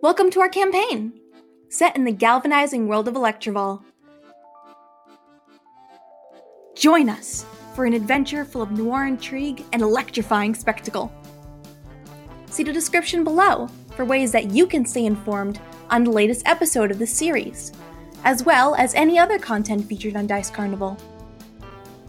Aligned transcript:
Welcome 0.00 0.30
to 0.30 0.40
our 0.40 0.48
campaign, 0.48 1.12
set 1.70 1.96
in 1.96 2.04
the 2.04 2.12
galvanizing 2.12 2.86
world 2.86 3.08
of 3.08 3.16
Electrival. 3.16 3.82
Join 6.76 7.08
us 7.08 7.44
for 7.74 7.84
an 7.84 7.94
adventure 7.94 8.44
full 8.44 8.62
of 8.62 8.70
noir 8.70 9.06
intrigue 9.06 9.64
and 9.72 9.82
electrifying 9.82 10.54
spectacle. 10.54 11.12
See 12.46 12.62
the 12.62 12.72
description 12.72 13.24
below 13.24 13.68
for 13.96 14.04
ways 14.04 14.30
that 14.30 14.52
you 14.52 14.68
can 14.68 14.86
stay 14.86 15.04
informed 15.04 15.58
on 15.90 16.04
the 16.04 16.12
latest 16.12 16.46
episode 16.46 16.92
of 16.92 17.00
the 17.00 17.06
series, 17.06 17.72
as 18.22 18.44
well 18.44 18.76
as 18.76 18.94
any 18.94 19.18
other 19.18 19.36
content 19.36 19.84
featured 19.86 20.14
on 20.14 20.28
Dice 20.28 20.48
Carnival. 20.48 20.96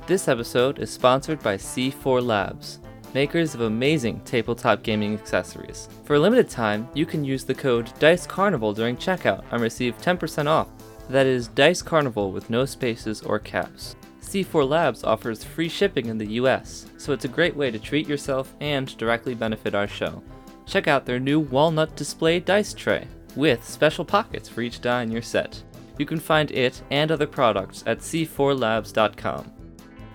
This 0.05 0.27
episode 0.27 0.77
is 0.77 0.91
sponsored 0.91 1.41
by 1.41 1.57
C4 1.57 2.23
Labs, 2.23 2.77
makers 3.13 3.55
of 3.55 3.61
amazing 3.61 4.21
tabletop 4.21 4.83
gaming 4.83 5.13
accessories. 5.13 5.89
For 6.03 6.15
a 6.15 6.19
limited 6.19 6.49
time, 6.49 6.87
you 6.93 7.05
can 7.05 7.23
use 7.23 7.43
the 7.43 7.55
code 7.55 7.91
Dice 7.99 8.27
Carnival 8.27 8.73
during 8.73 8.97
checkout 8.97 9.43
and 9.51 9.61
receive 9.61 9.97
10% 9.97 10.47
off. 10.47 10.67
That 11.09 11.25
is 11.25 11.47
Dice 11.47 11.81
Carnival 11.81 12.31
with 12.31 12.49
no 12.49 12.65
spaces 12.65 13.21
or 13.21 13.39
caps. 13.39 13.95
C4 14.21 14.69
Labs 14.69 15.03
offers 15.03 15.43
free 15.43 15.69
shipping 15.69 16.05
in 16.05 16.17
the 16.17 16.33
US, 16.33 16.85
so 16.97 17.13
it's 17.13 17.25
a 17.25 17.29
great 17.29 17.55
way 17.55 17.71
to 17.71 17.79
treat 17.79 18.07
yourself 18.07 18.53
and 18.59 18.95
directly 18.97 19.33
benefit 19.33 19.73
our 19.73 19.87
show. 19.87 20.21
Check 20.67 20.87
out 20.87 21.05
their 21.05 21.19
new 21.19 21.39
walnut 21.39 21.95
display 21.95 22.39
dice 22.39 22.73
tray 22.73 23.07
with 23.35 23.67
special 23.67 24.05
pockets 24.05 24.47
for 24.47 24.61
each 24.61 24.81
die 24.81 25.01
in 25.01 25.11
your 25.11 25.23
set. 25.23 25.63
You 25.97 26.05
can 26.05 26.19
find 26.19 26.51
it 26.51 26.81
and 26.91 27.11
other 27.11 27.27
products 27.27 27.83
at 27.87 27.99
c4labs.com. 27.99 29.51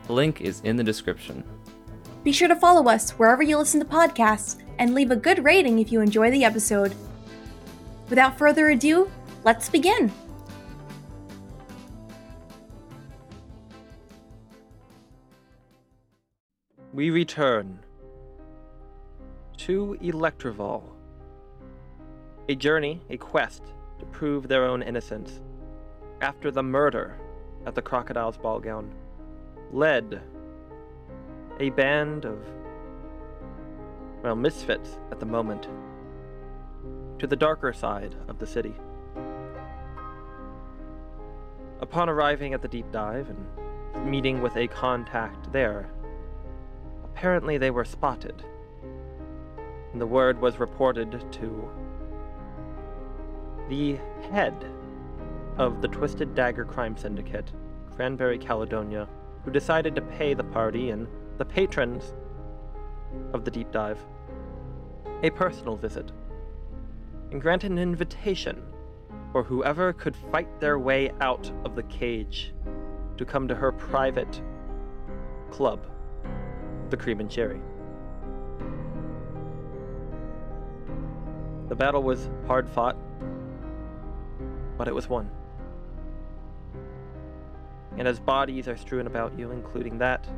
The 0.07 0.13
link 0.13 0.41
is 0.41 0.61
in 0.61 0.77
the 0.77 0.85
description. 0.85 1.43
Be 2.25 2.33
sure 2.33 2.49
to 2.49 2.57
follow 2.57 2.89
us 2.89 3.11
wherever 3.13 3.43
you 3.43 3.59
listen 3.59 3.81
to 3.81 3.87
podcasts 3.87 4.57
and 4.79 4.95
leave 4.95 5.11
a 5.11 5.17
good 5.17 5.45
rating 5.45 5.79
if 5.79 5.93
you 5.93 6.01
enjoy 6.01 6.31
the 6.31 6.43
episode. 6.43 6.95
Without 8.09 8.39
further 8.39 8.71
ado, 8.71 9.11
let's 9.45 9.69
begin. 9.69 10.11
We 16.95 17.11
return 17.11 17.79
to 19.59 19.99
Electrival. 20.01 20.83
A 22.49 22.55
journey, 22.55 23.03
a 23.11 23.19
quest 23.19 23.63
to 23.99 24.07
prove 24.07 24.49
their 24.49 24.65
own 24.65 24.83
innocence 24.83 25.41
after 26.21 26.51
the 26.51 26.63
murder 26.63 27.19
at 27.67 27.75
the 27.75 27.83
Crocodile's 27.83 28.37
Ball 28.39 28.61
Gown 28.61 28.95
led 29.73 30.23
a 31.61 31.71
band 31.71 32.25
of, 32.25 32.39
well, 34.23 34.35
misfits 34.35 34.99
at 35.11 35.21
the 35.21 35.27
moment 35.27 35.69
to 37.19 37.27
the 37.27 37.37
darker 37.37 37.73
side 37.73 38.15
of 38.29 38.39
the 38.39 38.47
city. 38.47 38.75
Upon 41.81 42.09
arriving 42.09 42.55
at 42.55 42.63
the 42.63 42.69
deep 42.69 42.91
dive 42.91 43.29
and 43.29 44.11
meeting 44.11 44.43
with 44.43 44.57
a 44.57 44.67
contact 44.67 45.53
there, 45.53 45.91
apparently 47.05 47.59
they 47.59 47.71
were 47.71 47.85
spotted. 47.85 48.45
And 49.93 50.01
the 50.01 50.07
word 50.07 50.41
was 50.41 50.59
reported 50.59 51.25
to 51.33 51.71
the 53.69 53.99
head 54.31 54.55
of 55.57 55.81
the 55.81 55.89
Twisted 55.89 56.35
Dagger 56.35 56.65
Crime 56.65 56.97
Syndicate, 56.97 57.53
Cranberry 57.95 58.39
Caledonia, 58.39 59.09
who 59.45 59.53
decided 59.53 59.95
to 59.95 60.03
pay 60.03 60.35
the 60.35 60.43
party 60.43 60.91
and 60.91 61.07
the 61.39 61.45
patrons 61.45 62.15
of 63.33 63.45
the 63.45 63.51
deep 63.51 63.71
dive 63.73 63.99
a 65.23 65.31
personal 65.31 65.77
visit 65.77 66.13
and 67.31 67.41
grant 67.41 67.65
an 67.65 67.79
invitation 67.79 68.63
for 69.33 69.43
whoever 69.43 69.93
could 69.93 70.15
fight 70.31 70.61
their 70.61 70.79
way 70.79 71.11
out 71.21 71.51
of 71.65 71.75
the 71.75 71.83
cage 71.85 72.55
to 73.17 73.25
come 73.25 73.49
to 73.49 73.55
her 73.55 73.73
private 73.73 74.43
club, 75.51 75.87
the 76.91 76.97
Cream 76.97 77.21
and 77.21 77.31
Cherry. 77.31 77.61
The 81.69 81.75
battle 81.75 82.03
was 82.03 82.29
hard 82.47 82.69
fought, 82.69 82.97
but 84.77 84.87
it 84.87 84.95
was 84.95 85.09
won. 85.09 85.31
And 87.97 88.07
as 88.07 88.21
bodies 88.21 88.69
are 88.69 88.77
strewn 88.77 89.07
about 89.07 89.39
you, 89.39 89.51
including 89.53 89.99
that 89.99 90.29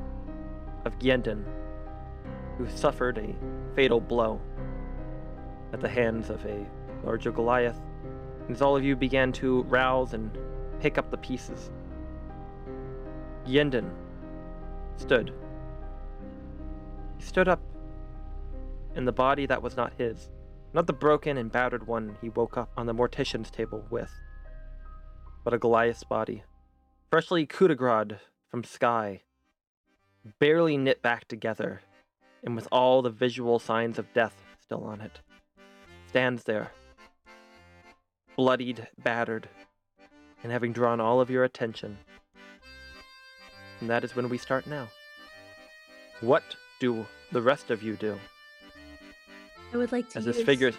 of 0.87 0.99
Gjendin, 1.01 1.45
who 2.57 2.69
suffered 2.69 3.19
a 3.19 3.35
fatal 3.75 4.01
blow 4.01 4.41
at 5.73 5.81
the 5.81 5.89
hands 5.89 6.31
of 6.31 6.45
a 6.47 6.65
larger 7.05 7.33
Goliath, 7.33 7.79
as 8.49 8.63
all 8.63 8.77
of 8.77 8.85
you 8.85 8.95
began 8.95 9.33
to 9.33 9.63
rouse 9.65 10.15
and 10.15 10.31
pick 10.81 10.97
up 10.97 11.11
the 11.11 11.19
pieces. 11.19 11.71
Gjendin 13.45 13.91
stood. 14.97 15.35
He 17.19 17.25
stood 17.25 17.49
up 17.49 17.61
in 18.95 19.05
the 19.05 19.13
body 19.13 19.45
that 19.47 19.63
was 19.63 19.77
not 19.77 19.93
his, 19.99 20.31
not 20.73 20.87
the 20.87 20.93
broken 20.93 21.37
and 21.37 21.51
battered 21.51 21.87
one 21.87 22.17
he 22.21 22.29
woke 22.29 22.57
up 22.57 22.71
on 22.77 22.87
the 22.87 22.95
mortician's 22.95 23.51
table 23.51 23.85
with, 23.91 24.13
but 25.45 25.53
a 25.53 25.59
Goliath's 25.59 26.05
body, 26.05 26.45
freshly 27.11 27.45
coup 27.45 27.69
de 27.69 28.19
from 28.49 28.63
Sky, 28.63 29.23
barely 30.39 30.77
knit 30.77 31.03
back 31.03 31.27
together, 31.29 31.81
and 32.45 32.55
with 32.55 32.69
all 32.73 33.03
the 33.03 33.11
visual 33.11 33.59
signs 33.59 33.99
of 33.99 34.13
death 34.13 34.43
still 34.61 34.85
on 34.85 35.01
it, 35.01 35.21
stands 36.09 36.45
there, 36.45 36.71
bloodied, 38.37 38.87
battered, 39.03 39.49
and 40.43 40.53
having 40.53 40.73
drawn 40.73 41.01
all 41.01 41.21
of 41.21 41.31
your 41.31 41.45
attention. 41.45 41.97
And 43.81 43.91
that 43.91 44.05
is 44.05 44.17
when 44.17 44.29
we 44.29 44.39
start 44.39 44.67
now. 44.67 44.89
What 46.21 46.43
do 46.81 47.07
the 47.33 47.43
rest 47.43 47.71
of 47.71 47.83
you 47.83 47.95
do? 47.95 48.19
I 49.73 49.77
would 49.77 49.93
like 49.93 50.09
to 50.11 50.19
As 50.19 50.27
use... 50.27 50.37
this 50.37 50.45
figure. 50.45 50.73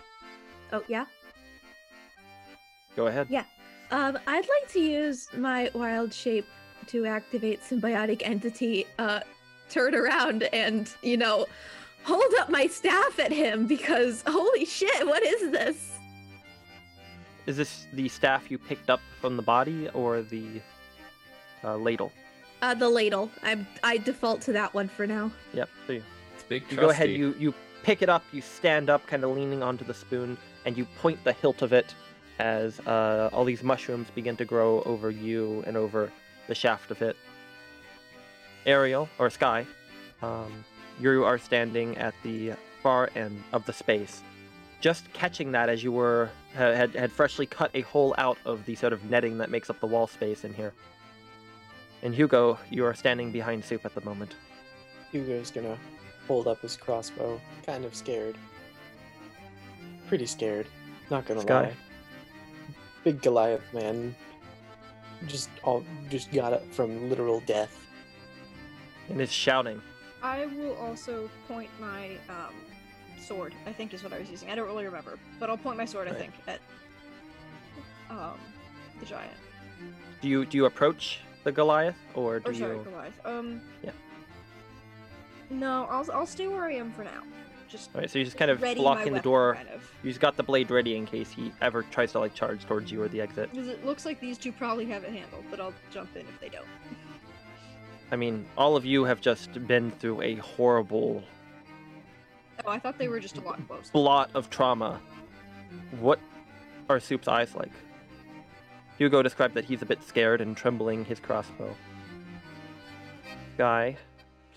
Oh, 0.71 0.83
yeah? 0.87 1.05
Go 2.95 3.07
ahead. 3.07 3.27
Yeah. 3.29 3.43
Um, 3.91 4.17
I'd 4.27 4.47
like 4.47 4.71
to 4.73 4.79
use 4.79 5.27
my 5.37 5.69
wild 5.73 6.13
shape 6.13 6.47
to 6.87 7.05
activate 7.05 7.61
symbiotic 7.61 8.21
entity, 8.25 8.85
uh, 8.97 9.19
turn 9.69 9.95
around 9.95 10.43
and, 10.53 10.89
you 11.01 11.17
know, 11.17 11.45
hold 12.03 12.33
up 12.39 12.49
my 12.49 12.67
staff 12.67 13.19
at 13.19 13.31
him 13.31 13.67
because 13.67 14.23
holy 14.27 14.65
shit, 14.65 15.05
what 15.05 15.23
is 15.23 15.51
this? 15.51 15.91
Is 17.45 17.57
this 17.57 17.87
the 17.93 18.07
staff 18.09 18.51
you 18.51 18.57
picked 18.57 18.89
up 18.89 18.99
from 19.21 19.37
the 19.37 19.43
body 19.43 19.89
or 19.89 20.21
the 20.21 20.61
uh, 21.63 21.77
ladle? 21.77 22.11
Uh, 22.61 22.73
the 22.73 22.89
ladle. 22.89 23.29
I 23.43 23.65
I 23.83 23.97
default 23.97 24.41
to 24.41 24.53
that 24.53 24.73
one 24.73 24.87
for 24.87 25.07
now. 25.07 25.31
Yep. 25.53 25.69
So 25.85 25.93
you, 25.93 26.03
It's 26.35 26.43
big 26.43 26.63
you 26.69 26.77
go 26.77 26.89
ahead, 26.89 27.09
you, 27.09 27.35
you 27.39 27.53
pick 27.83 28.01
it 28.01 28.09
up, 28.09 28.23
you 28.31 28.41
stand 28.41 28.89
up, 28.89 29.05
kind 29.07 29.23
of 29.23 29.31
leaning 29.31 29.63
onto 29.63 29.85
the 29.85 29.93
spoon, 29.93 30.37
and 30.65 30.77
you 30.77 30.85
point 31.01 31.23
the 31.23 31.33
hilt 31.33 31.61
of 31.61 31.71
it 31.71 31.93
as 32.39 32.79
uh, 32.81 33.29
all 33.31 33.45
these 33.45 33.63
mushrooms 33.63 34.07
begin 34.13 34.35
to 34.37 34.45
grow 34.45 34.81
over 34.83 35.09
you 35.09 35.63
and 35.65 35.77
over 35.77 36.11
the 36.47 36.55
shaft 36.55 36.91
of 36.91 37.01
it. 37.01 37.15
Ariel, 38.67 39.09
or 39.17 39.29
Sky, 39.29 39.65
um, 40.21 40.63
you 40.99 41.23
are 41.23 41.37
standing 41.37 41.97
at 41.97 42.13
the 42.23 42.51
far 42.83 43.09
end 43.15 43.41
of 43.53 43.65
the 43.65 43.73
space, 43.73 44.21
just 44.81 45.11
catching 45.13 45.51
that 45.53 45.69
as 45.69 45.83
you 45.83 45.91
were 45.91 46.29
had 46.53 46.93
had 46.95 47.11
freshly 47.11 47.45
cut 47.45 47.71
a 47.73 47.81
hole 47.81 48.13
out 48.17 48.37
of 48.45 48.65
the 48.65 48.75
sort 48.75 48.93
of 48.93 49.03
netting 49.09 49.37
that 49.37 49.49
makes 49.49 49.69
up 49.69 49.79
the 49.79 49.87
wall 49.87 50.05
space 50.05 50.43
in 50.43 50.53
here. 50.53 50.73
And 52.03 52.13
Hugo, 52.13 52.59
you 52.69 52.85
are 52.85 52.93
standing 52.93 53.31
behind 53.31 53.63
Soup 53.63 53.83
at 53.85 53.95
the 53.95 54.01
moment. 54.01 54.35
Hugo's 55.11 55.49
gonna 55.49 55.77
hold 56.27 56.47
up 56.47 56.61
his 56.61 56.75
crossbow, 56.75 57.39
kind 57.65 57.85
of 57.85 57.95
scared. 57.95 58.35
Pretty 60.07 60.25
scared, 60.25 60.67
not 61.09 61.25
gonna 61.25 61.41
Sky? 61.41 61.61
lie. 61.63 61.73
Big 63.03 63.21
Goliath 63.21 63.73
man, 63.73 64.13
just 65.25 65.49
all 65.63 65.83
just 66.09 66.31
got 66.33 66.53
up 66.53 66.65
from 66.73 67.09
literal 67.09 67.39
death. 67.41 67.86
And 69.09 69.21
is 69.21 69.31
shouting. 69.31 69.81
I 70.21 70.45
will 70.47 70.75
also 70.77 71.29
point 71.47 71.69
my 71.79 72.11
um, 72.29 72.53
sword. 73.19 73.53
I 73.65 73.71
think 73.71 73.93
is 73.93 74.03
what 74.03 74.13
I 74.13 74.19
was 74.19 74.29
using. 74.29 74.49
I 74.49 74.55
don't 74.55 74.67
really 74.67 74.85
remember, 74.85 75.17
but 75.39 75.49
I'll 75.49 75.57
point 75.57 75.77
my 75.77 75.85
sword. 75.85 76.07
I 76.07 76.13
think 76.13 76.33
at 76.47 76.59
um, 78.09 78.39
the 78.99 79.05
giant. 79.05 79.33
Do 80.21 80.27
you 80.27 80.45
do 80.45 80.57
you 80.57 80.65
approach 80.65 81.19
the 81.43 81.51
Goliath 81.51 81.95
or 82.15 82.39
do 82.39 82.51
you 82.51 82.57
Or 82.57 82.59
sorry, 82.59 82.77
you? 82.77 82.83
Goliath. 82.83 83.25
Um. 83.25 83.61
Yeah. 83.83 83.91
No, 85.49 85.87
I'll 85.89 86.09
I'll 86.11 86.25
stay 86.25 86.47
where 86.47 86.65
I 86.65 86.73
am 86.73 86.91
for 86.91 87.03
now. 87.03 87.21
Just 87.69 87.89
All 87.93 87.99
right, 87.99 88.09
so 88.09 88.17
you're 88.17 88.25
just 88.25 88.37
kind 88.37 88.49
of 88.49 88.61
blocking 88.75 89.13
the 89.13 89.19
door. 89.19 89.55
Kind 89.55 89.69
of. 89.69 89.83
You 90.01 90.09
just 90.09 90.21
got 90.21 90.37
the 90.37 90.43
blade 90.43 90.71
ready 90.71 90.95
in 90.95 91.05
case 91.05 91.29
he 91.29 91.51
ever 91.61 91.83
tries 91.83 92.13
to 92.13 92.19
like 92.19 92.33
charge 92.33 92.65
towards 92.65 92.91
you 92.91 93.01
or 93.01 93.09
the 93.09 93.19
exit. 93.19 93.51
Because 93.51 93.67
it 93.67 93.85
looks 93.85 94.05
like 94.05 94.21
these 94.21 94.37
two 94.37 94.53
probably 94.53 94.85
have 94.85 95.03
it 95.03 95.11
handled, 95.11 95.43
but 95.51 95.59
I'll 95.59 95.73
jump 95.91 96.15
in 96.15 96.21
if 96.21 96.39
they 96.39 96.47
don't. 96.47 96.65
I 98.11 98.15
mean, 98.15 98.45
all 98.57 98.75
of 98.75 98.85
you 98.85 99.03
have 99.03 99.19
just 99.21 99.67
been 99.67 99.91
through 99.91 100.21
a 100.21 100.35
horrible 100.35 101.23
Oh, 102.65 102.69
I 102.71 102.79
thought 102.79 102.97
they 102.97 103.07
were 103.07 103.19
just 103.19 103.37
a 103.37 103.41
lot 103.41 103.65
closer. 103.67 103.91
blot 103.91 104.29
of 104.33 104.49
trauma. 104.49 104.99
What 105.99 106.19
are 106.89 106.99
Soup's 106.99 107.27
eyes 107.27 107.53
like? 107.55 107.71
Hugo 108.97 109.21
described 109.21 109.53
that 109.53 109.65
he's 109.65 109.81
a 109.81 109.85
bit 109.85 110.03
scared 110.03 110.41
and 110.41 110.57
trembling 110.57 111.05
his 111.05 111.19
crossbow. 111.19 111.75
Guy, 113.57 113.95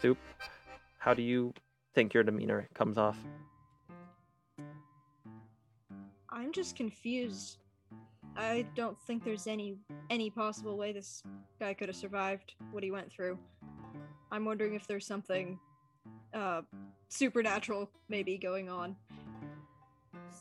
Soup, 0.01 0.17
how 0.99 1.13
do 1.13 1.23
you 1.23 1.53
think 1.95 2.15
your 2.15 2.23
demeanor 2.23 2.69
comes 2.75 2.97
off? 2.97 3.19
I'm 6.31 6.53
just 6.53 6.75
confused. 6.75 7.60
I 8.41 8.65
don't 8.75 8.99
think 9.03 9.23
there's 9.23 9.47
any 9.47 9.77
any 10.09 10.31
possible 10.31 10.79
way 10.79 10.93
this 10.93 11.23
guy 11.61 11.75
could 11.75 11.89
have 11.89 11.97
survived 11.97 12.55
what 12.73 12.83
he 12.83 12.91
went 12.91 13.13
through. 13.13 13.39
I'm 14.33 14.47
wondering 14.47 14.75
if 14.75 14.87
there's 14.87 15.07
something 15.07 15.59
uh 16.33 16.63
supernatural 17.09 17.91
maybe 18.09 18.39
going 18.39 18.71
on. 18.71 18.97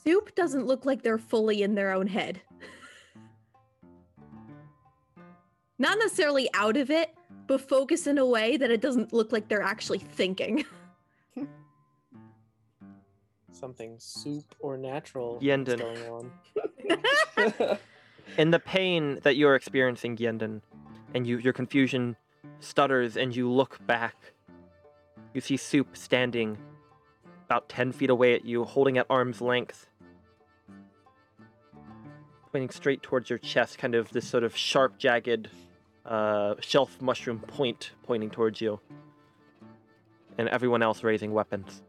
Soup 0.04 0.34
doesn't 0.34 0.66
look 0.66 0.86
like 0.86 1.04
they're 1.04 1.18
fully 1.18 1.62
in 1.62 1.76
their 1.76 1.92
own 1.92 2.08
head. 2.08 2.42
Not 5.78 5.98
necessarily 6.00 6.50
out 6.54 6.78
of 6.78 6.90
it, 6.90 7.14
but 7.48 7.60
focus 7.60 8.08
in 8.08 8.18
a 8.18 8.26
way 8.26 8.56
that 8.56 8.72
it 8.72 8.80
doesn't 8.80 9.12
look 9.12 9.34
like 9.34 9.50
they're 9.50 9.62
actually 9.62 10.00
thinking. 10.00 10.66
Something 13.60 13.98
soup 14.00 14.56
or 14.62 14.78
natural 14.78 15.38
Gjendin. 15.42 15.80
going 15.80 16.32
on. 17.58 17.78
In 18.38 18.52
the 18.52 18.60
pain 18.60 19.20
that 19.24 19.36
you're 19.36 19.56
experiencing, 19.56 20.16
Gjendin, 20.16 20.62
and 21.14 21.28
you, 21.28 21.40
your 21.40 21.52
confusion 21.52 22.16
stutters 22.62 23.18
and 23.18 23.36
you 23.36 23.52
look 23.52 23.86
back, 23.86 24.16
you 25.34 25.42
see 25.42 25.58
Soup 25.58 25.98
standing 25.98 26.58
about 27.48 27.68
10 27.68 27.92
feet 27.92 28.10
away 28.10 28.34
at 28.34 28.46
you, 28.46 28.64
holding 28.64 28.98
at 28.98 29.06
arm's 29.10 29.42
length, 29.42 29.88
pointing 32.54 32.70
straight 32.70 33.04
towards 33.04 33.30
your 33.30 33.40
chest, 33.40 33.78
kind 33.78 33.94
of 33.94 34.10
this 34.12 34.26
sort 34.26 34.46
of 34.46 34.56
sharp, 34.56 34.98
jagged 34.98 35.50
uh, 36.06 36.56
shelf 36.62 37.02
mushroom 37.02 37.40
point 37.40 37.92
pointing 38.04 38.30
towards 38.30 38.62
you, 38.62 38.80
and 40.38 40.48
everyone 40.48 40.82
else 40.82 41.04
raising 41.04 41.34
weapons. 41.34 41.82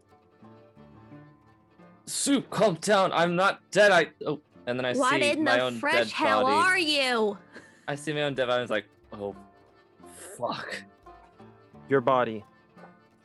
Soup, 2.10 2.48
calm 2.50 2.74
down. 2.80 3.12
I'm 3.12 3.36
not 3.36 3.60
dead. 3.70 3.92
I 3.92 4.08
oh, 4.26 4.40
and 4.66 4.78
then 4.78 4.84
I 4.84 4.92
see 4.92 4.98
my 5.00 5.06
own. 5.06 5.10
what 5.10 5.20
see 5.22 5.30
in 5.30 5.44
my 5.44 5.56
the 5.56 5.62
own 5.62 5.74
fresh 5.78 5.94
dead 5.96 6.08
hell 6.10 6.42
body. 6.42 6.56
are 6.56 6.78
you? 6.78 7.38
I 7.86 7.94
see 7.94 8.12
my 8.12 8.22
own 8.22 8.34
dead 8.34 8.46
body. 8.46 8.56
and 8.56 8.62
it's 8.62 8.70
like, 8.70 8.86
oh, 9.12 9.36
fuck. 10.36 10.82
Your 11.88 12.00
body 12.00 12.44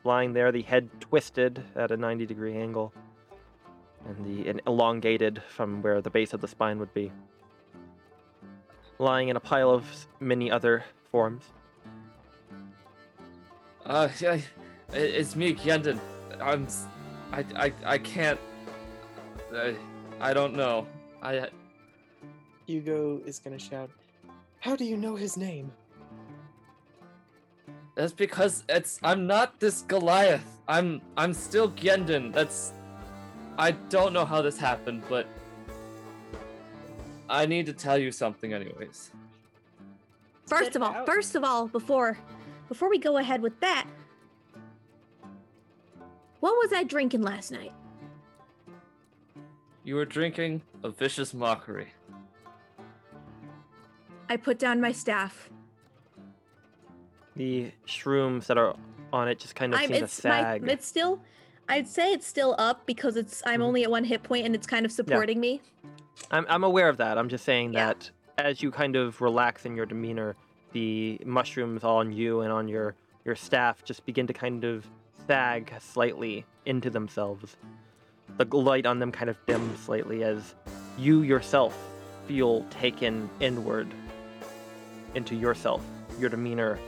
lying 0.04 0.32
there, 0.32 0.52
the 0.52 0.62
head 0.62 0.88
twisted 1.00 1.62
at 1.74 1.90
a 1.90 1.96
90 1.96 2.26
degree 2.26 2.56
angle, 2.56 2.92
and 4.06 4.24
the 4.24 4.48
and 4.48 4.60
elongated 4.68 5.42
from 5.48 5.82
where 5.82 6.00
the 6.00 6.10
base 6.10 6.32
of 6.32 6.40
the 6.40 6.48
spine 6.48 6.78
would 6.78 6.94
be. 6.94 7.10
Lying 8.98 9.28
in 9.28 9.36
a 9.36 9.40
pile 9.40 9.70
of 9.70 9.84
many 10.20 10.48
other 10.50 10.84
forms. 11.10 11.42
Uh, 13.84 14.08
yeah, 14.20 14.38
it's 14.92 15.34
me, 15.36 15.54
Gjendin. 15.54 15.98
I'm, 16.40 16.64
s- 16.66 16.86
I, 17.32 17.44
I, 17.56 17.72
I 17.84 17.98
can't. 17.98 18.38
I, 19.54 19.76
I 20.20 20.34
don't 20.34 20.54
know. 20.54 20.86
I, 21.22 21.48
Hugo 22.66 23.20
is 23.24 23.38
gonna 23.38 23.58
shout, 23.58 23.90
How 24.60 24.76
do 24.76 24.84
you 24.84 24.96
know 24.96 25.16
his 25.16 25.36
name? 25.36 25.72
that's 27.94 28.12
because 28.12 28.64
it's. 28.68 29.00
I'm 29.02 29.26
not 29.26 29.58
this 29.58 29.82
Goliath. 29.82 30.44
I'm, 30.68 31.00
I'm 31.16 31.32
still 31.32 31.70
Gjendin. 31.70 32.32
That's. 32.32 32.72
I 33.58 33.70
don't 33.70 34.12
know 34.12 34.24
how 34.24 34.42
this 34.42 34.58
happened, 34.58 35.02
but. 35.08 35.26
I 37.28 37.46
need 37.46 37.66
to 37.66 37.72
tell 37.72 37.98
you 37.98 38.12
something, 38.12 38.52
anyways. 38.52 39.10
First 40.46 40.76
of 40.76 40.82
all, 40.82 41.04
first 41.04 41.34
of 41.34 41.42
all, 41.42 41.66
before 41.66 42.18
before 42.68 42.88
we 42.88 42.98
go 42.98 43.16
ahead 43.16 43.42
with 43.42 43.58
that, 43.60 43.86
what 46.40 46.52
was 46.52 46.72
I 46.72 46.84
drinking 46.84 47.22
last 47.22 47.50
night? 47.50 47.72
You 49.86 49.94
were 49.94 50.04
drinking 50.04 50.62
a 50.82 50.90
vicious 50.90 51.32
mockery. 51.32 51.92
I 54.28 54.36
put 54.36 54.58
down 54.58 54.80
my 54.80 54.90
staff. 54.90 55.48
The 57.36 57.70
shrooms 57.86 58.46
that 58.46 58.58
are 58.58 58.74
on 59.12 59.28
it 59.28 59.38
just 59.38 59.54
kind 59.54 59.72
of 59.72 59.78
I'm 59.78 59.86
seem 59.86 59.98
to 59.98 60.04
it's 60.04 60.24
my 60.24 60.30
sag. 60.42 60.68
it's 60.68 60.88
still 60.88 61.20
I'd 61.68 61.86
say 61.86 62.12
it's 62.12 62.26
still 62.26 62.56
up 62.58 62.84
because 62.84 63.16
it's 63.16 63.44
I'm 63.46 63.60
Mhm. 63.60 63.64
only 63.64 63.84
at 63.84 63.90
one 63.92 64.02
hit 64.02 64.24
point 64.24 64.44
and 64.44 64.56
it's 64.56 64.66
kind 64.66 64.84
of 64.84 64.90
supporting 64.90 65.38
me. 65.38 65.60
I'm, 66.32 66.46
I'm 66.48 66.64
aware 66.64 66.88
of 66.88 66.96
that. 66.96 67.16
I'm 67.16 67.28
just 67.28 67.44
saying 67.44 67.72
Yeah. 67.72 67.86
that 67.86 68.10
as 68.38 68.62
you 68.64 68.72
kind 68.72 68.96
of 68.96 69.20
relax 69.20 69.66
in 69.66 69.76
your 69.76 69.86
demeanor, 69.86 70.34
the 70.72 71.20
mushrooms 71.24 71.84
on 71.84 72.10
you 72.10 72.40
and 72.40 72.50
on 72.52 72.66
your, 72.66 72.96
your 73.24 73.36
staff 73.36 73.84
just 73.84 74.04
begin 74.04 74.26
to 74.26 74.32
kind 74.32 74.64
of 74.64 74.84
sag 75.28 75.72
slightly 75.80 76.44
into 76.64 76.90
themselves. 76.90 77.56
The 78.36 78.44
light 78.56 78.86
on 78.86 78.98
them 78.98 79.12
kind 79.12 79.30
of 79.30 79.36
dims 79.46 79.78
slightly 79.80 80.22
as 80.22 80.54
you 80.98 81.22
yourself 81.22 81.76
feel 82.26 82.64
taken 82.64 83.30
inward 83.40 83.88
into 85.14 85.34
yourself, 85.34 85.82
your 86.18 86.28
demeanor 86.28 86.78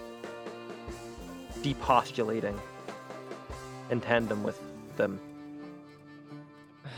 depostulating 1.62 2.58
in 3.90 4.00
tandem 4.00 4.42
with 4.42 4.60
them. 4.96 5.20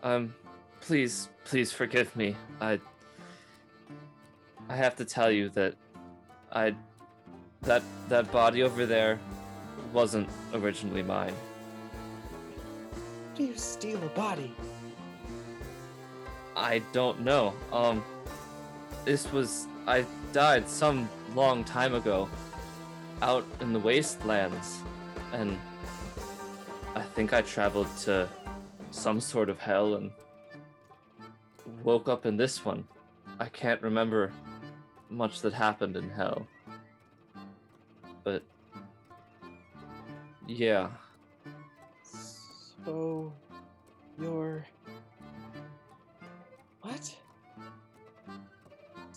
Um, 0.00 0.32
please, 0.80 1.28
please 1.44 1.72
forgive 1.72 2.14
me. 2.14 2.36
I. 2.60 2.78
I 4.68 4.76
have 4.76 4.94
to 4.96 5.04
tell 5.04 5.28
you 5.28 5.48
that 5.50 5.74
I. 6.52 6.76
That 7.62 7.82
that 8.08 8.30
body 8.30 8.62
over 8.62 8.86
there 8.86 9.18
wasn't 9.92 10.28
originally 10.54 11.02
mine. 11.02 11.34
Do 13.38 13.44
you 13.44 13.56
steal 13.56 14.02
a 14.02 14.08
body? 14.08 14.52
I 16.56 16.82
don't 16.92 17.20
know. 17.20 17.54
Um, 17.72 18.04
this 19.04 19.30
was 19.30 19.68
I 19.86 20.04
died 20.32 20.68
some 20.68 21.08
long 21.36 21.62
time 21.62 21.94
ago, 21.94 22.28
out 23.22 23.46
in 23.60 23.72
the 23.72 23.78
wastelands, 23.78 24.80
and 25.32 25.56
I 26.96 27.02
think 27.02 27.32
I 27.32 27.42
traveled 27.42 27.86
to 27.98 28.28
some 28.90 29.20
sort 29.20 29.48
of 29.48 29.60
hell 29.60 29.94
and 29.94 30.10
woke 31.84 32.08
up 32.08 32.26
in 32.26 32.36
this 32.36 32.64
one. 32.64 32.88
I 33.38 33.46
can't 33.46 33.80
remember 33.82 34.32
much 35.10 35.42
that 35.42 35.52
happened 35.52 35.96
in 35.96 36.10
hell, 36.10 36.44
but 38.24 38.42
yeah, 40.48 40.88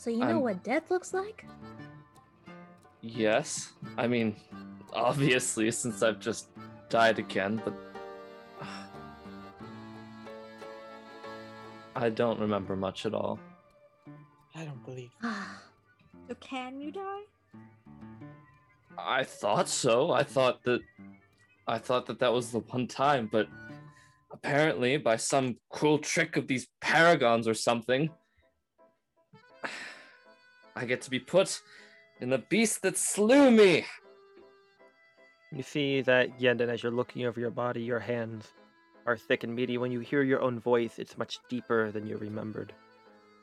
So 0.02 0.10
you 0.10 0.18
know 0.18 0.26
I'm- 0.26 0.42
what 0.42 0.64
death 0.64 0.90
looks 0.90 1.14
like? 1.14 1.46
yes. 3.02 3.74
I 4.00 4.08
mean, 4.08 4.36
obviously, 4.94 5.70
since 5.70 6.02
I've 6.02 6.20
just 6.20 6.48
died 6.90 7.20
again, 7.20 7.62
but 7.64 7.76
I 11.96 12.10
don't 12.10 12.40
remember 12.40 12.76
much 12.76 13.06
at 13.06 13.14
all. 13.14 13.40
I 14.56 14.66
don't 14.66 14.84
believe. 14.84 15.12
So 16.28 16.36
can 16.40 16.80
you 16.80 16.92
die? 16.92 17.24
I 18.98 19.24
thought 19.24 19.68
so. 19.68 20.12
I 20.12 20.24
thought 20.24 20.64
that 20.64 20.80
I 21.68 21.78
thought 21.78 22.06
that 22.08 22.20
that 22.20 22.32
was 22.32 22.52
the 22.52 22.60
one 22.60 22.88
time, 22.88 23.28
but 23.30 23.48
apparently 24.32 24.96
by 24.98 25.18
some 25.18 25.58
cruel 25.70 26.00
trick 26.00 26.38
of 26.38 26.48
these 26.48 26.68
paragons 26.80 27.48
or 27.50 27.54
something, 27.54 28.10
I 30.76 30.86
get 30.86 31.02
to 31.02 31.10
be 31.10 31.20
put 31.20 31.62
in 32.20 32.30
the 32.30 32.38
beast 32.38 32.82
that 32.84 32.98
slew 32.98 33.52
me. 33.52 33.86
You 35.52 35.64
see 35.64 36.02
that, 36.02 36.40
Gjendin, 36.40 36.70
as 36.70 36.82
you're 36.82 36.92
looking 36.92 37.26
over 37.26 37.40
your 37.40 37.52
body, 37.52 37.82
your 37.82 38.00
hands 38.00 38.48
are 39.06 39.18
thick 39.18 39.44
and 39.44 39.54
meaty. 39.54 39.78
When 39.78 39.92
you 39.92 40.00
hear 40.00 40.24
your 40.24 40.42
own 40.42 40.60
voice, 40.60 40.98
it's 40.98 41.18
much 41.18 41.40
deeper 41.50 41.92
than 41.92 42.08
you 42.08 42.18
remembered. 42.18 42.74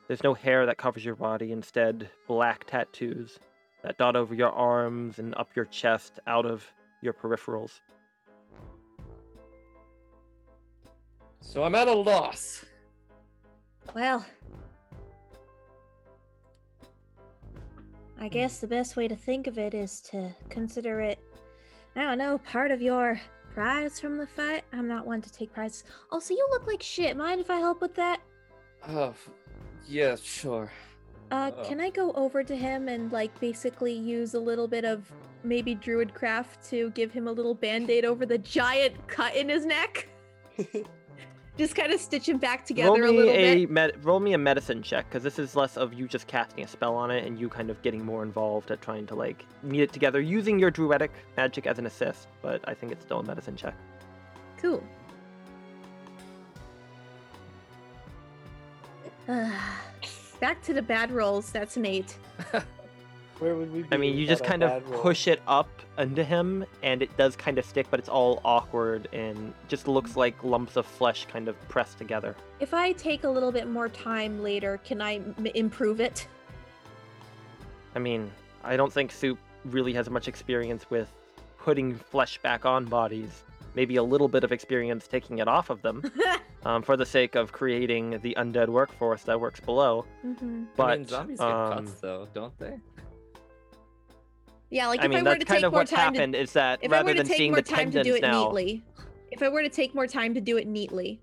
There's 0.07 0.23
no 0.23 0.33
hair 0.33 0.65
that 0.65 0.77
covers 0.77 1.05
your 1.05 1.15
body, 1.15 1.51
instead, 1.51 2.09
black 2.27 2.65
tattoos 2.65 3.37
that 3.83 3.97
dot 3.97 4.15
over 4.15 4.33
your 4.33 4.51
arms 4.51 5.19
and 5.19 5.35
up 5.35 5.49
your 5.55 5.65
chest, 5.65 6.19
out 6.25 6.45
of 6.45 6.65
your 7.01 7.13
peripherals. 7.13 7.79
So 11.41 11.63
I'm 11.63 11.75
at 11.75 11.87
a 11.87 11.93
loss. 11.93 12.65
Well, 13.93 14.25
I 18.21 18.27
guess 18.27 18.59
the 18.59 18.67
best 18.67 18.97
way 18.97 19.07
to 19.07 19.15
think 19.15 19.47
of 19.47 19.57
it 19.57 19.73
is 19.73 20.01
to 20.11 20.35
consider 20.49 20.99
it, 20.99 21.19
I 21.95 22.01
don't 22.01 22.17
know, 22.17 22.37
part 22.39 22.69
of 22.69 22.81
your 22.81 23.19
prize 23.53 23.99
from 23.99 24.17
the 24.17 24.27
fight. 24.27 24.63
I'm 24.73 24.87
not 24.89 25.07
one 25.07 25.21
to 25.21 25.31
take 25.31 25.53
prizes. 25.53 25.85
Also, 26.11 26.33
you 26.33 26.45
look 26.51 26.67
like 26.67 26.83
shit. 26.83 27.15
Mind 27.15 27.39
if 27.39 27.49
I 27.49 27.59
help 27.59 27.81
with 27.81 27.95
that? 27.95 28.19
Oh, 28.89 29.13
yeah, 29.87 30.17
sure. 30.21 30.69
Uh, 31.31 31.51
Ugh. 31.57 31.65
can 31.65 31.79
I 31.79 31.91
go 31.91 32.11
over 32.13 32.43
to 32.43 32.55
him 32.55 32.89
and 32.89 33.11
like 33.11 33.37
basically 33.39 33.93
use 33.93 34.33
a 34.33 34.39
little 34.39 34.67
bit 34.67 34.83
of 34.83 35.09
maybe 35.43 35.73
druid 35.73 36.13
craft 36.13 36.67
to 36.69 36.89
give 36.91 37.11
him 37.13 37.27
a 37.27 37.31
little 37.31 37.53
band-aid 37.53 38.03
over 38.03 38.25
the 38.25 38.37
giant 38.37 39.07
cut 39.07 39.35
in 39.35 39.47
his 39.47 39.65
neck? 39.65 40.09
Just 41.59 41.75
kind 41.75 41.91
of 41.91 41.99
stitch 41.99 42.29
him 42.29 42.37
back 42.37 42.65
together 42.65 43.01
roll 43.01 43.09
a 43.09 43.11
me 43.11 43.17
little 43.17 43.33
a 43.33 43.55
bit. 43.65 43.69
med- 43.69 44.05
roll 44.05 44.21
me 44.21 44.31
a 44.31 44.37
medicine 44.37 44.81
check 44.81 45.09
because 45.09 45.23
this 45.23 45.37
is 45.37 45.57
less 45.57 45.75
of 45.75 45.93
you 45.93 46.07
just 46.07 46.25
casting 46.25 46.63
a 46.63 46.67
spell 46.69 46.95
on 46.95 47.11
it 47.11 47.25
and 47.25 47.37
you 47.37 47.49
kind 47.49 47.69
of 47.69 47.81
getting 47.81 48.05
more 48.05 48.23
involved 48.23 48.71
at 48.71 48.81
trying 48.81 49.05
to 49.07 49.13
like 49.15 49.45
meet 49.61 49.81
it 49.81 49.91
together 49.91 50.21
using 50.21 50.57
your 50.57 50.71
druidic 50.71 51.11
magic 51.35 51.67
as 51.67 51.77
an 51.77 51.85
assist. 51.85 52.29
But 52.41 52.61
I 52.65 52.73
think 52.73 52.93
it's 52.93 53.03
still 53.03 53.19
a 53.19 53.23
medicine 53.23 53.57
check. 53.57 53.75
Cool. 54.57 54.81
Back 59.27 60.61
to 60.63 60.73
the 60.73 60.81
bad 60.81 61.11
rolls. 61.11 61.51
That's 61.51 61.75
an 61.75 61.85
eight. 61.85 62.17
Where 63.39 63.55
would 63.55 63.71
we 63.71 63.83
be? 63.83 63.87
I 63.91 63.97
mean, 63.97 64.17
you 64.17 64.27
just 64.27 64.43
kind 64.43 64.63
of 64.63 64.69
bad 64.69 64.89
roll? 64.89 65.01
push 65.01 65.27
it 65.27 65.41
up 65.47 65.69
into 65.97 66.23
him, 66.23 66.65
and 66.83 67.01
it 67.01 67.15
does 67.15 67.35
kind 67.37 67.57
of 67.57 67.65
stick, 67.65 67.87
but 67.89 67.99
it's 67.99 68.09
all 68.09 68.41
awkward 68.43 69.07
and 69.13 69.53
just 69.69 69.87
looks 69.87 70.17
like 70.17 70.43
lumps 70.43 70.75
of 70.75 70.85
flesh 70.85 71.25
kind 71.31 71.47
of 71.47 71.55
pressed 71.69 71.97
together. 71.97 72.35
If 72.59 72.73
I 72.73 72.91
take 72.93 73.23
a 73.23 73.29
little 73.29 73.51
bit 73.51 73.69
more 73.69 73.87
time 73.87 74.43
later, 74.43 74.79
can 74.83 75.01
I 75.01 75.15
m- 75.15 75.47
improve 75.55 76.01
it? 76.01 76.27
I 77.95 77.99
mean, 77.99 78.29
I 78.63 78.75
don't 78.75 78.91
think 78.91 79.11
Soup 79.11 79.39
really 79.65 79.93
has 79.93 80.09
much 80.09 80.27
experience 80.27 80.89
with 80.89 81.09
putting 81.57 81.95
flesh 81.95 82.39
back 82.39 82.65
on 82.65 82.85
bodies. 82.85 83.43
Maybe 83.75 83.95
a 83.97 84.03
little 84.03 84.27
bit 84.27 84.43
of 84.43 84.51
experience 84.51 85.07
taking 85.07 85.37
it 85.39 85.47
off 85.47 85.69
of 85.69 85.81
them, 85.81 86.03
um, 86.65 86.81
for 86.81 86.97
the 86.97 87.05
sake 87.05 87.35
of 87.35 87.51
creating 87.51 88.19
the 88.21 88.35
undead 88.37 88.67
workforce 88.67 89.23
that 89.23 89.39
works 89.39 89.59
below. 89.59 90.05
mm-hmm. 90.25 90.63
But 90.75 90.83
I 90.83 90.97
mean, 90.97 91.07
zombies 91.07 91.39
get 91.39 91.47
um, 91.47 91.85
cuts 91.85 91.93
though, 92.01 92.27
don't 92.33 92.57
they? 92.59 92.79
Yeah, 94.69 94.87
like 94.87 95.01
I 95.01 95.05
if 95.05 95.09
mean, 95.09 95.25
I 95.27 95.31
were 95.31 95.37
to 95.39 95.45
take 95.45 95.61
more 95.61 95.71
what's 95.71 95.91
time 95.91 96.13
to 96.13 96.19
happened 96.19 96.35
is 96.35 96.53
that 96.53 96.79
if 96.81 96.91
I 96.91 97.01
were 97.01 97.07
rather 97.07 97.23
to 97.23 97.27
than 97.27 97.37
take 97.37 97.51
more 97.51 97.61
time 97.61 97.91
to 97.91 98.03
do 98.03 98.15
it 98.15 98.21
now, 98.21 98.45
neatly, 98.45 98.83
if 99.31 99.41
I 99.41 99.49
were 99.49 99.63
to 99.63 99.69
take 99.69 99.95
more 99.95 100.05
time 100.07 100.33
to 100.35 100.41
do 100.41 100.57
it 100.57 100.67
neatly, 100.67 101.19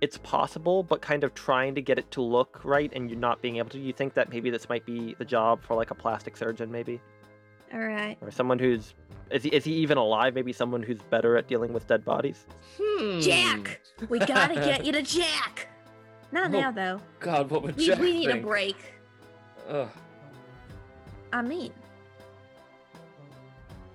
it's 0.00 0.18
possible, 0.18 0.82
but 0.82 1.00
kind 1.00 1.22
of 1.22 1.32
trying 1.34 1.76
to 1.76 1.80
get 1.82 1.98
it 1.98 2.10
to 2.10 2.22
look 2.22 2.60
right 2.64 2.90
and 2.92 3.08
you're 3.08 3.18
not 3.20 3.40
being 3.40 3.56
able 3.58 3.70
to. 3.70 3.78
You 3.78 3.92
think 3.92 4.14
that 4.14 4.30
maybe 4.30 4.50
this 4.50 4.68
might 4.68 4.84
be 4.84 5.14
the 5.18 5.24
job 5.24 5.62
for 5.62 5.76
like 5.76 5.92
a 5.92 5.94
plastic 5.94 6.36
surgeon, 6.36 6.72
maybe, 6.72 7.00
all 7.72 7.80
right. 7.80 8.18
or 8.20 8.32
someone 8.32 8.58
who's 8.58 8.94
is 9.30 9.44
he, 9.44 9.48
is 9.50 9.64
he 9.64 9.72
even 9.74 9.96
alive? 9.96 10.34
Maybe 10.34 10.52
someone 10.52 10.82
who's 10.82 11.00
better 11.02 11.36
at 11.36 11.46
dealing 11.46 11.72
with 11.72 11.86
dead 11.86 12.04
bodies. 12.04 12.46
Hmm. 12.80 13.20
Jack, 13.20 13.80
we 14.08 14.18
gotta 14.18 14.54
get 14.54 14.84
you 14.84 14.92
to 14.92 15.02
Jack. 15.02 15.68
Not 16.32 16.46
Oh, 16.52 16.60
now 16.60 16.70
though. 16.72 17.00
God, 17.20 17.48
what 17.50 17.62
would 17.62 17.76
We, 17.76 17.86
Jack 17.86 18.00
we 18.00 18.12
need 18.12 18.30
a 18.30 18.36
break. 18.38 18.76
Ugh. 19.68 19.88
I 21.32 21.42
mean, 21.42 21.72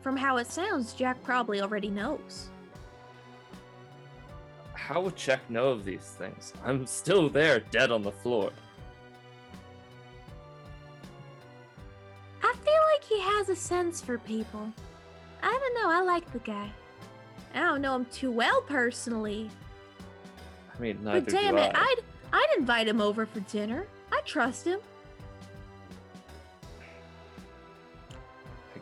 from 0.08 0.16
how 0.16 0.38
it 0.38 0.48
sounds, 0.48 0.94
Jack 0.94 1.22
probably 1.22 1.60
already 1.60 1.90
knows. 1.90 2.48
How 4.72 5.02
would 5.02 5.18
Jack 5.18 5.42
know 5.50 5.68
of 5.68 5.84
these 5.84 6.16
things? 6.18 6.54
I'm 6.64 6.88
still 6.88 7.28
there, 7.28 7.60
dead 7.60 7.92
on 7.92 8.04
the 8.04 8.12
floor. 8.14 8.54
I 12.42 12.54
feel 12.54 12.82
like 12.94 13.04
he 13.04 13.20
has 13.20 13.50
a 13.50 13.56
sense 13.58 14.00
for 14.00 14.18
people. 14.20 14.72
I 15.44 15.60
don't 15.60 15.74
know. 15.84 15.90
I 15.90 16.02
like 16.04 16.32
the 16.32 16.40
guy. 16.40 16.72
I 17.54 17.60
don't 17.60 17.82
know 17.82 17.98
him 17.98 18.06
too 18.06 18.32
well 18.32 18.62
personally, 18.62 19.50
I 20.74 20.82
mean, 20.82 21.04
neither 21.04 21.20
but 21.20 21.34
damn 21.34 21.56
do 21.56 21.62
it, 21.62 21.72
I. 21.76 21.82
I'd 21.82 22.04
I'd 22.32 22.58
invite 22.58 22.88
him 22.88 23.02
over 23.02 23.26
for 23.26 23.42
dinner. 23.42 23.88
I 24.14 24.22
trust 24.24 24.68
him. 24.68 24.80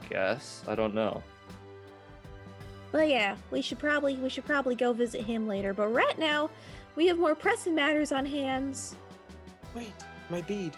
Guess. 0.10 0.64
I 0.68 0.76
don't 0.76 0.94
know. 0.94 1.24
But 2.92 3.10
yeah, 3.10 3.36
we 3.52 3.62
should 3.62 3.80
probably 3.80 4.16
we 4.16 4.30
should 4.30 4.46
probably 4.46 4.76
go 4.76 4.94
visit 4.94 5.22
him 5.22 5.48
later. 5.48 5.74
But 5.74 5.88
right 5.88 6.18
now, 6.18 6.50
we 6.96 7.08
have 7.08 7.18
more 7.18 7.36
pressing 7.36 7.76
matters 7.76 8.12
on 8.12 8.26
hands. 8.26 8.96
Wait, 9.76 9.94
my 10.30 10.42
bead. 10.42 10.74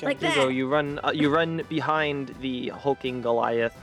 I 0.00 0.06
Like 0.06 0.20
that. 0.20 0.34
So 0.34 0.48
you 0.48 0.68
run 0.68 1.00
uh, 1.04 1.12
you 1.14 1.28
run 1.28 1.62
behind 1.68 2.34
the 2.40 2.70
hulking 2.70 3.22
Goliath, 3.22 3.76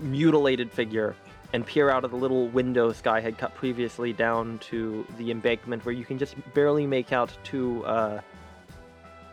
mutilated 0.00 0.70
figure, 0.70 1.14
and 1.52 1.66
peer 1.66 1.90
out 1.90 2.04
of 2.04 2.10
the 2.10 2.16
little 2.16 2.48
window 2.48 2.92
Sky 2.92 3.20
had 3.20 3.38
cut 3.38 3.54
previously 3.54 4.12
down 4.12 4.58
to 4.70 5.06
the 5.18 5.30
embankment, 5.30 5.84
where 5.84 5.94
you 5.94 6.04
can 6.04 6.18
just 6.18 6.36
barely 6.54 6.86
make 6.86 7.12
out 7.12 7.36
two 7.44 7.84
uh, 7.84 8.20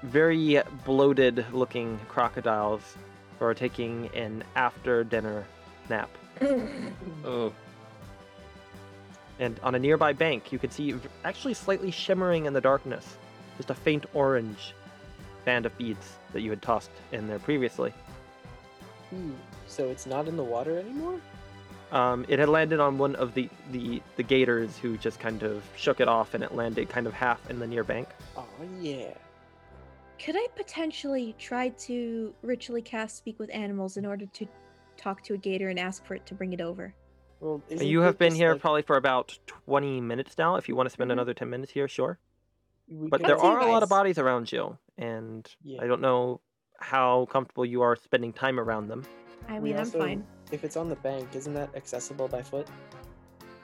very 0.04 0.62
bloated-looking 0.86 2.00
crocodiles 2.08 2.96
who 3.38 3.46
are 3.46 3.54
taking 3.54 4.10
an 4.16 4.44
after-dinner 4.56 5.46
nap. 5.90 6.10
Oh, 7.26 7.52
And 9.40 9.60
on 9.64 9.76
a 9.76 9.80
nearby 9.80 10.14
bank, 10.14 10.52
you 10.52 10.60
can 10.60 10.70
see 10.72 10.96
actually 11.24 11.54
slightly 11.54 11.92
shimmering 11.92 12.46
in 12.46 12.54
the 12.54 12.62
darkness, 12.62 13.18
just 13.58 13.70
a 13.70 13.74
faint 13.76 14.06
orange 14.14 14.74
band 15.46 15.66
of 15.66 15.78
beads 15.78 16.16
that 16.34 16.42
you 16.42 16.50
had 16.50 16.62
tossed 16.62 16.92
in 17.12 17.28
there 17.28 17.40
previously. 17.40 17.94
Hmm, 19.10 19.32
So 19.68 19.90
it's 19.90 20.06
not 20.06 20.28
in 20.28 20.38
the 20.38 20.44
water 20.44 20.78
anymore? 20.78 21.20
Um, 21.92 22.24
it 22.28 22.38
had 22.40 22.50
landed 22.50 22.80
on 22.80 22.98
one 22.98 23.16
of 23.16 23.34
the, 23.34 23.50
the, 23.72 24.02
the 24.16 24.24
gators 24.24 24.78
who 24.78 24.98
just 24.98 25.20
kind 25.20 25.42
of 25.44 25.64
shook 25.76 26.00
it 26.00 26.08
off 26.08 26.34
and 26.36 26.44
it 26.44 26.54
landed 26.54 26.88
kind 26.90 27.08
of 27.08 27.14
half 27.14 27.50
in 27.50 27.58
the 27.60 27.66
near 27.68 27.84
bank. 27.84 28.08
Oh 28.38 28.46
yeah. 28.80 29.14
Could 30.20 30.36
I 30.36 30.48
potentially 30.56 31.34
try 31.40 31.70
to 31.70 32.34
ritually 32.42 32.82
cast 32.82 33.18
speak 33.18 33.40
with 33.40 33.50
animals 33.54 33.96
in 33.96 34.06
order 34.06 34.26
to 34.26 34.48
talk 34.98 35.24
to 35.24 35.34
a 35.34 35.38
gator 35.38 35.70
and 35.70 35.80
ask 35.80 36.06
for 36.06 36.14
it 36.14 36.26
to 36.26 36.36
bring 36.36 36.52
it 36.52 36.60
over? 36.60 36.94
Well, 37.40 37.62
you 37.70 38.02
have 38.02 38.18
been 38.18 38.36
here 38.36 38.52
like, 38.52 38.62
probably 38.62 38.82
for 38.82 38.98
about 38.98 39.40
20 39.48 40.02
minutes 40.02 40.38
now. 40.38 40.58
If 40.58 40.68
you 40.68 40.76
want 40.76 40.88
to 40.88 40.92
spend 40.92 41.10
Mhm. 41.10 41.14
another 41.14 41.34
10 41.34 41.50
minutes 41.50 41.72
here, 41.72 41.88
sure. 41.88 42.20
we 42.90 43.10
But 43.10 43.22
could 43.22 43.28
there 43.28 43.36
Up 43.36 43.42
to 43.42 43.48
you 43.48 43.54
are 43.54 43.60
a 43.62 43.72
lot 43.72 43.84
of 43.84 43.90
bodies 43.90 44.18
around 44.18 44.52
you, 44.52 44.78
and 44.98 45.48
Yeah. 45.64 45.82
I 45.82 45.88
don't 45.88 46.02
know 46.02 46.42
how 46.80 47.28
comfortable 47.28 47.66
you 47.66 47.82
are 47.82 47.96
spending 47.96 48.34
time 48.34 48.60
around 48.60 48.88
them. 48.88 49.06
I 49.48 49.60
We 49.60 49.70
mean, 49.70 49.80
I'm 49.80 49.86
fine. 49.86 50.26
If 50.52 50.64
it's 50.64 50.76
on 50.76 50.90
the 50.90 50.96
bank, 50.98 51.34
isn't 51.36 51.54
that 51.54 51.74
accessible 51.76 52.28
by 52.28 52.42
foot? 52.42 52.68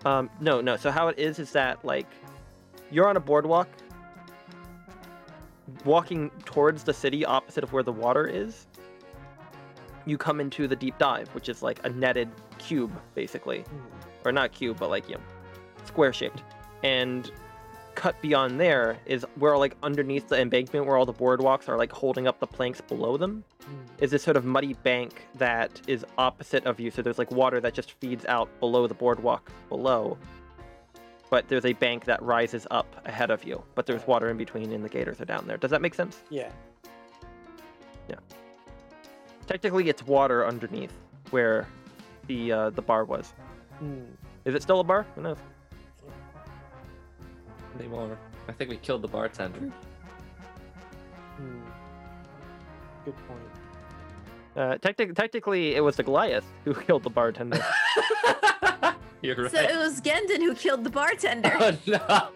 Um, 0.05 0.29
no, 0.39 0.61
no. 0.61 0.77
So 0.77 0.91
how 0.91 1.07
it 1.07 1.17
is 1.17 1.39
is 1.39 1.51
that 1.51 1.83
like 1.83 2.07
you're 2.91 3.07
on 3.09 3.17
a 3.17 3.19
boardwalk, 3.19 3.67
walking 5.83 6.29
towards 6.45 6.83
the 6.83 6.93
city 6.93 7.25
opposite 7.25 7.63
of 7.63 7.73
where 7.73 7.83
the 7.83 7.91
water 7.91 8.27
is. 8.27 8.67
You 10.05 10.17
come 10.17 10.39
into 10.39 10.67
the 10.67 10.75
deep 10.75 10.97
dive, 10.97 11.29
which 11.33 11.49
is 11.49 11.63
like 11.63 11.79
a 11.83 11.89
netted 11.89 12.29
cube, 12.59 12.91
basically, 13.15 13.61
Hmm. 13.61 14.27
or 14.27 14.31
not 14.31 14.51
cube, 14.51 14.77
but 14.79 14.89
like 14.89 15.09
you 15.09 15.15
know, 15.15 15.21
square 15.85 16.13
shaped. 16.13 16.43
And 16.83 17.31
cut 17.95 18.19
beyond 18.21 18.59
there 18.59 18.97
is 19.05 19.25
where 19.35 19.57
like 19.57 19.75
underneath 19.81 20.27
the 20.27 20.39
embankment, 20.39 20.85
where 20.85 20.97
all 20.97 21.05
the 21.05 21.13
boardwalks 21.13 21.69
are 21.69 21.77
like 21.77 21.91
holding 21.91 22.27
up 22.27 22.39
the 22.39 22.45
planks 22.47 22.81
below 22.81 23.17
them 23.17 23.43
Hmm. 23.65 23.71
is 23.99 24.11
this 24.11 24.21
sort 24.21 24.37
of 24.37 24.45
muddy 24.45 24.73
bank 24.73 25.25
that 25.35 25.81
is 25.87 26.05
opposite 26.19 26.65
of 26.65 26.79
you. 26.79 26.91
So 26.91 27.01
there's 27.01 27.17
like 27.17 27.31
water 27.31 27.59
that 27.61 27.73
just 27.73 27.93
feeds 27.93 28.25
out 28.25 28.47
below 28.59 28.85
the 28.85 28.93
boardwalk 28.93 29.49
below. 29.69 30.17
But 31.35 31.49
there's 31.49 31.65
a 31.65 31.73
bank 31.73 32.05
that 32.05 32.23
rises 32.23 32.65
up 32.71 32.87
ahead 33.03 33.29
of 33.29 33.43
you. 33.43 33.61
But 33.75 33.85
there's 33.85 34.07
water 34.07 34.29
in 34.29 34.37
between 34.37 34.71
and 34.71 34.81
the 34.81 34.87
gators 34.87 35.19
are 35.19 35.25
down 35.25 35.45
there. 35.45 35.57
Does 35.57 35.69
that 35.69 35.81
make 35.81 35.93
sense? 35.93 36.23
Yeah. 36.29 36.49
Yeah. 38.07 38.15
Technically 39.45 39.89
it's 39.89 40.01
water 40.07 40.47
underneath 40.47 40.93
where 41.31 41.67
the 42.27 42.53
uh, 42.53 42.69
the 42.69 42.81
bar 42.81 43.03
was. 43.03 43.33
Hmm. 43.79 44.03
Is 44.45 44.55
it 44.55 44.61
still 44.61 44.79
a 44.79 44.83
bar? 44.85 45.05
Who 45.15 45.23
knows? 45.23 45.37
anymore. 47.77 48.17
I 48.47 48.53
think 48.53 48.69
we 48.69 48.77
killed 48.77 49.01
the 49.01 49.09
bartender. 49.09 49.59
Hmm. 51.35 51.59
Good 53.03 53.15
point. 53.27 53.41
Uh, 54.55 54.77
technic- 54.77 55.15
technically 55.15 55.75
it 55.75 55.81
was 55.81 55.97
the 55.97 56.03
Goliath 56.03 56.45
who 56.63 56.73
killed 56.87 57.03
the 57.03 57.09
bartender. 57.09 57.61
You're 59.25 59.35
right. 59.35 59.51
So 59.51 59.59
it 59.61 59.75
was 59.77 60.01
Gjendin 60.01 60.37
who 60.41 60.53
killed 60.55 60.83
the 60.83 60.89
bartender. 60.89 61.55
oh 61.59 61.77
no! 61.87 62.27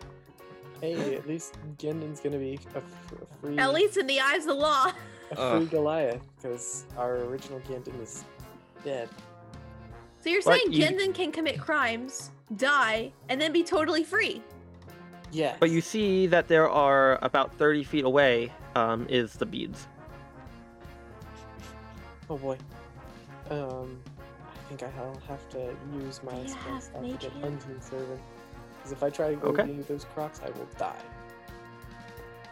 Hey, 0.82 1.16
at 1.16 1.28
least 1.28 1.56
Gjendin's 1.78 2.20
gonna 2.20 2.38
be 2.38 2.60
a, 2.74 2.78
f- 2.78 2.84
a 3.22 3.26
free, 3.42 3.58
At 3.58 3.74
least 3.74 3.98
in 3.98 4.08
the 4.08 4.20
eyes 4.20 4.42
of 4.42 4.48
the 4.48 4.54
law. 4.56 4.92
a 5.32 5.36
free 5.36 5.44
Ugh. 5.66 5.70
Goliath, 5.70 6.22
because 6.38 6.86
our 6.98 7.18
original 7.26 7.60
Gjendin 7.62 8.02
is 8.02 8.24
dead. 8.84 9.10
So 10.24 10.30
you're 10.30 10.42
But 10.44 10.58
saying 10.60 10.74
you- 10.74 10.84
Gjendin 10.86 11.14
can 11.14 11.32
commit 11.32 11.60
crimes, 11.60 12.32
die, 12.56 13.12
and 13.30 13.40
then 13.42 13.52
be 13.52 13.64
totally 13.64 14.04
free? 14.04 14.42
Yeah. 15.32 15.56
but 15.60 15.70
you 15.70 15.80
see 15.82 16.26
that 16.28 16.48
there 16.48 16.68
are 16.68 17.20
about 17.22 17.54
30 17.60 17.84
feet 17.84 18.04
away 18.04 18.52
um, 18.76 19.06
is 19.10 19.34
the 19.34 19.46
beads. 19.46 19.86
Oh 22.30 22.38
boy. 22.38 22.58
Um, 23.52 24.00
I 24.18 24.19
think 24.70 24.84
I'll 24.84 25.20
have 25.28 25.50
to 25.50 25.76
use 25.94 26.22
my 26.24 26.32
Do 26.34 26.42
you 26.42 26.48
spell 26.48 26.74
have 26.74 26.84
slot 26.84 27.04
to 27.04 27.18
get 27.18 27.32
hand? 27.34 27.46
unseen 27.46 27.82
servant. 27.82 28.22
Because 28.78 28.92
if 28.92 29.04
I 29.04 29.10
try 29.10 29.30
to 29.32 29.36
go 29.36 29.48
Okay. 29.50 29.64
into 29.64 29.84
those 29.84 30.06
crocs, 30.06 30.42
I 30.46 30.50
will 30.52 30.68
die. 30.78 30.96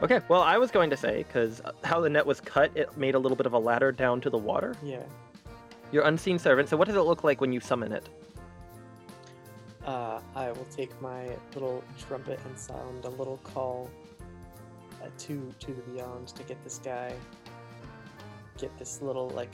Okay, 0.01 0.19
well, 0.27 0.41
I 0.41 0.57
was 0.57 0.69
going 0.69 0.89
to 0.91 0.97
say, 0.97 1.23
because 1.23 1.61
how 1.83 1.99
the 2.01 2.09
net 2.09 2.25
was 2.25 2.39
cut, 2.41 2.71
it 2.75 2.95
made 2.97 3.15
a 3.15 3.19
little 3.19 3.35
bit 3.35 3.45
of 3.45 3.53
a 3.53 3.59
ladder 3.59 3.91
down 3.91 4.21
to 4.21 4.29
the 4.29 4.37
water. 4.37 4.75
Yeah. 4.83 5.03
Your 5.91 6.03
unseen 6.03 6.37
servant, 6.37 6.67
so 6.69 6.75
what 6.77 6.87
does 6.87 6.97
it 6.97 7.01
look 7.01 7.23
like 7.23 7.39
when 7.41 7.51
you 7.53 7.59
summon 7.59 7.91
it? 7.93 8.07
Uh, 9.85 10.19
I 10.35 10.51
will 10.51 10.65
take 10.65 10.99
my 11.01 11.29
little 11.53 11.81
trumpet 12.07 12.39
and 12.45 12.59
sound 12.59 13.05
a 13.05 13.09
little 13.09 13.37
call 13.37 13.89
uh, 15.01 15.07
to 15.17 15.53
to 15.59 15.73
the 15.73 15.81
beyond 15.83 16.27
to 16.29 16.43
get 16.43 16.61
this 16.63 16.77
guy, 16.79 17.13
get 18.57 18.77
this 18.77 19.01
little 19.01 19.29
like 19.29 19.51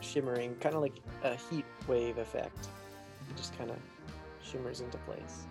shimmering, 0.00 0.54
kind 0.56 0.74
of 0.74 0.82
like 0.82 0.94
a 1.24 1.34
heat 1.34 1.64
wave 1.86 2.18
effect. 2.18 2.68
It 3.30 3.36
just 3.36 3.56
kind 3.56 3.70
of 3.70 3.76
shimmers 4.42 4.80
into 4.80 4.98
place. 4.98 5.46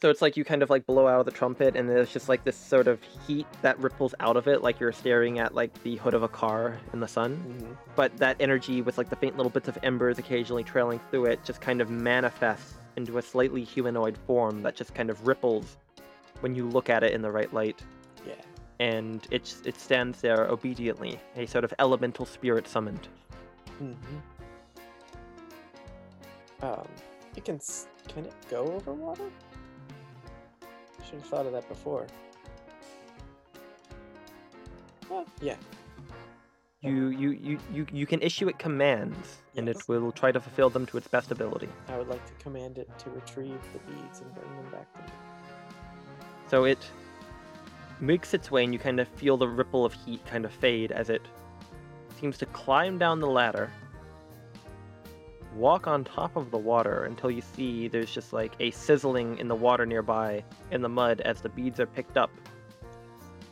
So 0.00 0.10
it's 0.10 0.22
like 0.22 0.36
you 0.36 0.44
kind 0.44 0.62
of 0.62 0.70
like 0.70 0.86
blow 0.86 1.08
out 1.08 1.18
of 1.18 1.26
the 1.26 1.32
trumpet, 1.32 1.74
and 1.74 1.88
there's 1.88 2.12
just 2.12 2.28
like 2.28 2.44
this 2.44 2.56
sort 2.56 2.86
of 2.86 3.00
heat 3.26 3.46
that 3.62 3.76
ripples 3.80 4.14
out 4.20 4.36
of 4.36 4.46
it, 4.46 4.62
like 4.62 4.78
you're 4.78 4.92
staring 4.92 5.40
at 5.40 5.56
like 5.56 5.82
the 5.82 5.96
hood 5.96 6.14
of 6.14 6.22
a 6.22 6.28
car 6.28 6.78
in 6.92 7.00
the 7.00 7.08
sun. 7.08 7.36
Mm-hmm. 7.36 7.72
But 7.96 8.16
that 8.18 8.36
energy, 8.38 8.80
with 8.80 8.96
like 8.96 9.10
the 9.10 9.16
faint 9.16 9.36
little 9.36 9.50
bits 9.50 9.66
of 9.66 9.76
embers 9.82 10.18
occasionally 10.18 10.62
trailing 10.62 11.00
through 11.10 11.24
it, 11.26 11.44
just 11.44 11.60
kind 11.60 11.80
of 11.80 11.90
manifests 11.90 12.74
into 12.96 13.18
a 13.18 13.22
slightly 13.22 13.64
humanoid 13.64 14.16
form 14.24 14.62
that 14.62 14.76
just 14.76 14.94
kind 14.94 15.10
of 15.10 15.26
ripples 15.26 15.76
when 16.40 16.54
you 16.54 16.68
look 16.68 16.88
at 16.88 17.02
it 17.02 17.12
in 17.12 17.20
the 17.20 17.30
right 17.32 17.52
light. 17.52 17.82
Yeah. 18.24 18.34
And 18.78 19.26
it 19.32 19.52
it 19.64 19.80
stands 19.80 20.20
there 20.20 20.46
obediently, 20.46 21.18
a 21.34 21.46
sort 21.46 21.64
of 21.64 21.74
elemental 21.80 22.24
spirit 22.24 22.68
summoned. 22.68 23.08
Mm-hmm. 23.82 24.16
Um, 26.60 26.88
it 27.36 27.44
can 27.44 27.60
can 28.08 28.24
it 28.24 28.34
go 28.50 28.64
over 28.72 28.92
water? 28.92 29.30
Should 31.04 31.20
have 31.20 31.24
thought 31.26 31.46
of 31.46 31.52
that 31.52 31.68
before. 31.68 32.06
Oh, 35.10 35.24
yeah. 35.40 35.56
You 36.80 37.08
you, 37.08 37.30
you, 37.30 37.58
you 37.72 37.86
you 37.92 38.06
can 38.06 38.20
issue 38.22 38.48
it 38.48 38.58
commands, 38.58 39.38
and 39.56 39.68
it 39.68 39.88
will 39.88 40.12
try 40.12 40.30
to 40.30 40.40
fulfill 40.40 40.70
them 40.70 40.86
to 40.86 40.96
its 40.96 41.08
best 41.08 41.30
ability. 41.30 41.68
I 41.88 41.98
would 41.98 42.08
like 42.08 42.24
to 42.26 42.32
command 42.42 42.78
it 42.78 42.88
to 42.98 43.10
retrieve 43.10 43.60
the 43.72 43.78
beads 43.90 44.20
and 44.20 44.32
bring 44.34 44.54
them 44.56 44.70
back 44.70 44.92
to 44.94 45.00
me. 45.00 45.08
So 46.48 46.64
it 46.64 46.78
makes 48.00 48.32
its 48.32 48.50
way, 48.50 48.64
and 48.64 48.72
you 48.72 48.78
kind 48.78 49.00
of 49.00 49.08
feel 49.08 49.36
the 49.36 49.48
ripple 49.48 49.84
of 49.84 49.92
heat 49.92 50.24
kind 50.26 50.44
of 50.44 50.52
fade 50.52 50.92
as 50.92 51.10
it 51.10 51.22
seems 52.18 52.38
to 52.38 52.46
climb 52.46 52.98
down 52.98 53.20
the 53.20 53.26
ladder, 53.26 53.70
walk 55.54 55.86
on 55.86 56.04
top 56.04 56.36
of 56.36 56.50
the 56.50 56.58
water 56.58 57.04
until 57.04 57.30
you 57.30 57.40
see 57.40 57.88
there's 57.88 58.12
just 58.12 58.32
like 58.32 58.52
a 58.60 58.70
sizzling 58.70 59.38
in 59.38 59.48
the 59.48 59.54
water 59.54 59.86
nearby 59.86 60.44
in 60.70 60.82
the 60.82 60.88
mud 60.88 61.20
as 61.22 61.40
the 61.40 61.48
beads 61.48 61.80
are 61.80 61.86
picked 61.86 62.16
up. 62.16 62.30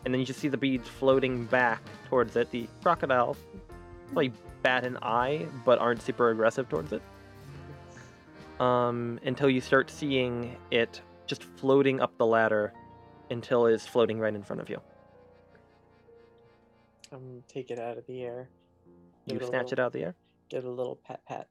And 0.05 0.15
then 0.15 0.21
you 0.21 0.27
just 0.27 0.39
see 0.39 0.49
the 0.49 0.57
beads 0.57 0.89
floating 0.89 1.45
back 1.47 1.83
towards 2.09 2.37
it. 2.37 2.51
The 2.51 2.69
crocodiles 2.83 3.39
like 4.13 4.33
bat 4.63 4.85
an 4.85 4.99
eye, 5.03 5.47
but 5.65 5.79
aren't 5.79 6.03
super 6.03 6.31
aggressive 6.31 6.69
towards 6.69 6.93
it. 6.93 7.03
Um, 8.61 9.19
until 9.25 9.51
you 9.51 9.61
start 9.61 9.91
seeing 9.91 10.57
it 10.71 11.01
just 11.27 11.43
floating 11.43 12.01
up 12.01 12.17
the 12.19 12.27
ladder 12.27 12.73
until 13.31 13.67
it 13.67 13.75
is 13.75 13.87
floating 13.87 14.19
right 14.19 14.35
in 14.35 14.43
front 14.43 14.63
of 14.63 14.71
you. 14.71 14.81
I'm 17.13 17.21
gonna 17.29 17.41
take 17.49 17.71
it 17.71 17.79
out 17.79 17.99
of 17.99 18.07
the 18.07 18.23
air. 18.23 18.49
You 19.27 19.35
Give 19.35 19.43
it 19.43 19.45
a 19.45 19.49
snatch 19.49 19.73
it 19.73 19.79
out 19.79 19.89
of 19.89 19.93
the 19.93 20.03
air. 20.05 20.15
Get 20.49 20.65
a 20.65 20.71
little 20.71 20.97
pat 20.97 21.25
pat. 21.27 21.49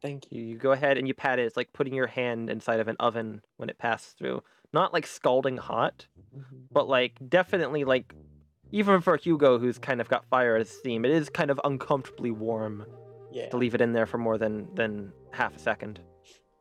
Thank 0.00 0.30
you. 0.30 0.42
You, 0.42 0.56
go 0.56 0.72
ahead 0.72 0.96
and 0.96 1.08
you 1.08 1.14
pat 1.14 1.38
it. 1.38 1.42
It's 1.46 1.56
like 1.56 1.72
putting 1.72 1.92
your 1.94 2.06
hand 2.06 2.48
inside 2.50 2.80
of 2.80 2.88
an 2.88 2.96
oven 3.00 3.42
when 3.56 3.68
it 3.68 3.78
passes 3.78 4.12
through. 4.12 4.42
Not 4.72 4.92
like 4.92 5.06
scalding 5.06 5.56
hot, 5.56 6.06
Mhm. 6.36 6.68
but 6.70 6.88
like 6.88 7.18
definitely 7.28 7.84
like 7.84 8.14
even 8.70 9.00
for 9.00 9.16
Hugo 9.16 9.58
who's 9.58 9.78
kind 9.78 10.00
of 10.00 10.08
got 10.08 10.24
fire 10.26 10.56
as 10.56 10.68
steam, 10.68 11.04
it 11.04 11.10
is 11.10 11.28
kind 11.30 11.50
of 11.50 11.60
uncomfortably 11.64 12.30
warm 12.30 12.84
Yeah. 13.32 13.48
to 13.48 13.56
leave 13.56 13.74
it 13.74 13.80
in 13.80 13.92
there 13.92 14.06
for 14.06 14.18
more 14.18 14.38
than 14.38 14.72
than 14.74 15.12
half 15.32 15.56
a 15.56 15.58
second. 15.58 16.00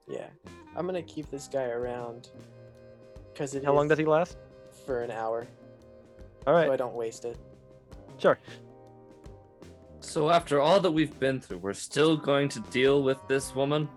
Yeah. 0.08 0.28
I'm 0.76 0.86
gonna 0.86 1.02
keep 1.04 1.30
this 1.30 1.48
guy 1.48 1.66
around. 1.66 2.30
Cause 3.36 3.54
it 3.56 3.64
How 3.64 3.74
long 3.74 3.88
does 3.88 4.00
he 4.00 4.06
last? 4.06 4.38
For 4.86 5.04
an 5.04 5.12
hour, 5.12 5.48
All 6.48 6.54
right. 6.54 6.68
so 6.68 6.72
I 6.74 6.78
don't 6.78 6.96
waste 6.96 7.24
it. 7.26 7.38
Sure. 8.18 8.38
So 10.00 10.30
after 10.30 10.60
all 10.62 10.80
that 10.80 10.92
we've 10.92 11.18
been 11.20 11.40
through, 11.42 11.58
we're 11.58 11.74
still 11.74 12.16
going 12.16 12.50
to 12.50 12.60
deal 12.72 13.04
with 13.04 13.18
this 13.28 13.54
woman? 13.54 13.90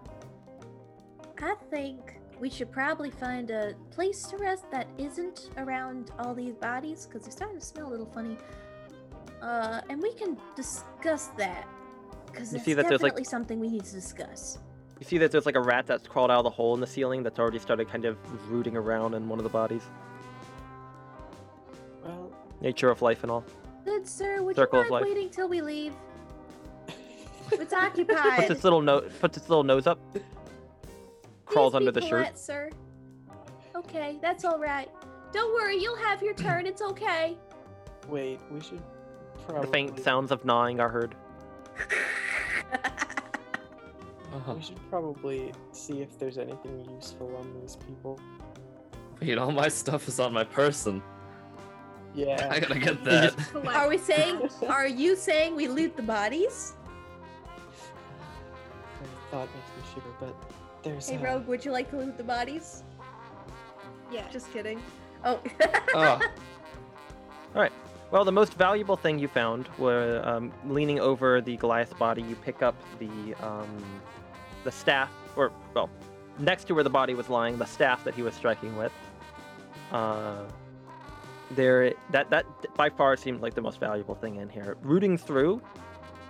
I 1.41 1.55
think 1.71 2.17
we 2.39 2.51
should 2.51 2.73
probably 2.73 3.11
find 3.11 3.51
a 3.51 3.75
place 3.91 4.25
to 4.25 4.37
rest 4.39 4.65
that 4.73 4.89
isn't 4.99 5.51
around 5.57 6.11
all 6.19 6.35
these 6.35 6.55
bodies 6.55 7.07
because 7.07 7.23
they're 7.23 7.33
starting 7.33 7.59
to 7.59 7.65
smell 7.65 7.89
a 7.89 7.91
little 7.91 8.07
funny. 8.07 8.37
Uh, 9.41 9.81
and 9.89 10.03
we 10.03 10.13
can 10.15 10.37
discuss 10.57 11.29
that 11.39 11.67
because 12.27 12.53
You 12.53 12.57
it's 12.57 12.65
see 12.65 12.75
that 12.75 12.89
there's, 12.89 13.03
like- 13.03 13.25
something 13.25 13.61
we 13.61 13.69
need 13.69 13.85
to 13.85 13.93
discuss. 13.93 14.59
You 14.99 15.07
see 15.07 15.17
that 15.19 15.31
there's 15.31 15.47
like 15.47 15.57
a 15.57 15.61
rat 15.63 15.87
that's 15.87 16.07
crawled 16.07 16.31
out 16.31 16.39
of 16.39 16.45
the 16.45 16.51
hole 16.51 16.75
in 16.75 16.81
the 16.81 16.87
ceiling 16.87 17.23
that's 17.23 17.39
already 17.39 17.59
started 17.59 17.89
kind 17.89 18.05
of 18.05 18.19
rooting 18.51 18.77
around 18.77 19.15
in 19.15 19.29
one 19.29 19.39
of 19.39 19.45
the 19.45 19.49
bodies. 19.51 19.83
Well, 22.05 22.31
Nature 22.61 22.91
of 22.91 23.01
life 23.01 23.23
and 23.23 23.31
all. 23.31 23.45
Good 24.01 24.09
sir, 24.09 24.43
would 24.43 24.57
Circle 24.57 24.79
you 24.79 24.85
of 24.87 24.91
mind 24.91 25.03
life. 25.05 25.15
waiting 25.15 25.29
till 25.31 25.47
we 25.49 25.61
leave? 25.61 25.93
It's 27.53 27.57
Puts 27.59 27.73
occupied. 27.75 28.51
its 28.51 28.65
little 28.65 28.81
nose 28.81 29.11
puts 29.21 29.37
its 29.37 29.49
little 29.51 29.65
nose 29.65 29.87
up. 29.87 29.99
Crawls 31.45 31.73
Please 31.73 31.77
under 31.77 31.93
be 31.93 32.01
the 32.01 32.07
polite, 32.09 32.27
shirt. 32.29 32.39
sir. 32.39 32.71
Okay, 33.77 34.19
that's 34.23 34.45
all 34.47 34.59
right. 34.59 34.89
Don't 35.33 35.53
worry, 35.53 35.77
you'll 35.77 35.97
have 35.97 36.23
your 36.23 36.33
turn. 36.33 36.65
It's 36.67 36.81
okay. 36.81 37.37
wait. 38.09 38.41
We 38.51 38.61
should 38.63 38.79
The 38.79 39.53
probably. 39.53 39.71
faint 39.71 39.99
sounds 40.03 40.31
of 40.33 40.45
gnawing 40.47 40.81
are 40.81 40.89
heard. 40.89 41.15
Oh, 44.33 44.55
We 44.55 44.63
should 44.63 44.79
probably 44.89 45.53
see 45.73 46.01
if 46.01 46.19
there's 46.19 46.39
anything 46.39 46.89
useful 46.97 47.35
on 47.37 47.53
these 47.61 47.77
people. 47.77 48.19
wait, 49.21 49.37
all 49.37 49.51
my 49.53 49.69
stuff 49.69 50.07
is 50.09 50.19
on 50.21 50.33
my 50.33 50.45
person. 50.45 51.03
Yeah. 52.15 52.49
I 52.51 52.61
gotta 52.61 52.79
get 52.79 53.05
that. 53.05 53.35
Are 53.67 53.89
we 53.89 53.99
saying? 54.11 54.49
Are 54.69 54.87
you 54.87 55.17
saying 55.17 55.57
we 55.57 55.69
loot 55.69 55.97
the 55.97 56.03
bodies? 56.03 56.75
The 59.01 59.09
thought 59.31 59.49
makes 59.55 59.69
me 59.77 59.95
shiver, 59.95 60.15
but 60.19 60.35
there's. 60.83 61.09
Hey, 61.09 61.17
uh, 61.17 61.23
Rogue, 61.23 61.47
would 61.47 61.65
you 61.65 61.73
like 61.73 61.91
to 61.91 61.97
loot 61.97 62.17
the 62.17 62.25
bodies? 62.25 62.83
yeah. 64.11 64.29
Just 64.31 64.53
kidding. 64.53 64.83
Oh. 65.25 65.41
oh, 65.95 66.21
All 67.55 67.63
right. 67.63 67.73
Well, 68.11 68.25
the 68.25 68.33
most 68.33 68.55
valuable 68.55 68.97
thing 68.97 69.19
you 69.21 69.29
found 69.29 69.69
were 69.79 70.21
um, 70.25 70.53
leaning 70.67 70.99
over 70.99 71.41
the 71.41 71.57
Goliath 71.57 71.97
body. 71.99 72.23
You 72.23 72.35
pick 72.35 72.61
up 72.61 72.75
the 72.99 73.35
um, 73.41 73.85
the 74.65 74.73
staff, 74.73 75.11
or 75.37 75.53
well, 75.75 75.89
next 76.39 76.65
to 76.65 76.75
where 76.75 76.83
the 76.83 76.91
body 76.91 77.15
was 77.15 77.29
lying, 77.29 77.57
the 77.57 77.67
staff 77.67 78.03
that 78.05 78.15
he 78.15 78.23
was 78.23 78.35
striking 78.35 78.77
with. 78.77 78.93
Uh, 79.93 80.43
there, 81.51 81.93
that 82.11 82.31
that 82.31 82.47
by 82.77 82.91
far 82.91 83.17
seemed 83.17 83.41
like 83.41 83.55
the 83.55 83.61
most 83.61 83.81
valuable 83.81 84.15
thing 84.15 84.37
in 84.37 84.49
here. 84.49 84.77
Rooting 84.83 85.19
through, 85.19 85.61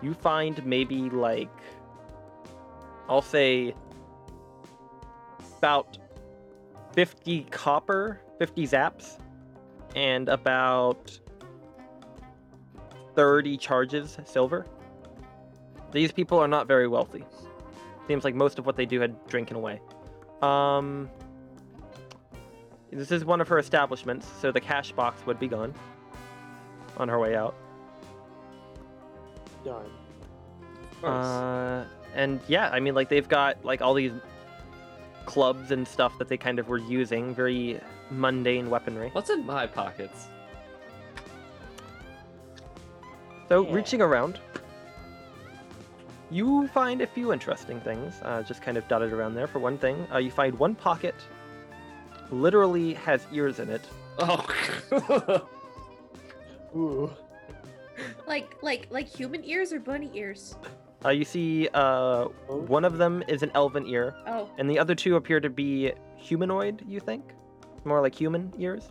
you 0.03 0.15
find 0.15 0.65
maybe 0.65 1.11
like, 1.11 1.51
I'll 3.09 3.23
say, 3.23 3.75
about 5.59 5.99
fifty 6.93 7.45
copper, 7.51 8.21
fifty 8.39 8.67
zaps, 8.67 9.19
and 9.95 10.29
about 10.29 11.19
30 13.15 13.57
charges 13.57 14.19
silver. 14.25 14.67
These 15.93 16.13
people 16.13 16.39
are 16.39 16.49
not 16.49 16.67
very 16.67 16.87
wealthy. 16.87 17.25
Seems 18.07 18.25
like 18.25 18.35
most 18.35 18.59
of 18.59 18.67
what 18.67 18.77
they 18.77 18.87
do 18.87 19.01
had 19.01 19.15
drinking 19.27 19.57
away. 19.57 19.81
Um, 20.43 21.11
this 22.93 23.11
is 23.13 23.25
one 23.25 23.41
of 23.41 23.49
her 23.49 23.59
establishments, 23.59 24.27
so 24.41 24.51
the 24.51 24.61
cash 24.61 24.93
box 24.93 25.25
would 25.27 25.39
be 25.39 25.49
gone 25.49 25.75
on 26.97 27.09
her 27.09 27.19
way 27.19 27.37
out. 27.37 27.55
Darn. 29.65 29.91
Uh, 31.05 31.85
and 32.15 32.41
yeah, 32.49 32.69
I 32.71 32.81
mean, 32.81 32.95
like 32.95 33.09
they've 33.09 33.29
got 33.29 33.65
like 33.65 33.81
all 33.81 33.95
these 33.95 34.13
clubs 35.25 35.71
and 35.71 35.87
stuff 35.87 36.19
that 36.19 36.29
they 36.29 36.37
kind 36.37 36.59
of 36.59 36.69
were 36.69 36.79
using, 36.79 37.35
very 37.35 37.81
mundane 38.11 38.69
weaponry. 38.69 39.11
what's 39.13 39.31
in 39.31 39.47
my 39.47 39.67
pockets? 39.67 40.29
So 43.49 43.65
Yeah. 43.67 43.75
reaching 43.75 44.03
around, 44.03 44.41
you 46.31 46.69
find 46.69 47.01
a 47.01 47.07
few 47.07 47.33
interesting 47.33 47.81
things, 47.81 48.21
uh, 48.23 48.43
just 48.43 48.63
kind 48.63 48.77
of 48.77 48.87
dotted 48.89 49.13
around 49.13 49.35
there. 49.35 49.47
For 49.47 49.59
one 49.59 49.79
thing, 49.79 50.07
uh, 50.13 50.19
you 50.19 50.31
find 50.31 50.59
one 50.59 50.75
pocket 50.75 51.15
literally 52.31 52.95
has 52.95 53.27
ears 53.33 53.59
in 53.59 53.69
it. 53.71 53.83
Oh, 54.19 54.47
Ooh. 56.77 57.11
like, 58.27 58.57
like, 58.63 58.87
like 58.91 59.09
human 59.09 59.45
ears 59.45 59.73
or 59.73 59.81
bunny 59.81 60.11
ears? 60.15 60.57
Uh, 61.05 61.09
you 61.11 61.25
see, 61.25 61.69
uh, 61.73 62.25
one 62.49 62.85
of 62.85 62.99
them 62.99 63.25
is 63.27 63.43
an 63.43 63.51
elven 63.55 63.87
ear, 63.87 64.15
Oh, 64.27 64.49
and 64.59 64.69
the 64.69 64.79
other 64.79 64.95
two 64.95 65.17
appear 65.17 65.41
to 65.41 65.49
be 65.49 65.93
humanoid. 66.17 66.85
You 66.87 67.01
think, 67.01 67.25
more 67.85 68.03
like 68.03 68.15
human 68.15 68.53
ears. 68.59 68.91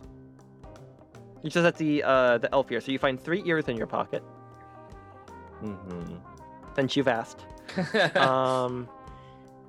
You 1.42 1.50
just 1.50 1.64
at 1.64 1.76
the 1.76 2.02
uh, 2.02 2.38
the 2.38 2.52
elf 2.52 2.70
ear, 2.72 2.80
so 2.80 2.90
you 2.90 2.98
find 2.98 3.18
three 3.18 3.42
ears 3.46 3.68
in 3.68 3.76
your 3.76 3.86
pocket. 3.86 4.24
Mm-hmm. 5.62 6.16
Since 6.74 6.96
you've 6.96 7.08
asked, 7.08 7.44
um, 8.16 8.88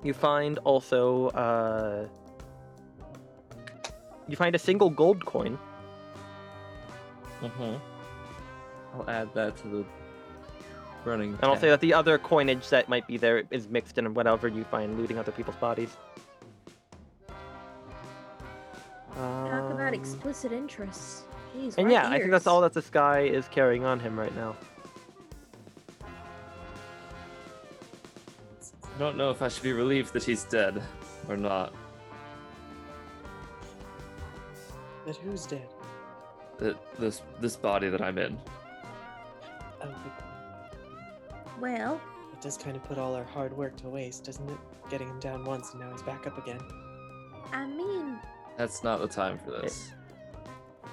you 0.02 0.12
find 0.12 0.58
also 0.64 1.28
uh, 1.28 2.08
you 4.28 4.36
find 4.36 4.54
a 4.54 4.58
single 4.58 4.90
gold 4.90 5.24
coin. 5.24 5.58
mm-hmm. 7.40 7.76
I'll 8.94 9.10
add 9.10 9.32
that 9.34 9.56
to 9.58 9.68
the 9.68 9.84
running. 11.04 11.34
And 11.34 11.44
I'll 11.44 11.56
say 11.56 11.68
that 11.70 11.80
the 11.80 11.94
other 11.94 12.18
coinage 12.18 12.68
that 12.68 12.88
might 12.88 13.06
be 13.06 13.16
there 13.16 13.42
is 13.50 13.68
mixed 13.68 13.98
in 13.98 14.14
whatever 14.14 14.48
you 14.48 14.64
find 14.64 14.98
looting 14.98 15.18
other 15.18 15.32
people's 15.32 15.56
bodies. 15.56 15.96
talk 19.14 19.70
about 19.70 19.88
Um, 19.88 19.94
explicit 19.94 20.52
interests. 20.52 21.22
Jeez, 21.56 21.76
And 21.76 21.86
why 21.88 21.92
yeah, 21.92 22.08
I 22.08 22.18
think 22.18 22.30
that's 22.30 22.46
all 22.46 22.60
that 22.62 22.72
this 22.72 22.88
guy 22.88 23.20
is 23.20 23.46
carrying 23.48 23.84
on 23.84 24.00
him 24.00 24.18
right 24.18 24.34
now. 24.34 24.56
I 28.94 28.98
don't 28.98 29.16
know 29.16 29.30
if 29.30 29.42
I 29.42 29.48
should 29.48 29.62
be 29.62 29.72
relieved 29.72 30.12
that 30.12 30.22
he's 30.22 30.44
dead 30.44 30.82
or 31.28 31.36
not. 31.36 31.72
But 35.04 35.16
who's 35.16 35.46
dead? 35.46 35.68
That 36.58 36.76
this 36.98 37.22
this 37.40 37.56
body 37.56 37.88
that 37.88 38.00
I'm 38.00 38.18
in. 38.18 38.38
Oh, 39.82 39.88
it, 39.88 39.94
Well, 41.60 42.00
it 42.32 42.40
does 42.40 42.56
kind 42.56 42.76
of 42.76 42.84
put 42.84 42.98
all 42.98 43.14
our 43.14 43.24
hard 43.24 43.56
work 43.56 43.76
to 43.78 43.88
waste, 43.88 44.24
doesn't 44.24 44.48
it? 44.48 44.58
Getting 44.90 45.08
him 45.08 45.18
down 45.18 45.44
once 45.44 45.72
and 45.72 45.80
now 45.80 45.90
he's 45.90 46.02
back 46.02 46.26
up 46.26 46.38
again. 46.38 46.60
I 47.52 47.66
mean, 47.66 48.18
That's 48.56 48.84
not 48.84 49.00
the 49.00 49.08
time 49.08 49.38
for 49.38 49.50
this. 49.50 49.92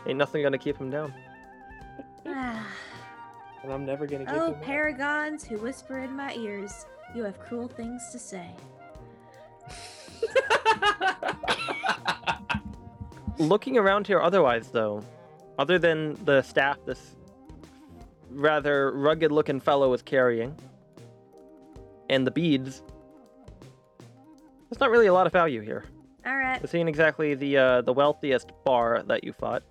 Ain't 0.07 0.17
nothing 0.17 0.41
gonna 0.43 0.57
keep 0.57 0.77
him 0.77 0.89
down. 0.89 1.13
And 3.61 3.73
I'm 3.73 3.85
never 3.85 4.07
gonna 4.07 4.23
give 4.23 4.33
oh, 4.33 4.47
him 4.47 4.53
up. 4.53 4.63
paragons 4.63 5.43
who 5.45 5.57
whisper 5.57 5.99
in 5.99 6.15
my 6.15 6.33
ears, 6.35 6.85
you 7.13 7.25
have 7.25 7.41
cruel 7.41 7.67
things 7.67 8.09
to 8.13 8.17
say. 8.17 8.49
Looking 13.39 13.77
around 13.77 14.05
here 14.05 14.19
otherwise 14.21 14.67
though, 14.69 15.03
other 15.57 15.79
than 15.79 16.17
the 16.25 16.41
staff 16.41 16.77
this 16.85 17.15
rather 18.29 18.91
rugged 18.91 19.31
looking 19.31 19.59
fellow 19.59 19.91
is 19.93 20.01
carrying, 20.01 20.55
and 22.09 22.27
the 22.27 22.31
beads, 22.31 22.83
there's 24.69 24.79
not 24.79 24.89
really 24.91 25.07
a 25.07 25.13
lot 25.13 25.25
of 25.25 25.33
value 25.33 25.61
here. 25.61 25.85
All 26.25 26.37
right, 26.37 26.61
This 26.61 26.75
ain't 26.75 26.89
exactly 26.89 27.33
the 27.33 27.57
uh, 27.57 27.81
the 27.81 27.93
wealthiest 27.93 28.51
bar 28.65 29.03
that 29.07 29.23
you 29.23 29.31
fought. 29.31 29.63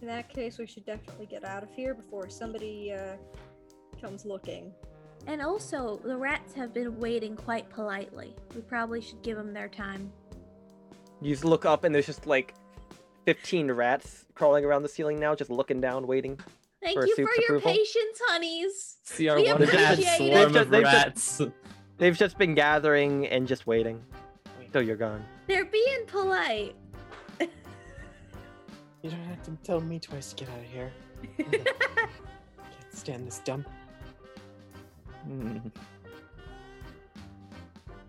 In 0.00 0.06
that 0.08 0.30
case, 0.30 0.56
we 0.58 0.66
should 0.66 0.86
definitely 0.86 1.26
get 1.26 1.44
out 1.44 1.62
of 1.62 1.68
here 1.74 1.92
before 1.92 2.30
somebody 2.30 2.94
uh, 2.94 3.16
comes 4.00 4.24
looking. 4.24 4.72
and 5.26 5.42
also 5.42 6.00
the 6.02 6.16
rats 6.16 6.54
have 6.54 6.72
been 6.72 6.98
waiting 6.98 7.36
quite 7.36 7.68
politely. 7.68 8.34
We 8.54 8.62
probably 8.62 9.02
should 9.02 9.20
give 9.22 9.36
them 9.36 9.52
their 9.52 9.68
time. 9.68 10.10
You 11.20 11.30
just 11.32 11.44
look 11.44 11.64
up 11.66 11.84
and 11.84 11.94
there's 11.94 12.06
just 12.06 12.26
like 12.26 12.54
15 13.26 13.70
rats 13.72 14.24
crawling 14.34 14.64
around 14.64 14.82
the 14.82 14.88
ceiling 14.88 15.18
now, 15.20 15.34
just 15.34 15.50
looking 15.50 15.80
down, 15.80 16.06
waiting. 16.06 16.38
Thank 16.82 16.98
For 16.98 17.06
you 17.06 17.14
Soup's 17.14 17.34
for 17.34 17.40
your 17.42 17.58
approval? 17.58 17.72
patience, 17.72 18.20
honeys. 18.28 18.96
See 19.04 19.28
our 19.28 19.36
We 19.36 19.44
one 19.52 19.62
appreciate 19.62 19.98
it. 19.98 20.16
swarm 20.16 20.30
They've 20.30 20.46
of 20.46 20.52
ju- 20.52 20.70
they've 20.70 20.80
ju- 20.80 20.86
rats. 20.86 21.42
They've 21.98 22.16
just 22.16 22.38
been 22.38 22.54
gathering 22.54 23.26
and 23.26 23.46
just 23.46 23.66
waiting 23.66 24.02
Wait, 24.58 24.72
till 24.72 24.80
you're 24.82 24.96
gone. 24.96 25.22
They're 25.46 25.66
being 25.66 26.06
polite. 26.06 26.74
you 29.02 29.10
don't 29.10 29.20
have 29.24 29.42
to 29.44 29.50
tell 29.62 29.80
me 29.82 29.98
twice 29.98 30.32
to 30.32 30.44
get 30.44 30.52
out 30.54 30.58
of 30.60 30.64
here. 30.64 30.90
I 31.38 31.42
Can't 31.42 32.92
stand 32.94 33.26
this 33.26 33.40
dump. 33.40 33.68
Hmm. 35.24 35.58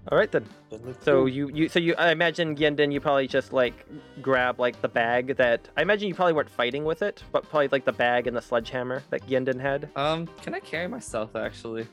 All 0.09 0.17
right 0.17 0.31
then. 0.31 0.45
Then 0.71 0.95
So 1.01 1.25
you 1.25 1.49
you 1.53 1.69
so 1.69 1.79
you 1.79 1.93
I 1.97 2.11
imagine 2.11 2.55
Gjendin 2.55 2.91
you 2.91 2.99
probably 2.99 3.27
just 3.27 3.53
like 3.53 3.73
grab 4.21 4.59
like 4.59 4.81
the 4.81 4.87
bag 4.87 5.35
that 5.37 5.67
I 5.77 5.83
imagine 5.83 6.07
you 6.07 6.15
probably 6.15 6.33
weren't 6.33 6.49
fighting 6.49 6.83
with 6.85 7.01
it, 7.03 7.23
but 7.31 7.47
probably 7.49 7.67
like 7.67 7.85
the 7.85 7.91
bag 7.93 8.25
and 8.27 8.35
the 8.35 8.41
sledgehammer 8.41 9.03
that 9.11 9.27
Gjendin 9.27 9.59
had. 9.59 9.89
Um, 9.95 10.27
can 10.41 10.55
I 10.55 10.59
carry 10.59 10.87
myself 10.87 11.35
actually? 11.35 11.87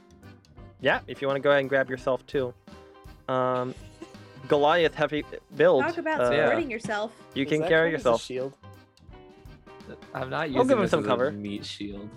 Yeah, 0.80 1.00
if 1.06 1.20
you 1.20 1.28
want 1.28 1.36
to 1.36 1.42
go 1.42 1.50
ahead 1.50 1.60
and 1.60 1.68
grab 1.68 1.90
yourself 1.90 2.26
too. 2.26 2.54
Um, 3.28 3.74
Goliath 4.46 4.94
heavy 4.94 5.24
build. 5.56 5.82
Talk 5.84 5.98
about 5.98 6.20
uh, 6.20 6.30
Yeah. 6.30 6.46
supporting 6.46 6.70
yourself. 6.70 7.12
You 7.34 7.44
Does 7.44 7.58
can 7.58 7.68
carry 7.68 7.90
count 7.90 8.00
as 8.00 8.06
a 8.06 8.08
yourself. 8.10 8.22
shield. 8.22 8.52
I'm 10.14 10.30
not 10.30 10.48
using 10.48 10.60
I'll 10.60 10.64
give 10.66 10.78
him 10.78 10.82
this 10.82 10.90
some 10.92 11.04
cover. 11.04 11.30
meat 11.32 11.64
shield. 11.64 12.08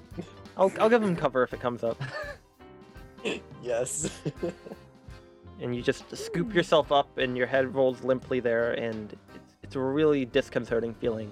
I'll 0.56 0.72
I'll 0.80 0.90
give 0.90 1.04
him 1.04 1.16
cover 1.18 1.44
if 1.44 1.54
it 1.54 1.60
comes 1.60 1.84
up. 1.84 2.02
Yes. 3.62 4.10
and 5.62 5.76
you 5.76 5.82
just 5.82 6.16
scoop 6.16 6.54
yourself 6.54 6.92
up 6.92 7.18
and 7.18 7.38
your 7.38 7.48
head 7.48 7.74
rolls 7.74 8.04
limply 8.04 8.40
there 8.40 8.74
and 8.74 9.14
it's, 9.36 9.56
it's 9.64 9.76
a 9.76 9.80
really 9.80 10.26
disconcerting 10.26 10.94
feeling 10.96 11.32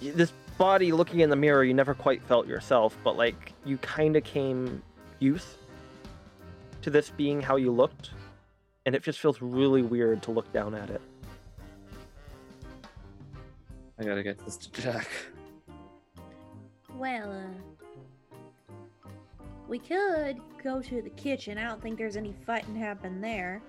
this 0.00 0.32
body 0.58 0.92
looking 0.92 1.20
in 1.20 1.30
the 1.30 1.36
mirror 1.36 1.62
you 1.62 1.74
never 1.74 1.94
quite 1.94 2.22
felt 2.22 2.46
yourself 2.46 2.96
but 3.04 3.16
like 3.16 3.52
you 3.64 3.76
kind 3.78 4.16
of 4.16 4.24
came 4.24 4.82
used 5.18 5.58
to 6.82 6.90
this 6.90 7.10
being 7.10 7.40
how 7.40 7.56
you 7.56 7.70
looked 7.70 8.10
and 8.86 8.94
it 8.94 9.02
just 9.02 9.18
feels 9.20 9.42
really 9.42 9.82
weird 9.82 10.22
to 10.22 10.30
look 10.30 10.50
down 10.52 10.74
at 10.74 10.90
it 10.90 11.00
I 13.98 14.04
gotta 14.04 14.22
get 14.22 14.38
this 14.44 14.58
to 14.58 14.82
Jack. 14.82 15.08
Well, 16.96 17.32
uh, 17.32 17.75
we 19.68 19.78
could 19.78 20.38
go 20.62 20.80
to 20.82 21.02
the 21.02 21.10
kitchen. 21.10 21.58
I 21.58 21.68
don't 21.68 21.82
think 21.82 21.98
there's 21.98 22.16
any 22.16 22.34
fighting 22.46 22.74
happen 22.76 23.20
there. 23.20 23.60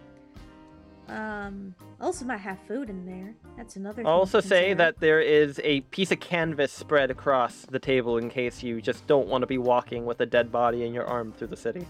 Um, 1.09 1.73
also 2.01 2.25
might 2.25 2.39
have 2.41 2.57
food 2.67 2.89
in 2.89 3.05
there. 3.05 3.33
That's 3.55 3.77
another. 3.77 4.05
i'll 4.05 4.19
also 4.19 4.41
to 4.41 4.47
say 4.47 4.73
that 4.73 4.99
there 4.99 5.21
is 5.21 5.61
a 5.63 5.79
piece 5.81 6.11
of 6.11 6.19
canvas 6.19 6.69
spread 6.71 7.09
across 7.11 7.61
the 7.61 7.79
table 7.79 8.17
in 8.17 8.29
case 8.29 8.61
you 8.61 8.81
just 8.81 9.07
don't 9.07 9.27
want 9.29 9.41
to 9.41 9.47
be 9.47 9.57
walking 9.57 10.05
with 10.05 10.19
a 10.19 10.25
dead 10.25 10.51
body 10.51 10.83
in 10.83 10.93
your 10.93 11.05
arm 11.05 11.31
through 11.31 11.47
the 11.47 11.55
city 11.55 11.85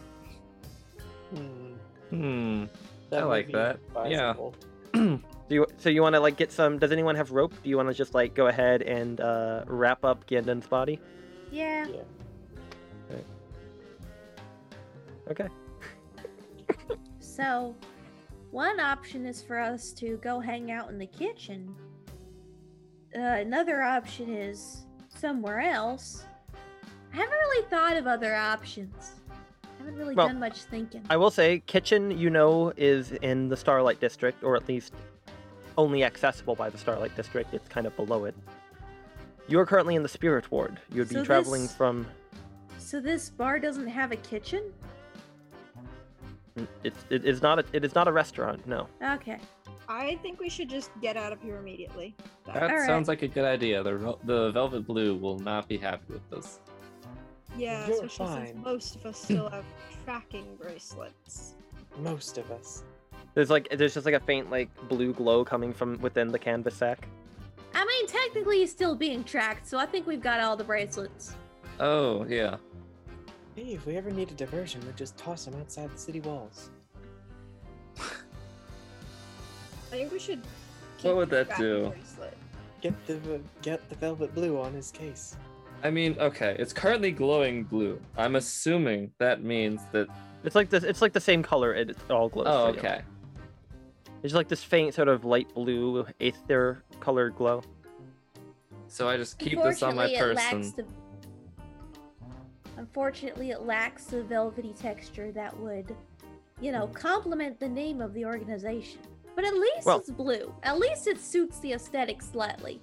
Hmm, 1.35 1.73
Hmm. 2.09 2.65
that 3.09 3.23
I 3.23 3.25
like 3.25 3.47
be 3.47 3.53
that. 3.53 3.79
Yeah. 4.07 4.33
Do 4.93 5.19
you, 5.55 5.65
so 5.77 5.89
you 5.89 6.01
want 6.01 6.13
to 6.15 6.19
like 6.19 6.37
get 6.37 6.51
some? 6.51 6.77
Does 6.77 6.91
anyone 6.91 7.15
have 7.15 7.31
rope? 7.31 7.53
Do 7.63 7.69
you 7.69 7.75
want 7.77 7.89
to 7.89 7.93
just 7.95 8.13
like 8.13 8.33
go 8.33 8.47
ahead 8.47 8.81
and 8.83 9.19
uh, 9.19 9.63
wrap 9.65 10.05
up 10.05 10.27
Gjendin's 10.27 10.67
body? 10.67 10.99
Yeah. 11.51 11.87
Yeah. 11.87 12.01
Okay. 15.31 15.47
So, 17.19 17.75
one 18.51 18.79
option 18.79 19.25
is 19.25 19.43
for 19.43 19.59
us 19.59 19.91
to 19.93 20.17
go 20.17 20.39
hang 20.39 20.71
out 20.71 20.89
in 20.89 20.97
the 20.97 21.05
kitchen. 21.05 21.75
Uh, 23.15 23.19
another 23.19 23.83
option 23.83 24.33
is 24.33 24.85
somewhere 25.09 25.59
else. 25.59 26.25
I 27.13 27.17
haven't 27.17 27.31
really 27.33 27.67
thought 27.69 27.97
of 27.97 28.07
other 28.07 28.35
options. 28.35 29.13
I 29.63 29.77
haven't 29.79 29.95
really 29.95 30.15
Well, 30.15 30.27
done 30.27 30.39
much 30.39 30.63
thinking. 30.63 31.03
I 31.09 31.17
will 31.17 31.29
say, 31.31 31.59
kitchen 31.67 32.17
you 32.17 32.29
know 32.29 32.73
is 32.75 33.11
in 33.11 33.49
the 33.49 33.57
Starlight 33.57 33.99
District, 33.99 34.43
or 34.43 34.55
at 34.55 34.67
least 34.67 34.93
only 35.77 36.03
accessible 36.03 36.55
by 36.55 36.69
the 36.69 36.77
Starlight 36.77 37.15
District. 37.15 37.53
It's 37.53 37.67
kind 37.67 37.85
of 37.85 37.95
below 37.95 38.25
it. 38.25 38.35
You 39.47 39.59
are 39.59 39.65
currently 39.65 39.95
in 39.95 40.03
the 40.03 40.09
Spirit 40.09 40.51
Ward. 40.51 40.79
You 40.91 41.01
would 41.01 41.09
be 41.09 41.23
traveling 41.23 41.63
this- 41.63 41.75
from. 41.75 42.07
So 42.79 42.99
this 42.99 43.29
bar 43.29 43.59
doesn't 43.59 43.87
have 43.87 44.11
a 44.11 44.15
kitchen? 44.17 44.73
It's 46.83 47.05
it 47.09 47.25
is 47.25 47.41
not 47.41 47.59
a 47.59 47.65
it 47.73 47.83
is 47.85 47.95
not 47.95 48.07
a 48.07 48.11
restaurant. 48.11 48.65
No. 48.67 48.87
Okay. 49.03 49.39
I 49.89 50.15
think 50.21 50.39
we 50.39 50.49
should 50.49 50.69
just 50.69 50.91
get 51.01 51.15
out 51.15 51.31
of 51.31 51.41
here 51.41 51.57
immediately. 51.57 52.15
That 52.45 52.63
Alright. 52.63 52.85
sounds 52.85 53.07
like 53.07 53.21
a 53.21 53.27
good 53.27 53.45
idea. 53.45 53.83
The 53.83 54.17
the 54.23 54.51
velvet 54.51 54.85
blue 54.85 55.15
will 55.15 55.39
not 55.39 55.67
be 55.67 55.77
happy 55.77 56.13
with 56.13 56.29
this. 56.29 56.59
Yeah, 57.57 57.87
You're 57.87 58.05
especially 58.05 58.25
fine. 58.25 58.47
since 58.47 58.65
most 58.65 58.95
of 58.95 59.05
us 59.05 59.17
still 59.23 59.49
have 59.49 59.65
tracking 60.05 60.45
bracelets. 60.61 61.55
Most 61.99 62.37
of 62.37 62.51
us. 62.51 62.83
There's 63.33 63.49
like 63.49 63.69
there's 63.77 63.93
just 63.93 64.05
like 64.05 64.15
a 64.15 64.19
faint 64.19 64.49
like 64.51 64.69
blue 64.89 65.13
glow 65.13 65.45
coming 65.45 65.73
from 65.73 65.99
within 66.01 66.29
the 66.31 66.39
canvas 66.39 66.75
sack. 66.75 67.07
I 67.73 67.85
mean, 67.85 68.07
technically 68.07 68.59
he's 68.59 68.71
still 68.71 68.95
being 68.95 69.23
tracked, 69.23 69.67
so 69.67 69.77
I 69.77 69.85
think 69.85 70.07
we've 70.07 70.21
got 70.21 70.39
all 70.39 70.55
the 70.57 70.63
bracelets. 70.63 71.35
Oh 71.79 72.25
yeah. 72.25 72.57
Hey, 73.57 73.73
if 73.73 73.87
we 73.87 73.97
ever 73.97 74.11
need 74.11 74.29
a 74.29 74.35
diversion, 74.35 74.85
we'd 74.85 74.95
just 74.95 75.17
toss 75.17 75.47
him 75.47 75.55
outside 75.55 75.91
the 75.91 75.97
city 75.97 76.19
walls. 76.19 76.69
I 77.97 78.03
think 79.89 80.11
we 80.11 80.19
should. 80.19 80.41
What 81.01 81.15
would 81.15 81.31
that 81.31 81.57
do? 81.57 81.89
bracelet. 81.89 82.37
Get 82.81 83.07
the 83.07 83.41
get 83.63 83.89
the 83.89 83.95
velvet 83.95 84.35
blue 84.35 84.61
on 84.61 84.73
his 84.73 84.91
case. 84.91 85.35
I 85.83 85.89
mean, 85.89 86.15
okay, 86.19 86.55
it's 86.59 86.71
currently 86.71 87.11
glowing 87.11 87.63
blue. 87.63 87.99
I'm 88.15 88.35
assuming 88.35 89.11
that 89.17 89.41
means 89.41 89.81
that. 89.91 90.07
It's 90.43 90.53
like 90.53 90.69
this. 90.69 90.83
It's 90.83 91.01
like 91.01 91.13
the 91.13 91.19
same 91.19 91.41
color. 91.41 91.73
It, 91.73 91.89
it 91.89 91.97
all 92.11 92.29
glows. 92.29 92.45
Oh, 92.47 92.67
for 92.67 92.73
you. 92.73 92.79
okay. 92.79 93.01
It's 94.21 94.35
like 94.35 94.49
this 94.49 94.63
faint 94.63 94.93
sort 94.93 95.07
of 95.07 95.25
light 95.25 95.51
blue 95.55 96.05
aether 96.21 96.83
colored 96.99 97.35
glow. 97.35 97.63
So 98.87 99.09
I 99.09 99.17
just 99.17 99.39
keep 99.39 99.59
this 99.63 99.81
on 99.81 99.95
my 99.95 100.05
Unfortunately, 100.05 100.33
it 100.33 100.35
person. 100.35 100.61
lacks 100.61 100.71
the. 100.75 100.85
Unfortunately, 102.77 103.51
it 103.51 103.63
lacks 103.63 104.05
the 104.05 104.23
velvety 104.23 104.73
texture 104.79 105.31
that 105.31 105.57
would, 105.59 105.95
you 106.61 106.71
know, 106.71 106.87
complement 106.87 107.59
the 107.59 107.67
name 107.67 108.01
of 108.01 108.13
the 108.13 108.25
organization. 108.25 108.99
But 109.35 109.45
at 109.45 109.53
least 109.53 109.85
Well- 109.85 109.99
it's 109.99 110.09
blue. 110.09 110.53
At 110.63 110.79
least 110.79 111.07
it 111.07 111.19
suits 111.19 111.59
the 111.59 111.73
aesthetic 111.73 112.21
slightly. 112.21 112.81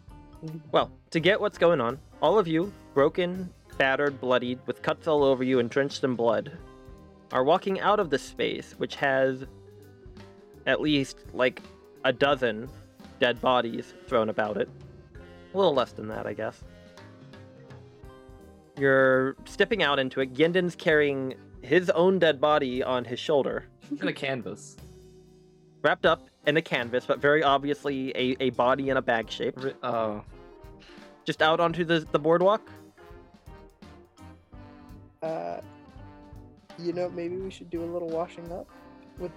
Well, 0.73 0.91
to 1.11 1.21
get 1.21 1.41
what's 1.41 1.59
going 1.59 1.81
on, 1.81 1.99
all 2.21 2.39
of 2.39 2.47
you, 2.47 2.73
broken, 2.93 3.53
battered, 3.79 4.21
bloodied, 4.21 4.59
with 4.67 4.83
cuts 4.83 5.09
all 5.09 5.25
over 5.25 5.43
you 5.43 5.59
and 5.59 5.71
drenched 5.71 6.05
in 6.05 6.15
blood, 6.15 6.53
are 7.33 7.43
walking 7.43 7.81
out 7.81 7.99
of 7.99 8.11
this 8.11 8.23
space, 8.23 8.75
which 8.79 8.97
has 8.97 9.47
at 10.67 10.81
least 10.81 11.19
like 11.33 11.63
a 12.05 12.13
dozen 12.13 12.69
dead 13.21 13.41
bodies 13.41 13.95
thrown 14.07 14.29
about 14.29 14.57
it. 14.57 14.69
A 15.53 15.57
little 15.57 15.75
less 15.75 15.93
than 15.93 16.09
that, 16.09 16.27
I 16.27 16.35
guess. 16.35 16.63
You're 18.79 19.37
stepping 19.45 19.83
out 19.83 19.99
into 19.99 20.21
it. 20.21 20.35
Gjendin's 20.35 20.75
carrying 20.75 21.35
his 21.63 21.91
own 21.91 22.19
dead 22.19 22.41
body 22.41 22.83
on 22.83 23.05
his 23.05 23.19
shoulder, 23.19 23.65
In 24.01 24.09
a 24.09 24.13
canvas. 24.13 24.77
wrapped 25.83 26.07
up 26.07 26.29
in 26.47 26.57
a 26.57 26.63
canvas, 26.63 27.05
but 27.07 27.21
very 27.21 27.43
obviously 27.43 28.11
a, 28.17 28.37
a 28.41 28.51
body 28.51 28.91
in 28.91 28.97
a 28.97 29.03
bag 29.03 29.31
shape. 29.31 29.59
Oh. 29.83 30.23
Just 31.25 31.41
out 31.41 31.61
onto 31.61 31.85
the, 31.85 32.07
the 32.13 32.19
boardwalk. 32.19 32.69
Uh, 35.23 35.61
you 36.79 36.93
know, 36.93 37.09
maybe 37.11 37.37
we 37.37 37.51
should 37.51 37.71
do 37.71 37.83
a 37.83 37.87
little 37.91 38.09
washing 38.09 38.51
up. 38.53 38.69
With 39.19 39.33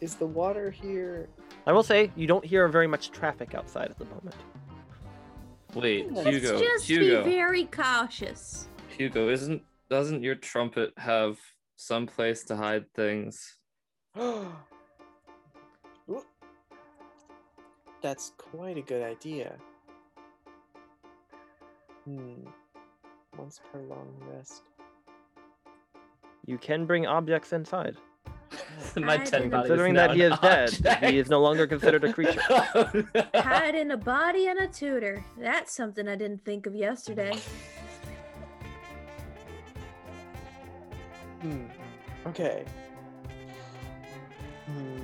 is 0.00 0.14
the 0.14 0.26
water 0.26 0.70
here? 0.70 1.28
I 1.66 1.72
will 1.72 1.82
say 1.82 2.10
you 2.16 2.26
don't 2.26 2.44
hear 2.44 2.66
very 2.68 2.86
much 2.86 3.10
traffic 3.10 3.54
outside 3.54 3.90
at 3.90 3.98
the 3.98 4.06
moment. 4.06 4.34
Wait, 5.74 6.12
Let's 6.12 6.28
Hugo. 6.28 6.52
Let's 6.52 6.62
just 6.62 6.86
Hugo. 6.88 7.24
be 7.24 7.30
very 7.30 7.64
cautious. 7.64 8.68
Hugo, 8.96 9.28
isn't 9.28 9.62
doesn't 9.88 10.22
your 10.22 10.34
trumpet 10.34 10.92
have 10.96 11.38
some 11.76 12.06
place 12.06 12.44
to 12.44 12.56
hide 12.56 12.92
things? 12.94 13.58
That's 18.02 18.32
quite 18.38 18.78
a 18.78 18.82
good 18.82 19.02
idea. 19.02 19.56
Hmm. 22.04 22.46
Once 23.38 23.60
per 23.70 23.80
long 23.82 24.14
rest. 24.34 24.62
You 26.46 26.56
can 26.58 26.86
bring 26.86 27.06
objects 27.06 27.52
inside. 27.52 27.96
My 28.96 29.14
I 29.14 29.16
dead 29.18 29.24
didn't- 29.30 29.50
body 29.50 29.68
Considering 29.68 29.94
that 29.94 30.10
he 30.14 30.22
is 30.22 30.38
dead, 30.40 30.68
object. 30.68 31.04
he 31.04 31.18
is 31.18 31.28
no 31.30 31.40
longer 31.40 31.66
considered 31.66 32.02
a 32.04 32.12
creature. 32.16 32.40
Had 33.34 33.74
in 33.74 33.90
a 33.92 33.96
body 33.96 34.46
and 34.48 34.58
a 34.58 34.66
tutor. 34.68 35.22
That's 35.38 35.74
something 35.74 36.08
I 36.08 36.16
didn't 36.16 36.44
think 36.44 36.66
of 36.66 36.74
yesterday. 36.74 37.36
Hmm. 41.42 41.64
Okay. 42.26 42.64
Hmm. 44.66 44.98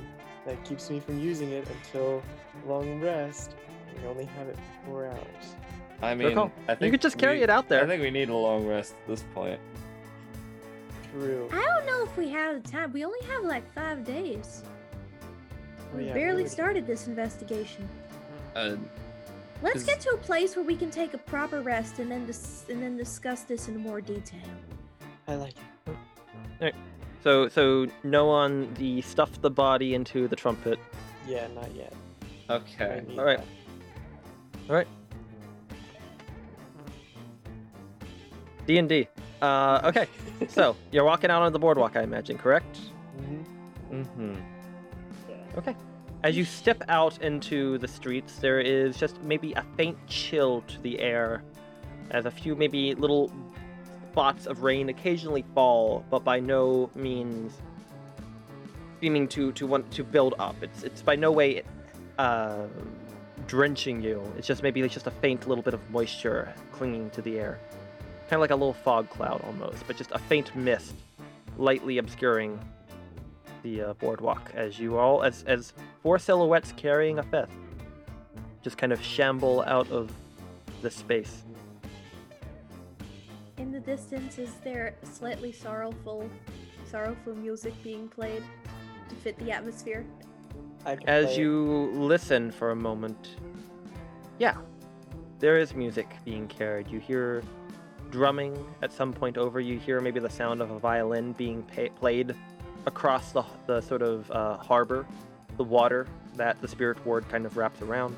That 0.44 0.62
keeps 0.64 0.90
me 0.90 1.00
from 1.00 1.18
using 1.18 1.50
it 1.50 1.66
until 1.68 2.22
long 2.66 3.00
rest. 3.00 3.54
We 4.02 4.06
only 4.09 4.24
have 4.26 4.48
it 4.48 4.56
for 4.56 4.87
four 4.90 5.06
hours. 5.06 5.56
I 6.02 6.14
mean. 6.14 6.37
I 6.37 6.50
think 6.74 6.82
You 6.82 6.90
could 6.90 7.00
just 7.00 7.16
carry 7.18 7.38
we- 7.38 7.42
it 7.44 7.50
out 7.50 7.68
there. 7.68 7.82
I 7.82 7.87
think 7.87 8.02
we 8.02 8.11
need 8.11 8.28
a 8.28 8.37
long 8.37 8.66
rest 8.66 8.94
at 9.02 9.09
this 9.09 9.24
point. 9.35 9.59
True. 11.12 11.48
I 11.52 11.62
don't 11.62 11.86
know 11.86 12.02
if 12.04 12.16
we 12.16 12.28
have 12.30 12.62
the 12.62 12.68
time. 12.70 12.92
We 12.92 13.04
only 13.04 13.20
have 13.26 13.44
like 13.44 13.70
five 13.74 14.04
days. 14.04 14.62
Oh, 15.22 15.96
We 15.98 16.06
yeah, 16.06 16.14
barely 16.14 16.42
would. 16.42 16.52
started 16.52 16.86
this 16.86 17.06
investigation. 17.06 17.88
Uh, 18.54 18.76
Let's 19.62 19.84
get 19.84 20.00
to 20.02 20.10
a 20.10 20.16
place 20.18 20.54
where 20.54 20.64
we 20.64 20.76
can 20.76 20.90
take 20.90 21.14
a 21.14 21.18
proper 21.18 21.62
rest 21.62 21.98
and 21.98 22.10
then 22.10 22.26
dis- 22.26 22.66
and 22.68 22.82
then 22.82 22.96
discuss 22.96 23.42
this 23.42 23.68
in 23.68 23.76
more 23.78 24.00
detail. 24.02 24.40
I 25.26 25.34
like 25.36 25.54
it. 25.86 25.88
All 25.88 25.94
right. 26.60 26.74
So, 27.24 27.48
so 27.48 27.86
no 28.04 28.28
on 28.28 28.72
the 28.74 29.00
stuff 29.02 29.40
the 29.40 29.50
body 29.50 29.94
into 29.94 30.28
the 30.28 30.36
trumpet. 30.36 30.78
Yeah, 31.26 31.46
not 31.54 31.74
yet. 31.74 31.92
okay. 32.50 33.02
Alright. 33.16 33.38
that. 33.38 34.70
All 34.70 34.76
right. 34.76 34.86
D 38.66 38.78
and 38.78 38.88
D. 38.88 39.08
Uh, 39.42 39.81
okay. 39.85 40.07
So 40.49 40.77
you're 40.92 41.05
walking 41.05 41.31
out 41.31 41.42
on 41.42 41.53
the 41.53 41.59
boardwalk, 41.59 41.96
I 41.96 42.03
imagine, 42.03 42.38
correct? 42.38 42.79
Mhm. 43.18 43.44
Mm-hmm. 43.92 44.35
Okay. 45.59 45.75
As 46.22 46.37
you 46.37 46.44
step 46.44 46.83
out 46.88 47.20
into 47.22 47.79
the 47.79 47.88
streets, 47.88 48.38
there 48.38 48.61
is 48.61 48.96
just 48.96 49.20
maybe 49.22 49.53
a 49.53 49.64
faint 49.77 49.96
chill 50.07 50.62
to 50.62 50.81
the 50.81 50.99
air, 51.01 51.42
as 52.11 52.25
a 52.27 52.31
few 52.31 52.55
maybe 52.57 52.94
little 52.94 53.31
spots 54.12 54.46
of 54.46 54.62
rain 54.62 54.88
occasionally 54.88 55.44
fall, 55.55 56.05
but 56.11 56.25
by 56.25 56.40
no 56.40 56.90
means 56.94 57.53
seeming 59.01 59.29
to 59.29 59.53
to 59.53 59.66
want 59.66 59.90
to 59.90 60.03
build 60.03 60.35
up. 60.38 60.57
It's 60.62 60.83
it's 60.83 61.03
by 61.03 61.16
no 61.16 61.31
way 61.31 61.62
uh, 62.18 62.66
drenching 63.46 64.01
you. 64.03 64.22
It's 64.38 64.46
just 64.46 64.62
maybe 64.62 64.87
just 64.88 65.07
a 65.07 65.11
faint 65.11 65.46
little 65.46 65.62
bit 65.62 65.75
of 65.75 65.90
moisture 65.90 66.53
clinging 66.72 67.11
to 67.11 67.22
the 67.22 67.38
air, 67.38 67.59
kind 68.28 68.34
of 68.34 68.40
like 68.40 68.50
a 68.50 68.56
little 68.56 68.72
fog 68.74 69.08
cloud 69.10 69.42
almost, 69.44 69.86
but 69.86 69.96
just 69.96 70.10
a 70.12 70.18
faint 70.18 70.54
mist 70.56 70.94
lightly 71.58 71.98
obscuring 71.98 72.58
the 73.62 73.82
uh, 73.82 73.94
boardwalk 73.94 74.52
as 74.54 74.78
you 74.78 74.96
all 74.96 75.22
as 75.22 75.42
as 75.44 75.72
four 76.02 76.18
silhouettes 76.18 76.72
carrying 76.76 77.18
a 77.18 77.22
fifth 77.22 77.50
just 78.62 78.78
kind 78.78 78.92
of 78.92 79.02
shamble 79.02 79.62
out 79.62 79.90
of 79.90 80.12
the 80.82 80.90
space 80.90 81.42
In 83.58 83.72
the 83.72 83.80
distance, 83.80 84.38
is 84.38 84.52
there 84.62 84.94
slightly 85.02 85.50
sorrowful, 85.50 86.28
sorrowful 86.90 87.34
music 87.34 87.72
being 87.82 88.08
played 88.08 88.42
to 89.08 89.14
fit 89.16 89.38
the 89.38 89.50
atmosphere? 89.50 90.04
As 90.84 90.98
play 91.00 91.24
it. 91.24 91.38
you 91.38 91.90
listen 91.94 92.50
for 92.50 92.70
a 92.70 92.76
moment 92.76 93.36
yeah 94.38 94.56
there 95.38 95.58
is 95.58 95.74
music 95.74 96.08
being 96.24 96.46
carried 96.46 96.88
you 96.88 97.00
hear 97.00 97.42
drumming 98.16 98.57
at 98.81 98.90
some 98.90 99.12
point 99.12 99.37
over 99.37 99.61
you 99.61 99.79
hear 99.79 100.00
maybe 100.00 100.18
the 100.18 100.31
sound 100.31 100.62
of 100.62 100.70
a 100.70 100.79
violin 100.79 101.33
being 101.33 101.62
pa- 101.64 101.92
played 102.00 102.35
across 102.87 103.33
the, 103.33 103.44
the 103.66 103.83
sort 103.83 104.00
of 104.00 104.31
uh, 104.31 104.57
harbor 104.57 105.07
the 105.59 105.62
water 105.62 106.07
that 106.35 106.59
the 106.62 106.66
spirit 106.66 107.05
ward 107.05 107.29
kind 107.29 107.44
of 107.44 107.59
wraps 107.59 107.83
around. 107.83 108.16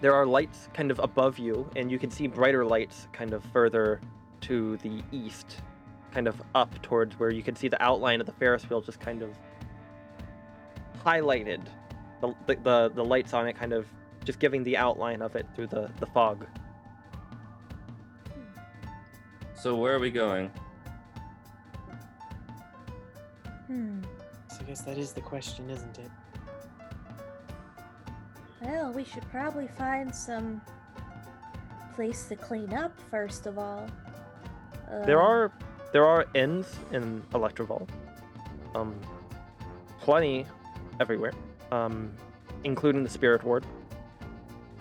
There 0.00 0.14
are 0.14 0.24
lights 0.24 0.70
kind 0.72 0.90
of 0.90 0.98
above 0.98 1.38
you 1.38 1.68
and 1.76 1.90
you 1.90 1.98
can 1.98 2.10
see 2.10 2.26
brighter 2.26 2.64
lights 2.64 3.06
kind 3.12 3.34
of 3.34 3.44
further 3.52 4.00
to 4.42 4.78
the 4.78 5.02
east 5.12 5.58
kind 6.10 6.26
of 6.26 6.40
up 6.54 6.80
towards 6.80 7.18
where 7.18 7.30
you 7.30 7.42
can 7.42 7.54
see 7.54 7.68
the 7.68 7.82
outline 7.82 8.20
of 8.20 8.26
the 8.26 8.32
ferris 8.32 8.62
wheel 8.70 8.80
just 8.80 9.00
kind 9.00 9.20
of 9.20 9.30
highlighted 11.04 11.60
the, 12.20 12.34
the, 12.46 12.56
the, 12.62 12.92
the 12.94 13.04
lights 13.04 13.34
on 13.34 13.48
it 13.48 13.58
kind 13.58 13.72
of 13.72 13.86
just 14.24 14.38
giving 14.38 14.62
the 14.62 14.76
outline 14.76 15.20
of 15.22 15.34
it 15.34 15.46
through 15.56 15.66
the, 15.66 15.90
the 15.98 16.06
fog 16.06 16.46
So 19.64 19.74
where 19.74 19.94
are 19.94 19.98
we 19.98 20.10
going? 20.10 20.50
Hmm. 23.66 24.02
So 24.50 24.58
I 24.60 24.64
guess 24.64 24.82
that 24.82 24.98
is 24.98 25.14
the 25.14 25.22
question, 25.22 25.70
isn't 25.70 25.98
it? 25.98 26.10
Well, 28.60 28.92
we 28.92 29.04
should 29.04 29.26
probably 29.30 29.68
find 29.68 30.14
some 30.14 30.60
place 31.94 32.26
to 32.26 32.36
clean 32.36 32.74
up 32.74 32.92
first 33.10 33.46
of 33.46 33.58
all. 33.58 33.88
there 35.06 35.18
Um, 35.18 35.26
are 35.26 35.52
there 35.94 36.04
are 36.04 36.26
inns 36.34 36.66
in 36.92 37.22
Electrival 37.32 37.88
um 38.74 38.94
plenty 39.98 40.44
everywhere 41.00 41.32
um 41.72 42.12
including 42.64 43.02
the 43.02 43.08
spirit 43.08 43.42
ward 43.42 43.64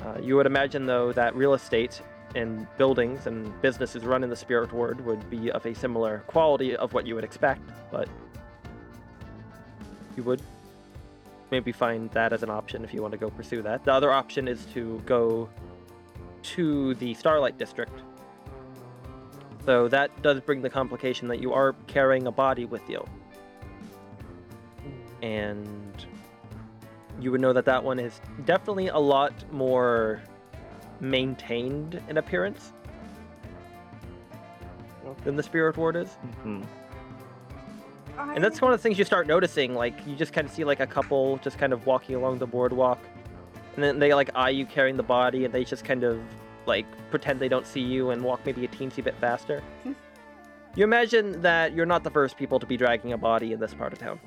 uh, 0.04 0.18
you 0.22 0.36
would 0.36 0.46
imagine 0.46 0.86
though 0.86 1.14
that 1.14 1.34
real 1.38 1.54
estate 1.54 2.02
and 2.36 2.68
buildings 2.78 3.28
and 3.28 3.62
businesses 3.62 4.04
run 4.04 4.24
in 4.24 4.30
the 4.30 4.36
spirit 4.36 4.72
ward 4.74 5.06
would 5.06 5.30
be 5.30 5.52
of 5.52 5.66
a 5.66 5.74
similar 5.74 6.20
quality 6.28 6.76
of 6.76 6.94
what 6.94 7.06
you 7.06 7.16
would 7.16 7.24
expect 7.24 7.62
but 7.92 8.08
you 10.16 10.24
would 10.24 10.42
maybe 11.54 11.72
find 11.72 12.10
that 12.12 12.34
as 12.34 12.42
an 12.42 12.50
option 12.50 12.84
if 12.84 12.96
you 12.96 13.02
want 13.04 13.12
to 13.12 13.18
go 13.18 13.30
pursue 13.30 13.62
that. 13.62 13.84
The 13.84 13.94
other 13.94 14.12
option 14.12 14.48
is 14.48 14.66
to 14.74 15.00
go 15.06 15.48
to 16.56 16.96
the 16.96 17.14
starlight 17.14 17.60
district. 17.60 17.94
So 19.64 19.88
that 19.90 20.10
does 20.24 20.42
bring 20.42 20.64
the 20.64 20.70
complication 20.70 21.28
that 21.28 21.40
you 21.40 21.54
are 21.54 21.74
carrying 21.86 22.26
a 22.26 22.32
body 22.32 22.66
with 22.66 22.90
you. 22.90 23.06
And 25.22 26.08
you 27.20 27.32
would 27.32 27.40
know 27.40 27.54
that 27.54 27.66
that 27.66 27.84
one 27.84 28.00
is 28.00 28.20
definitely 28.46 28.88
a 28.88 28.98
lot 28.98 29.34
more 29.54 30.24
maintained 31.04 32.02
in 32.10 32.18
appearance 32.18 32.72
than 35.26 35.36
the 35.36 35.44
spirit 35.44 35.78
ward 35.78 35.96
is. 35.96 36.14
hmm 36.42 36.64
And 38.18 38.44
that's 38.44 38.62
one 38.62 38.72
of 38.74 38.80
the 38.80 38.82
things 38.82 38.98
you 38.98 39.06
start 39.06 39.28
noticing. 39.28 39.76
Like 39.76 39.96
you 40.08 40.16
just 40.16 40.34
kind 40.34 40.48
of 40.48 40.54
see 40.54 40.64
like 40.64 40.80
a 40.80 40.88
couple 40.88 41.38
just 41.38 41.58
kind 41.58 41.74
of 41.74 41.86
walking 41.86 42.16
along 42.16 42.40
the 42.40 42.48
boardwalk, 42.48 43.00
and 43.76 43.84
then 43.84 44.00
they 44.00 44.14
like 44.14 44.30
eye 44.34 44.50
you 44.50 44.66
carrying 44.66 44.98
the 44.98 45.04
body, 45.04 45.46
and 45.46 45.54
they 45.54 45.64
just 45.64 45.84
kind 45.86 46.04
of 46.04 46.20
like 46.66 46.86
pretend 47.12 47.40
they 47.40 47.50
don't 47.50 47.68
see 47.68 47.82
you 47.82 48.10
and 48.12 48.24
walk 48.24 48.40
maybe 48.46 48.64
a 48.66 48.68
teensy 48.70 49.04
bit 49.04 49.16
faster. 49.20 49.62
you 50.76 50.84
imagine 50.84 51.42
that 51.42 51.74
you're 51.74 51.86
not 51.86 52.04
the 52.04 52.10
first 52.10 52.38
people 52.38 52.60
to 52.60 52.66
be 52.66 52.78
dragging 52.78 53.12
a 53.14 53.18
body 53.18 53.52
in 53.52 53.60
this 53.60 53.74
part 53.74 53.94
of 53.94 54.00
town 54.00 54.20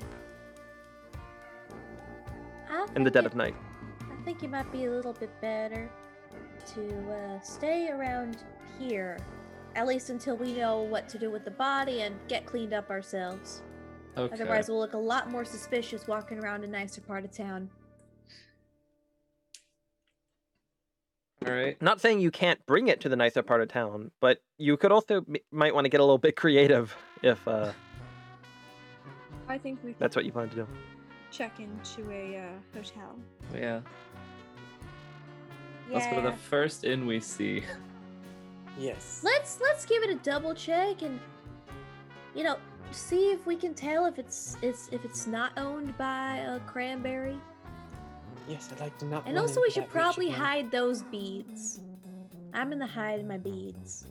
I 2.69 2.85
in 2.95 3.03
the 3.03 3.11
dead 3.11 3.23
it- 3.25 3.31
of 3.31 3.35
night. 3.35 3.55
I 4.01 4.23
think 4.23 4.43
it 4.43 4.49
might 4.49 4.71
be 4.71 4.85
a 4.85 4.91
little 4.91 5.13
bit 5.13 5.31
better 5.41 5.89
to 6.75 7.11
uh, 7.11 7.39
stay 7.41 7.89
around 7.89 8.37
here, 8.79 9.17
at 9.75 9.87
least 9.87 10.09
until 10.09 10.35
we 10.37 10.53
know 10.53 10.81
what 10.81 11.07
to 11.09 11.17
do 11.17 11.29
with 11.31 11.45
the 11.45 11.51
body 11.51 12.01
and 12.01 12.15
get 12.27 12.45
cleaned 12.45 12.73
up 12.73 12.89
ourselves. 12.89 13.61
Okay. 14.17 14.33
Otherwise, 14.33 14.67
we'll 14.67 14.79
look 14.79 14.93
a 14.93 14.97
lot 14.97 15.29
more 15.29 15.45
suspicious 15.45 16.07
walking 16.07 16.39
around 16.39 16.63
a 16.63 16.67
nicer 16.67 17.01
part 17.01 17.23
of 17.23 17.31
town. 17.31 17.69
All 21.45 21.53
right. 21.53 21.79
Not 21.81 22.01
saying 22.01 22.19
you 22.19 22.31
can't 22.31 22.63
bring 22.65 22.87
it 22.87 22.99
to 23.01 23.09
the 23.09 23.15
nicer 23.15 23.43
part 23.43 23.61
of 23.61 23.69
town, 23.69 24.11
but 24.19 24.39
you 24.57 24.75
could 24.75 24.91
also 24.91 25.17
m- 25.17 25.35
might 25.51 25.73
want 25.73 25.85
to 25.85 25.89
get 25.89 25.99
a 25.99 26.03
little 26.03 26.17
bit 26.17 26.35
creative 26.35 26.95
if 27.21 27.47
uh, 27.47 27.71
I 29.47 29.57
think 29.57 29.79
we 29.83 29.95
that's 29.99 30.15
what 30.15 30.25
you 30.25 30.31
plan 30.31 30.49
to 30.49 30.55
do. 30.55 30.67
check 31.31 31.59
into 31.59 32.09
a 32.11 32.37
uh, 32.37 32.77
hotel. 32.77 33.15
Yeah. 33.53 33.81
Let's 35.91 36.07
go 36.07 36.21
to 36.21 36.29
the 36.29 36.35
first 36.35 36.83
inn 36.83 37.05
we 37.05 37.19
see. 37.19 37.63
Yes. 38.77 39.21
Let's 39.23 39.59
let's 39.61 39.85
give 39.85 40.03
it 40.03 40.09
a 40.09 40.15
double 40.15 40.53
check 40.53 41.01
and 41.01 41.19
you 42.35 42.43
know 42.43 42.57
see 42.91 43.31
if 43.31 43.45
we 43.45 43.55
can 43.55 43.73
tell 43.73 44.05
if 44.05 44.19
it's 44.19 44.57
it's 44.61 44.89
if 44.91 45.03
it's 45.05 45.27
not 45.27 45.51
owned 45.57 45.97
by 45.97 46.37
a 46.37 46.59
cranberry. 46.61 47.37
Yes, 48.47 48.69
I'd 48.71 48.79
like 48.79 48.97
to 48.99 49.05
not. 49.05 49.27
And 49.27 49.37
also, 49.37 49.61
we 49.61 49.69
should 49.69 49.83
that 49.83 49.93
rich 49.93 50.03
probably 50.03 50.29
hide 50.29 50.71
those 50.71 51.03
beads. 51.03 51.81
I'm 52.53 52.69
gonna 52.69 52.87
hide 52.87 53.27
my 53.27 53.37
beads. 53.37 54.05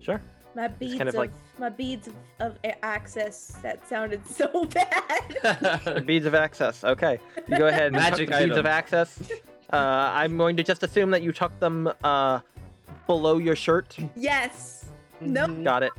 Sure. 0.00 0.20
My 0.56 0.68
beads 0.68 0.94
kind 0.96 1.08
of 1.08 1.14
of 1.14 1.18
like- 1.18 1.30
my 1.58 1.68
beads 1.68 2.08
of, 2.08 2.14
of 2.40 2.58
access. 2.82 3.56
That 3.62 3.86
sounded 3.88 4.26
so 4.28 4.64
bad. 4.66 6.04
Beads 6.06 6.26
of 6.26 6.34
access. 6.34 6.82
Okay, 6.84 7.18
you 7.48 7.58
go 7.58 7.66
ahead. 7.68 7.86
And 7.86 7.96
Magic 7.96 8.30
the 8.30 8.38
beads 8.38 8.56
of 8.56 8.66
access. 8.66 9.18
Uh, 9.72 9.76
I'm 10.14 10.36
going 10.36 10.56
to 10.56 10.62
just 10.62 10.82
assume 10.82 11.10
that 11.10 11.22
you 11.22 11.32
tuck 11.32 11.58
them 11.58 11.90
uh, 12.04 12.40
below 13.06 13.38
your 13.38 13.56
shirt. 13.56 13.96
yes. 14.16 14.86
Nope. 15.20 15.50
Mhm. 15.50 15.64
Got 15.64 15.82
it. 15.84 15.92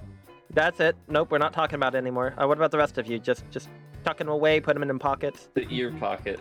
That's 0.52 0.80
it. 0.80 0.96
Nope, 1.08 1.32
we're 1.32 1.38
not 1.38 1.52
talking 1.54 1.76
about 1.76 1.96
it 1.96 1.98
anymore. 1.98 2.34
Uh, 2.38 2.48
what 2.48 2.58
about 2.58 2.72
the 2.72 2.78
rest 2.78 2.98
of 2.98 3.08
you? 3.08 3.18
Just 3.20 3.44
just 3.50 3.70
tuck 4.04 4.18
them 4.18 4.30
away, 4.30 4.60
put 4.60 4.74
them 4.76 4.84
in 4.90 5.00
pockets. 5.00 5.50
the 5.54 5.66
ear 5.70 5.92
pocket. 5.92 6.40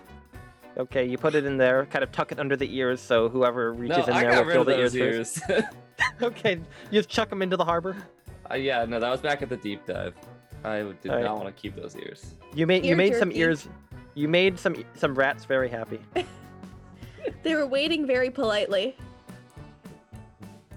Okay, 0.77 1.05
you 1.05 1.17
put 1.17 1.35
it 1.35 1.47
in 1.47 1.57
there, 1.57 1.87
kind 1.87 2.03
of 2.03 2.11
tuck 2.13 2.31
it 2.33 2.39
under 2.41 2.57
the 2.57 2.77
ears, 2.77 3.01
so 3.01 3.29
whoever 3.29 3.73
reaches 3.73 3.99
No, 3.99 4.05
in 4.05 4.13
I 4.13 4.21
there 4.23 4.31
got 4.33 4.39
will 4.39 4.45
rid 4.47 4.55
feel 4.55 4.65
the 4.65 4.79
ears. 4.79 4.95
ears. 4.97 5.41
okay, 6.23 6.55
you 6.91 6.99
just 6.99 7.09
chuck 7.09 7.31
them 7.31 7.43
into 7.43 7.57
the 7.57 7.65
harbor. 7.65 7.97
uh, 8.51 8.55
yeah, 8.57 8.85
no, 8.85 8.99
that 9.01 9.09
was 9.09 9.21
back 9.21 9.41
at 9.41 9.49
the 9.49 9.57
deep 9.57 9.87
dive. 9.87 10.15
I 10.65 10.79
did 10.79 10.97
Alright. 11.11 11.25
not 11.25 11.37
want 11.37 11.47
to 11.55 11.61
keep 11.63 11.77
those 11.77 11.95
ears. 11.97 12.35
You 12.55 12.67
made 12.67 12.85
you 12.85 12.91
Ear 12.91 12.97
made 12.97 13.15
some 13.17 13.31
ears. 13.33 13.69
You 14.15 14.29
made 14.29 14.59
some 14.59 14.77
some 14.95 15.15
rats 15.15 15.45
very 15.45 15.69
happy. 15.69 16.01
They 17.43 17.55
were 17.55 17.67
waiting 17.67 18.07
very 18.07 18.31
politely. 18.31 18.97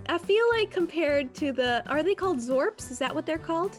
I 0.10 0.18
feel 0.18 0.46
like 0.54 0.72
compared 0.72 1.34
to 1.36 1.52
the, 1.52 1.84
are 1.90 2.02
they 2.04 2.16
called 2.16 2.38
Zorps? 2.40 2.92
Is 2.92 3.00
that 3.00 3.14
what 3.14 3.26
they're 3.26 3.38
called? 3.38 3.78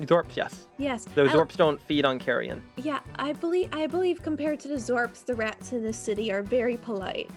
Zorps, 0.00 0.34
yes. 0.36 0.66
Yes. 0.76 1.06
Those 1.14 1.30
I- 1.30 1.34
Zorps 1.36 1.56
don't 1.56 1.80
feed 1.80 2.04
on 2.04 2.18
carrion. 2.18 2.62
Yeah, 2.76 3.00
I 3.16 3.32
believe 3.32 3.68
I 3.72 3.86
believe 3.86 4.22
compared 4.22 4.58
to 4.60 4.68
the 4.68 4.74
Zorps, 4.74 5.24
the 5.24 5.34
rats 5.34 5.72
in 5.72 5.82
this 5.82 5.96
city 5.96 6.32
are 6.32 6.42
very 6.42 6.76
polite. 6.76 7.30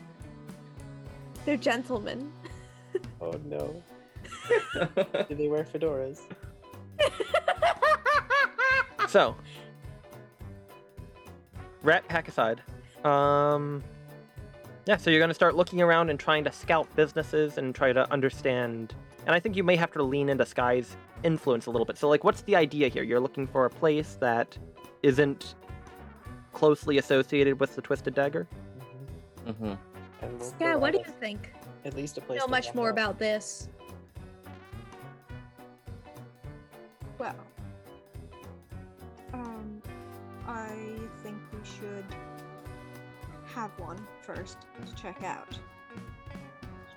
They're 1.46 1.58
gentlemen. 1.58 2.32
Oh 3.22 3.34
no. 3.46 3.82
Do 5.30 5.36
they 5.36 5.48
wear 5.48 5.64
fedoras? 5.64 6.22
So, 9.08 9.36
rat 11.84 12.06
pack 12.10 12.28
aside, 12.28 12.62
um, 13.06 13.82
yeah. 14.88 14.98
So 14.98 15.10
you're 15.10 15.20
gonna 15.20 15.34
start 15.34 15.56
looking 15.56 15.82
around 15.82 16.10
and 16.10 16.20
trying 16.20 16.44
to 16.46 16.52
scout 16.52 16.88
businesses 16.96 17.58
and 17.58 17.76
try 17.76 17.92
to 17.94 18.10
understand. 18.12 18.96
And 19.26 19.36
I 19.36 19.40
think 19.40 19.58
you 19.58 19.64
may 19.64 19.76
have 19.76 19.92
to 19.92 20.02
lean 20.04 20.30
into 20.30 20.46
Sky's 20.46 20.96
influence 21.24 21.66
a 21.66 21.72
little 21.72 21.86
bit. 21.86 21.98
So 21.98 22.08
like, 22.08 22.24
what's 22.24 22.42
the 22.42 22.56
idea 22.56 22.88
here? 22.88 23.04
You're 23.04 23.20
looking 23.20 23.46
for 23.46 23.66
a 23.66 23.70
place 23.70 24.18
that 24.22 24.58
isn't 25.04 25.56
closely 26.54 26.98
associated 26.98 27.60
with 27.60 27.76
the 27.76 27.82
Twisted 27.82 28.16
Dagger. 28.16 28.48
Mhm. 29.46 29.56
hmm 29.56 29.74
And 30.22 30.40
we'll 30.40 30.50
Sky, 30.50 30.76
what 30.76 30.94
do 30.94 31.00
you 31.00 31.14
think? 31.20 31.54
At 31.86 31.96
least 31.96 32.18
a 32.18 32.22
place. 32.22 32.40
know 32.40 32.46
to 32.46 32.52
much 32.52 32.74
more 32.74 32.88
out. 32.88 32.94
about 32.94 33.20
this. 33.20 33.70
Well, 37.18 37.36
um, 39.34 39.82
I 40.48 40.70
think 41.24 41.38
we 41.52 41.60
should 41.64 42.06
have 43.58 43.72
one 43.80 43.98
first 44.22 44.60
to 44.86 44.94
check 44.94 45.24
out. 45.24 45.58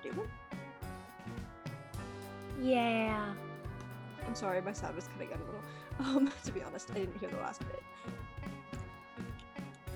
Do 0.03 0.11
we? 0.11 0.23
Yeah. 2.69 3.33
I'm 4.27 4.35
sorry, 4.35 4.61
my 4.61 4.71
sound 4.71 4.95
was 4.95 5.07
cutting 5.07 5.33
out 5.33 5.39
a 5.39 5.45
little. 5.45 5.61
Um, 5.99 6.31
to 6.45 6.51
be 6.51 6.63
honest, 6.63 6.89
I 6.91 6.93
didn't 6.95 7.19
hear 7.19 7.29
the 7.29 7.37
last 7.37 7.59
bit. 7.59 7.83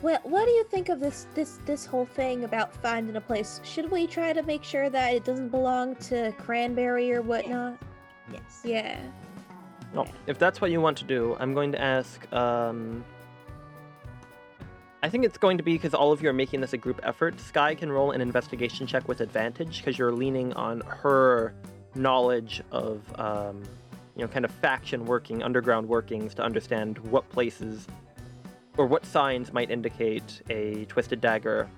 Well, 0.04 0.20
what 0.24 0.46
do 0.46 0.52
you 0.52 0.64
think 0.66 0.90
of 0.90 1.00
this 1.00 1.26
this 1.34 1.58
this 1.66 1.86
whole 1.86 2.06
thing 2.06 2.44
about 2.44 2.76
finding 2.76 3.16
a 3.16 3.22
place? 3.22 3.60
Should 3.64 3.90
we 3.90 4.06
try 4.06 4.34
to 4.34 4.44
make 4.44 4.64
sure 4.64 4.90
that 4.90 5.14
it 5.14 5.24
doesn't 5.24 5.50
belong 5.50 5.96
to 6.10 6.32
Cranberry 6.34 7.12
or 7.12 7.22
whatnot? 7.24 7.82
Yes. 8.32 8.62
Yeah. 8.64 9.00
No, 9.96 10.06
if 10.28 10.38
that's 10.38 10.62
what 10.62 10.70
you 10.70 10.82
want 10.82 10.98
to 10.98 11.06
do, 11.06 11.38
I'm 11.40 11.54
going 11.56 11.72
to 11.72 11.82
ask. 11.82 12.32
Um, 12.34 13.04
I 15.06 15.08
think 15.08 15.24
it's 15.24 15.38
going 15.38 15.58
to 15.58 15.64
be 15.64 15.74
because 15.74 15.94
all 15.94 16.12
of 16.12 16.24
you 16.24 16.30
are 16.30 16.34
making 16.34 16.62
this 16.62 16.74
a 16.74 16.78
group 16.78 17.00
effort. 17.04 17.40
Sky 17.40 17.76
can 17.76 17.92
roll 17.92 18.10
an 18.10 18.22
investigation 18.22 18.88
check 18.88 19.08
with 19.08 19.22
advantage 19.22 19.78
because 19.78 20.00
you're 20.00 20.12
leaning 20.12 20.52
on 20.54 20.82
her 20.82 21.54
knowledge 21.94 22.64
of, 22.72 23.04
um, 23.20 23.62
you 24.16 24.24
know, 24.24 24.28
kind 24.28 24.46
of 24.46 24.50
faction 24.50 25.06
working, 25.06 25.44
underground 25.44 25.88
workings 25.88 26.34
to 26.34 26.42
understand 26.42 26.98
what 26.98 27.30
places 27.30 27.86
or 28.78 28.88
what 28.88 29.06
signs 29.06 29.54
might 29.54 29.70
indicate 29.70 30.42
a 30.50 30.86
twisted 30.86 31.22
dagger 31.22 31.70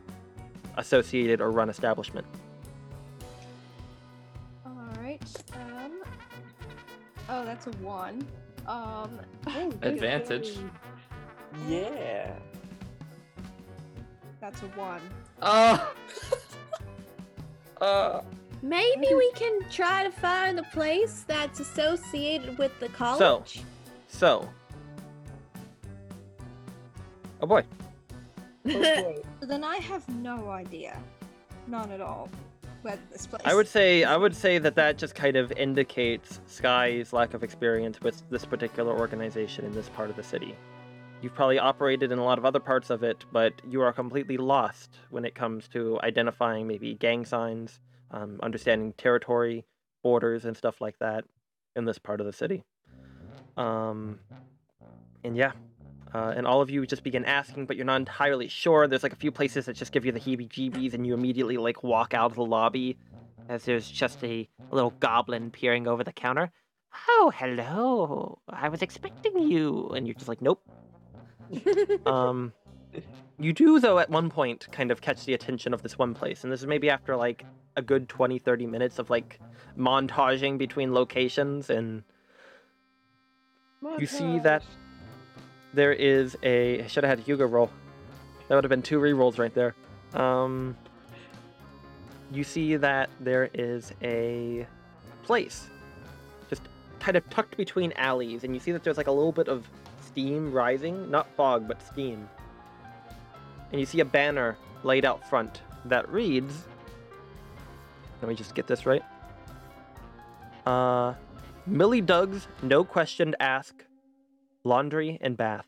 associated 0.77 1.41
or 1.41 1.51
run 1.51 1.69
establishment. 1.69 2.25
All 4.65 4.71
right. 4.99 5.21
Um. 5.51 6.01
Oh, 7.27 7.43
that's 7.43 7.67
a 7.67 7.71
one. 7.81 8.25
Um. 8.67 9.19
Advantage. 9.81 10.57
Yeah. 11.67 12.31
That's 14.39 14.61
a 14.61 14.65
one. 14.67 15.01
Oh. 15.41 15.93
uh. 17.81 18.21
Maybe 18.61 19.07
we 19.15 19.31
can 19.33 19.59
try 19.69 20.03
to 20.03 20.11
find 20.11 20.59
a 20.59 20.63
place 20.63 21.23
that's 21.27 21.59
associated 21.59 22.57
with 22.57 22.77
the 22.79 22.89
college. 22.89 23.61
So, 24.07 24.39
so. 24.41 24.49
oh 27.41 27.45
boy, 27.45 27.63
Oh 28.67 28.73
boy. 29.03 29.15
Then 29.41 29.63
I 29.63 29.77
have 29.77 30.07
no 30.09 30.49
idea, 30.49 30.99
none 31.67 31.91
at 31.91 32.01
all, 32.01 32.29
whether 32.81 32.99
this 33.11 33.27
place. 33.27 33.41
I 33.45 33.53
would 33.53 33.67
say 33.67 34.03
I 34.03 34.17
would 34.17 34.35
say 34.35 34.57
that 34.57 34.75
that 34.75 34.97
just 34.97 35.15
kind 35.15 35.35
of 35.35 35.51
indicates 35.53 36.41
Sky's 36.47 37.13
lack 37.13 37.33
of 37.33 37.43
experience 37.43 38.01
with 38.01 38.27
this 38.29 38.45
particular 38.45 38.97
organization 38.97 39.65
in 39.65 39.73
this 39.73 39.89
part 39.89 40.09
of 40.09 40.15
the 40.15 40.23
city. 40.23 40.55
You've 41.21 41.33
probably 41.33 41.57
operated 41.57 42.11
in 42.11 42.19
a 42.19 42.23
lot 42.23 42.37
of 42.37 42.45
other 42.45 42.59
parts 42.59 42.91
of 42.91 43.03
it, 43.03 43.25
but 43.31 43.53
you 43.67 43.81
are 43.81 43.91
completely 43.91 44.37
lost 44.37 44.99
when 45.09 45.25
it 45.25 45.33
comes 45.33 45.67
to 45.69 45.99
identifying 46.03 46.67
maybe 46.67 46.93
gang 46.93 47.25
signs, 47.25 47.79
um, 48.11 48.39
understanding 48.43 48.93
territory, 48.93 49.65
borders, 50.03 50.45
and 50.45 50.55
stuff 50.55 50.79
like 50.79 50.99
that 50.99 51.25
in 51.75 51.85
this 51.85 51.97
part 51.97 52.19
of 52.19 52.27
the 52.27 52.33
city. 52.33 52.63
Um, 53.57 54.19
and 55.23 55.35
yeah, 55.35 55.53
uh, 56.13 56.33
and 56.37 56.45
all 56.45 56.61
of 56.61 56.69
you 56.69 56.85
just 56.85 57.03
begin 57.03 57.25
asking, 57.25 57.65
but 57.65 57.75
you're 57.75 57.85
not 57.85 57.99
entirely 57.99 58.47
sure. 58.47 58.87
There's 58.87 59.03
like 59.03 59.13
a 59.13 59.17
few 59.17 59.31
places 59.31 59.65
that 59.65 59.75
just 59.75 59.91
give 59.91 60.05
you 60.05 60.11
the 60.11 60.19
heebie-jeebies, 60.19 60.93
and 60.93 61.05
you 61.05 61.15
immediately 61.15 61.57
like 61.57 61.83
walk 61.83 62.13
out 62.13 62.31
of 62.31 62.35
the 62.35 62.45
lobby 62.45 62.95
as 63.49 63.65
there's 63.65 63.89
just 63.89 64.23
a 64.23 64.47
little 64.71 64.93
goblin 64.99 65.49
peering 65.49 65.87
over 65.87 66.03
the 66.03 66.13
counter. 66.13 66.51
Oh, 67.09 67.31
hello! 67.35 68.39
I 68.47 68.69
was 68.69 68.83
expecting 68.83 69.49
you, 69.49 69.89
and 69.89 70.05
you're 70.05 70.13
just 70.13 70.29
like, 70.29 70.43
nope. 70.43 70.61
Um, 72.05 72.53
You 73.39 73.53
do, 73.53 73.79
though, 73.79 73.99
at 73.99 74.09
one 74.09 74.29
point 74.29 74.67
kind 74.71 74.89
of 74.91 75.01
catch 75.01 75.25
the 75.25 75.33
attention 75.33 75.73
of 75.73 75.83
this 75.83 75.97
one 75.97 76.13
place, 76.13 76.43
and 76.43 76.51
this 76.51 76.61
is 76.61 76.67
maybe 76.67 76.89
after 76.89 77.15
like 77.15 77.45
a 77.75 77.81
good 77.81 78.09
20, 78.09 78.39
30 78.39 78.65
minutes 78.65 78.97
of 78.99 79.09
like 79.09 79.39
montaging 79.77 80.57
between 80.57 80.93
locations, 80.93 81.69
and 81.69 82.03
You 83.99 84.07
see 84.07 84.39
that- 84.39 84.63
there 85.73 85.93
is 85.93 86.35
a. 86.41 86.81
I 86.83 86.87
should 86.87 87.03
have 87.03 87.19
had 87.19 87.25
Hugo 87.27 87.45
roll. 87.45 87.69
That 88.47 88.55
would 88.55 88.63
have 88.63 88.69
been 88.69 88.81
two 88.81 88.99
rerolls 88.99 89.37
right 89.37 89.53
there. 89.53 89.75
Um, 90.13 90.75
you 92.31 92.43
see 92.43 92.75
that 92.77 93.09
there 93.19 93.49
is 93.53 93.93
a 94.01 94.65
place 95.23 95.69
just 96.49 96.61
kind 96.99 97.15
of 97.17 97.29
tucked 97.29 97.55
between 97.57 97.91
alleys, 97.97 98.43
and 98.43 98.53
you 98.55 98.59
see 98.59 98.71
that 98.71 98.83
there's 98.83 98.97
like 98.97 99.07
a 99.07 99.11
little 99.11 99.31
bit 99.33 99.47
of 99.49 99.67
steam 100.17 100.51
rising, 100.51 101.11
not 101.11 101.29
fog, 101.35 101.67
but 101.67 101.79
steam. 101.79 102.27
And 103.71 103.79
you 103.79 103.85
see 103.85 103.99
a 103.99 104.05
banner 104.05 104.57
laid 104.81 105.05
out 105.05 105.29
front 105.29 105.61
that 105.85 106.09
reads. 106.09 106.63
Let 108.19 108.27
me 108.27 108.33
just 108.33 108.55
get 108.55 108.65
this 108.65 108.87
right. 108.87 109.03
Uh, 110.65 111.13
Millie 111.67 112.01
Doug's 112.01 112.47
No 112.63 112.83
Question 112.83 113.35
Ask, 113.39 113.85
Laundry 114.63 115.19
and 115.21 115.37
Bath. 115.37 115.67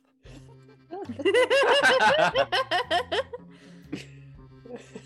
well, 0.89 1.03
it 1.11 1.21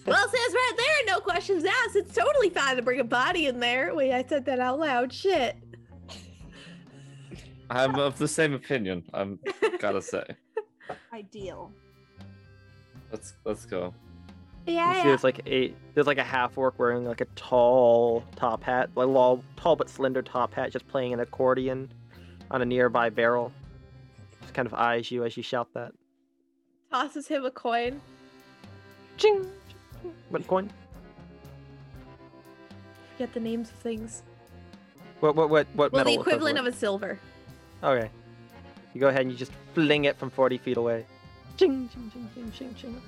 says 0.05 0.53
right 0.53 0.73
there, 0.77 1.05
no 1.07 1.19
questions 1.19 1.65
asked. 1.65 1.97
It's 1.97 2.15
totally 2.15 2.49
fine 2.49 2.77
to 2.77 2.81
bring 2.81 3.01
a 3.01 3.03
body 3.03 3.47
in 3.47 3.59
there. 3.59 3.93
Wait, 3.93 4.13
I 4.13 4.23
said 4.23 4.45
that 4.45 4.61
out 4.61 4.79
loud. 4.79 5.11
Shit. 5.11 5.57
I'm 7.73 7.95
of 7.95 8.17
the 8.17 8.27
same 8.27 8.53
opinion. 8.53 9.03
I'm 9.13 9.39
gotta 9.79 10.01
say. 10.01 10.23
Ideal. 11.13 11.71
Let's 13.11 13.33
let's 13.45 13.65
go. 13.65 13.93
You 14.67 14.75
Yeah, 14.75 15.01
see 15.01 15.07
there's 15.09 15.23
like 15.23 15.41
a 15.47 15.73
there's 15.93 16.07
like 16.07 16.17
a 16.17 16.23
half 16.23 16.57
orc 16.57 16.77
wearing 16.79 17.05
like 17.05 17.21
a 17.21 17.25
tall 17.35 18.23
top 18.35 18.63
hat, 18.63 18.89
like 18.95 19.07
low, 19.07 19.43
tall 19.55 19.75
but 19.75 19.89
slender 19.89 20.21
top 20.21 20.53
hat, 20.53 20.71
just 20.71 20.87
playing 20.87 21.13
an 21.13 21.19
accordion 21.19 21.91
on 22.51 22.61
a 22.61 22.65
nearby 22.65 23.09
barrel. 23.09 23.51
Just 24.41 24.53
kind 24.53 24.65
of 24.65 24.73
eyes 24.73 25.09
you 25.11 25.23
as 25.23 25.35
you 25.35 25.43
shout 25.43 25.67
that. 25.73 25.91
Tosses 26.91 27.27
him 27.27 27.43
a 27.45 27.51
coin. 27.51 27.99
Ching! 29.17 29.45
What 30.29 30.45
coin? 30.47 30.69
Forget 33.13 33.33
the 33.33 33.39
names 33.39 33.69
of 33.69 33.75
things. 33.77 34.23
What 35.19 35.35
what 35.35 35.49
what 35.49 35.67
what 35.75 35.91
Well, 35.91 36.03
metal 36.03 36.13
the 36.15 36.19
equivalent 36.19 36.57
equivalent? 36.57 36.59
of 36.59 36.65
a 36.67 36.77
silver. 36.77 37.19
Okay. 37.83 38.09
You 38.93 39.01
go 39.01 39.07
ahead 39.09 39.21
and 39.21 39.31
you 39.31 39.37
just 39.37 39.51
fling 39.73 40.05
it 40.05 40.17
from 40.17 40.29
40 40.29 40.57
feet 40.57 40.77
away. 40.77 41.05
Ching, 41.57 41.89
ching, 41.89 42.11
ching, 42.13 42.29
ching, 42.33 42.51
ching, 42.51 42.73
ching. 42.75 43.01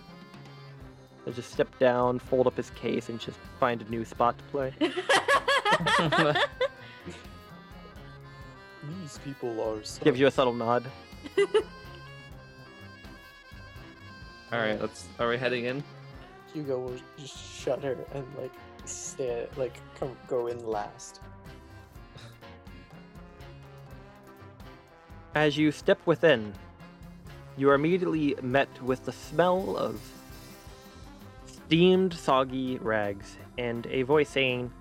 And 1.26 1.34
just 1.34 1.52
step 1.52 1.80
down, 1.80 2.20
fold 2.20 2.46
up 2.48 2.58
his 2.58 2.70
case, 2.72 3.10
and 3.10 3.20
just 3.20 3.40
find 3.60 3.82
a 3.82 3.90
new 3.90 4.06
spot 4.06 4.38
to 4.38 4.44
play. 4.46 4.74
These 9.02 9.18
people 9.24 9.60
are 9.62 9.84
so. 9.84 10.04
Gives 10.04 10.20
you 10.20 10.28
a 10.28 10.32
subtle 10.32 10.54
nod. 10.54 10.86
All 14.52 14.60
right, 14.60 14.80
let's. 14.80 15.08
Are 15.20 15.28
we 15.28 15.38
heading 15.38 15.66
in? 15.66 15.84
Hugo 16.54 16.78
will 16.80 16.98
just 17.18 17.38
shudder 17.38 17.98
and 18.14 18.26
like 18.40 18.54
stay 18.86 19.48
like 19.58 19.80
come 20.00 20.16
go 20.28 20.48
in 20.48 20.64
last. 20.66 21.22
As 25.36 25.58
you 25.58 25.74
step 25.74 26.00
within, 26.06 26.54
you 27.58 27.70
are 27.70 27.74
immediately 27.74 28.38
met 28.42 28.70
with 28.82 29.04
the 29.04 29.12
smell 29.12 29.76
of 29.76 30.02
steamed, 31.46 32.14
soggy 32.14 32.78
rags 32.78 33.38
and 33.58 33.86
a 33.88 34.04
voice 34.04 34.30
saying, 34.30 34.72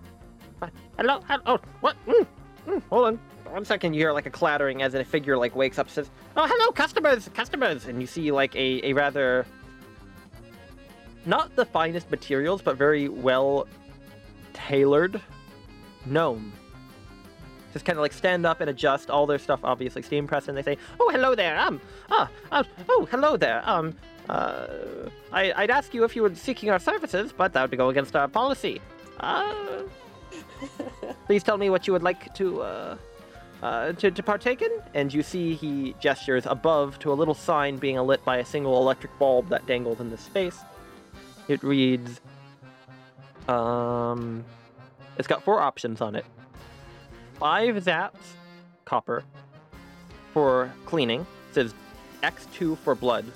"Uh, 0.63 0.69
"Hello, 0.97 1.21
hello, 1.27 1.59
what? 1.81 1.97
Mm, 2.07 2.27
mm, 2.69 2.83
hold 2.89 3.07
on, 3.07 3.19
one 3.51 3.65
second." 3.65 3.95
You 3.95 4.03
hear 4.03 4.13
like 4.13 4.27
a 4.27 4.31
clattering 4.31 4.81
as 4.81 4.95
a 4.95 5.05
figure 5.05 5.37
like 5.37 5.57
wakes 5.57 5.81
up, 5.81 5.91
says, 5.91 6.09
"Oh, 6.37 6.47
hello, 6.47 6.71
customers, 6.71 7.29
customers!" 7.35 7.87
And 7.87 8.01
you 8.01 8.07
see 8.07 8.31
like 8.31 8.55
a 8.55 8.91
a 8.91 8.93
rather 8.93 9.47
not 11.27 11.57
the 11.57 11.65
finest 11.65 12.13
materials, 12.13 12.63
but 12.63 12.77
very 12.77 13.09
well 13.09 13.67
tailored 14.53 15.21
gnome 16.07 16.53
just 17.75 17.85
kind 17.85 17.99
of 17.99 18.03
like 18.03 18.13
stand 18.13 18.47
up 18.47 18.63
and 18.63 18.71
adjust 18.71 19.11
all 19.11 19.27
their 19.27 19.39
stuff 19.39 19.61
obviously. 19.65 20.01
Steam 20.01 20.27
press 20.27 20.49
and 20.49 20.57
they 20.57 20.63
say 20.63 20.79
oh 20.99 21.11
hello 21.13 21.35
there 21.35 21.59
um 21.59 21.81
ah, 22.09 22.31
uh, 22.53 22.63
oh 22.89 23.07
hello 23.11 23.37
there 23.37 23.63
um 23.69 23.95
uh 24.31 24.67
I, 25.33 25.53
i'd 25.57 25.71
ask 25.71 25.93
you 25.93 26.05
if 26.05 26.17
you 26.17 26.23
were 26.23 26.35
seeking 26.35 26.71
our 26.71 26.79
services 26.79 27.35
but 27.37 27.53
that 27.53 27.69
would 27.69 27.77
go 27.77 27.91
against 27.91 28.17
our 28.17 28.29
policy. 28.29 28.81
Uh 29.21 29.83
please 31.27 31.43
tell 31.43 31.59
me 31.59 31.69
what 31.69 31.87
you 31.87 31.93
would 31.93 32.03
like 32.03 32.33
to 32.35 32.63
uh 32.63 32.97
uh, 33.63 33.93
to, 33.93 34.11
to 34.11 34.23
partake 34.23 34.61
in, 34.61 34.71
and 34.93 35.15
you 35.15 35.23
see 35.23 35.55
he 35.55 35.95
gestures 35.99 36.45
above 36.45 36.99
to 36.99 37.11
a 37.11 37.15
little 37.15 37.33
sign 37.33 37.79
being 37.79 37.97
lit 37.97 38.23
by 38.23 38.37
a 38.37 38.45
single 38.45 38.77
electric 38.77 39.19
bulb 39.19 39.49
that 39.49 39.67
dangles 39.67 40.01
in 40.01 40.11
the 40.11 40.19
space. 40.19 40.59
It 41.49 41.63
reads, 41.63 42.21
um, 43.49 44.45
it's 45.17 45.27
got 45.27 45.43
four 45.43 45.61
options 45.63 46.03
on 46.03 46.15
it 46.15 46.27
five 47.45 47.77
zaps 47.77 48.37
copper 48.87 49.23
for 50.33 50.73
cleaning. 50.87 51.27
It 51.51 51.55
says 51.55 51.75
X2 52.23 52.79
for 52.79 52.95
blood. 52.95 53.27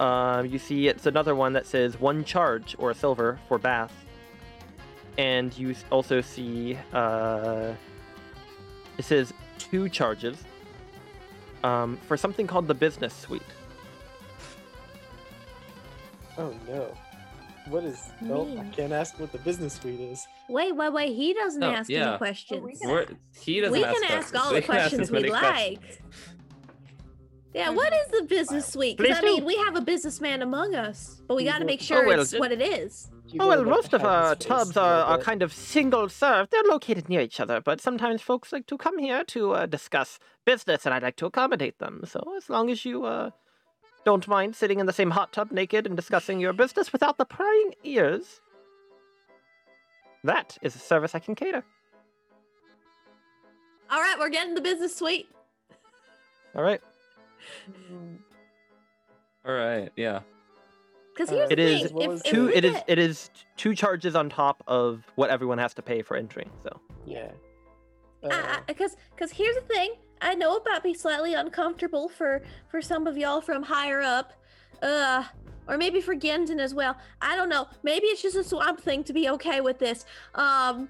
Um, 0.00 0.46
you 0.46 0.58
see, 0.58 0.88
it's 0.88 1.04
another 1.04 1.34
one 1.34 1.52
that 1.52 1.66
says 1.66 2.00
one 2.00 2.24
charge 2.24 2.74
or 2.78 2.94
silver 2.94 3.38
for 3.46 3.58
bath. 3.58 3.92
And 5.18 5.56
you 5.58 5.74
also 5.90 6.22
see 6.22 6.78
uh, 6.94 7.74
it 8.96 9.04
says 9.04 9.34
two 9.58 9.90
charges 9.90 10.42
um, 11.62 11.98
for 12.08 12.16
something 12.16 12.46
called 12.46 12.68
the 12.68 12.74
business 12.74 13.12
suite. 13.12 13.42
Oh 16.38 16.54
no. 16.66 16.94
What 17.70 17.84
is? 17.84 18.10
No, 18.20 18.48
I 18.58 18.64
can't 18.74 18.92
ask 18.92 19.18
what 19.20 19.30
the 19.32 19.38
business 19.38 19.74
suite 19.74 20.00
is. 20.00 20.26
Wait, 20.48 20.74
wait, 20.74 20.92
wait. 20.92 21.14
He 21.14 21.32
doesn't 21.32 21.62
Oh, 21.62 21.70
ask 21.70 21.88
yeah. 21.88 22.08
any 22.10 22.18
questions. 22.18 22.78
can 22.80 22.90
We're, 22.90 23.06
he 23.40 23.60
doesn't 23.60 23.72
we 23.72 23.84
ask 23.84 24.00
can 24.02 24.10
ask 24.10 24.34
all 24.34 24.52
We 24.52 24.60
the 24.60 24.66
questions 24.66 25.00
as 25.02 25.10
many 25.10 25.24
we 25.24 25.30
questions. 25.30 25.78
like. 25.80 26.02
Yeah, 27.54 27.70
what 27.70 27.92
is 27.92 28.06
the 28.20 28.26
business 28.26 28.66
suite? 28.66 28.96
'Cause 28.96 29.06
Please 29.06 29.16
I 29.18 29.22
mean, 29.22 29.44
we 29.44 29.56
have 29.56 29.74
a 29.74 29.80
businessman 29.80 30.40
among 30.42 30.74
us, 30.76 31.20
but 31.26 31.34
we 31.36 31.44
got 31.44 31.58
to 31.58 31.64
make 31.64 31.80
sure 31.80 32.06
well, 32.06 32.20
it's 32.20 32.30
ju- 32.30 32.38
what 32.38 32.52
it 32.52 32.60
is. 32.62 33.10
Oh 33.40 33.48
well, 33.48 33.64
most 33.64 33.92
of 33.92 34.04
our 34.04 34.34
tubs 34.36 34.76
are, 34.76 35.02
are 35.04 35.18
kind 35.18 35.42
of 35.42 35.52
single 35.52 36.08
serve. 36.08 36.48
They're 36.50 36.62
located 36.64 37.08
near 37.08 37.20
each 37.20 37.38
other, 37.40 37.60
but 37.60 37.80
sometimes 37.80 38.22
folks 38.22 38.52
like 38.52 38.66
to 38.66 38.76
come 38.78 38.98
here 38.98 39.22
to 39.24 39.52
uh, 39.52 39.66
discuss 39.66 40.18
business, 40.44 40.84
and 40.86 40.94
I'd 40.94 41.02
like 41.04 41.16
to 41.16 41.26
accommodate 41.26 41.78
them. 41.78 42.02
So 42.04 42.20
as 42.36 42.48
long 42.50 42.70
as 42.70 42.84
you 42.84 43.04
uh, 43.04 43.30
don't 44.04 44.26
mind 44.26 44.56
sitting 44.56 44.80
in 44.80 44.86
the 44.86 44.92
same 44.92 45.10
hot 45.10 45.32
tub 45.32 45.50
naked 45.52 45.86
and 45.86 45.96
discussing 45.96 46.40
your 46.40 46.52
business 46.52 46.92
without 46.92 47.18
the 47.18 47.24
prying 47.24 47.74
ears, 47.84 48.40
that 50.24 50.56
is 50.62 50.74
a 50.74 50.78
service 50.78 51.14
I 51.14 51.18
can 51.18 51.34
cater. 51.34 51.64
All 53.90 54.00
right, 54.00 54.16
we're 54.18 54.28
getting 54.30 54.54
the 54.54 54.60
business 54.60 54.94
suite. 54.96 55.28
All 56.54 56.62
right. 56.62 56.80
All 59.46 59.54
right, 59.54 59.90
yeah. 59.96 60.20
Because 61.14 61.30
Uh, 61.30 61.36
here's 61.36 61.50
It 61.50 61.56
the 61.56 61.62
is 61.62 61.82
thing: 61.82 61.94
What 61.94 62.02
if, 62.04 62.08
was 62.10 62.20
if 62.24 62.30
Two. 62.30 62.46
we 62.46 62.54
It 62.54 62.64
is. 62.64 62.72
get- 62.74 62.84
It 62.86 62.98
is 62.98 63.30
two 63.56 63.74
charges 63.74 64.14
on 64.14 64.28
top 64.28 64.62
of 64.66 65.02
what 65.16 65.30
everyone 65.30 65.58
has 65.58 65.74
to 65.74 65.82
pay 65.82 66.02
for 66.02 66.16
entering. 66.16 66.50
So 66.62 66.78
Yeah. 67.06 67.30
Uh, 68.22 68.28
Uh, 68.28 68.60
because 68.66 68.96
because 69.14 69.30
here's 69.32 69.54
the 69.56 69.62
thing 69.62 69.94
i 70.20 70.34
know 70.34 70.56
it 70.56 70.62
might 70.64 70.82
be 70.82 70.94
slightly 70.94 71.34
uncomfortable 71.34 72.08
for 72.08 72.42
for 72.68 72.80
some 72.82 73.06
of 73.06 73.16
y'all 73.16 73.40
from 73.40 73.62
higher 73.62 74.00
up 74.02 74.32
uh 74.82 75.24
or 75.68 75.78
maybe 75.78 76.00
for 76.00 76.16
Genton 76.16 76.58
as 76.58 76.74
well. 76.74 76.96
I 77.22 77.36
don't 77.36 77.48
know. 77.48 77.68
Maybe 77.84 78.06
it's 78.06 78.22
just 78.22 78.34
a 78.34 78.42
swamp 78.42 78.80
thing 78.80 79.04
to 79.04 79.12
be 79.12 79.28
okay 79.28 79.60
with 79.60 79.78
this. 79.78 80.04
Um 80.34 80.88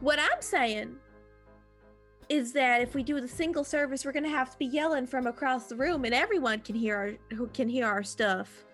what 0.00 0.18
i'm 0.18 0.40
saying 0.40 0.96
is 2.28 2.52
that 2.52 2.80
if 2.82 2.92
we 2.94 3.02
do 3.04 3.20
the 3.20 3.28
single 3.28 3.62
service 3.62 4.04
we're 4.04 4.12
gonna 4.12 4.28
have 4.28 4.50
to 4.50 4.58
be 4.58 4.66
yelling 4.66 5.06
from 5.06 5.26
across 5.28 5.66
the 5.66 5.76
room 5.76 6.04
and 6.04 6.12
everyone 6.12 6.58
can 6.60 6.74
hear 6.74 6.96
our 6.96 7.36
who 7.36 7.46
can 7.48 7.68
hear 7.68 7.86
our 7.86 8.02
stuff. 8.02 8.64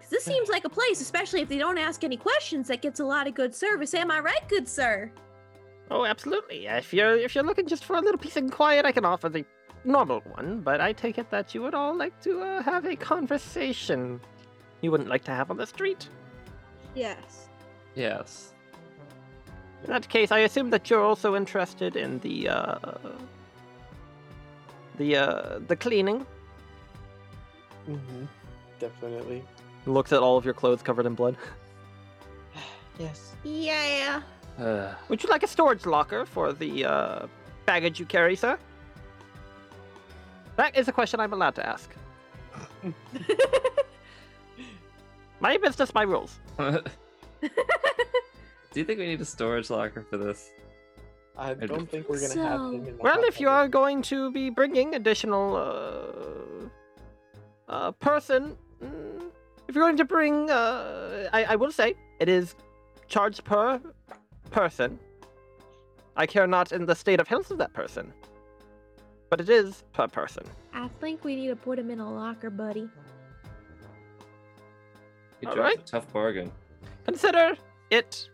'Cause 0.00 0.10
this 0.10 0.24
seems 0.24 0.48
like 0.48 0.64
a 0.64 0.68
place 0.68 1.00
especially 1.00 1.40
if 1.40 1.48
they 1.48 1.58
don't 1.58 1.78
ask 1.78 2.04
any 2.04 2.16
questions 2.16 2.66
that 2.68 2.82
gets 2.82 3.00
a 3.00 3.04
lot 3.04 3.26
of 3.28 3.34
good 3.34 3.54
service. 3.54 3.94
Am 3.94 4.10
i 4.10 4.18
right 4.18 4.46
good 4.48 4.68
sir 4.68 5.10
Oh, 5.90 6.04
absolutely. 6.04 6.66
If 6.66 6.92
you're 6.92 7.16
if 7.16 7.34
you're 7.34 7.44
looking 7.44 7.66
just 7.66 7.84
for 7.84 7.96
a 7.96 8.00
little 8.00 8.18
peace 8.18 8.36
and 8.36 8.50
quiet, 8.50 8.84
I 8.84 8.92
can 8.92 9.04
offer 9.04 9.28
the 9.28 9.44
normal 9.84 10.20
one. 10.34 10.60
But 10.60 10.80
I 10.80 10.92
take 10.92 11.18
it 11.18 11.30
that 11.30 11.54
you 11.54 11.62
would 11.62 11.74
all 11.74 11.94
like 11.94 12.18
to 12.22 12.40
uh, 12.40 12.62
have 12.62 12.86
a 12.86 12.96
conversation. 12.96 14.20
You 14.80 14.90
wouldn't 14.90 15.08
like 15.08 15.24
to 15.24 15.30
have 15.30 15.50
on 15.50 15.56
the 15.56 15.66
street. 15.66 16.08
Yes. 16.94 17.48
Yes. 17.94 18.54
In 19.84 19.90
that 19.90 20.08
case, 20.08 20.32
I 20.32 20.40
assume 20.40 20.70
that 20.70 20.88
you're 20.88 21.02
also 21.04 21.36
interested 21.36 21.96
in 21.96 22.18
the 22.20 22.48
uh, 22.48 22.78
the 24.96 25.16
uh, 25.16 25.58
the 25.66 25.76
cleaning. 25.76 26.26
Mm-hmm. 27.88 28.24
Definitely. 28.78 29.44
Looks 29.86 30.12
at 30.12 30.20
all 30.20 30.38
of 30.38 30.44
your 30.44 30.54
clothes 30.54 30.82
covered 30.82 31.06
in 31.06 31.14
blood. 31.14 31.36
Yes. 32.96 33.34
Yeah. 33.42 34.22
Uh, 34.58 34.94
Would 35.08 35.22
you 35.22 35.28
like 35.28 35.42
a 35.42 35.48
storage 35.48 35.86
locker 35.86 36.24
for 36.24 36.52
the 36.52 36.84
uh, 36.84 37.26
baggage 37.66 37.98
you 37.98 38.06
carry, 38.06 38.36
sir? 38.36 38.58
That 40.56 40.76
is 40.76 40.86
a 40.88 40.92
question 40.92 41.20
I'm 41.20 41.32
allowed 41.32 41.54
to 41.56 41.66
ask. 41.66 41.90
My 45.40 45.58
business, 45.58 45.92
my 45.92 46.04
rules. 46.04 46.38
do 46.58 46.80
you 48.74 48.84
think 48.84 48.98
we 48.98 49.06
need 49.06 49.20
a 49.20 49.26
storage 49.26 49.68
locker 49.68 50.02
for 50.08 50.16
this? 50.16 50.50
I 51.36 51.52
do 51.52 51.66
don't 51.66 51.90
think 51.90 52.08
we're 52.08 52.20
gonna 52.20 52.48
have 52.48 52.60
so. 52.60 52.70
him 52.70 52.86
in 52.86 52.96
Well, 52.98 53.24
if 53.24 53.40
you 53.40 53.50
are 53.50 53.68
going 53.68 54.00
to 54.02 54.30
be 54.30 54.48
bringing 54.48 54.94
additional 54.94 55.56
uh, 55.56 56.68
uh, 57.70 57.90
person, 57.92 58.56
mm, 58.82 59.24
if 59.68 59.74
you're 59.74 59.84
going 59.84 59.98
to 59.98 60.04
bring, 60.06 60.48
uh, 60.48 61.28
I, 61.32 61.44
I 61.44 61.56
will 61.56 61.72
say 61.72 61.94
it 62.20 62.28
is 62.30 62.54
charged 63.08 63.44
per 63.44 63.80
person. 64.50 64.98
I 66.16 66.26
care 66.26 66.46
not 66.46 66.72
in 66.72 66.86
the 66.86 66.94
state 66.94 67.20
of 67.20 67.28
health 67.28 67.50
of 67.50 67.58
that 67.58 67.72
person, 67.72 68.12
but 69.30 69.40
it 69.40 69.48
is 69.48 69.82
per 69.92 70.06
person. 70.06 70.44
I 70.72 70.88
think 71.00 71.24
we 71.24 71.36
need 71.36 71.48
to 71.48 71.56
put 71.56 71.78
him 71.78 71.90
in 71.90 72.00
a 72.00 72.12
locker, 72.12 72.50
buddy. 72.50 72.88
You 75.40 75.46
dropped 75.48 75.58
right. 75.58 75.78
a 75.78 75.82
tough 75.82 76.12
bargain. 76.12 76.52
Consider 77.04 77.56
it 77.90 78.30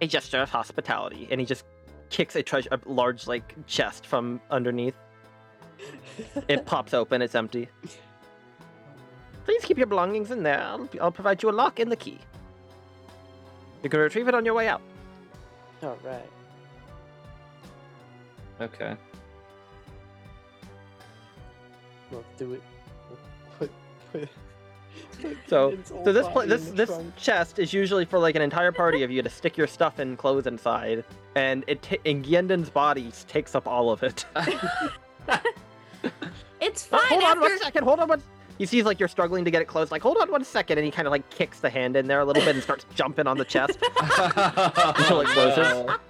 a 0.00 0.06
gesture 0.06 0.42
of 0.42 0.50
hospitality, 0.50 1.28
and 1.30 1.40
he 1.40 1.46
just 1.46 1.64
kicks 2.10 2.36
a 2.36 2.42
treasure, 2.42 2.68
a 2.72 2.80
large 2.86 3.26
like 3.26 3.54
chest 3.66 4.06
from 4.06 4.40
underneath. 4.50 4.96
It 6.48 6.64
pops 6.64 6.94
open. 6.94 7.20
It's 7.20 7.34
empty. 7.34 7.68
Please 9.44 9.64
keep 9.64 9.76
your 9.76 9.86
belongings 9.86 10.30
in 10.30 10.42
there. 10.42 10.60
I'll, 10.60 10.88
I'll 11.00 11.12
provide 11.12 11.42
you 11.42 11.50
a 11.50 11.52
lock 11.52 11.78
and 11.78 11.92
the 11.92 11.96
key. 11.96 12.18
You 13.82 13.90
can 13.90 14.00
retrieve 14.00 14.26
it 14.26 14.34
on 14.34 14.44
your 14.44 14.54
way 14.54 14.68
out. 14.68 14.80
All 15.86 15.96
right. 16.04 16.28
Okay. 18.60 18.96
We'll 22.10 22.24
do 22.36 22.54
it. 22.54 22.62
Put, 23.58 23.70
put, 24.12 24.28
put 25.22 25.36
So, 25.46 25.76
so 25.84 26.12
this 26.12 26.26
pla- 26.28 26.46
this 26.46 26.70
this 26.70 26.88
trunk. 26.88 27.16
chest 27.16 27.58
is 27.58 27.72
usually 27.72 28.04
for 28.04 28.18
like 28.18 28.34
an 28.34 28.42
entire 28.42 28.72
party 28.72 29.02
of 29.04 29.10
you 29.10 29.22
to 29.22 29.28
stick 29.30 29.56
your 29.56 29.66
stuff 29.68 29.98
and 30.00 30.16
clothes 30.18 30.46
inside, 30.46 31.04
and 31.36 31.62
it 31.68 31.82
ta- 31.82 31.96
and 32.04 32.24
Gjendin's 32.24 32.70
body 32.70 33.12
takes 33.28 33.54
up 33.54 33.66
all 33.68 33.90
of 33.90 34.02
it. 34.02 34.24
It's 36.60 36.84
fine. 36.86 37.00
hold 37.06 37.22
on 37.22 37.40
one 37.40 37.52
after- 37.52 37.64
second. 37.64 37.84
Hold 37.84 38.00
on 38.00 38.08
one. 38.08 38.22
He 38.58 38.66
sees 38.66 38.84
like 38.84 38.98
you're 38.98 39.08
struggling 39.08 39.44
to 39.44 39.50
get 39.50 39.60
it 39.60 39.66
closed. 39.66 39.90
Like, 39.90 40.02
hold 40.02 40.16
on 40.16 40.30
one 40.30 40.44
second, 40.44 40.78
and 40.78 40.84
he 40.84 40.90
kind 40.90 41.06
of 41.06 41.12
like 41.12 41.28
kicks 41.30 41.60
the 41.60 41.68
hand 41.68 41.96
in 41.96 42.06
there 42.06 42.20
a 42.20 42.24
little 42.24 42.42
bit 42.42 42.54
and 42.54 42.62
starts 42.62 42.86
jumping 42.94 43.26
on 43.26 43.36
the 43.36 43.44
chest. 43.44 43.78
Until 44.00 45.20
it 45.20 45.28
closes. 45.28 45.90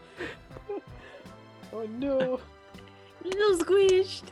Oh 1.72 1.86
no. 1.98 2.40
Little 3.22 3.58
squished. 3.58 4.22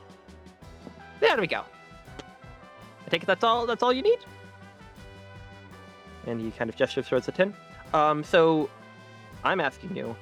There 1.20 1.36
we 1.38 1.46
go. 1.46 1.60
I 3.06 3.10
take 3.10 3.22
it 3.22 3.26
that's 3.26 3.44
all. 3.44 3.66
That's 3.66 3.82
all 3.82 3.92
you 3.92 4.00
need. 4.00 4.18
And 6.26 6.40
he 6.40 6.50
kind 6.52 6.70
of 6.70 6.76
gestures 6.76 7.06
towards 7.06 7.26
the 7.26 7.32
tin. 7.32 7.52
Um, 7.92 8.24
so 8.24 8.70
I'm 9.44 9.60
asking 9.60 9.94
you. 9.94 10.16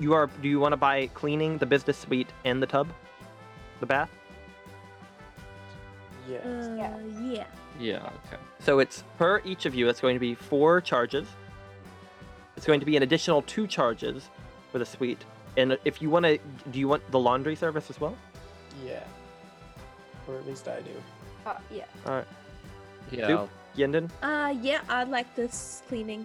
You 0.00 0.14
are. 0.14 0.30
Do 0.40 0.48
you 0.48 0.58
want 0.58 0.72
to 0.72 0.78
buy 0.78 1.08
cleaning, 1.08 1.58
the 1.58 1.66
business 1.66 1.98
suite, 1.98 2.30
and 2.46 2.62
the 2.62 2.66
tub, 2.66 2.88
the 3.80 3.86
bath? 3.86 4.10
Yes. 6.28 6.44
Uh, 6.44 6.74
Yeah. 6.78 6.98
yeah. 7.22 7.44
Yeah, 7.80 7.96
okay. 8.26 8.40
So 8.60 8.78
it's 8.78 9.02
per 9.18 9.40
each 9.44 9.66
of 9.66 9.74
you. 9.74 9.88
It's 9.88 10.00
going 10.00 10.14
to 10.14 10.20
be 10.20 10.34
four 10.34 10.80
charges. 10.80 11.26
It's 12.56 12.66
going 12.66 12.78
to 12.80 12.86
be 12.86 12.96
an 12.96 13.02
additional 13.02 13.42
two 13.42 13.66
charges 13.66 14.28
for 14.70 14.78
the 14.78 14.86
suite. 14.86 15.24
And 15.56 15.76
if 15.84 16.00
you 16.00 16.08
want 16.08 16.24
to, 16.24 16.38
do 16.70 16.78
you 16.78 16.86
want 16.88 17.08
the 17.10 17.18
laundry 17.18 17.56
service 17.56 17.90
as 17.90 18.00
well? 18.00 18.16
yeah. 18.84 19.02
Or 20.26 20.36
at 20.36 20.46
least 20.46 20.66
I 20.68 20.80
do. 20.80 20.90
Uh, 21.44 21.54
yeah. 21.70 21.84
All 22.06 22.12
right. 22.14 22.26
Yeah, 23.10 23.26
Soup? 23.26 23.38
I'll- 23.40 23.50
Gjendin, 23.76 24.08
Uh, 24.22 24.54
yeah. 24.62 24.80
I'd 24.88 25.08
like 25.10 25.34
this 25.34 25.82
cleaning. 25.88 26.24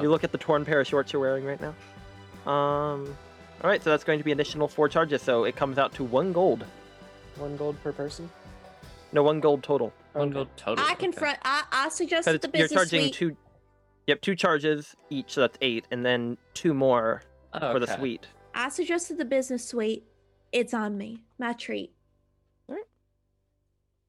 you 0.00 0.08
look 0.10 0.24
at 0.24 0.30
the 0.30 0.38
torn 0.38 0.64
pair 0.64 0.80
of 0.80 0.86
shorts 0.86 1.12
you're 1.12 1.20
wearing 1.22 1.44
right 1.44 1.58
now. 1.60 1.74
Um, 2.50 3.16
all 3.64 3.70
right, 3.70 3.82
so 3.82 3.90
that's 3.90 4.04
going 4.04 4.18
to 4.18 4.24
be 4.24 4.30
additional 4.32 4.68
four 4.68 4.88
charges. 4.88 5.22
So 5.22 5.44
it 5.44 5.56
comes 5.56 5.78
out 5.78 5.92
to 5.94 6.04
one 6.04 6.32
gold. 6.32 6.64
One 7.36 7.56
gold 7.56 7.82
per 7.82 7.92
person. 7.92 8.30
No, 9.12 9.22
one 9.22 9.40
gold 9.40 9.62
total. 9.62 9.92
one 10.12 10.28
Okay. 10.28 10.34
gold 10.34 10.48
total. 10.56 10.84
I 10.84 10.92
okay. 10.92 11.04
confront. 11.04 11.38
I 11.44 11.64
I 11.70 11.88
suggest 11.90 12.26
Because 12.26 12.40
that 12.40 12.52
the 12.52 12.58
you're 12.58 12.68
charging 12.68 13.02
suite. 13.02 13.14
two. 13.14 13.36
Yep, 14.06 14.20
two 14.20 14.34
charges 14.34 14.96
each, 15.10 15.32
so 15.34 15.42
that's 15.42 15.58
eight, 15.60 15.86
and 15.90 16.04
then 16.04 16.36
two 16.54 16.74
more 16.74 17.22
Oh, 17.54 17.72
for 17.72 17.78
the 17.78 17.84
okay. 17.90 17.96
suite. 18.00 18.26
I 18.54 18.68
suggested 18.68 19.18
the 19.18 19.24
business 19.24 19.64
suite. 19.68 20.04
It's 20.50 20.74
on 20.74 20.96
me. 20.98 21.22
My 21.38 21.52
treat. 21.52 21.92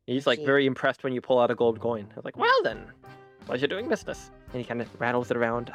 He's 0.06 0.28
like 0.28 0.40
Okay. 0.40 0.46
very 0.46 0.66
impressed 0.66 1.04
when 1.06 1.14
you 1.14 1.22
pull 1.22 1.40
out 1.40 1.50
a 1.50 1.56
gold 1.56 1.80
coin. 1.80 2.08
He's 2.14 2.26
like, 2.26 2.36
well 2.36 2.62
then, 2.64 2.86
pleasure 3.46 3.68
doing 3.68 3.88
business. 3.88 4.32
And 4.52 4.62
he 4.62 4.68
kind 4.68 4.82
of 4.82 4.90
rattles 5.00 5.32
it 5.32 5.38
around. 5.38 5.72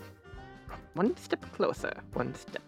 One 0.94 1.16
step 1.16 1.44
closer, 1.52 1.92
one 2.14 2.34
step. 2.34 2.62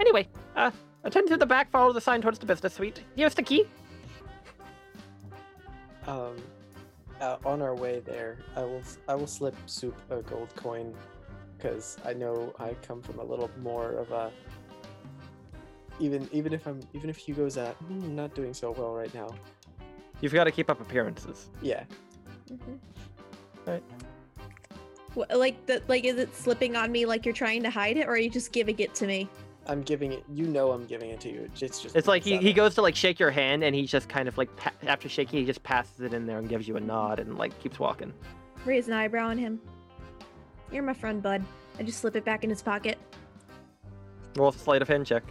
Anyway, 0.00 0.28
uh, 0.56 0.70
attend 1.04 1.28
to 1.28 1.36
the 1.38 1.46
back, 1.46 1.70
follow 1.70 1.92
the 1.94 2.00
sign 2.00 2.20
towards 2.20 2.38
the 2.38 2.44
business 2.46 2.74
suite. 2.74 3.02
Here's 3.16 3.34
the 3.34 3.42
key. 3.42 3.64
Um, 6.08 6.36
uh, 7.20 7.36
on 7.44 7.60
our 7.60 7.74
way 7.74 8.00
there, 8.00 8.38
I 8.56 8.62
will 8.62 8.82
I 9.08 9.14
will 9.14 9.26
slip 9.26 9.54
Soup 9.66 9.94
a 10.10 10.22
gold 10.22 10.54
coin, 10.56 10.94
because 11.56 11.98
I 12.04 12.14
know 12.14 12.54
I 12.58 12.74
come 12.86 13.02
from 13.02 13.18
a 13.18 13.24
little 13.24 13.50
more 13.60 13.92
of 13.92 14.10
a. 14.10 14.32
Even 16.00 16.28
even 16.32 16.52
if 16.52 16.66
I'm 16.66 16.80
even 16.94 17.10
if 17.10 17.16
Hugo's 17.16 17.56
at 17.58 17.74
"Hmm, 17.74 18.16
not 18.16 18.34
doing 18.34 18.54
so 18.54 18.70
well 18.70 18.94
right 18.94 19.12
now, 19.14 19.28
You've 20.20 20.32
got 20.32 20.44
to 20.44 20.50
keep 20.50 20.70
up 20.70 20.80
appearances. 20.80 21.48
yeah, 21.62 21.84
Right. 23.66 23.82
What, 25.14 25.36
like 25.36 25.66
the 25.66 25.82
like, 25.88 26.04
is 26.04 26.16
it 26.16 26.34
slipping 26.34 26.74
on 26.76 26.90
me 26.90 27.04
like 27.04 27.24
you're 27.26 27.34
trying 27.34 27.62
to 27.64 27.70
hide 27.70 27.96
it, 27.96 28.06
or 28.06 28.12
are 28.12 28.18
you 28.18 28.30
just 28.30 28.52
giving 28.52 28.78
it 28.78 28.94
to 28.96 29.06
me? 29.06 29.28
I'm 29.68 29.82
giving 29.82 30.12
it. 30.12 30.24
You 30.32 30.46
know, 30.46 30.72
I'm 30.72 30.86
giving 30.86 31.10
it 31.10 31.20
to 31.20 31.28
you. 31.30 31.42
It's 31.60 31.80
just. 31.80 31.94
It's 31.94 32.08
like 32.08 32.22
he, 32.22 32.38
he 32.38 32.52
goes 32.52 32.74
to 32.76 32.82
like 32.82 32.96
shake 32.96 33.18
your 33.20 33.30
hand, 33.30 33.62
and 33.62 33.74
he 33.74 33.86
just 33.86 34.08
kind 34.08 34.26
of 34.28 34.38
like 34.38 34.54
pa- 34.56 34.72
after 34.86 35.08
shaking, 35.08 35.40
he 35.40 35.44
just 35.46 35.62
passes 35.62 36.00
it 36.00 36.14
in 36.14 36.26
there 36.26 36.38
and 36.38 36.48
gives 36.48 36.66
you 36.66 36.76
a 36.76 36.80
nod 36.80 37.18
and 37.20 37.36
like 37.36 37.58
keeps 37.60 37.78
walking. 37.78 38.12
Raise 38.64 38.88
an 38.88 38.94
eyebrow 38.94 39.28
on 39.28 39.36
him. 39.38 39.60
You're 40.72 40.82
my 40.82 40.94
friend, 40.94 41.22
bud. 41.22 41.44
I 41.78 41.82
just 41.82 42.00
slip 42.00 42.16
it 42.16 42.24
back 42.24 42.44
in 42.44 42.50
his 42.50 42.62
pocket. 42.62 42.98
Roll 44.36 44.48
a 44.48 44.52
sleight 44.52 44.82
of 44.82 44.88
hand 44.88 45.06
check. 45.06 45.22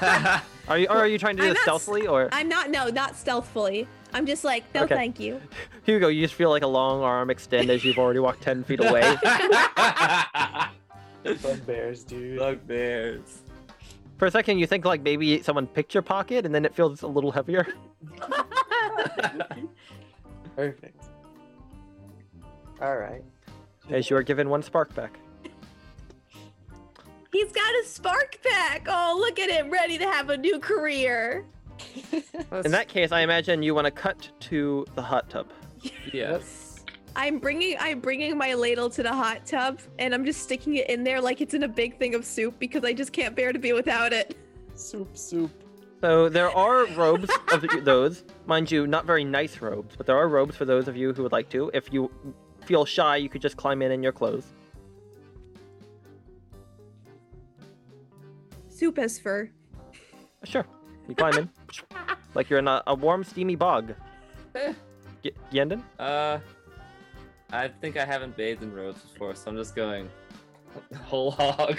Are 0.68 0.76
you 0.78 0.86
or 0.88 0.96
are 0.96 1.06
you 1.08 1.18
trying 1.18 1.36
to 1.36 1.42
do 1.42 1.48
I'm 1.48 1.54
this 1.54 1.66
not 1.66 1.80
stealthily 1.80 2.06
or 2.06 2.28
I'm 2.30 2.48
not. 2.48 2.70
No, 2.70 2.88
not 2.88 3.16
stealthfully. 3.16 3.88
I'm 4.12 4.26
just 4.26 4.44
like, 4.44 4.62
no, 4.74 4.82
Okay. 4.84 4.94
thank 4.94 5.18
you. 5.18 5.40
Hugo? 5.84 6.08
You 6.08 6.22
just 6.22 6.34
feel 6.34 6.50
like 6.50 6.62
a 6.62 6.66
long 6.66 7.02
arm 7.02 7.30
extend 7.30 7.70
as 7.70 7.84
you've 7.84 7.98
already 7.98 8.20
walked 8.20 8.42
ten 8.42 8.62
feet 8.64 8.80
away. 8.84 9.16
Bugbears, 11.42 12.04
dude. 12.04 12.38
Bugbears. 12.38 13.40
For 14.18 14.26
a 14.26 14.30
second, 14.30 14.58
you 14.58 14.66
think 14.66 14.84
like 14.84 15.02
maybe 15.02 15.40
someone 15.42 15.68
picked 15.68 15.94
your 15.94 16.02
pocket, 16.02 16.44
and 16.44 16.54
then 16.54 16.64
it 16.64 16.74
feels 16.74 17.02
a 17.02 17.06
little 17.06 17.30
heavier. 17.30 17.66
Perfect. 20.56 21.04
All 22.80 22.96
right. 22.96 23.22
As 23.90 24.10
you 24.10 24.16
are 24.16 24.22
given 24.22 24.50
one 24.50 24.62
spark 24.62 24.94
back. 24.94 25.18
He's 27.32 27.52
got 27.52 27.74
a 27.74 27.84
spark 27.86 28.38
pack. 28.42 28.86
Oh, 28.88 29.16
look 29.20 29.38
at 29.38 29.50
him, 29.50 29.70
ready 29.70 29.98
to 29.98 30.04
have 30.04 30.30
a 30.30 30.36
new 30.36 30.58
career. 30.58 31.44
In 32.12 32.72
that 32.72 32.88
case, 32.88 33.12
I 33.12 33.20
imagine 33.20 33.62
you 33.62 33.74
want 33.74 33.84
to 33.84 33.90
cut 33.92 34.28
to 34.40 34.84
the 34.96 35.02
hot 35.02 35.30
tub. 35.30 35.48
yes. 36.12 36.67
I'm 37.16 37.38
bringing 37.38 37.76
I'm 37.78 38.00
bringing 38.00 38.36
my 38.36 38.54
ladle 38.54 38.90
to 38.90 39.02
the 39.02 39.12
hot 39.12 39.46
tub, 39.46 39.80
and 39.98 40.14
I'm 40.14 40.24
just 40.24 40.42
sticking 40.42 40.76
it 40.76 40.88
in 40.88 41.04
there 41.04 41.20
like 41.20 41.40
it's 41.40 41.54
in 41.54 41.64
a 41.64 41.68
big 41.68 41.98
thing 41.98 42.14
of 42.14 42.24
soup 42.24 42.58
because 42.58 42.84
I 42.84 42.92
just 42.92 43.12
can't 43.12 43.34
bear 43.34 43.52
to 43.52 43.58
be 43.58 43.72
without 43.72 44.12
it. 44.12 44.36
Soup, 44.74 45.16
soup. 45.16 45.50
So 46.00 46.28
there 46.28 46.50
are 46.50 46.86
robes 46.94 47.28
of 47.52 47.64
those, 47.84 48.22
mind 48.46 48.70
you, 48.70 48.86
not 48.86 49.04
very 49.04 49.24
nice 49.24 49.60
robes, 49.60 49.96
but 49.96 50.06
there 50.06 50.16
are 50.16 50.28
robes 50.28 50.54
for 50.54 50.64
those 50.64 50.86
of 50.86 50.96
you 50.96 51.12
who 51.12 51.24
would 51.24 51.32
like 51.32 51.48
to. 51.50 51.72
If 51.74 51.92
you 51.92 52.08
feel 52.64 52.84
shy, 52.84 53.16
you 53.16 53.28
could 53.28 53.42
just 53.42 53.56
climb 53.56 53.82
in 53.82 53.90
in 53.90 54.00
your 54.02 54.12
clothes. 54.12 54.44
Soup 58.68 58.96
has 58.96 59.18
fur. 59.18 59.50
Sure, 60.44 60.64
you 61.08 61.16
climb 61.16 61.36
in, 61.36 61.50
like 62.34 62.48
you're 62.48 62.60
in 62.60 62.68
a, 62.68 62.80
a 62.86 62.94
warm, 62.94 63.24
steamy 63.24 63.56
bog. 63.56 63.94
Y- 65.24 65.32
Gjendin? 65.52 65.82
Uh, 65.98 66.38
I 67.52 67.68
think 67.68 67.96
I 67.96 68.04
haven't 68.04 68.36
bathed 68.36 68.62
in 68.62 68.72
robes 68.74 69.00
before, 69.00 69.34
so 69.34 69.50
I'm 69.50 69.56
just 69.56 69.74
going 69.74 70.08
whole 71.04 71.30
hog. 71.30 71.78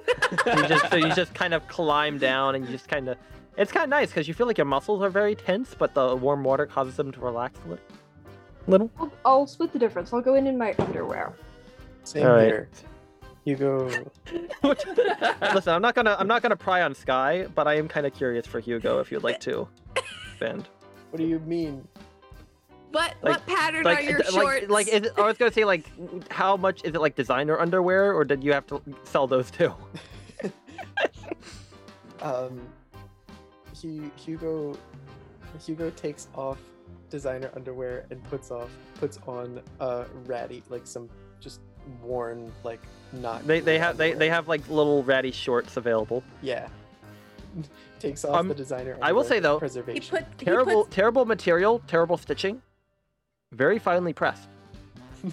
you 0.46 0.68
just 0.68 0.90
so 0.90 0.96
you 0.96 1.12
just 1.14 1.34
kind 1.34 1.54
of 1.54 1.66
climb 1.68 2.18
down 2.18 2.54
and 2.54 2.64
you 2.64 2.70
just 2.70 2.88
kind 2.88 3.08
of 3.08 3.16
it's 3.56 3.72
kind 3.72 3.84
of 3.84 3.90
nice 3.90 4.10
because 4.10 4.28
you 4.28 4.34
feel 4.34 4.46
like 4.46 4.58
your 4.58 4.64
muscles 4.64 5.02
are 5.02 5.10
very 5.10 5.34
tense 5.34 5.74
but 5.76 5.94
the 5.94 6.14
warm 6.14 6.44
water 6.44 6.66
causes 6.66 6.96
them 6.96 7.10
to 7.10 7.20
relax 7.20 7.58
a 7.64 7.68
little 7.70 7.84
little? 8.68 8.90
I'll, 8.98 9.12
I'll 9.24 9.46
split 9.46 9.72
the 9.72 9.78
difference. 9.78 10.12
I'll 10.12 10.20
go 10.20 10.34
in 10.34 10.46
in 10.46 10.56
my 10.56 10.74
underwear. 10.78 11.32
Same 12.04 12.26
All 12.26 12.32
right. 12.32 12.46
here. 12.46 12.68
Hugo, 13.44 13.88
Listen, 14.62 15.72
I'm 15.72 15.80
not 15.80 15.94
gonna 15.94 16.16
I'm 16.18 16.28
not 16.28 16.42
gonna 16.42 16.56
pry 16.56 16.82
on 16.82 16.94
Sky, 16.94 17.46
but 17.54 17.66
I 17.66 17.76
am 17.76 17.88
kind 17.88 18.06
of 18.06 18.12
curious 18.12 18.46
for 18.46 18.60
Hugo 18.60 19.00
if 19.00 19.10
you'd 19.10 19.22
like 19.22 19.40
to 19.40 19.66
Bend. 20.38 20.68
what 21.10 21.18
do 21.18 21.26
you 21.26 21.38
mean? 21.40 21.86
What 22.90 23.14
Like- 23.22 23.22
what 23.22 23.46
pattern 23.46 23.84
Like, 23.84 23.98
are 23.98 24.02
your 24.02 24.18
d- 24.18 24.24
shorts? 24.30 24.68
like, 24.68 24.86
like 24.86 24.88
is 24.88 25.02
it, 25.08 25.12
I 25.18 25.22
was 25.26 25.36
gonna 25.36 25.52
say 25.52 25.64
like, 25.64 25.84
how 26.30 26.56
much 26.56 26.82
is 26.84 26.94
it 26.94 27.00
like 27.00 27.14
designer 27.14 27.58
underwear, 27.58 28.12
or 28.14 28.24
did 28.24 28.42
you 28.42 28.52
have 28.52 28.66
to 28.68 28.82
sell 29.04 29.26
those 29.26 29.50
too? 29.50 29.72
Um, 32.20 32.60
Hu- 33.80 34.10
Hugo, 34.16 34.76
Hugo 35.64 35.90
takes 35.90 36.26
off 36.34 36.58
designer 37.10 37.50
underwear 37.54 38.06
and 38.10 38.22
puts 38.24 38.50
off 38.50 38.70
puts 38.96 39.18
on 39.28 39.62
a 39.80 40.04
ratty 40.26 40.62
like 40.68 40.84
some 40.86 41.08
just 41.40 41.60
worn 42.02 42.52
like 42.64 42.80
not. 43.12 43.46
They 43.46 43.60
they 43.60 43.76
clear 43.76 43.78
have 43.86 43.96
they, 43.96 44.12
they 44.14 44.28
have 44.28 44.48
like 44.48 44.68
little 44.68 45.04
ratty 45.04 45.30
shorts 45.30 45.76
available. 45.76 46.24
yeah. 46.42 46.68
takes 48.00 48.24
off 48.24 48.34
Um, 48.36 48.48
the 48.48 48.54
designer. 48.54 48.96
I 49.00 49.12
will 49.12 49.24
say, 49.24 49.36
for 49.36 49.42
though, 49.42 49.54
he 49.54 49.60
preservation. 49.60 50.16
put 50.18 50.26
he 50.38 50.44
Terrible 50.44 50.84
puts, 50.84 50.94
terrible 50.94 51.24
material, 51.24 51.80
terrible 51.86 52.16
stitching, 52.16 52.60
very 53.52 53.78
finely 53.78 54.12
pressed. 54.12 54.48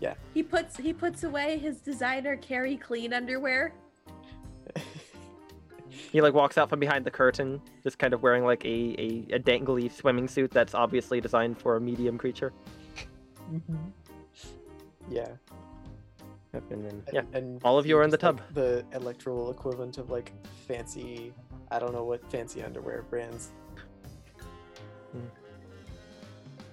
Yeah. 0.00 0.14
He 0.32 0.42
puts 0.42 0.78
he 0.78 0.94
puts 0.94 1.24
away 1.24 1.58
his 1.58 1.76
designer 1.80 2.34
carry 2.38 2.76
clean 2.78 3.12
underwear. 3.12 3.72
He 6.12 6.20
like 6.22 6.32
walks 6.34 6.56
out 6.58 6.68
from 6.70 6.80
behind 6.80 7.04
the 7.04 7.10
curtain, 7.10 7.60
just 7.84 7.98
kind 7.98 8.12
of 8.14 8.22
wearing 8.22 8.42
like 8.44 8.64
a, 8.64 8.68
a, 8.98 9.34
a 9.34 9.38
dangly 9.38 9.92
swimming 9.92 10.26
suit 10.26 10.50
that's 10.50 10.74
obviously 10.74 11.20
designed 11.20 11.58
for 11.60 11.76
a 11.76 11.80
medium 11.80 12.16
creature. 12.18 12.52
Mhm. 13.52 13.92
yeah. 15.08 15.28
Yep, 16.54 16.62
and 16.72 16.84
then 16.84 17.02
And, 17.06 17.14
yeah, 17.14 17.22
and 17.38 17.60
all 17.62 17.78
of 17.78 17.86
you 17.86 17.96
are 17.98 18.02
in 18.02 18.10
the 18.10 18.16
just, 18.16 18.24
like, 18.24 18.36
tub. 18.38 18.54
the 18.54 18.84
Electrival 18.92 19.50
equivalent 19.50 19.98
of 19.98 20.10
like 20.10 20.32
fancy, 20.66 21.32
I 21.70 21.78
don't 21.78 21.92
know 21.92 22.04
what 22.04 22.28
fancy 22.30 22.62
underwear 22.62 23.02
brands. 23.10 23.50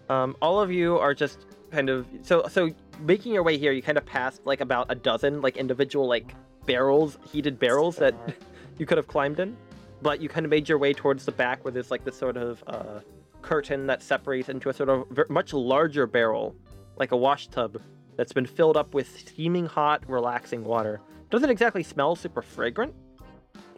Um, 0.09 0.35
all 0.41 0.59
of 0.59 0.71
you 0.71 0.97
are 0.97 1.13
just 1.13 1.45
kind 1.71 1.89
of 1.89 2.07
so 2.21 2.47
so 2.47 2.71
making 3.01 3.33
your 3.33 3.43
way 3.43 3.57
here. 3.57 3.71
You 3.71 3.81
kind 3.81 3.97
of 3.97 4.05
passed 4.05 4.45
like 4.45 4.61
about 4.61 4.87
a 4.89 4.95
dozen 4.95 5.41
like 5.41 5.57
individual 5.57 6.07
like 6.07 6.33
barrels, 6.65 7.17
heated 7.31 7.59
barrels 7.59 7.95
that 7.97 8.13
you 8.77 8.85
could 8.85 8.97
have 8.97 9.07
climbed 9.07 9.39
in, 9.39 9.55
but 10.01 10.21
you 10.21 10.29
kind 10.29 10.45
of 10.45 10.49
made 10.49 10.69
your 10.69 10.77
way 10.77 10.93
towards 10.93 11.25
the 11.25 11.31
back 11.31 11.63
where 11.63 11.71
there's 11.71 11.91
like 11.91 12.03
this 12.03 12.17
sort 12.17 12.37
of 12.37 12.63
uh, 12.67 12.99
curtain 13.41 13.87
that 13.87 14.01
separates 14.01 14.49
into 14.49 14.69
a 14.69 14.73
sort 14.73 14.89
of 14.89 15.07
ver- 15.09 15.27
much 15.29 15.53
larger 15.53 16.05
barrel, 16.05 16.55
like 16.97 17.11
a 17.11 17.17
wash 17.17 17.47
tub 17.47 17.81
that's 18.15 18.33
been 18.33 18.45
filled 18.45 18.77
up 18.77 18.93
with 18.93 19.17
steaming 19.17 19.65
hot, 19.65 20.03
relaxing 20.07 20.63
water. 20.63 20.99
Doesn't 21.29 21.49
exactly 21.49 21.83
smell 21.83 22.15
super 22.15 22.41
fragrant. 22.41 22.93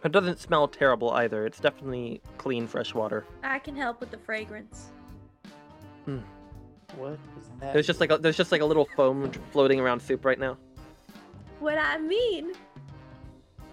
It 0.02 0.12
doesn't 0.12 0.40
smell 0.40 0.66
terrible 0.66 1.10
either. 1.10 1.44
It's 1.44 1.60
definitely 1.60 2.22
clean, 2.38 2.66
fresh 2.66 2.94
water. 2.94 3.26
I 3.42 3.58
can 3.58 3.76
help 3.76 4.00
with 4.00 4.10
the 4.10 4.18
fragrance. 4.18 4.90
Hmm. 6.04 6.18
What 6.96 7.18
is 7.38 7.50
that? 7.60 7.72
There's 7.72 7.86
just 7.86 8.00
like 8.00 8.10
a, 8.10 8.18
there's 8.18 8.36
just 8.36 8.52
like 8.52 8.60
a 8.60 8.64
little 8.64 8.88
foam 8.96 9.30
floating 9.52 9.80
around 9.80 10.00
soup 10.00 10.24
right 10.24 10.38
now. 10.38 10.56
What 11.60 11.78
I 11.78 11.98
mean 11.98 12.52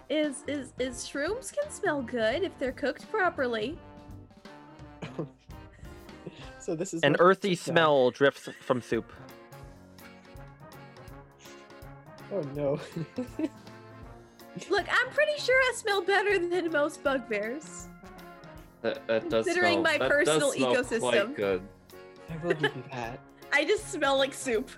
is 0.10 0.44
is 0.48 0.74
is 0.80 0.98
shrooms 0.98 1.54
can 1.54 1.72
smell 1.72 2.02
good 2.02 2.44
if 2.44 2.58
they're 2.60 2.72
cooked 2.72 3.10
properly. 3.12 3.78
so 6.60 6.76
this 6.76 6.94
is 6.94 7.02
An 7.04 7.16
earthy 7.20 7.56
soup 7.56 7.74
now. 7.74 7.74
smell 7.74 8.12
drifts 8.12 8.50
from 8.62 8.82
soup. 8.82 9.12
Oh 12.32 12.42
no. 12.56 12.80
Look, 14.70 14.86
I'm 14.90 15.10
pretty 15.12 15.40
sure 15.40 15.56
I 15.56 15.74
smell 15.76 16.02
better 16.02 16.40
than 16.40 16.72
most 16.72 17.04
bugbears. 17.04 17.88
That, 18.82 19.06
that 19.08 19.30
does 19.30 19.46
Considering 19.46 19.82
smell, 19.82 19.84
my 19.84 19.98
that 19.98 20.10
personal 20.10 20.52
does 20.52 20.58
smell 20.58 20.74
ecosystem. 20.74 21.00
Quite 21.00 21.36
good. 21.36 21.62
I 22.30 22.38
will 22.46 22.54
give 22.54 22.76
you 22.76 22.84
that. 22.92 23.20
I 23.54 23.64
just 23.66 23.92
smell 23.92 24.18
like 24.18 24.34
soup. 24.34 24.70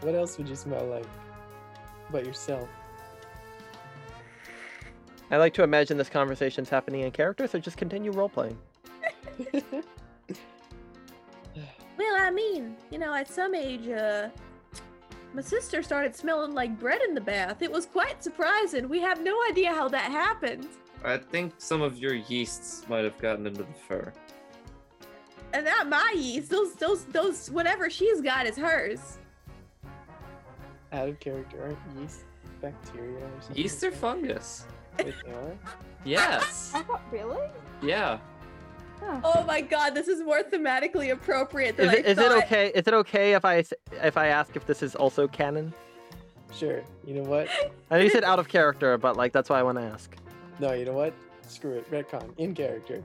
What 0.00 0.14
else 0.14 0.38
would 0.38 0.48
you 0.48 0.56
smell 0.56 0.84
like? 0.86 1.06
But 2.10 2.24
yourself. 2.24 2.68
I 5.30 5.38
like 5.38 5.54
to 5.54 5.62
imagine 5.62 5.98
this 5.98 6.08
conversation's 6.08 6.68
happening 6.68 7.00
in 7.00 7.10
character, 7.10 7.46
so 7.46 7.58
just 7.58 7.76
continue 7.76 8.12
role 8.12 8.28
playing. 8.28 8.58
Well, 11.96 12.14
I 12.18 12.30
mean, 12.30 12.76
you 12.90 12.98
know, 12.98 13.14
at 13.14 13.28
some 13.28 13.54
age, 13.54 13.88
uh, 13.88 14.28
my 15.32 15.42
sister 15.42 15.82
started 15.82 16.14
smelling 16.14 16.54
like 16.54 16.78
bread 16.78 17.00
in 17.02 17.14
the 17.14 17.20
bath. 17.20 17.62
It 17.62 17.72
was 17.72 17.86
quite 17.86 18.22
surprising. 18.22 18.88
We 18.88 19.00
have 19.00 19.22
no 19.22 19.36
idea 19.50 19.72
how 19.72 19.88
that 19.88 20.10
happened. 20.10 20.68
I 21.06 21.18
think 21.18 21.54
some 21.58 21.82
of 21.82 21.98
your 21.98 22.14
yeasts 22.14 22.84
might 22.88 23.04
have 23.04 23.16
gotten 23.18 23.46
into 23.46 23.62
the 23.62 23.72
fur. 23.86 24.12
And 25.52 25.64
not 25.64 25.88
my 25.88 26.12
yeast. 26.16 26.50
Those, 26.50 26.74
those, 26.74 27.04
those, 27.04 27.48
whatever 27.50 27.88
she's 27.88 28.20
got 28.20 28.46
is 28.46 28.56
hers. 28.56 29.18
Out 30.92 31.08
of 31.08 31.20
character, 31.20 31.62
aren't 31.62 32.00
yeast 32.00 32.24
bacteria 32.60 33.18
or 33.18 33.30
something? 33.40 33.56
Yeast 33.56 33.84
or 33.84 33.92
fungus? 33.92 34.64
Wait, 34.98 35.14
they 35.24 35.32
are? 35.32 35.58
Yes. 36.04 36.72
I 36.74 36.82
thought 36.82 37.02
really? 37.12 37.48
yeah. 37.82 38.18
Oh. 39.02 39.20
Oh 39.24 39.44
my 39.44 39.60
god, 39.60 39.94
this 39.94 40.08
is 40.08 40.22
more 40.22 40.42
thematically 40.42 41.12
appropriate 41.12 41.76
than 41.76 41.90
Is 41.90 41.92
it, 41.92 42.06
I 42.06 42.08
is 42.08 42.16
thought. 42.18 42.32
it 42.32 42.44
okay? 42.44 42.66
Is 42.74 42.86
it 42.88 42.94
okay 42.94 43.34
if 43.34 43.44
I 43.44 43.62
if 44.02 44.16
I 44.16 44.28
ask 44.28 44.56
if 44.56 44.66
this 44.66 44.82
is 44.82 44.96
also 44.96 45.28
canon? 45.28 45.72
Sure. 46.52 46.82
You 47.04 47.14
know 47.14 47.28
what? 47.28 47.48
I 47.90 47.98
know 47.98 48.04
you 48.04 48.10
said 48.10 48.24
out 48.24 48.38
of 48.38 48.48
character, 48.48 48.96
but 48.96 49.16
like 49.16 49.32
that's 49.32 49.50
why 49.50 49.60
I 49.60 49.62
want 49.62 49.76
to 49.78 49.84
ask. 49.84 50.16
No, 50.58 50.72
you 50.72 50.84
know 50.84 50.92
what? 50.92 51.12
Screw 51.46 51.72
it. 51.72 51.90
Retcon. 51.90 52.30
In 52.38 52.54
character. 52.54 53.02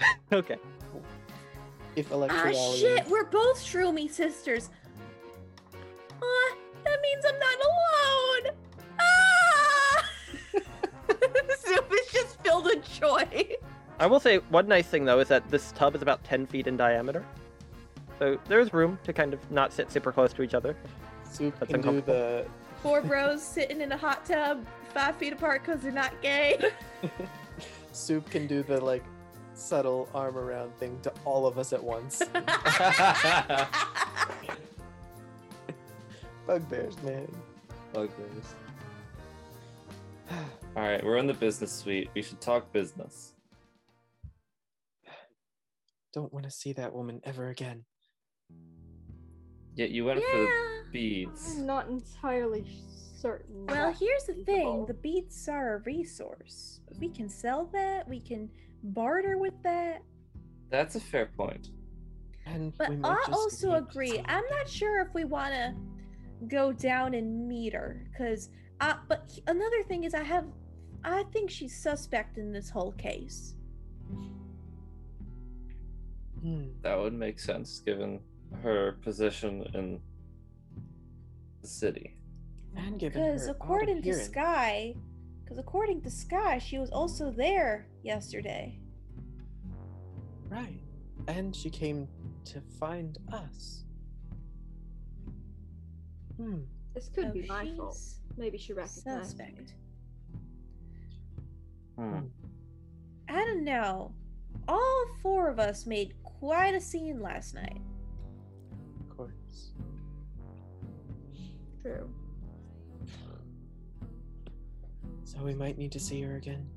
Okay. 0.32 0.56
If 1.94 2.12
Ah 2.12 2.52
shit, 2.76 3.08
we're 3.08 3.24
both 3.24 3.58
Shroomy 3.58 4.10
sisters. 4.10 4.70
Ah, 6.20 6.56
that 6.84 7.00
means 7.00 7.24
I'm 7.24 7.38
not 7.38 7.58
alone. 7.70 8.56
Ah! 8.98 10.10
Soup 11.58 11.92
is 11.92 12.12
just 12.12 12.42
filled 12.42 12.64
with 12.64 12.84
joy. 12.92 13.56
I 13.98 14.06
will 14.06 14.20
say 14.20 14.38
one 14.50 14.68
nice 14.68 14.86
thing 14.88 15.04
though 15.04 15.20
is 15.20 15.28
that 15.28 15.48
this 15.48 15.72
tub 15.72 15.94
is 15.94 16.02
about 16.02 16.22
ten 16.24 16.44
feet 16.44 16.66
in 16.66 16.76
diameter, 16.76 17.24
so 18.18 18.38
there's 18.48 18.74
room 18.74 18.98
to 19.04 19.12
kind 19.12 19.32
of 19.32 19.50
not 19.50 19.72
sit 19.72 19.90
super 19.90 20.12
close 20.12 20.32
to 20.34 20.42
each 20.42 20.54
other. 20.54 20.76
Soup 21.30 21.54
That's 21.58 21.70
can 21.70 21.80
do 21.80 22.00
the. 22.00 22.46
Four 22.82 23.02
bros 23.02 23.42
sitting 23.42 23.80
in 23.80 23.92
a 23.92 23.96
hot 23.96 24.24
tub, 24.24 24.64
five 24.94 25.16
feet 25.16 25.32
apart 25.32 25.62
because 25.64 25.82
they're 25.82 25.92
not 25.92 26.12
gay. 26.22 26.70
Soup 27.92 28.28
can 28.30 28.46
do 28.46 28.62
the 28.62 28.80
like 28.80 29.04
subtle 29.54 30.08
arm 30.14 30.36
around 30.36 30.76
thing 30.76 30.98
to 31.02 31.12
all 31.24 31.46
of 31.46 31.58
us 31.58 31.72
at 31.72 31.82
once. 31.82 32.22
Bugbears, 36.46 37.02
man. 37.02 37.26
Bugbears. 37.92 38.54
All 40.30 40.82
right, 40.82 41.04
we're 41.04 41.16
in 41.16 41.26
the 41.26 41.34
business 41.34 41.72
suite. 41.72 42.10
We 42.14 42.22
should 42.22 42.40
talk 42.40 42.72
business. 42.72 43.32
Don't 46.12 46.32
want 46.32 46.44
to 46.44 46.50
see 46.50 46.72
that 46.74 46.94
woman 46.94 47.20
ever 47.24 47.48
again. 47.48 47.84
Yet 49.76 49.90
you 49.90 50.06
went 50.06 50.20
for 50.20 50.38
the 50.38 50.44
yeah. 50.44 50.90
beads. 50.90 51.54
I'm 51.56 51.66
not 51.66 51.88
entirely 51.88 52.64
certain. 53.20 53.66
Well, 53.66 53.92
here's 53.92 54.24
the 54.24 54.32
thing 54.32 54.86
the 54.86 54.94
beads 54.94 55.48
are 55.48 55.76
a 55.76 55.78
resource. 55.80 56.80
We 56.98 57.10
can 57.10 57.28
sell 57.28 57.68
that, 57.72 58.08
we 58.08 58.20
can 58.20 58.48
barter 58.82 59.36
with 59.36 59.54
that. 59.62 60.02
That's 60.70 60.96
a 60.96 61.00
fair 61.00 61.26
point. 61.36 61.70
And 62.46 62.72
But 62.78 62.90
we 62.90 63.04
I 63.04 63.16
also 63.30 63.74
agree. 63.74 64.22
I'm 64.24 64.44
not 64.50 64.68
sure 64.68 65.00
if 65.00 65.12
we 65.12 65.24
want 65.24 65.52
to 65.52 65.74
go 66.48 66.72
down 66.72 67.14
and 67.14 67.46
meet 67.46 67.74
her, 67.74 68.06
because. 68.10 68.50
Uh, 68.80 68.94
but 69.08 69.30
another 69.46 69.82
thing 69.84 70.04
is, 70.04 70.14
I 70.14 70.22
have, 70.22 70.44
I 71.02 71.24
think 71.32 71.50
she's 71.50 71.74
suspect 71.74 72.38
in 72.38 72.52
this 72.52 72.70
whole 72.70 72.92
case. 72.92 73.54
Hmm. 76.42 76.66
That 76.82 76.98
would 76.98 77.14
make 77.14 77.40
sense 77.40 77.80
given 77.80 78.20
her 78.62 78.92
position 79.02 79.66
in 79.74 80.00
the 81.62 81.68
city. 81.68 82.16
And 82.76 82.98
given 82.98 83.22
Because 83.22 83.46
her 83.46 83.52
according 83.52 84.02
to 84.02 84.14
Sky, 84.14 84.94
because 85.42 85.58
according 85.58 86.02
to 86.02 86.10
Sky, 86.10 86.58
she 86.58 86.78
was 86.78 86.90
also 86.90 87.30
there 87.30 87.88
yesterday. 88.02 88.78
Right. 90.48 90.80
And 91.28 91.54
she 91.54 91.70
came 91.70 92.08
to 92.46 92.60
find 92.78 93.18
us. 93.32 93.84
Hmm. 96.36 96.58
This 96.94 97.08
could 97.08 97.28
so 97.28 97.32
be 97.32 97.46
my 97.46 97.72
fault. 97.76 97.98
Maybe 98.36 98.58
she 98.58 98.72
recognized 98.72 99.06
me. 99.06 99.24
Suspect. 99.24 99.74
Hmm. 101.98 102.18
I 103.28 103.44
don't 103.44 103.64
know. 103.64 104.12
All 104.68 105.06
four 105.22 105.48
of 105.48 105.58
us 105.58 105.86
made 105.86 106.14
quite 106.22 106.74
a 106.74 106.80
scene 106.80 107.20
last 107.20 107.54
night. 107.54 107.80
Of 109.78 110.42
course. 110.42 111.40
True. 111.82 112.10
So 115.24 115.42
we 115.42 115.54
might 115.54 115.76
need 115.76 115.92
to 115.92 116.00
see 116.00 116.22
her 116.22 116.36
again. 116.36 116.68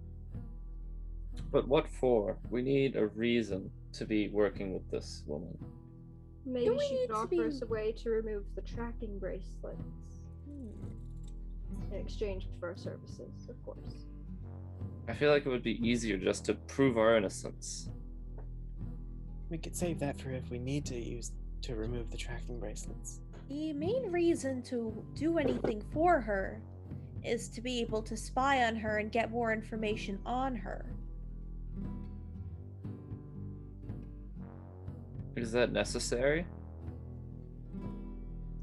But 1.51 1.67
what 1.67 1.88
for? 1.88 2.38
We 2.49 2.61
need 2.61 2.95
a 2.95 3.07
reason 3.07 3.71
to 3.93 4.05
be 4.05 4.27
working 4.30 4.73
with 4.73 4.89
this 4.91 5.23
woman. 5.25 5.57
Maybe 6.45 6.69
we 6.69 6.80
she 6.80 6.93
need 6.95 7.07
could 7.07 7.13
to 7.30 7.38
offer 7.38 7.47
us 7.47 7.61
a 7.61 7.67
way 7.67 7.91
to 7.91 8.09
remove 8.09 8.43
the 8.55 8.61
tracking 8.61 9.19
bracelets 9.19 9.82
Hmm. 10.47 11.93
in 11.93 11.99
exchange 11.99 12.47
for 12.59 12.69
our 12.69 12.75
services, 12.77 13.47
of 13.49 13.63
course. 13.63 14.05
I 15.07 15.13
feel 15.13 15.32
like 15.32 15.45
it 15.45 15.49
would 15.49 15.63
be 15.63 15.80
easier 15.88 16.17
just 16.17 16.45
to 16.45 16.53
prove 16.53 16.97
our 16.97 17.15
innocence. 17.17 17.89
We 19.49 19.57
could 19.57 19.75
save 19.75 19.99
that 19.99 20.19
for 20.21 20.32
if 20.32 20.49
we 20.51 20.59
need 20.59 20.86
to 20.88 20.95
use 20.95 21.32
to 21.62 21.76
remove 21.76 22.10
the 22.12 22.18
tracking 22.18 22.60
bracelets. 22.60 23.20
The 23.49 23.74
main 23.74 24.12
reason 24.12 24.62
to 24.64 25.03
do 25.16 25.38
anything 25.38 25.82
for 25.91 26.20
her 26.22 26.62
is 27.24 27.49
to 27.49 27.62
be 27.62 27.82
able 27.82 28.01
to 28.03 28.16
spy 28.16 28.64
on 28.66 28.76
her 28.76 28.97
and 28.97 29.12
get 29.12 29.32
more 29.32 29.51
information 29.51 30.20
on 30.26 30.55
her. 30.55 30.86
Is 35.36 35.51
that 35.53 35.72
necessary? 35.72 36.45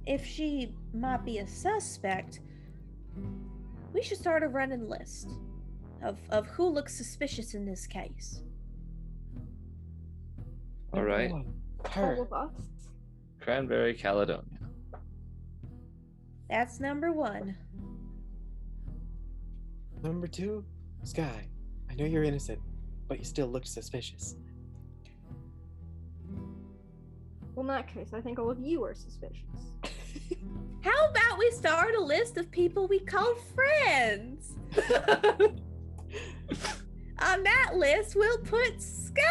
If 0.06 0.24
she 0.24 0.72
might 0.94 1.24
be 1.24 1.38
a 1.38 1.46
suspect, 1.46 2.40
we 3.92 4.02
should 4.02 4.18
start 4.18 4.42
a 4.42 4.48
running 4.48 4.88
list 4.88 5.30
of, 6.02 6.18
of 6.30 6.46
who 6.48 6.68
looks 6.68 6.96
suspicious 6.96 7.54
in 7.54 7.64
this 7.66 7.86
case. 7.86 8.42
All 10.92 11.02
right. 11.02 11.30
Number 11.30 11.34
right. 11.34 11.44
one, 11.44 11.54
All 11.84 11.90
Her. 11.90 12.22
of 12.22 12.32
us. 12.32 12.52
Cranberry, 13.46 13.94
Caledonia. 13.94 14.42
That's 16.50 16.80
number 16.80 17.12
one. 17.12 17.56
Number 20.02 20.26
two, 20.26 20.64
Sky. 21.04 21.46
I 21.88 21.94
know 21.94 22.06
you're 22.06 22.24
innocent, 22.24 22.58
but 23.06 23.20
you 23.20 23.24
still 23.24 23.46
look 23.46 23.64
suspicious. 23.64 24.34
Well, 27.54 27.60
in 27.60 27.68
that 27.68 27.86
case, 27.86 28.12
I 28.12 28.20
think 28.20 28.40
all 28.40 28.50
of 28.50 28.58
you 28.58 28.82
are 28.82 28.96
suspicious. 28.96 29.70
How 30.80 31.06
about 31.10 31.38
we 31.38 31.48
start 31.52 31.94
a 31.94 32.02
list 32.02 32.38
of 32.38 32.50
people 32.50 32.88
we 32.88 32.98
call 32.98 33.36
friends? 33.54 34.54
On 37.20 37.44
that 37.44 37.76
list, 37.76 38.16
we'll 38.16 38.38
put 38.38 38.82
Sky. 38.82 39.22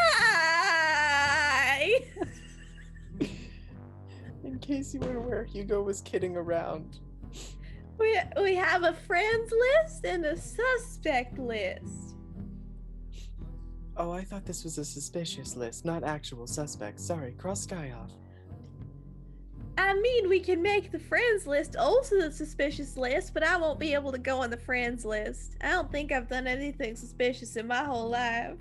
In 4.56 4.62
case 4.62 4.94
you 4.94 5.02
weren't 5.02 5.18
aware, 5.18 5.44
Hugo 5.44 5.82
was 5.82 6.00
kidding 6.00 6.38
around. 6.38 7.00
We, 8.00 8.18
we 8.42 8.56
have 8.56 8.84
a 8.84 8.94
friends 8.94 9.52
list 9.52 10.06
and 10.06 10.24
a 10.24 10.38
suspect 10.38 11.38
list. 11.38 12.16
Oh, 13.98 14.12
I 14.12 14.24
thought 14.24 14.46
this 14.46 14.64
was 14.64 14.78
a 14.78 14.86
suspicious 14.86 15.58
list, 15.58 15.84
not 15.84 16.06
actual 16.06 16.48
suspects. 16.48 17.06
Sorry, 17.06 17.34
cross 17.34 17.64
Sky 17.64 17.94
off. 18.02 18.12
I 19.78 19.94
mean, 19.94 20.30
we 20.30 20.40
can 20.40 20.62
make 20.62 20.90
the 20.90 21.00
friends 21.00 21.46
list 21.46 21.76
also 21.76 22.22
the 22.22 22.32
suspicious 22.32 22.96
list, 22.96 23.34
but 23.34 23.44
I 23.44 23.58
won't 23.58 23.78
be 23.78 23.94
able 23.94 24.14
to 24.14 24.18
go 24.18 24.42
on 24.42 24.52
the 24.52 24.58
friends 24.58 25.04
list. 25.04 25.58
I 25.60 25.72
don't 25.72 25.92
think 25.92 26.14
I've 26.14 26.30
done 26.30 26.48
anything 26.48 26.96
suspicious 26.96 27.58
in 27.58 27.68
my 27.68 27.84
whole 27.84 28.08
life. 28.08 28.56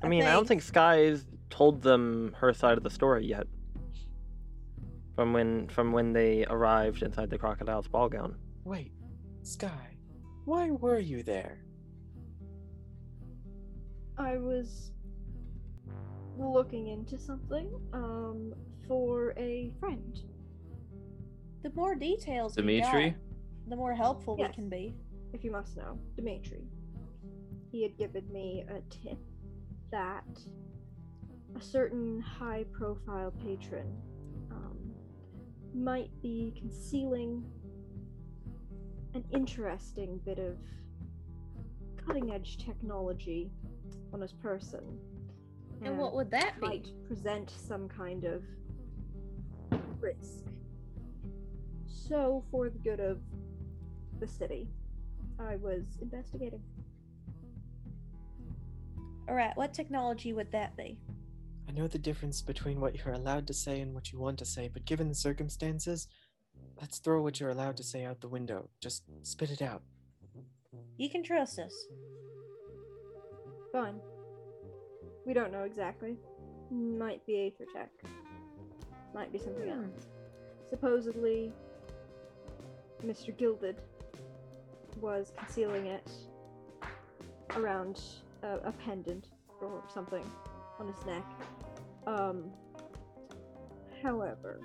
I 0.00 0.06
mean, 0.06 0.22
I 0.22 0.32
don't 0.32 0.46
think 0.46 0.62
Sky's 0.62 1.24
told 1.50 1.82
them 1.82 2.36
her 2.38 2.54
side 2.54 2.78
of 2.78 2.84
the 2.84 2.90
story 2.90 3.26
yet. 3.26 3.48
From 5.14 5.32
when 5.32 5.68
from 5.68 5.92
when 5.92 6.12
they 6.12 6.44
arrived 6.46 7.02
inside 7.02 7.28
the 7.30 7.38
crocodile's 7.38 7.86
ball 7.88 8.08
gown. 8.08 8.34
Wait, 8.64 8.92
Sky, 9.42 9.96
why 10.44 10.70
were 10.70 10.98
you 10.98 11.22
there? 11.22 11.58
I 14.16 14.36
was 14.38 14.92
looking 16.38 16.88
into 16.88 17.18
something 17.18 17.68
um 17.92 18.54
for 18.88 19.34
a 19.36 19.70
friend. 19.78 20.18
The 21.62 21.70
more 21.74 21.94
details 21.94 22.56
we 22.56 22.62
Dimitri? 22.62 23.10
got, 23.10 23.18
the 23.68 23.76
more 23.76 23.94
helpful 23.94 24.36
Yes. 24.38 24.48
we 24.48 24.54
can 24.54 24.68
be. 24.68 24.94
if 25.32 25.44
you 25.44 25.50
must 25.50 25.76
know, 25.76 25.98
Dimitri. 26.16 26.64
He 27.70 27.82
had 27.82 27.96
given 27.96 28.30
me 28.32 28.64
a 28.68 28.80
tip 28.90 29.18
that 29.90 30.24
a 31.56 31.60
certain 31.62 32.20
high 32.20 32.64
profile 32.72 33.30
patron 33.44 33.86
um, 34.50 34.76
might 35.74 36.10
be 36.22 36.54
concealing 36.56 37.44
an 39.14 39.24
interesting 39.32 40.20
bit 40.24 40.38
of 40.38 40.56
cutting 42.06 42.32
edge 42.32 42.58
technology 42.58 43.50
on 44.12 44.20
his 44.20 44.32
person. 44.32 44.80
And 45.84 45.98
what 45.98 46.14
would 46.14 46.30
that 46.30 46.60
be? 46.60 46.66
might 46.66 46.88
present 47.06 47.50
some 47.50 47.88
kind 47.88 48.24
of 48.24 48.42
risk. 50.00 50.44
So, 51.86 52.44
for 52.50 52.68
the 52.68 52.78
good 52.78 53.00
of 53.00 53.20
the 54.20 54.28
city, 54.28 54.68
I 55.38 55.56
was 55.56 55.82
investigating. 56.00 56.62
Alright, 59.28 59.56
what 59.56 59.72
technology 59.72 60.32
would 60.32 60.50
that 60.52 60.76
be? 60.76 60.98
I 61.72 61.78
know 61.78 61.86
the 61.88 61.98
difference 61.98 62.42
between 62.42 62.80
what 62.80 62.96
you're 62.96 63.14
allowed 63.14 63.46
to 63.46 63.54
say 63.54 63.80
and 63.80 63.94
what 63.94 64.12
you 64.12 64.18
want 64.18 64.38
to 64.40 64.44
say, 64.44 64.68
but 64.70 64.84
given 64.84 65.08
the 65.08 65.14
circumstances, 65.14 66.06
let's 66.78 66.98
throw 66.98 67.22
what 67.22 67.40
you're 67.40 67.48
allowed 67.48 67.78
to 67.78 67.82
say 67.82 68.04
out 68.04 68.20
the 68.20 68.28
window. 68.28 68.68
Just 68.82 69.04
spit 69.22 69.50
it 69.50 69.62
out. 69.62 69.80
You 70.98 71.08
can 71.08 71.22
trust 71.22 71.58
us. 71.58 71.72
Fine. 73.72 74.00
We 75.24 75.32
don't 75.32 75.50
know 75.50 75.62
exactly. 75.62 76.16
Might 76.70 77.24
be 77.26 77.46
Aether 77.46 77.64
Tech. 77.74 77.90
Might 79.14 79.32
be 79.32 79.38
something 79.38 79.70
Hmm. 79.70 79.84
else. 79.84 80.06
Supposedly, 80.68 81.54
Mr. 83.02 83.34
Gilded 83.36 83.80
was 85.00 85.32
concealing 85.38 85.86
it 85.86 86.10
around 87.56 87.98
a, 88.42 88.56
a 88.58 88.72
pendant 88.72 89.28
or 89.62 89.82
something 89.92 90.24
on 90.78 90.86
his 90.86 91.06
neck. 91.06 91.24
Um, 92.06 92.50
however, 94.02 94.60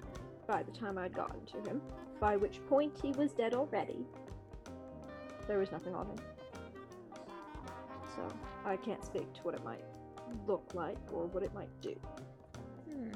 by 0.48 0.64
the 0.64 0.72
time 0.72 0.98
I'd 0.98 1.14
gotten 1.14 1.46
to 1.46 1.70
him, 1.70 1.82
by 2.20 2.36
which 2.38 2.66
point 2.68 2.94
he 3.02 3.12
was 3.12 3.32
dead 3.34 3.54
already, 3.54 4.06
there 5.48 5.60
was 5.60 5.72
nothing 5.72 5.94
on 5.94 6.08
him. 6.08 6.18
So 8.16 8.28
I 8.66 8.76
can't 8.78 9.04
speak 9.06 9.32
to 9.34 9.42
what 9.42 9.54
it 9.54 9.64
might 9.64 9.84
look 10.48 10.72
like 10.74 10.98
or 11.14 11.28
what 11.28 11.44
it 11.44 11.54
might 11.54 11.70
do. 11.82 11.96
Hmm. 12.92 13.12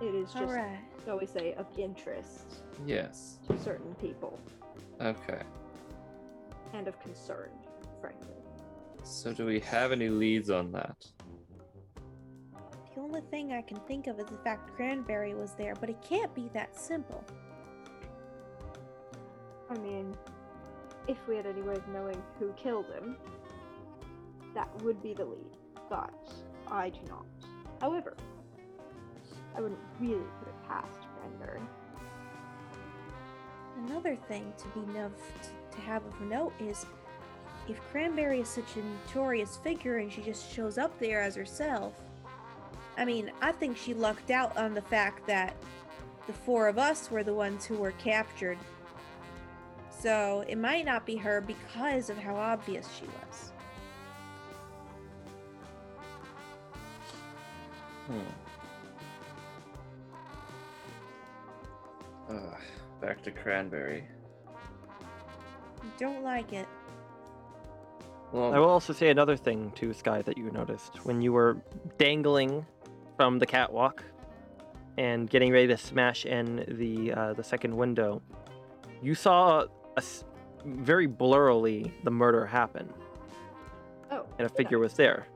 It 0.00 0.14
is 0.16 0.32
just, 0.32 0.42
Alright. 0.42 0.78
shall 1.04 1.18
we 1.18 1.26
say, 1.26 1.54
of 1.54 1.66
interest 1.78 2.62
Yes. 2.84 3.38
to 3.48 3.56
certain 3.58 3.94
people 3.96 4.38
Okay. 5.00 5.42
and 6.74 6.88
of 6.88 6.98
concern, 7.00 7.50
frankly. 8.00 8.34
So 9.04 9.32
do 9.32 9.46
we 9.46 9.60
have 9.60 9.92
any 9.92 10.08
leads 10.08 10.50
on 10.50 10.72
that? 10.72 10.96
The 12.94 13.00
only 13.00 13.20
thing 13.30 13.52
I 13.52 13.62
can 13.62 13.78
think 13.80 14.06
of 14.06 14.18
is 14.18 14.26
the 14.26 14.38
fact 14.38 14.74
Cranberry 14.74 15.34
was 15.34 15.54
there, 15.54 15.74
but 15.74 15.88
it 15.90 16.00
can't 16.02 16.34
be 16.34 16.50
that 16.54 16.78
simple. 16.78 17.24
I 19.70 19.78
mean, 19.78 20.14
if 21.08 21.16
we 21.26 21.36
had 21.36 21.46
any 21.46 21.62
way 21.62 21.74
of 21.74 21.88
knowing 21.88 22.22
who 22.38 22.52
killed 22.52 22.86
him, 22.86 23.16
that 24.54 24.68
would 24.82 25.02
be 25.02 25.14
the 25.14 25.24
lead. 25.24 25.56
But 25.88 26.32
I 26.68 26.90
do 26.90 27.00
not. 27.08 27.26
However, 27.80 28.16
I 29.56 29.60
wouldn't 29.60 29.80
really 30.00 30.24
put 30.38 30.48
it 30.48 30.68
past 30.68 31.00
Cranberry. 31.18 31.62
Another 33.86 34.16
thing 34.16 34.52
to 34.58 34.68
be 34.68 34.80
note 34.92 35.18
to 35.70 35.80
have 35.80 36.04
of 36.04 36.20
note 36.20 36.52
is 36.60 36.86
if 37.68 37.80
Cranberry 37.90 38.40
is 38.40 38.48
such 38.48 38.76
a 38.76 38.82
notorious 38.82 39.56
figure 39.58 39.98
and 39.98 40.12
she 40.12 40.22
just 40.22 40.52
shows 40.52 40.78
up 40.78 40.98
there 40.98 41.22
as 41.22 41.34
herself, 41.34 41.94
I 42.96 43.04
mean, 43.04 43.30
I 43.40 43.52
think 43.52 43.76
she 43.76 43.94
lucked 43.94 44.30
out 44.30 44.56
on 44.56 44.74
the 44.74 44.82
fact 44.82 45.26
that 45.26 45.54
the 46.26 46.32
four 46.32 46.68
of 46.68 46.78
us 46.78 47.10
were 47.10 47.24
the 47.24 47.34
ones 47.34 47.64
who 47.64 47.76
were 47.76 47.92
captured. 47.92 48.58
So 49.90 50.44
it 50.48 50.58
might 50.58 50.84
not 50.84 51.06
be 51.06 51.16
her 51.16 51.40
because 51.40 52.10
of 52.10 52.18
how 52.18 52.34
obvious 52.34 52.88
she 52.98 53.04
was. 53.04 53.52
Hmm. 58.08 58.20
Ugh, 62.30 62.60
back 63.00 63.22
to 63.22 63.30
Cranberry. 63.30 64.04
Don't 65.98 66.22
like 66.22 66.52
it. 66.52 66.66
Well, 68.32 68.54
I 68.54 68.58
will 68.58 68.68
also 68.70 68.92
say 68.92 69.10
another 69.10 69.36
thing 69.36 69.72
to 69.76 69.92
Sky, 69.92 70.22
that 70.22 70.38
you 70.38 70.50
noticed 70.50 71.04
when 71.04 71.20
you 71.20 71.32
were 71.32 71.58
dangling 71.98 72.64
from 73.16 73.38
the 73.38 73.46
catwalk 73.46 74.02
and 74.96 75.28
getting 75.28 75.52
ready 75.52 75.66
to 75.68 75.76
smash 75.76 76.24
in 76.24 76.64
the 76.68 77.12
uh, 77.12 77.32
the 77.34 77.44
second 77.44 77.76
window. 77.76 78.22
You 79.02 79.14
saw 79.14 79.62
a 79.96 79.98
s- 79.98 80.24
very 80.64 81.06
blurrily 81.08 81.92
the 82.04 82.10
murder 82.10 82.46
happen, 82.46 82.88
Oh. 84.10 84.24
and 84.38 84.46
a 84.46 84.48
figure 84.48 84.78
was 84.78 84.94
there. 84.94 85.26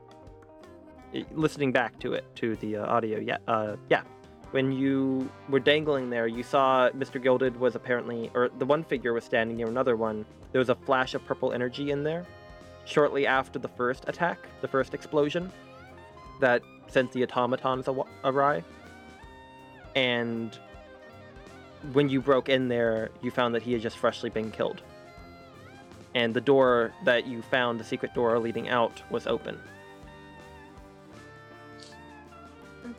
I- 1.13 1.25
listening 1.33 1.71
back 1.71 1.99
to 1.99 2.13
it 2.13 2.25
to 2.37 2.55
the 2.57 2.77
uh, 2.77 2.85
audio, 2.85 3.19
yeah, 3.19 3.37
uh, 3.47 3.75
yeah. 3.89 4.01
When 4.51 4.71
you 4.71 5.29
were 5.49 5.59
dangling 5.59 6.09
there, 6.09 6.25
you 6.27 6.41
saw 6.41 6.89
Mr. 6.91 7.21
Gilded 7.21 7.59
was 7.59 7.75
apparently, 7.75 8.31
or 8.33 8.49
the 8.57 8.65
one 8.65 8.83
figure 8.83 9.13
was 9.13 9.23
standing 9.25 9.57
near 9.57 9.67
another 9.67 9.95
one. 9.97 10.25
There 10.53 10.59
was 10.59 10.69
a 10.69 10.75
flash 10.75 11.13
of 11.15 11.25
purple 11.25 11.51
energy 11.51 11.91
in 11.91 12.03
there 12.03 12.25
shortly 12.87 13.27
after 13.27 13.59
the 13.59 13.67
first 13.67 14.05
attack, 14.07 14.39
the 14.61 14.67
first 14.67 14.93
explosion 14.93 15.51
that 16.39 16.61
sent 16.87 17.11
the 17.11 17.23
automatons 17.23 17.87
aw- 17.87 18.05
awry. 18.23 18.63
And 19.95 20.57
when 21.91 22.07
you 22.09 22.21
broke 22.21 22.49
in 22.49 22.69
there, 22.69 23.09
you 23.21 23.29
found 23.29 23.53
that 23.55 23.61
he 23.61 23.73
had 23.73 23.81
just 23.81 23.97
freshly 23.97 24.29
been 24.29 24.51
killed. 24.51 24.81
And 26.15 26.33
the 26.33 26.41
door 26.41 26.93
that 27.03 27.27
you 27.27 27.41
found, 27.41 27.79
the 27.79 27.83
secret 27.83 28.13
door 28.13 28.39
leading 28.39 28.69
out, 28.69 29.01
was 29.11 29.27
open. 29.27 29.59
Okay. 32.83 32.93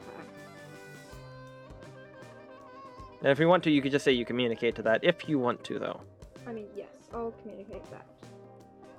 And 3.23 3.31
if 3.31 3.39
you 3.39 3.49
want 3.49 3.65
to, 3.65 3.71
you 3.71 3.81
could 3.81 3.93
just 3.93 4.05
say 4.05 4.13
you 4.13 4.25
communicate 4.25 4.75
to 4.77 4.83
that. 4.83 5.03
If 5.03 5.29
you 5.29 5.39
want 5.39 5.65
to, 5.65 5.79
though. 5.79 6.01
I 6.47 6.53
mean, 6.53 6.67
yes, 6.77 6.89
I'll 7.13 7.33
communicate 7.43 7.91
that. 7.91 8.07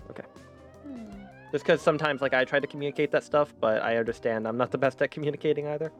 Hmm. 0.09 0.48
Hmm. 0.83 1.09
Just 1.51 1.65
because 1.65 1.81
sometimes, 1.81 2.21
like, 2.21 2.33
I 2.33 2.45
try 2.45 2.59
to 2.59 2.67
communicate 2.67 3.11
that 3.11 3.23
stuff, 3.23 3.53
but 3.59 3.81
I 3.81 3.97
understand 3.97 4.47
I'm 4.47 4.57
not 4.57 4.71
the 4.71 4.77
best 4.77 5.01
at 5.01 5.11
communicating 5.11 5.67
either. 5.67 5.91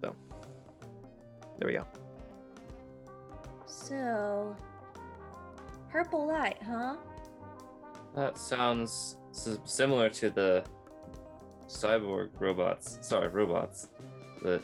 So, 0.00 0.14
there 1.58 1.68
we 1.68 1.74
go. 1.74 1.86
So, 3.66 4.56
purple 5.90 6.26
light, 6.26 6.58
huh? 6.64 6.96
that 8.14 8.38
sounds 8.38 9.16
similar 9.64 10.08
to 10.08 10.30
the 10.30 10.64
cyborg 11.66 12.30
robots. 12.38 12.98
Sorry, 13.00 13.28
robots 13.28 13.88
that 14.42 14.62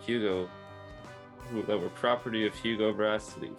Hugo, 0.00 0.48
that 1.66 1.78
were 1.78 1.88
property 1.90 2.46
of 2.46 2.54
Hugo 2.54 2.92
Brassleaf. 2.92 3.56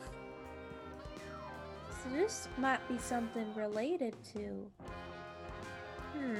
So 2.05 2.15
this 2.15 2.47
might 2.57 2.85
be 2.87 2.97
something 2.97 3.53
related 3.55 4.15
to. 4.33 4.67
Hmm. 6.17 6.35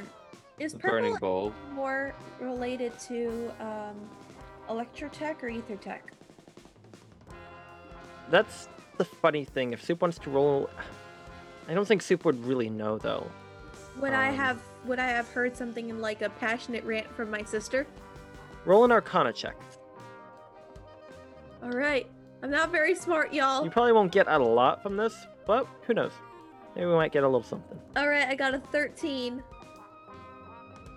Is 0.60 0.72
The 0.74 0.80
purple 0.80 0.98
burning 0.98 1.12
light 1.14 1.22
bulb. 1.22 1.54
more 1.74 2.14
related 2.40 2.98
to 3.08 3.52
um, 3.60 3.96
electrotech 4.70 5.44
or 5.44 5.50
ethertech? 5.50 6.00
That's 8.30 8.70
the 8.98 9.04
funny 9.06 9.44
thing. 9.44 9.74
If 9.74 9.84
Soup 9.84 10.02
wants 10.02 10.18
to 10.20 10.30
roll, 10.30 10.70
I 11.68 11.74
don't 11.74 11.86
think 11.88 12.02
Soup 12.02 12.24
would 12.26 12.44
really 12.46 12.70
know 12.70 12.98
though. 12.98 13.30
Would 14.00 14.14
I 14.14 14.30
Um, 14.30 14.36
have 14.36 14.62
would 14.86 15.00
I 15.00 15.08
have 15.08 15.28
heard 15.30 15.58
something 15.58 15.90
in 15.90 16.00
like 16.00 16.22
a 16.22 16.30
passionate 16.30 16.84
rant 16.86 17.08
from 17.16 17.30
my 17.32 17.44
sister? 17.44 17.86
Roll 18.66 18.86
an 18.86 18.92
Arcana 18.92 19.34
check. 19.34 19.56
All 21.64 21.72
right, 21.72 22.08
I'm 22.44 22.52
not 22.52 22.72
very 22.72 22.96
smart, 22.96 23.34
y'all. 23.34 23.64
You 23.64 23.72
probably 23.72 23.92
won't 23.94 24.12
get 24.12 24.28
a 24.28 24.38
lot 24.38 24.82
from 24.84 24.96
this, 24.98 25.26
but 25.46 25.68
who 25.84 25.94
knows? 25.94 26.12
Maybe 26.76 26.88
we 26.88 26.94
might 26.94 27.12
get 27.12 27.24
a 27.24 27.28
little 27.28 27.44
something. 27.44 27.80
All 27.96 28.08
right, 28.08 28.28
I 28.28 28.36
got 28.36 28.54
a 28.54 28.60
13. 28.60 29.42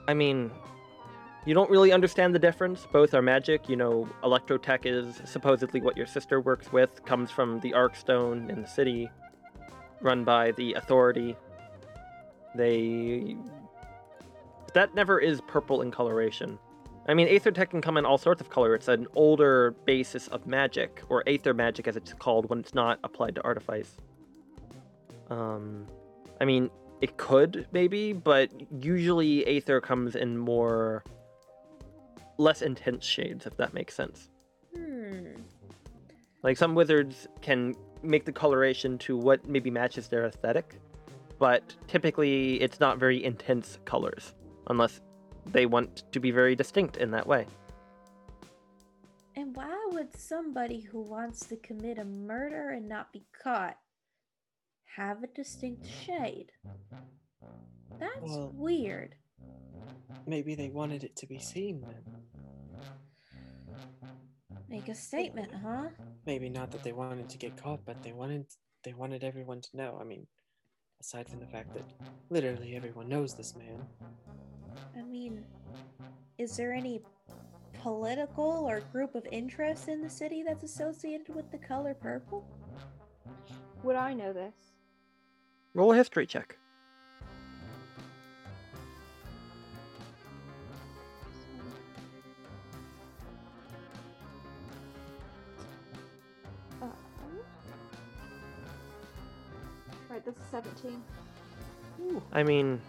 I 0.08 0.14
mean, 0.14 0.50
you 1.46 1.54
don't 1.54 1.70
really 1.70 1.92
understand 1.92 2.34
the 2.34 2.38
difference. 2.38 2.86
Both 2.92 3.14
are 3.14 3.22
magic. 3.22 3.68
You 3.68 3.76
know, 3.76 4.08
Electrotech 4.24 4.86
is 4.86 5.20
supposedly 5.24 5.80
what 5.80 5.96
your 5.96 6.06
sister 6.06 6.40
works 6.40 6.72
with, 6.72 7.04
comes 7.04 7.30
from 7.30 7.60
the 7.60 7.72
Arkstone 7.72 8.50
in 8.50 8.62
the 8.62 8.68
city, 8.68 9.08
run 10.00 10.24
by 10.24 10.52
the 10.52 10.74
Authority. 10.74 11.36
They. 12.54 13.36
That 14.74 14.94
never 14.94 15.18
is 15.18 15.40
purple 15.42 15.80
in 15.82 15.90
coloration. 15.90 16.58
I 17.06 17.14
mean, 17.14 17.28
Aether 17.28 17.52
Tech 17.52 17.70
can 17.70 17.80
come 17.80 17.96
in 17.96 18.04
all 18.04 18.18
sorts 18.18 18.42
of 18.42 18.50
color. 18.50 18.74
It's 18.74 18.88
an 18.88 19.06
older 19.14 19.74
basis 19.86 20.28
of 20.28 20.46
magic, 20.46 21.02
or 21.08 21.22
Aether 21.26 21.54
magic 21.54 21.88
as 21.88 21.96
it's 21.96 22.12
called 22.12 22.50
when 22.50 22.58
it's 22.58 22.74
not 22.74 22.98
applied 23.02 23.34
to 23.36 23.44
Artifice. 23.44 23.96
Um, 25.30 25.86
I 26.40 26.44
mean, 26.44 26.70
it 27.00 27.16
could 27.16 27.66
maybe, 27.72 28.12
but 28.12 28.50
usually 28.80 29.46
Aether 29.46 29.80
comes 29.80 30.16
in 30.16 30.36
more 30.36 31.04
less 32.38 32.62
intense 32.62 33.04
shades, 33.04 33.46
if 33.46 33.56
that 33.56 33.74
makes 33.74 33.94
sense. 33.94 34.30
Hmm. 34.76 35.34
Like 36.42 36.56
some 36.56 36.74
wizards 36.74 37.26
can 37.40 37.74
make 38.02 38.24
the 38.24 38.32
coloration 38.32 38.96
to 38.98 39.16
what 39.16 39.46
maybe 39.48 39.70
matches 39.70 40.08
their 40.08 40.26
aesthetic, 40.26 40.76
but 41.38 41.74
typically 41.88 42.60
it's 42.60 42.80
not 42.80 42.98
very 42.98 43.24
intense 43.24 43.78
colors 43.84 44.34
unless 44.68 45.00
they 45.46 45.66
want 45.66 46.04
to 46.12 46.20
be 46.20 46.30
very 46.30 46.54
distinct 46.54 46.96
in 46.96 47.10
that 47.10 47.26
way. 47.26 47.46
And 49.34 49.54
why 49.54 49.88
would 49.92 50.16
somebody 50.16 50.80
who 50.80 51.00
wants 51.02 51.46
to 51.46 51.56
commit 51.56 51.98
a 51.98 52.04
murder 52.04 52.70
and 52.70 52.88
not 52.88 53.12
be 53.12 53.24
caught 53.42 53.76
have 54.96 55.22
a 55.22 55.26
distinct 55.28 55.86
shade? 55.86 56.52
That's 57.98 58.20
Well- 58.22 58.52
weird. 58.52 59.16
Maybe 60.26 60.54
they 60.54 60.70
wanted 60.70 61.04
it 61.04 61.16
to 61.16 61.26
be 61.26 61.38
seen 61.38 61.80
then. 61.80 62.04
Make 64.68 64.88
a 64.88 64.94
statement, 64.94 65.52
huh? 65.52 65.88
Maybe 66.26 66.50
not 66.50 66.70
that 66.72 66.82
they 66.82 66.92
wanted 66.92 67.28
to 67.30 67.38
get 67.38 67.56
caught, 67.56 67.84
but 67.84 68.02
they 68.02 68.12
wanted 68.12 68.46
they 68.84 68.92
wanted 68.94 69.24
everyone 69.24 69.60
to 69.60 69.76
know. 69.76 69.98
I 70.00 70.04
mean, 70.04 70.26
aside 71.00 71.28
from 71.28 71.40
the 71.40 71.46
fact 71.46 71.74
that 71.74 71.84
literally 72.30 72.76
everyone 72.76 73.08
knows 73.08 73.34
this 73.34 73.56
man. 73.56 73.86
I 74.96 75.02
mean, 75.02 75.44
is 76.38 76.56
there 76.56 76.72
any 76.72 77.02
political 77.72 78.68
or 78.68 78.80
group 78.80 79.14
of 79.14 79.26
interest 79.32 79.88
in 79.88 80.00
the 80.00 80.08
city 80.10 80.42
that's 80.42 80.62
associated 80.64 81.34
with 81.34 81.50
the 81.50 81.58
color 81.58 81.94
purple? 81.94 82.44
Would 83.82 83.96
I 83.96 84.12
know 84.14 84.32
this? 84.32 84.54
Roll 85.74 85.92
a 85.92 85.96
history 85.96 86.26
check. 86.26 86.56
Um, 96.82 96.92
right, 100.08 100.24
this 100.24 100.34
is 100.34 100.40
17. 100.50 101.02
I 102.32 102.42
mean, 102.42 102.80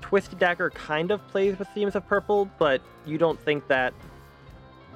Twisted 0.00 0.38
Dagger 0.38 0.70
kind 0.70 1.10
of 1.10 1.26
plays 1.28 1.58
with 1.58 1.68
themes 1.68 1.94
of 1.94 2.06
purple, 2.06 2.48
but 2.58 2.80
you 3.06 3.18
don't 3.18 3.38
think 3.40 3.66
that 3.68 3.94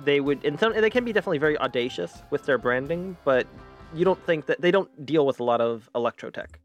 they 0.04 0.20
would. 0.20 0.44
In 0.44 0.58
some, 0.58 0.72
they 0.72 0.90
can 0.90 1.04
be 1.04 1.12
definitely 1.12 1.38
very 1.38 1.58
audacious 1.58 2.22
with 2.30 2.44
their 2.46 2.58
branding, 2.58 3.16
but 3.24 3.46
you 3.94 4.04
don't 4.04 4.24
think 4.26 4.46
that 4.46 4.60
they 4.60 4.70
don't 4.70 5.06
deal 5.06 5.26
with 5.26 5.40
a 5.40 5.44
lot 5.44 5.60
of 5.60 5.88
electrotech, 5.94 6.56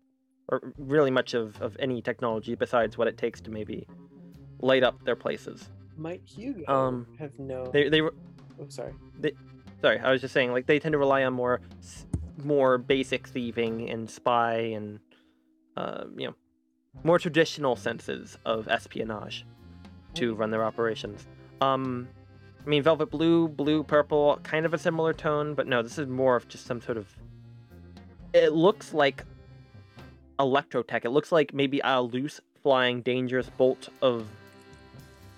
or 0.49 0.61
really 0.77 1.11
much 1.11 1.33
of, 1.33 1.61
of 1.61 1.75
any 1.79 2.01
technology 2.01 2.55
besides 2.55 2.97
what 2.97 3.07
it 3.07 3.17
takes 3.17 3.39
to 3.41 3.51
maybe 3.51 3.87
light 4.61 4.83
up 4.83 5.03
their 5.05 5.15
places. 5.15 5.69
Might 5.97 6.21
Hugo 6.25 6.63
Um, 6.71 7.07
have 7.17 7.37
no? 7.39 7.65
They 7.71 7.89
they 7.89 8.01
Oh, 8.01 8.67
sorry. 8.67 8.93
sorry, 9.81 9.99
I 9.99 10.11
was 10.11 10.21
just 10.21 10.33
saying 10.33 10.51
like 10.51 10.65
they 10.65 10.79
tend 10.79 10.93
to 10.93 10.97
rely 10.97 11.23
on 11.23 11.33
more 11.33 11.61
more 12.43 12.77
basic 12.77 13.27
thieving 13.27 13.89
and 13.89 14.09
spy 14.09 14.55
and 14.55 14.99
uh, 15.77 16.05
you 16.17 16.27
know 16.27 16.35
more 17.03 17.19
traditional 17.19 17.75
senses 17.75 18.37
of 18.45 18.67
espionage 18.67 19.45
to 20.15 20.33
run 20.35 20.49
their 20.51 20.63
operations. 20.65 21.25
Um, 21.61 22.07
I 22.65 22.69
mean, 22.69 22.83
Velvet 22.83 23.09
Blue, 23.09 23.47
Blue 23.47 23.83
Purple, 23.83 24.39
kind 24.43 24.65
of 24.65 24.73
a 24.73 24.77
similar 24.77 25.13
tone, 25.13 25.53
but 25.55 25.67
no, 25.67 25.81
this 25.81 25.97
is 25.97 26.07
more 26.07 26.35
of 26.35 26.47
just 26.47 26.65
some 26.65 26.81
sort 26.81 26.97
of. 26.97 27.07
It 28.33 28.53
looks 28.53 28.93
like 28.93 29.23
electrotech. 30.39 31.05
It 31.05 31.09
looks 31.09 31.31
like 31.31 31.53
maybe 31.53 31.81
a 31.83 32.01
loose 32.01 32.41
flying 32.61 33.01
dangerous 33.01 33.49
bolt 33.57 33.89
of 34.01 34.27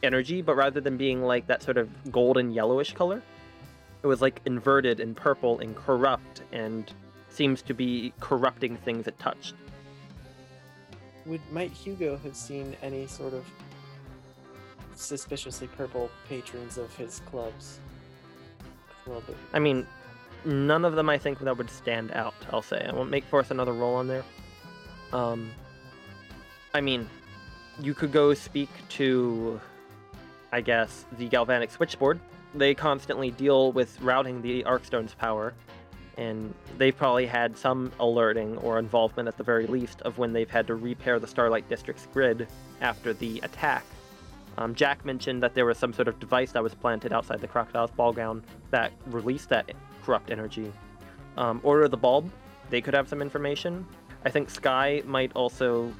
energy, 0.03 0.41
but 0.41 0.55
rather 0.55 0.82
than 0.82 0.97
being 0.97 1.22
like 1.24 1.47
that 1.47 1.61
sort 1.63 1.78
of 1.78 1.89
golden 2.11 2.51
yellowish 2.51 2.93
color, 2.93 3.22
it 4.03 4.07
was 4.07 4.22
like 4.22 4.41
inverted 4.45 4.99
and 4.99 5.15
purple 5.15 5.59
and 5.59 5.76
corrupt 5.76 6.41
and 6.51 6.91
seems 7.30 7.61
to 7.61 7.74
be 7.74 8.13
corrupting 8.19 8.76
things 8.78 9.07
it 9.07 9.17
touched. 9.19 9.55
Would 11.26 11.41
might 11.51 11.72
Hugo 11.72 12.17
have 12.17 12.36
seen 12.36 12.76
any 12.82 13.05
sort 13.07 13.34
of 13.34 13.45
suspiciously 15.01 15.67
purple 15.67 16.09
patrons 16.27 16.77
of 16.77 16.95
his 16.95 17.21
clubs? 17.21 17.79
Club. 19.03 19.23
I 19.53 19.59
mean, 19.59 19.85
none 20.45 20.85
of 20.85 20.95
them 20.95 21.09
I 21.09 21.17
think 21.17 21.39
that 21.39 21.57
would 21.57 21.69
stand 21.69 22.11
out. 22.11 22.35
I'll 22.51 22.61
say. 22.61 22.85
I 22.87 22.93
won't 22.93 23.09
make 23.09 23.23
forth 23.25 23.51
another 23.51 23.73
roll 23.73 23.95
on 23.95 24.07
there. 24.07 24.23
Um, 25.13 25.51
I 26.73 26.81
mean, 26.81 27.09
you 27.81 27.93
could 27.93 28.11
go 28.11 28.33
speak 28.33 28.69
to, 28.89 29.59
I 30.51 30.61
guess, 30.61 31.05
the 31.17 31.27
galvanic 31.27 31.71
switchboard. 31.71 32.19
They 32.53 32.73
constantly 32.73 33.31
deal 33.31 33.71
with 33.71 33.99
routing 34.01 34.41
the 34.41 34.63
Arkstone's 34.63 35.13
power, 35.13 35.53
and 36.17 36.53
they've 36.77 36.95
probably 36.95 37.25
had 37.25 37.57
some 37.57 37.91
alerting 37.99 38.57
or 38.57 38.77
involvement 38.77 39.27
at 39.27 39.37
the 39.37 39.43
very 39.43 39.67
least 39.67 40.01
of 40.01 40.17
when 40.17 40.33
they've 40.33 40.49
had 40.49 40.67
to 40.67 40.75
repair 40.75 41.19
the 41.19 41.27
Starlight 41.27 41.67
District's 41.69 42.07
grid 42.13 42.47
after 42.81 43.13
the 43.13 43.39
attack. 43.39 43.85
Um, 44.57 44.75
Jack 44.75 45.05
mentioned 45.05 45.41
that 45.43 45.53
there 45.53 45.65
was 45.65 45.77
some 45.77 45.93
sort 45.93 46.07
of 46.07 46.19
device 46.19 46.51
that 46.51 46.61
was 46.63 46.73
planted 46.73 47.13
outside 47.13 47.39
the 47.39 47.47
crocodile's 47.47 47.91
ball 47.91 48.13
gown 48.13 48.43
that 48.69 48.91
released 49.07 49.49
that 49.49 49.71
corrupt 50.03 50.29
energy. 50.29 50.71
Um, 51.37 51.61
Order 51.63 51.87
the 51.87 51.97
Bulb, 51.97 52.29
they 52.69 52.81
could 52.81 52.93
have 52.93 53.07
some 53.07 53.21
information. 53.21 53.85
I 54.25 54.29
think 54.29 54.49
Sky 54.49 55.01
might 55.05 55.31
also 55.35 55.93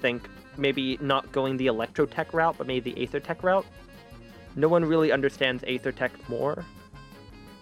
think 0.00 0.28
maybe 0.56 0.98
not 1.00 1.30
going 1.32 1.56
the 1.56 1.66
Electrotech 1.66 2.32
route, 2.32 2.56
but 2.58 2.66
maybe 2.66 2.92
the 2.92 3.06
Aethertech 3.06 3.42
route. 3.42 3.66
No 4.56 4.68
one 4.68 4.84
really 4.84 5.12
understands 5.12 5.62
Aethertech 5.64 6.10
more 6.28 6.64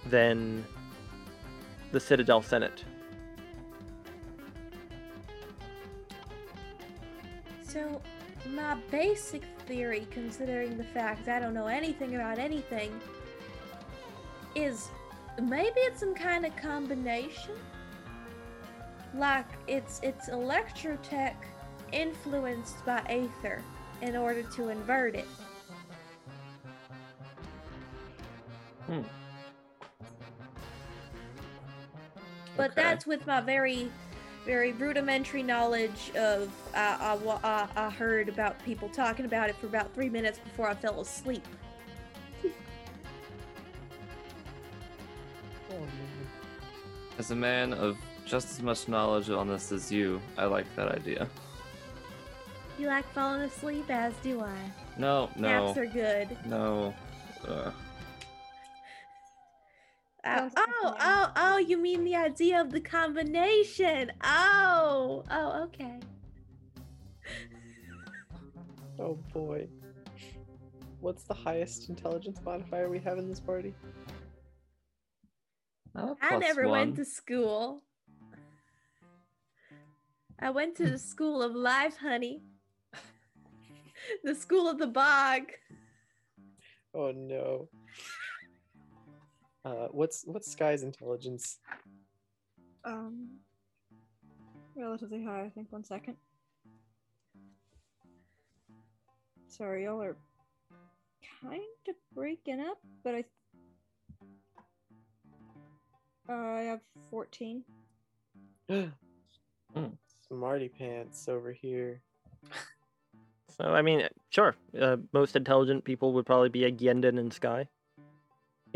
than 0.06 0.64
the 1.92 2.00
Citadel 2.00 2.42
Senate. 2.42 2.84
So, 7.62 8.00
my 8.50 8.76
basic 8.90 9.42
theory, 9.66 10.06
considering 10.10 10.76
the 10.76 10.84
fact 10.84 11.28
I 11.28 11.38
don't 11.40 11.54
know 11.54 11.66
anything 11.66 12.14
about 12.14 12.38
anything, 12.38 12.98
is 14.54 14.88
maybe 15.42 15.80
it's 15.80 16.00
some 16.00 16.14
kind 16.14 16.46
of 16.46 16.56
combination. 16.56 17.54
Like 19.14 19.46
it's 19.66 20.00
it's 20.02 20.28
electrotech 20.28 21.36
influenced 21.92 22.84
by 22.84 23.02
aether 23.08 23.62
in 24.02 24.16
order 24.16 24.42
to 24.42 24.68
invert 24.68 25.14
it. 25.14 25.28
Hmm. 28.86 29.02
But 32.56 32.70
Okay. 32.70 32.82
that's 32.82 33.06
with 33.06 33.26
my 33.26 33.40
very, 33.40 33.90
very 34.46 34.72
rudimentary 34.72 35.42
knowledge 35.42 36.12
of 36.14 36.50
uh, 36.74 36.96
I, 37.00 37.38
I, 37.42 37.68
I 37.86 37.90
heard 37.90 38.28
about 38.28 38.62
people 38.64 38.88
talking 38.88 39.24
about 39.26 39.50
it 39.50 39.56
for 39.56 39.66
about 39.66 39.92
three 39.92 40.08
minutes 40.08 40.38
before 40.38 40.68
I 40.68 40.74
fell 40.74 41.00
asleep. 41.00 41.44
As 47.18 47.32
a 47.32 47.36
man 47.36 47.72
of 47.72 47.98
just 48.24 48.50
as 48.50 48.62
much 48.62 48.88
knowledge 48.88 49.30
on 49.30 49.48
this 49.48 49.72
as 49.72 49.90
you, 49.90 50.20
I 50.38 50.44
like 50.44 50.66
that 50.76 50.92
idea. 50.92 51.28
You 52.78 52.88
like 52.88 53.10
falling 53.12 53.40
asleep, 53.42 53.86
as 53.90 54.12
do 54.22 54.42
I. 54.42 54.54
No, 54.98 55.30
no, 55.34 55.66
Naps 55.66 55.78
are 55.78 55.86
good. 55.86 56.36
no. 56.46 56.94
Ugh. 57.48 57.72
Uh, 60.26 60.50
oh, 60.56 60.96
oh, 60.98 61.32
oh, 61.36 61.58
you 61.58 61.78
mean 61.78 62.02
the 62.02 62.16
idea 62.16 62.60
of 62.60 62.72
the 62.72 62.80
combination? 62.80 64.10
Oh, 64.24 65.22
oh, 65.30 65.62
okay. 65.64 66.00
Oh 68.98 69.18
boy. 69.32 69.68
What's 71.00 71.22
the 71.24 71.34
highest 71.34 71.88
intelligence 71.88 72.40
modifier 72.44 72.88
we 72.88 72.98
have 73.00 73.18
in 73.18 73.28
this 73.28 73.38
party? 73.38 73.72
Uh, 75.94 76.14
I 76.20 76.38
never 76.38 76.62
one. 76.62 76.72
went 76.72 76.96
to 76.96 77.04
school. 77.04 77.82
I 80.40 80.50
went 80.50 80.76
to 80.78 80.90
the 80.90 80.98
school 80.98 81.40
of 81.40 81.54
life, 81.54 81.98
honey. 81.98 82.42
the 84.24 84.34
school 84.34 84.68
of 84.68 84.78
the 84.78 84.88
bog. 84.88 85.42
Oh 86.94 87.12
no. 87.12 87.68
Uh, 89.66 89.88
what's 89.90 90.22
what's 90.26 90.48
Sky's 90.48 90.84
intelligence? 90.84 91.58
Um, 92.84 93.30
relatively 94.76 95.24
high, 95.24 95.42
I 95.42 95.48
think. 95.48 95.72
One 95.72 95.82
second. 95.82 96.16
Sorry, 99.48 99.84
y'all 99.84 100.00
are 100.00 100.16
kind 101.42 101.62
of 101.88 101.96
breaking 102.14 102.60
up, 102.60 102.78
but 103.02 103.16
I. 103.16 103.24
Uh, 106.28 106.32
I 106.32 106.62
have 106.62 106.80
14. 107.10 107.64
Smarty 110.28 110.68
pants 110.68 111.28
over 111.28 111.50
here. 111.50 112.02
So, 113.56 113.64
I 113.64 113.82
mean, 113.82 114.06
sure. 114.30 114.54
Uh, 114.80 114.98
most 115.12 115.34
intelligent 115.34 115.82
people 115.82 116.12
would 116.12 116.26
probably 116.26 116.50
be 116.50 116.64
a 116.64 116.70
Gjendin 116.70 117.18
and 117.18 117.32
Sky, 117.32 117.68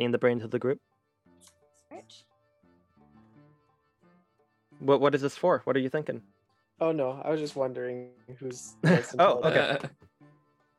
being 0.01 0.13
the 0.13 0.19
brains 0.19 0.43
of 0.43 0.51
the 0.51 0.59
group. 0.59 0.81
Right. 1.93 2.15
What 4.79 4.99
What 5.03 5.15
is 5.15 5.21
this 5.21 5.37
for? 5.37 5.61
What 5.65 5.77
are 5.77 5.81
you 5.81 5.91
thinking? 5.91 6.23
Oh 6.81 6.91
no, 6.91 7.21
I 7.23 7.29
was 7.31 7.39
just 7.39 7.55
wondering 7.55 8.09
who's 8.39 8.73
the 8.81 8.91
most 8.97 9.15
Oh, 9.19 9.41
okay. 9.45 9.77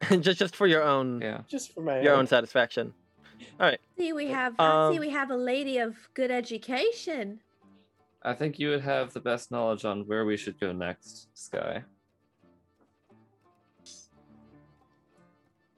just 0.21 0.39
Just 0.39 0.55
for 0.55 0.65
your 0.65 0.81
own 0.81 1.21
yeah. 1.21 1.41
Just 1.47 1.71
for 1.73 1.81
my 1.81 2.01
your 2.01 2.13
own. 2.13 2.21
own 2.21 2.27
satisfaction. 2.27 2.93
All 3.59 3.67
right. 3.67 3.79
See, 3.95 4.11
we 4.11 4.25
have. 4.27 4.55
I 4.57 4.89
see, 4.89 4.95
Um, 4.97 4.99
we 4.99 5.09
have 5.11 5.29
a 5.29 5.35
lady 5.37 5.77
of 5.77 5.95
good 6.15 6.31
education. 6.31 7.41
I 8.23 8.33
think 8.33 8.57
you 8.57 8.69
would 8.69 8.81
have 8.81 9.13
the 9.13 9.19
best 9.19 9.51
knowledge 9.51 9.85
on 9.85 10.07
where 10.07 10.25
we 10.25 10.35
should 10.37 10.59
go 10.59 10.71
next, 10.71 11.27
Sky. 11.35 11.83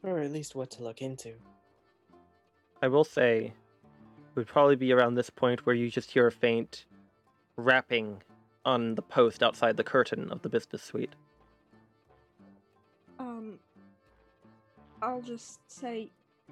Or 0.02 0.20
at 0.20 0.32
least 0.32 0.56
what 0.56 0.70
to 0.72 0.84
look 0.84 1.02
into. 1.02 1.34
I 2.84 2.90
will 2.90 3.06
say, 3.06 3.46
it 3.46 4.36
would 4.36 4.46
probably 4.48 4.76
be 4.76 4.92
around 4.92 5.16
this 5.16 5.30
point 5.30 5.66
where 5.66 5.74
you 5.74 5.90
just 5.90 6.12
hear 6.12 6.28
a 6.28 6.32
faint 6.34 6.84
rapping 7.56 8.22
on 8.66 8.96
the 8.96 9.02
post 9.02 9.42
outside 9.42 9.78
the 9.78 9.86
curtain 9.86 10.30
of 10.34 10.42
the 10.42 10.50
business 10.50 10.84
suite. 10.84 11.14
Um, 13.20 13.58
I'll 15.02 15.22
just 15.22 15.60
say 15.72 16.10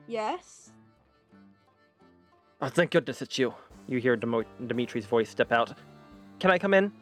yes. 0.08 0.72
Oh, 2.62 2.70
thank 2.70 2.92
goodness 2.92 3.22
it's 3.22 3.38
you. 3.38 3.54
You 3.90 3.98
hear 4.00 4.16
Demo- 4.16 4.46
Dimitri's 4.68 5.06
voice 5.06 5.30
step 5.30 5.52
out. 5.52 5.74
Can 6.40 6.50
I 6.50 6.58
come 6.58 6.74
in? 6.74 6.94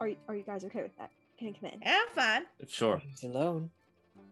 Are 0.00 0.08
you, 0.08 0.16
are 0.26 0.34
you 0.34 0.42
guys 0.42 0.64
okay 0.64 0.82
with 0.82 0.96
that? 0.96 1.10
Can 1.38 1.48
I 1.48 1.52
come 1.52 1.70
in? 1.70 1.82
I'm 1.86 2.08
fine. 2.14 2.42
Sure. 2.66 2.96
He's 2.96 3.24
alone. 3.24 3.70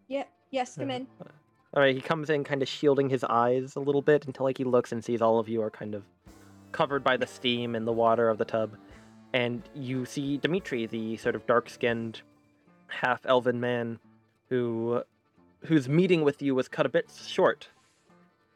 Yeah. 0.08 0.24
Yes, 0.50 0.76
come 0.76 0.90
Uh, 0.90 0.94
in. 0.94 1.06
All 1.72 1.80
right, 1.82 1.94
he 1.94 2.00
comes 2.00 2.30
in 2.30 2.42
kind 2.42 2.62
of 2.62 2.68
shielding 2.68 3.08
his 3.08 3.22
eyes 3.22 3.76
a 3.76 3.80
little 3.80 4.02
bit 4.02 4.26
until 4.26 4.44
like 4.44 4.58
he 4.58 4.64
looks 4.64 4.90
and 4.90 5.04
sees 5.04 5.22
all 5.22 5.38
of 5.38 5.48
you 5.48 5.62
are 5.62 5.70
kind 5.70 5.94
of 5.94 6.02
covered 6.72 7.04
by 7.04 7.16
the 7.16 7.26
steam 7.26 7.76
and 7.76 7.86
the 7.86 7.92
water 7.92 8.28
of 8.28 8.38
the 8.38 8.44
tub. 8.44 8.76
And 9.32 9.62
you 9.74 10.04
see 10.04 10.36
Dimitri, 10.38 10.86
the 10.86 11.16
sort 11.16 11.36
of 11.36 11.46
dark-skinned 11.46 12.22
half 12.88 13.24
elven 13.24 13.60
man 13.60 14.00
who 14.48 15.02
whose 15.64 15.88
meeting 15.88 16.22
with 16.22 16.42
you 16.42 16.54
was 16.54 16.66
cut 16.68 16.86
a 16.86 16.88
bit 16.88 17.10
short 17.24 17.68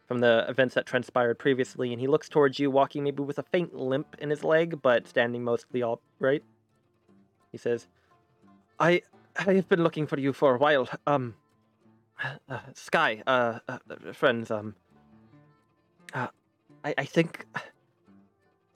from 0.09 0.19
the 0.19 0.45
events 0.49 0.75
that 0.75 0.87
transpired 0.87 1.39
previously, 1.39 1.93
and 1.93 2.01
he 2.01 2.07
looks 2.07 2.29
towards 2.29 2.59
you 2.59 2.71
walking 2.71 3.05
maybe 3.05 3.23
with 3.23 3.39
a 3.39 3.43
faint 3.43 3.75
limp 3.75 4.17
in 4.19 4.31
his 4.31 4.43
leg, 4.43 4.81
but 4.83 5.07
standing 5.07 5.45
mostly 5.45 5.83
upright. 5.83 6.43
He 7.53 7.59
says, 7.59 7.87
I 8.81 9.03
I 9.37 9.55
have 9.55 9.69
been 9.69 9.85
looking 9.85 10.07
for 10.07 10.19
you 10.19 10.33
for 10.33 10.57
a 10.57 10.59
while. 10.59 10.89
Um 11.07 11.37
uh, 12.23 12.59
Sky, 12.75 13.23
uh, 13.27 13.59
uh, 13.69 13.79
friends, 14.13 14.51
um, 14.51 14.75
uh, 16.13 16.29
I, 16.85 16.95
I 16.99 17.05
think, 17.05 17.47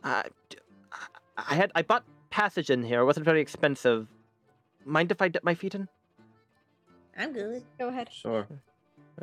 uh, 0.05 0.23
d- 0.49 0.59
I 1.37 1.55
had, 1.55 1.71
I 1.75 1.83
bought 1.83 2.05
passage 2.31 2.71
in 2.71 2.83
here. 2.83 3.01
It 3.01 3.05
wasn't 3.05 3.25
very 3.25 3.41
expensive. 3.41 4.09
Mind 4.85 5.11
if 5.13 5.23
I 5.23 5.29
dip 5.29 5.45
my 5.45 5.55
feet 5.55 5.75
in? 5.75 5.89
I'm 7.17 7.33
good. 7.33 7.65
Go 7.79 7.89
ahead. 7.89 8.09
Sure. 8.13 8.47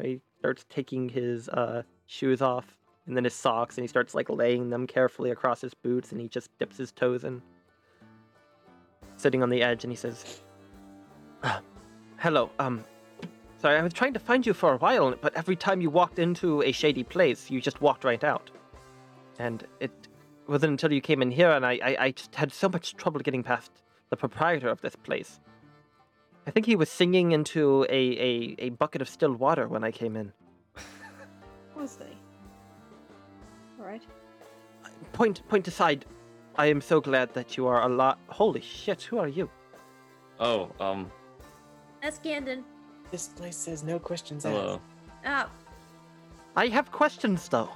He 0.01 0.21
starts 0.39 0.65
taking 0.69 1.07
his 1.09 1.47
uh, 1.49 1.83
shoes 2.07 2.41
off 2.41 2.77
and 3.07 3.15
then 3.15 3.23
his 3.23 3.33
socks, 3.33 3.77
and 3.77 3.83
he 3.83 3.87
starts 3.87 4.15
like 4.15 4.29
laying 4.29 4.69
them 4.69 4.87
carefully 4.87 5.31
across 5.31 5.61
his 5.61 5.73
boots, 5.73 6.11
and 6.11 6.19
he 6.19 6.27
just 6.27 6.49
dips 6.57 6.77
his 6.77 6.91
toes 6.91 7.23
in, 7.23 7.41
sitting 9.17 9.43
on 9.43 9.49
the 9.49 9.61
edge, 9.61 9.83
and 9.83 9.91
he 9.91 9.95
says, 9.95 10.41
"Ah, 11.43 11.61
"Hello, 12.17 12.49
um, 12.57 12.83
sorry, 13.65 13.79
I 13.79 13.81
was 13.81 13.93
trying 13.93 14.13
to 14.13 14.19
find 14.19 14.45
you 14.45 14.53
for 14.53 14.73
a 14.73 14.77
while, 14.77 15.15
but 15.19 15.35
every 15.35 15.55
time 15.55 15.81
you 15.81 15.89
walked 15.89 16.19
into 16.19 16.61
a 16.61 16.71
shady 16.71 17.03
place, 17.03 17.49
you 17.49 17.59
just 17.59 17.81
walked 17.81 18.03
right 18.03 18.23
out, 18.23 18.51
and 19.39 19.65
it 19.79 20.07
wasn't 20.47 20.69
until 20.69 20.93
you 20.93 21.01
came 21.01 21.19
in 21.19 21.31
here, 21.31 21.49
and 21.49 21.65
I, 21.65 21.79
I, 21.83 21.97
I 21.99 22.11
just 22.11 22.35
had 22.35 22.53
so 22.53 22.69
much 22.69 22.95
trouble 22.95 23.21
getting 23.21 23.41
past 23.41 23.71
the 24.11 24.17
proprietor 24.17 24.69
of 24.69 24.81
this 24.81 24.95
place." 24.95 25.39
I 26.45 26.51
think 26.51 26.67
he 26.67 26.75
was 26.75 26.91
singing 26.91 27.31
into 27.31 27.87
a, 27.89 28.03
a, 28.29 28.55
a 28.59 28.69
bucket 28.69 29.01
of 29.01 29.09
still 29.09 29.33
water 29.33 29.67
when 29.67 29.83
I 29.83 29.89
came 29.89 30.15
in. 30.15 30.31
Was 31.75 31.95
they? 31.95 32.15
right. 33.79 34.03
Point 35.11 35.41
point 35.49 35.67
aside. 35.67 36.05
I 36.55 36.67
am 36.67 36.81
so 36.81 37.01
glad 37.01 37.33
that 37.33 37.57
you 37.57 37.65
are 37.65 37.81
a 37.81 37.89
lot. 37.89 38.19
Holy 38.27 38.61
shit! 38.61 39.01
Who 39.01 39.17
are 39.17 39.27
you? 39.27 39.49
Oh, 40.39 40.69
um, 40.79 41.11
That's 42.03 42.19
Gjendin. 42.19 42.63
This 43.11 43.27
place 43.29 43.55
says 43.55 43.83
no 43.83 43.99
questions 43.99 44.43
hello. 44.43 44.81
asked. 45.23 45.49
Ah, 45.49 45.49
I 46.55 46.67
have 46.67 46.91
questions 46.91 47.47
though. 47.47 47.69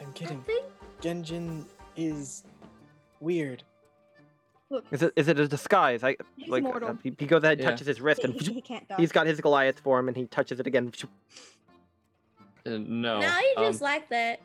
I'm 0.00 0.12
kidding. 0.12 0.38
nothing? 0.38 0.62
Gjendin 1.00 1.64
is 1.96 2.44
weird. 3.20 3.62
Look, 4.68 4.84
Is 4.90 5.02
it 5.02 5.12
is 5.16 5.28
it 5.28 5.38
a 5.38 5.46
disguise? 5.46 6.02
I 6.02 6.16
he's 6.36 6.48
like 6.48 6.60
immortal. 6.64 6.90
uh, 6.90 6.94
he, 7.02 7.14
he 7.18 7.26
goes 7.26 7.42
ahead, 7.44 7.60
Yeah. 7.60 7.70
touches 7.70 7.86
his 7.86 8.00
wrist, 8.00 8.22
he, 8.22 8.28
and 8.28 8.40
he- 8.40 8.54
he 8.54 8.60
can't 8.72 8.88
die. 8.88 8.96
he's 8.98 9.12
got 9.12 9.26
his 9.26 9.40
Goliath 9.40 9.78
form, 9.80 10.08
and 10.08 10.16
he 10.16 10.26
touches 10.26 10.58
it 10.60 10.66
again. 10.66 10.92
Uh, 12.64 12.70
no. 12.70 13.20
No, 13.20 13.28
he 13.28 13.54
um, 13.56 13.64
just 13.64 13.80
like 13.80 14.08
that. 14.08 14.40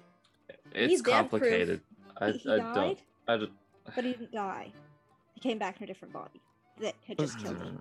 it's 0.74 0.92
he's 0.92 1.02
death 1.02 1.30
proof. 1.30 1.42
complicated. 1.42 1.82
I, 2.18 2.32
he, 2.32 2.38
he 2.38 2.52
I 2.52 2.58
died, 2.58 2.74
don't. 2.76 3.00
I 3.28 3.38
don't. 3.38 3.52
but 3.96 4.04
he 4.06 4.12
didn't 4.12 4.32
die. 4.32 4.72
He 5.34 5.40
came 5.40 5.58
back 5.58 5.78
in 5.78 5.84
a 5.86 5.88
different 5.88 6.14
body 6.14 6.40
that 6.80 6.94
had 7.08 7.18
just 7.18 7.40
killed 7.40 7.58
him. 7.58 7.80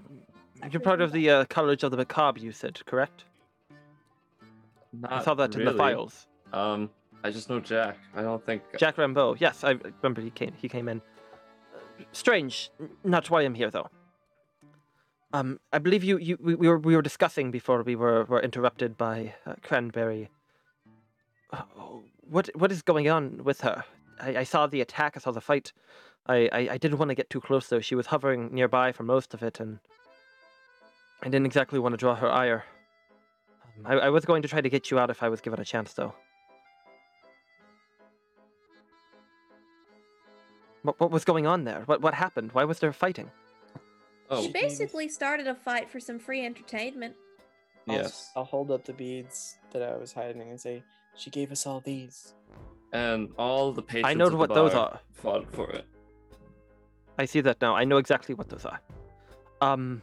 You're 0.71 0.81
part 0.81 1.01
of 1.01 1.13
the 1.13 1.31
uh, 1.31 1.45
College 1.47 1.83
of 1.83 1.91
the 1.91 1.97
Macabre, 1.97 2.41
you 2.41 2.53
said, 2.53 2.85
correct? 2.87 3.25
Not 4.93 5.13
I 5.13 5.25
saw 5.25 5.35
that 5.35 5.55
in 5.55 5.65
the 5.65 5.75
files. 5.75 6.27
Um, 6.53 6.91
I 7.23 7.31
just 7.31 7.49
know 7.49 7.61
Jack. 7.61 7.97
I 8.15 8.23
don't 8.23 8.45
think. 8.45 8.63
Jack 8.79 8.97
Rambeau. 8.97 9.37
Yes, 9.39 9.63
I 9.65 9.77
remember 10.03 10.21
he 10.21 10.31
came. 10.31 10.53
He 10.57 10.69
came 10.69 10.89
in. 10.89 11.01
Uh, 11.75 12.05
strange. 12.13 12.71
Not 13.05 13.31
why 13.31 13.43
I'm 13.43 13.55
here 13.55 13.71
though. 13.71 13.89
Um, 15.33 15.61
I 15.73 15.79
believe 15.79 16.03
you. 16.03 16.19
You 16.19 16.39
we, 16.41 16.55
we 16.55 16.69
were 16.69 16.79
we 16.79 16.97
were 16.97 17.03
discussing 17.03 17.51
before 17.51 17.83
we 17.83 17.95
were 17.95 18.25
were 18.25 18.41
interrupted 18.41 18.97
by 18.97 19.35
uh, 19.47 19.55
Cranberry. 19.63 20.29
Uh, 21.53 21.63
what 22.29 22.51
what 22.55 22.73
is 22.73 22.83
going 22.83 23.09
on 23.09 23.45
with 23.45 23.61
her? 23.61 23.85
I, 24.21 24.39
I 24.39 24.45
saw 24.45 24.67
the 24.67 24.81
attack. 24.81 25.13
I 25.17 25.21
saw 25.21 25.31
the 25.31 25.41
fight. 25.41 25.73
I, 26.27 26.49
I, 26.53 26.69
I 26.73 26.79
didn't 26.79 26.99
want 26.99 27.09
to 27.11 27.15
get 27.15 27.31
too 27.31 27.41
close 27.41 27.69
though. 27.69 27.81
She 27.81 27.95
was 27.95 28.07
hovering 28.07 28.53
nearby 28.53 28.93
for 28.93 29.05
most 29.05 29.35
of 29.35 29.43
it, 29.43 29.61
and 29.61 29.79
I 31.23 31.27
didn't 31.29 31.47
exactly 31.47 31.79
want 31.79 31.93
to 31.93 31.97
draw 31.97 32.15
her 32.15 32.31
ire. 32.31 32.65
Um, 33.85 33.87
I, 33.87 33.93
I 34.07 34.09
was 34.11 34.25
going 34.25 34.43
to 34.43 34.49
try 34.49 34.61
to 34.61 34.69
get 34.71 34.91
you 34.91 34.99
out 34.99 35.11
if 35.11 35.23
I 35.23 35.29
was 35.29 35.41
given 35.41 35.61
a 35.61 35.65
chance, 35.65 35.93
though. 35.93 36.15
What, 40.83 40.99
what 40.99 41.11
was 41.11 41.25
going 41.25 41.47
on 41.47 41.65
there? 41.65 41.83
What 41.87 42.01
what 42.01 42.15
happened? 42.15 42.53
Why 42.53 42.65
was 42.65 42.79
there 42.79 42.93
fighting? 42.93 43.31
Oh, 44.31 44.37
She 44.41 44.47
She 44.47 44.53
gave- 44.53 44.63
basically 44.63 45.09
started 45.09 45.47
a 45.47 45.55
fight 45.55 45.91
for 45.91 46.01
some 46.01 46.19
free 46.19 46.45
entertainment. 46.45 47.15
I'll, 47.89 47.97
yes. 47.97 48.31
I'll 48.37 48.45
hold 48.45 48.71
up 48.71 48.85
the 48.85 48.93
beads 48.93 49.57
that 49.73 49.83
I 49.83 49.97
was 49.97 50.13
hiding 50.13 50.43
and 50.49 50.61
say, 50.61 50.83
"She 51.17 51.31
gave 51.31 51.51
us 51.53 51.67
all 51.67 51.81
these." 51.81 52.35
And 52.93 53.31
all 53.39 53.73
the 53.73 53.83
patrons. 53.83 54.07
I 54.07 54.15
know 54.15 54.27
of 54.27 54.33
the 54.33 54.37
what 54.39 54.55
those 54.55 54.75
are. 54.75 55.01
Fought 55.13 55.53
for 55.53 55.71
it. 55.71 55.87
I 57.19 57.25
see 57.27 57.41
that 57.43 57.61
now. 57.61 57.77
I 57.77 57.85
know 57.85 57.99
exactly 57.99 58.35
what 58.35 58.49
those 58.49 58.65
are. 58.65 58.81
Um. 59.61 60.03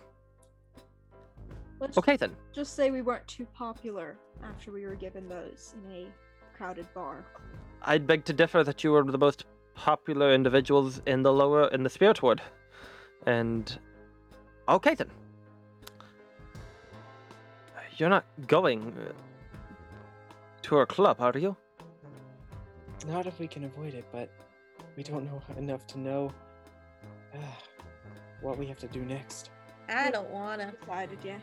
Let's 1.80 1.98
Okay 1.98 2.18
then. 2.18 2.36
just 2.54 2.76
say 2.76 2.90
we 2.92 3.02
weren't 3.02 3.28
too 3.28 3.46
popular 3.54 4.18
after 4.44 4.72
we 4.72 4.86
were 4.86 4.96
given 4.96 5.28
those 5.30 5.76
in 5.86 5.92
a 5.92 6.08
crowded 6.56 6.92
bar. 6.94 7.24
I'd 7.84 8.08
beg 8.08 8.26
to 8.26 8.34
differ 8.34 8.64
that 8.64 8.84
you 8.84 8.92
were 8.92 9.04
the 9.04 9.18
most 9.18 9.46
popular 9.76 10.34
individuals 10.34 11.02
in 11.06 11.22
the 11.22 11.32
lower 11.32 11.68
in 11.68 11.84
the 11.84 11.90
spirit 11.90 12.24
ward. 12.24 12.42
And 13.28 13.78
okay 14.68 14.96
then. 14.96 15.10
You're 17.98 18.10
not 18.10 18.26
going 18.48 18.94
uh, 18.96 19.12
to 20.64 20.78
our 20.78 20.86
club, 20.86 21.18
are 21.20 21.38
you? 21.38 21.56
Not 23.08 23.26
if 23.26 23.40
we 23.40 23.48
can 23.48 23.64
avoid 23.64 23.94
it, 23.94 24.06
but 24.12 24.30
we 24.96 25.04
don't 25.04 25.26
know 25.26 25.42
enough 25.58 25.86
to 25.88 26.00
know 26.00 26.32
uh, 27.34 27.38
what 28.42 28.58
we 28.58 28.66
have 28.68 28.78
to 28.80 28.88
do 28.88 29.04
next. 29.04 29.50
I 29.90 30.12
don't 30.12 30.30
wanna. 30.30 30.74
Decided 30.82 31.20
yet? 31.24 31.42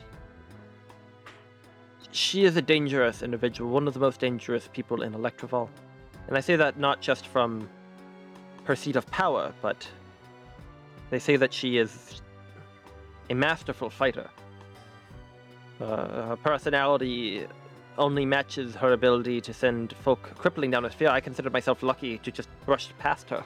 She 2.14 2.44
is 2.44 2.56
a 2.56 2.62
dangerous 2.62 3.22
individual, 3.22 3.72
one 3.72 3.88
of 3.88 3.94
the 3.94 3.98
most 3.98 4.20
dangerous 4.20 4.68
people 4.72 5.02
in 5.02 5.14
Electrival. 5.14 5.68
And 6.28 6.38
I 6.38 6.40
say 6.40 6.54
that 6.54 6.78
not 6.78 7.00
just 7.00 7.26
from 7.26 7.68
her 8.62 8.76
seat 8.76 8.94
of 8.94 9.04
power, 9.08 9.52
but 9.60 9.88
they 11.10 11.18
say 11.18 11.34
that 11.34 11.52
she 11.52 11.76
is 11.76 12.22
a 13.30 13.34
masterful 13.34 13.90
fighter. 13.90 14.30
Uh, 15.80 16.28
her 16.28 16.36
personality 16.36 17.48
only 17.98 18.24
matches 18.24 18.76
her 18.76 18.92
ability 18.92 19.40
to 19.40 19.52
send 19.52 19.92
folk 19.94 20.22
crippling 20.38 20.70
down 20.70 20.84
a 20.84 20.92
sphere. 20.92 21.08
I 21.08 21.18
consider 21.18 21.50
myself 21.50 21.82
lucky 21.82 22.18
to 22.18 22.30
just 22.30 22.48
brush 22.64 22.90
past 23.00 23.28
her 23.30 23.44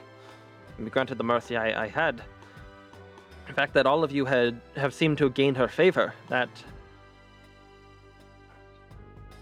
and 0.77 0.85
be 0.85 0.91
granted 0.91 1.17
the 1.17 1.23
mercy 1.23 1.57
I, 1.57 1.85
I 1.85 1.87
had. 1.87 2.21
The 3.47 3.53
fact 3.53 3.73
that 3.73 3.87
all 3.87 4.03
of 4.03 4.11
you 4.11 4.25
had 4.25 4.61
have 4.75 4.93
seemed 4.93 5.17
to 5.17 5.31
gain 5.31 5.55
her 5.55 5.67
favor, 5.67 6.13
that 6.27 6.49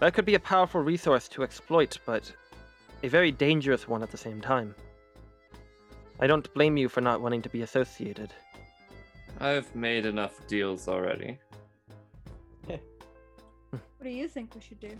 that 0.00 0.14
could 0.14 0.24
be 0.24 0.34
a 0.34 0.40
powerful 0.40 0.80
resource 0.80 1.28
to 1.28 1.42
exploit, 1.42 1.98
but 2.06 2.32
a 3.02 3.08
very 3.08 3.30
dangerous 3.30 3.88
one 3.88 4.02
at 4.02 4.10
the 4.10 4.16
same 4.16 4.40
time. 4.40 4.74
I 6.20 6.26
don't 6.26 6.52
blame 6.54 6.76
you 6.76 6.88
for 6.88 7.00
not 7.00 7.20
wanting 7.20 7.42
to 7.42 7.48
be 7.48 7.62
associated. 7.62 8.32
I've 9.40 9.72
made 9.74 10.04
enough 10.06 10.46
deals 10.48 10.88
already. 10.88 11.38
What 13.70 14.04
do 14.04 14.10
you 14.10 14.28
think 14.28 14.54
we 14.54 14.60
should 14.60 14.80
do? 14.80 14.96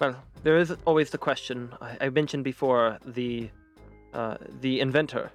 Well, 0.00 0.16
there 0.42 0.56
is 0.56 0.74
always 0.86 1.10
the 1.10 1.18
question 1.18 1.72
I, 1.80 1.96
I 2.00 2.08
mentioned 2.08 2.44
before 2.44 2.98
the 3.04 3.50
uh, 4.14 4.36
the 4.60 4.80
inventor, 4.80 5.30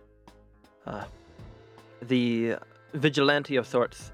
uh, 0.87 1.03
the 2.01 2.55
vigilante 2.93 3.55
of 3.55 3.67
sorts, 3.67 4.11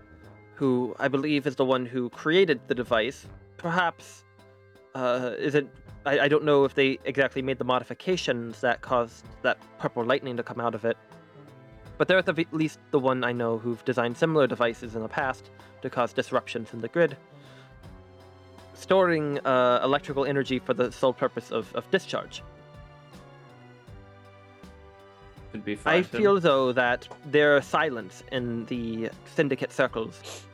who 0.60 0.96
I 1.00 1.08
believe 1.08 1.48
is 1.48 1.56
the 1.56 1.66
one 1.66 1.86
who 1.86 2.10
created 2.10 2.60
the 2.68 2.76
device. 2.76 3.26
Perhaps 3.58 4.26
uh, 4.94 5.32
is 5.40 5.56
it? 5.56 5.68
I, 6.06 6.20
I 6.20 6.28
don't 6.28 6.44
know 6.44 6.66
if 6.66 6.76
they 6.76 7.00
exactly 7.06 7.42
made 7.42 7.58
the 7.58 7.64
modifications 7.64 8.62
that 8.62 8.82
caused 8.82 9.26
that 9.42 9.58
purple 9.80 10.04
lightning 10.04 10.38
to 10.38 10.44
come 10.44 10.60
out 10.60 10.76
of 10.76 10.86
it. 10.86 10.98
But 11.98 12.08
they're 12.08 12.18
at 12.18 12.26
the 12.26 12.34
v- 12.34 12.48
least 12.52 12.80
the 12.92 13.00
one 13.00 13.24
I 13.24 13.32
know 13.32 13.58
who've 13.58 13.84
designed 13.86 14.18
similar 14.18 14.48
devices 14.48 14.96
in 14.96 15.02
the 15.02 15.10
past 15.10 15.50
to 15.82 15.90
cause 15.90 16.14
disruptions 16.14 16.74
in 16.74 16.82
the 16.82 16.88
grid 16.88 17.18
storing 18.80 19.40
uh, 19.46 19.82
electrical 19.84 20.26
energy 20.26 20.58
for 20.58 20.74
the 20.74 20.92
sole 20.92 21.14
purpose 21.14 21.52
of, 21.52 21.74
of 21.76 21.90
discharge. 21.92 22.42
Could 25.52 25.66
be 25.66 25.78
I 25.86 26.04
feel, 26.04 26.40
though, 26.40 26.72
that 26.74 27.08
their 27.26 27.62
silence 27.62 28.24
in 28.32 28.66
the 28.66 29.10
syndicate 29.36 29.74
circles 29.74 30.46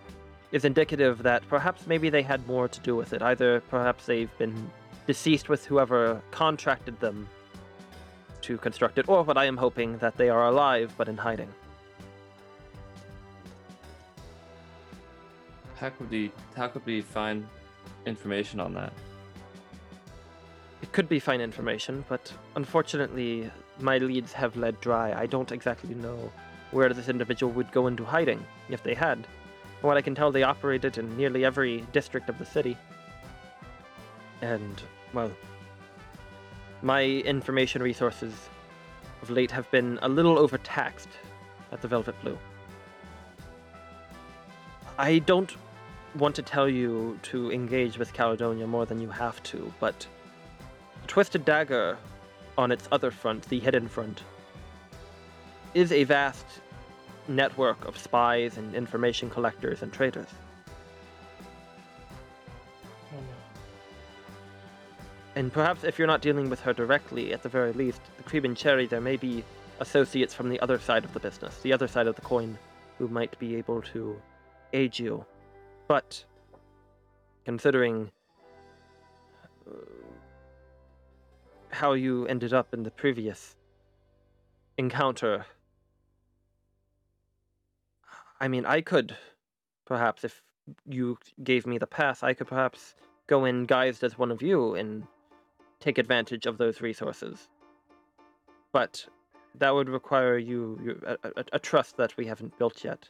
is 0.55 0.63
indicative 0.63 1.21
that 1.21 1.45
perhaps 1.49 1.85
maybe 1.85 2.09
they 2.09 2.21
had 2.21 2.47
more 2.47 2.69
to 2.69 2.79
do 2.79 2.95
with 2.95 3.11
it. 3.11 3.21
Either 3.21 3.59
perhaps 3.69 4.05
they've 4.05 4.35
been 4.37 4.71
deceased 5.05 5.49
with 5.49 5.65
whoever 5.65 6.21
contracted 6.31 6.97
them 7.01 7.27
to 8.41 8.57
construct 8.59 8.97
it, 8.97 9.09
or 9.09 9.21
what 9.23 9.37
I 9.37 9.43
am 9.45 9.57
hoping 9.57 9.97
that 9.97 10.15
they 10.15 10.29
are 10.29 10.47
alive 10.47 10.93
but 10.97 11.09
in 11.09 11.17
hiding. 11.17 11.49
How 15.75 15.89
could 15.89 16.09
we? 16.09 16.31
How 16.55 16.69
could 16.69 16.85
we 16.85 17.01
find 17.01 17.45
information 18.05 18.61
on 18.61 18.73
that? 18.75 18.93
It 20.81 20.93
could 20.93 21.09
be 21.09 21.19
fine 21.19 21.41
information, 21.41 22.05
but 22.07 22.31
unfortunately, 22.55 23.51
my 23.81 23.97
leads 23.97 24.31
have 24.31 24.55
led 24.55 24.79
dry. 24.79 25.11
I 25.11 25.25
don't 25.25 25.51
exactly 25.51 25.95
know 25.95 26.31
where 26.71 26.93
this 26.93 27.09
individual 27.09 27.51
would 27.51 27.73
go 27.73 27.87
into 27.87 28.05
hiding 28.05 28.45
if 28.69 28.83
they 28.83 28.93
had. 28.93 29.27
From 29.79 29.87
what 29.87 29.97
I 29.97 30.01
can 30.01 30.15
tell, 30.15 30.31
they 30.31 30.43
operated 30.43 30.97
in 30.97 31.15
nearly 31.17 31.45
every 31.45 31.81
district 31.91 32.29
of 32.29 32.37
the 32.39 32.45
city. 32.45 32.77
And, 34.41 34.81
well, 35.13 35.31
my 36.81 37.03
information 37.03 37.81
resources 37.81 38.33
of 39.21 39.29
late 39.29 39.51
have 39.51 39.69
been 39.71 39.99
a 40.01 40.09
little 40.09 40.37
overtaxed 40.37 41.09
at 41.71 41.81
the 41.81 41.87
Velvet 41.87 42.15
Blue. 42.21 42.37
I 44.97 45.19
don't 45.19 45.55
want 46.15 46.35
to 46.35 46.41
tell 46.41 46.69
you 46.69 47.19
to 47.23 47.51
engage 47.51 47.97
with 47.97 48.13
Caledonia 48.13 48.65
more 48.65 48.85
than 48.85 49.01
you 49.01 49.09
have 49.09 49.43
to, 49.43 49.73
but 49.79 50.07
the 51.01 51.07
Twisted 51.07 51.43
Dagger, 51.43 51.97
on 52.57 52.71
its 52.71 52.87
other 52.91 53.11
front, 53.11 53.43
the 53.49 53.59
hidden 53.59 53.87
front, 53.87 54.23
is 55.73 55.91
a 55.91 56.05
vast 56.05 56.45
network 57.27 57.85
of 57.85 57.97
spies 57.97 58.57
and 58.57 58.75
information 58.75 59.29
collectors 59.29 59.81
and 59.81 59.91
traitors. 59.91 60.27
And 65.35 65.51
perhaps 65.51 65.83
if 65.83 65.99
you're 65.99 66.07
not 66.07 66.21
dealing 66.21 66.49
with 66.49 66.61
her 66.61 66.71
directly, 66.71 67.33
at 67.33 67.43
the 67.43 67.49
very 67.49 67.73
least, 67.73 67.99
the 68.17 68.23
Cream 68.23 68.45
and 68.45 68.55
Cherry, 68.55 68.87
there 68.87 69.01
may 69.01 69.17
be 69.17 69.43
associates 69.81 70.33
from 70.33 70.49
the 70.49 70.59
other 70.61 70.79
side 70.79 71.03
of 71.03 71.13
the 71.13 71.19
business, 71.19 71.59
the 71.61 71.73
other 71.73 71.87
side 71.87 72.07
of 72.07 72.15
the 72.15 72.21
coin, 72.21 72.57
who 72.97 73.09
might 73.09 73.37
be 73.37 73.55
able 73.55 73.81
to 73.81 74.15
aid 74.71 74.97
you. 74.97 75.25
But 75.87 76.23
considering 77.43 78.11
uh, 79.69 79.75
how 81.69 81.93
you 81.93 82.25
ended 82.27 82.53
up 82.53 82.73
in 82.73 82.83
the 82.83 82.91
previous 82.91 83.55
encounter. 84.77 85.45
I 88.39 88.47
mean, 88.47 88.65
I 88.65 88.81
could 88.81 89.15
perhaps, 89.85 90.23
if 90.23 90.41
you 90.87 91.17
gave 91.43 91.65
me 91.65 91.77
the 91.77 91.87
pass, 91.87 92.23
I 92.23 92.33
could 92.33 92.47
perhaps 92.47 92.95
go 93.27 93.45
in 93.45 93.65
guised 93.65 94.03
as 94.03 94.17
one 94.17 94.31
of 94.31 94.41
you 94.41 94.75
and 94.75 95.03
take 95.79 95.97
advantage 95.97 96.45
of 96.45 96.57
those 96.57 96.81
resources. 96.81 97.49
But 98.71 99.05
that 99.55 99.73
would 99.73 99.89
require 99.89 100.37
you, 100.37 100.79
you 100.83 101.01
a, 101.05 101.17
a, 101.23 101.45
a 101.53 101.59
trust 101.59 101.97
that 101.97 102.15
we 102.17 102.25
haven't 102.25 102.57
built 102.57 102.83
yet. 102.83 103.07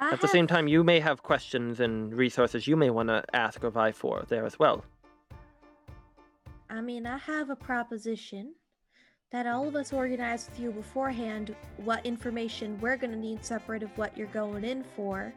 I 0.00 0.12
At 0.12 0.20
the 0.20 0.28
same 0.28 0.46
time, 0.46 0.68
you 0.68 0.84
may 0.84 1.00
have 1.00 1.24
questions 1.24 1.80
and 1.80 2.14
resources 2.14 2.68
you 2.68 2.76
may 2.76 2.90
want 2.90 3.08
to 3.08 3.24
ask 3.32 3.64
or 3.64 3.70
vie 3.70 3.90
for 3.90 4.24
there 4.28 4.46
as 4.46 4.58
well. 4.58 4.84
I 6.70 6.80
mean, 6.80 7.06
I 7.06 7.18
have 7.18 7.50
a 7.50 7.56
proposition 7.56 8.54
that 9.30 9.46
all 9.46 9.68
of 9.68 9.76
us 9.76 9.92
organize 9.92 10.48
with 10.48 10.58
you 10.58 10.70
beforehand 10.70 11.54
what 11.76 12.04
information 12.06 12.78
we're 12.80 12.96
going 12.96 13.10
to 13.10 13.16
need 13.18 13.44
separate 13.44 13.82
of 13.82 13.90
what 13.98 14.16
you're 14.16 14.26
going 14.28 14.64
in 14.64 14.82
for. 14.96 15.32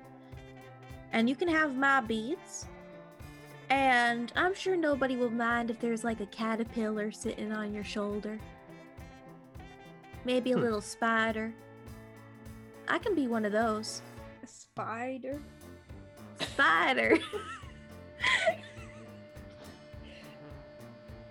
And 1.12 1.28
you 1.28 1.36
can 1.36 1.50
have 1.50 1.76
my 1.76 2.00
beads. 2.00 2.68
And 3.70 4.32
I'm 4.36 4.54
sure 4.54 4.76
nobody 4.78 5.18
will 5.18 5.30
mind 5.30 5.70
if 5.70 5.80
there's 5.80 6.04
like 6.04 6.22
a 6.22 6.26
caterpillar 6.28 7.12
sitting 7.12 7.52
on 7.52 7.74
your 7.74 7.84
shoulder. 7.84 8.40
Maybe 10.24 10.52
a 10.52 10.56
Hmm. 10.56 10.62
little 10.62 10.82
spider. 10.82 11.54
I 12.88 12.98
can 12.98 13.14
be 13.16 13.28
one 13.28 13.46
of 13.46 13.52
those. 13.52 14.02
A 14.44 14.48
spider. 14.48 15.42
Spider. 16.40 17.18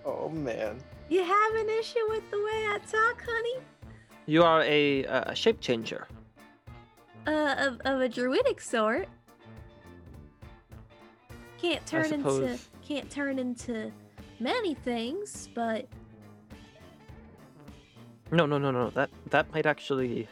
Oh 0.02 0.30
man. 0.30 0.78
You 1.10 1.22
have 1.22 1.54
an 1.56 1.68
issue 1.68 1.98
with 2.08 2.28
the 2.30 2.38
way 2.38 2.66
I 2.68 2.78
talk, 2.90 3.22
honey? 3.26 3.56
You 4.26 4.42
are 4.42 4.62
a, 4.62 5.04
uh, 5.06 5.34
shape 5.34 5.60
changer. 5.60 6.06
uh, 7.26 7.54
of, 7.58 7.80
of 7.84 8.00
a 8.00 8.08
druidic 8.08 8.60
sort. 8.60 9.08
Can't 11.60 11.84
turn 11.86 12.12
into 12.12 12.58
can't 12.82 13.10
turn 13.10 13.38
into 13.38 13.92
many 14.40 14.72
things, 14.74 15.48
but 15.54 15.86
No, 18.32 18.46
no, 18.46 18.56
no, 18.58 18.70
no. 18.70 18.90
That 18.90 19.10
that 19.30 19.52
might 19.52 19.66
actually. 19.66 20.26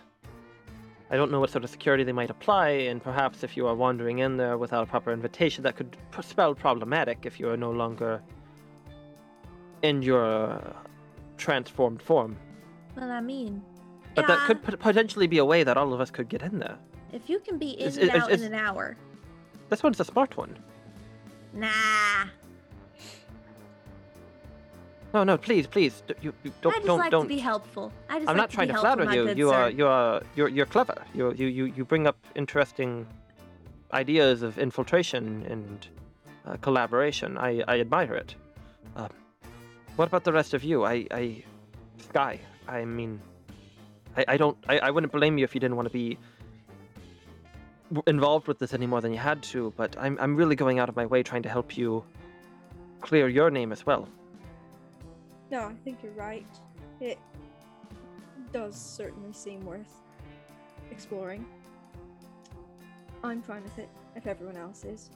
I 1.10 1.16
don't 1.16 1.30
know 1.30 1.40
what 1.40 1.50
sort 1.50 1.64
of 1.64 1.70
security 1.70 2.04
they 2.04 2.12
might 2.12 2.30
apply, 2.30 2.68
and 2.90 3.02
perhaps 3.02 3.42
if 3.42 3.56
you 3.56 3.66
are 3.66 3.74
wandering 3.74 4.18
in 4.20 4.36
there 4.36 4.56
without 4.58 4.82
a 4.82 4.86
proper 4.86 5.10
invitation, 5.12 5.62
that 5.64 5.76
could 5.76 5.96
spell 6.22 6.54
problematic 6.54 7.24
if 7.24 7.38
you 7.40 7.48
are 7.50 7.56
no 7.56 7.70
longer 7.70 8.22
in 9.82 10.02
your 10.02 10.24
uh, 10.24 10.72
transformed 11.36 12.02
form. 12.02 12.36
well, 12.96 13.10
I 13.10 13.20
mean, 13.20 13.62
But 14.14 14.26
that 14.26 14.40
could 14.46 14.62
potentially 14.80 15.26
be 15.26 15.38
a 15.38 15.44
way 15.44 15.62
that 15.64 15.76
all 15.76 15.92
of 15.94 16.00
us 16.00 16.10
could 16.10 16.28
get 16.28 16.42
in 16.42 16.58
there. 16.58 16.76
if 17.12 17.30
you 17.30 17.38
can 17.40 17.56
be 17.58 17.70
in 17.70 17.86
It's- 17.88 17.96
and 17.96 18.04
it's- 18.04 18.22
out 18.22 18.30
it's- 18.30 18.46
in 18.46 18.52
an 18.54 18.58
hour. 18.66 18.96
This 19.70 19.82
one's 19.82 20.00
a 20.00 20.04
smart 20.04 20.36
one. 20.36 20.56
Nah, 21.52 21.68
No, 25.14 25.24
no, 25.24 25.38
please, 25.38 25.66
please, 25.66 26.02
you, 26.20 26.34
you 26.44 26.52
don't, 26.60 26.72
I 26.74 26.76
just 26.76 26.86
don't, 26.86 26.98
like 26.98 27.10
don't. 27.10 27.22
to 27.24 27.28
be 27.28 27.38
helpful. 27.38 27.90
I 28.10 28.18
just 28.18 28.28
I'm 28.28 28.36
like 28.36 28.42
not 28.42 28.50
to 28.50 28.56
trying 28.56 28.68
to 28.68 28.78
flatter 28.78 29.04
you. 29.14 29.28
You 29.34 29.50
are, 29.50 29.70
you 29.70 29.86
are, 29.86 30.22
you're, 30.36 30.48
you're 30.48 30.66
clever. 30.66 31.02
You, 31.14 31.32
you, 31.32 31.46
you, 31.46 31.64
you 31.76 31.84
bring 31.86 32.06
up 32.06 32.18
interesting 32.34 33.06
ideas 33.94 34.42
of 34.42 34.58
infiltration 34.58 35.46
and 35.48 35.88
uh, 36.46 36.56
collaboration. 36.60 37.38
I, 37.38 37.62
I 37.66 37.80
admire 37.80 38.14
it. 38.14 38.34
What 39.98 40.06
about 40.06 40.22
the 40.22 40.32
rest 40.32 40.54
of 40.54 40.62
you? 40.62 40.84
I, 40.84 41.08
I, 41.10 41.42
Sky. 42.08 42.38
I 42.68 42.84
mean, 42.84 43.20
I, 44.16 44.24
I 44.28 44.36
don't. 44.36 44.56
I, 44.68 44.78
I 44.78 44.90
wouldn't 44.92 45.12
blame 45.12 45.38
you 45.38 45.42
if 45.42 45.56
you 45.56 45.60
didn't 45.60 45.74
want 45.74 45.88
to 45.88 45.92
be 45.92 46.16
involved 48.06 48.46
with 48.46 48.60
this 48.60 48.72
any 48.72 48.86
more 48.86 49.00
than 49.00 49.12
you 49.12 49.18
had 49.18 49.42
to. 49.42 49.72
But 49.76 49.96
I'm, 49.98 50.16
I'm 50.20 50.36
really 50.36 50.54
going 50.54 50.78
out 50.78 50.88
of 50.88 50.94
my 50.94 51.04
way 51.04 51.24
trying 51.24 51.42
to 51.42 51.48
help 51.48 51.76
you 51.76 52.04
clear 53.00 53.26
your 53.26 53.50
name 53.50 53.72
as 53.72 53.84
well. 53.86 54.08
No, 55.50 55.62
I 55.62 55.74
think 55.82 56.04
you're 56.04 56.12
right. 56.12 56.46
It 57.00 57.18
does 58.52 58.76
certainly 58.76 59.32
seem 59.32 59.64
worth 59.66 59.96
exploring. 60.92 61.44
I'm 63.24 63.42
fine 63.42 63.64
with 63.64 63.80
it, 63.80 63.88
if 64.14 64.28
everyone 64.28 64.56
else 64.56 64.84
is. 64.84 65.10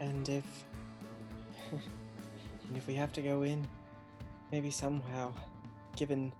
And 0.00 0.28
if 0.28 0.64
and 2.72 2.78
if 2.78 2.86
we 2.86 2.94
have 2.94 3.12
to 3.12 3.20
go 3.20 3.42
in, 3.42 3.68
maybe 4.50 4.70
somehow, 4.70 5.30
given 5.94 6.32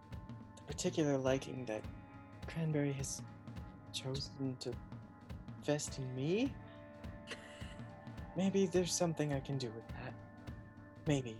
the 0.57 0.63
particular 0.63 1.19
liking 1.19 1.67
that 1.67 1.83
Cranberry 2.47 2.93
has 2.93 3.21
chosen 3.93 4.57
to 4.61 4.73
vest 5.63 5.99
in 5.99 6.17
me, 6.17 6.51
maybe 8.35 8.65
there's 8.65 8.95
something 8.95 9.35
I 9.35 9.41
can 9.41 9.59
do 9.59 9.67
with 9.75 9.87
that. 9.89 10.15
Maybe. 11.07 11.37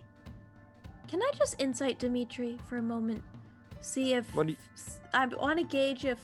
Can 1.07 1.23
I 1.23 1.31
just 1.35 1.59
insight 1.59 1.97
Dimitri 1.97 2.59
for 2.69 2.77
a 2.77 2.81
moment? 2.83 3.23
See 3.81 4.13
if 4.13 4.31
What 4.35 4.45
do 4.45 4.51
you- 4.51 4.57
s- 4.75 4.99
I 5.11 5.25
want 5.25 5.57
to 5.57 5.65
gauge 5.65 6.05
if 6.05 6.19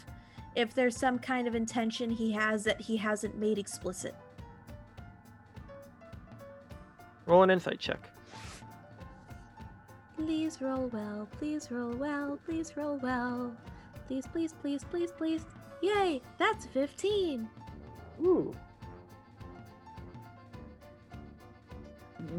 if 0.55 0.75
there's 0.75 0.95
some 0.95 1.17
kind 1.17 1.47
of 1.47 1.55
intention 1.55 2.11
he 2.11 2.31
has 2.33 2.63
that 2.65 2.79
he 2.81 2.97
hasn't 2.97 3.35
made 3.35 3.57
explicit. 3.57 4.13
Roll 7.25 7.41
an 7.41 7.49
insight 7.49 7.79
check. 7.79 8.11
Please 10.19 10.61
roll 10.61 10.87
well, 10.93 11.27
please 11.37 11.69
roll 11.71 11.93
well, 11.95 12.37
please 12.45 12.73
roll 12.75 12.97
well. 12.97 13.55
Please, 14.07 14.27
please, 14.27 14.53
please, 14.61 14.83
please, 14.83 15.11
please. 15.11 15.45
Yay, 15.81 16.21
that's 16.37 16.65
15. 16.67 17.47
Ooh. 18.21 18.53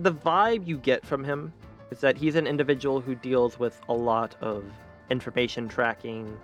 the 0.03 0.13
vibe 0.13 0.67
you 0.67 0.77
get 0.79 1.05
from 1.05 1.25
him 1.25 1.53
is 1.91 2.01
that 2.01 2.17
he's 2.17 2.37
an 2.37 2.47
individual 2.47 3.01
who 3.01 3.15
deals 3.15 3.59
with 3.59 3.81
a 3.89 3.93
lot 3.93 4.37
of 4.41 4.65
information 5.11 5.69
tracking, 5.69 6.39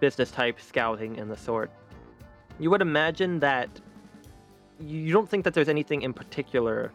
business 0.00 0.30
type 0.30 0.60
scouting, 0.60 1.18
and 1.18 1.30
the 1.30 1.36
sort. 1.36 1.70
You 2.58 2.70
would 2.70 2.82
imagine 2.82 3.40
that 3.40 3.70
you 4.80 5.12
don't 5.12 5.28
think 5.28 5.44
that 5.44 5.54
there's 5.54 5.68
anything 5.68 6.02
in 6.02 6.12
particular 6.12 6.92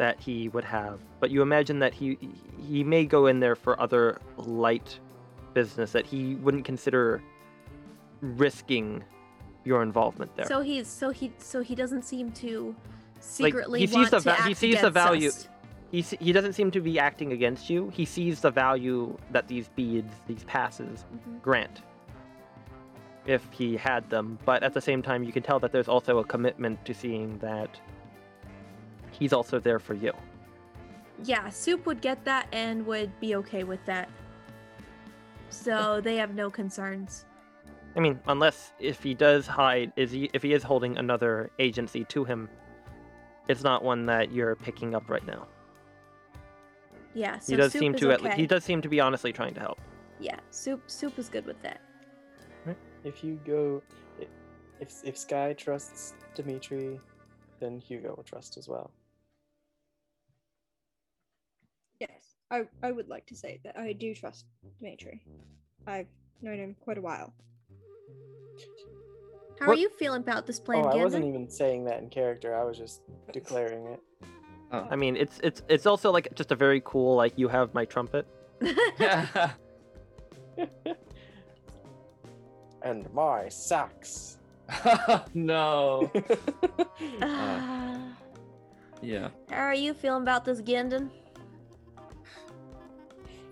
that 0.00 0.18
he 0.18 0.48
would 0.48 0.64
have, 0.64 0.98
but 1.20 1.30
you 1.30 1.42
imagine 1.42 1.78
that 1.80 1.92
he 1.92 2.16
he 2.66 2.82
may 2.82 3.04
go 3.04 3.26
in 3.26 3.38
there 3.38 3.54
for 3.54 3.78
other 3.78 4.18
light 4.38 4.98
business 5.52 5.92
that 5.92 6.06
he 6.06 6.36
wouldn't 6.36 6.64
consider 6.64 7.22
risking 8.22 9.04
your 9.64 9.82
involvement 9.82 10.34
there. 10.36 10.46
So 10.46 10.62
he's 10.62 10.88
so 10.88 11.10
he 11.10 11.30
so 11.36 11.62
he 11.62 11.74
doesn't 11.74 12.04
seem 12.06 12.32
to 12.32 12.74
secretly 13.20 13.80
Like, 13.80 13.80
he 13.80 13.86
sees 13.88 13.94
want 13.96 14.10
the 14.10 14.16
to 14.20 14.22
va- 14.22 14.42
he 14.44 14.50
act 14.52 14.56
sees 14.58 14.80
the 14.80 14.90
value- 14.90 15.28
us. 15.28 15.48
he 15.92 16.00
he 16.00 16.32
doesn't 16.32 16.54
seem 16.54 16.70
to 16.70 16.80
be 16.80 16.98
acting 16.98 17.32
against 17.32 17.68
you. 17.68 17.90
He 17.92 18.06
sees 18.06 18.40
the 18.40 18.50
value 18.50 19.14
that 19.32 19.48
these 19.48 19.68
beads, 19.68 20.14
these 20.26 20.44
passes, 20.44 21.04
Mhm. 21.12 21.42
grant. 21.42 21.82
If 23.26 23.46
he 23.52 23.76
had 23.76 24.08
them, 24.08 24.38
but 24.46 24.62
at 24.62 24.72
the 24.72 24.80
same 24.80 25.02
time, 25.02 25.24
you 25.24 25.32
can 25.32 25.42
tell 25.42 25.60
that 25.60 25.72
there's 25.72 25.88
also 25.88 26.18
a 26.20 26.24
commitment 26.24 26.82
to 26.86 26.94
seeing 26.94 27.36
that 27.40 27.78
he's 29.20 29.32
also 29.32 29.60
there 29.60 29.78
for 29.78 29.94
you. 29.94 30.12
Yeah, 31.22 31.48
Soup 31.50 31.86
would 31.86 32.00
get 32.00 32.24
that 32.24 32.48
and 32.50 32.84
would 32.86 33.18
be 33.20 33.36
okay 33.36 33.62
with 33.62 33.84
that. 33.84 34.08
So 35.50 36.00
they 36.00 36.16
have 36.16 36.34
no 36.34 36.50
concerns. 36.50 37.26
I 37.94 38.00
mean, 38.00 38.18
unless 38.26 38.72
if 38.78 39.02
he 39.02 39.14
does 39.14 39.46
hide, 39.46 39.92
is 39.96 40.10
he 40.10 40.30
if 40.32 40.42
he 40.42 40.52
is 40.52 40.62
holding 40.62 40.96
another 40.96 41.50
agency 41.58 42.04
to 42.06 42.24
him, 42.24 42.48
it's 43.48 43.62
not 43.62 43.84
one 43.84 44.06
that 44.06 44.32
you're 44.32 44.56
picking 44.56 44.94
up 44.94 45.10
right 45.10 45.26
now. 45.26 45.46
Yeah, 47.14 47.38
so 47.38 47.52
he 47.52 47.56
does 47.56 47.72
Soup 47.72 47.80
seem 47.80 47.94
is 47.94 48.00
to 48.00 48.12
at 48.12 48.20
okay. 48.20 48.30
le- 48.30 48.36
he 48.36 48.46
does 48.46 48.64
seem 48.64 48.80
to 48.82 48.88
be 48.88 49.00
honestly 49.00 49.32
trying 49.32 49.54
to 49.54 49.60
help. 49.60 49.80
Yeah, 50.20 50.38
Soup 50.50 50.80
Soup 50.86 51.18
is 51.18 51.28
good 51.28 51.44
with 51.46 51.60
that. 51.62 51.80
If 53.02 53.24
you 53.24 53.40
go, 53.46 53.82
if 54.78 55.02
if 55.02 55.18
Sky 55.18 55.52
trusts 55.54 56.14
Dimitri, 56.34 57.00
then 57.58 57.80
Hugo 57.80 58.14
will 58.14 58.22
trust 58.22 58.56
as 58.56 58.68
well. 58.68 58.90
Yes, 62.00 62.34
I, 62.50 62.62
I 62.82 62.92
would 62.92 63.08
like 63.08 63.26
to 63.26 63.36
say 63.36 63.60
that 63.64 63.78
I 63.78 63.92
do 63.92 64.14
trust 64.14 64.46
Dimitri. 64.80 65.22
I've 65.86 66.06
known 66.42 66.58
him 66.58 66.76
quite 66.80 66.98
a 66.98 67.02
while. 67.02 67.32
How 69.60 69.68
are 69.68 69.76
you 69.76 69.90
feeling 69.90 70.22
about 70.22 70.46
this 70.46 70.58
plan, 70.58 70.86
oh, 70.86 70.88
I 70.88 70.96
wasn't 70.96 71.26
even 71.26 71.50
saying 71.50 71.84
that 71.84 72.00
in 72.00 72.08
character. 72.08 72.56
I 72.56 72.64
was 72.64 72.78
just 72.78 73.02
declaring 73.30 73.86
it. 73.86 74.00
I 74.72 74.96
mean, 74.96 75.16
it's 75.16 75.38
it's 75.42 75.62
it's 75.68 75.84
also 75.84 76.10
like 76.10 76.34
just 76.34 76.52
a 76.52 76.54
very 76.54 76.80
cool 76.84 77.16
like 77.16 77.34
you 77.36 77.48
have 77.48 77.74
my 77.74 77.84
trumpet. 77.84 78.26
And 82.82 83.12
my 83.12 83.48
sax. 83.48 84.38
no. 85.34 86.10
Uh, 87.20 87.98
Yeah. 89.02 89.28
how 89.50 89.64
are 89.64 89.74
you 89.74 89.94
feeling 89.94 90.22
about 90.22 90.44
this, 90.44 90.62
Gjendin? 90.62 91.10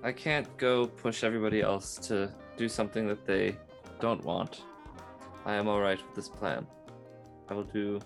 I 0.02 0.12
can't 0.12 0.56
go 0.58 0.86
push 0.86 1.24
everybody 1.24 1.60
else 1.60 1.96
to 2.08 2.30
do 2.56 2.68
something 2.68 3.08
that 3.08 3.26
they 3.26 3.56
don't 4.00 4.22
want. 4.24 4.62
I 5.44 5.54
am 5.54 5.66
alright 5.66 5.98
with 6.04 6.14
this 6.14 6.28
plan. 6.28 6.66
I 7.48 7.54
will 7.54 7.64
do. 7.64 8.00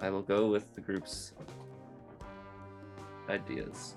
I 0.00 0.10
will 0.10 0.22
go 0.22 0.48
with 0.48 0.74
the 0.74 0.80
group's 0.80 1.34
ideas. 3.28 3.96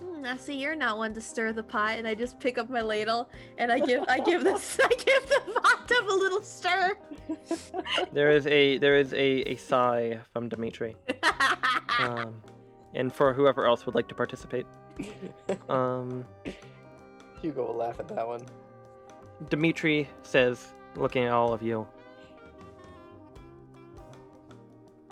Hmm, 0.00 0.24
I 0.26 0.36
see 0.36 0.60
you're 0.60 0.74
not 0.76 0.98
one 0.98 1.14
to 1.14 1.20
stir 1.20 1.52
the 1.52 1.62
pot, 1.62 1.96
and 1.98 2.06
I 2.06 2.14
just 2.14 2.38
pick 2.38 2.58
up 2.58 2.68
my 2.68 2.82
ladle 2.82 3.30
and 3.56 3.72
I 3.72 3.78
give 3.78 4.04
I 4.08 4.20
give 4.20 4.44
this 4.44 4.78
I 4.82 4.88
give 4.88 5.28
the 5.28 5.60
pot 5.60 5.90
of 5.90 6.08
a 6.08 6.12
little 6.12 6.42
stir. 6.42 6.94
There 8.12 8.30
is 8.30 8.46
a 8.46 8.78
there 8.78 8.96
is 8.96 9.12
a, 9.14 9.52
a 9.52 9.56
sigh 9.56 10.18
from 10.32 10.48
Dimitri. 10.48 10.96
Um, 11.98 12.42
and 12.96 13.12
for 13.12 13.32
whoever 13.32 13.66
else 13.66 13.86
would 13.86 13.94
like 13.94 14.08
to 14.08 14.14
participate. 14.14 14.66
Um, 15.68 16.24
Hugo 17.40 17.66
will 17.66 17.76
laugh 17.76 18.00
at 18.00 18.08
that 18.08 18.26
one. 18.26 18.40
Dimitri 19.50 20.08
says, 20.22 20.74
looking 20.96 21.24
at 21.24 21.32
all 21.32 21.52
of 21.52 21.62
you. 21.62 21.86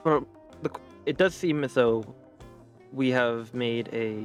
Well, 0.04 0.26
the, 0.62 0.70
it 1.06 1.16
does 1.16 1.34
seem 1.34 1.64
as 1.64 1.74
though 1.74 2.04
we 2.92 3.10
have 3.10 3.52
made 3.52 3.88
a 3.92 4.24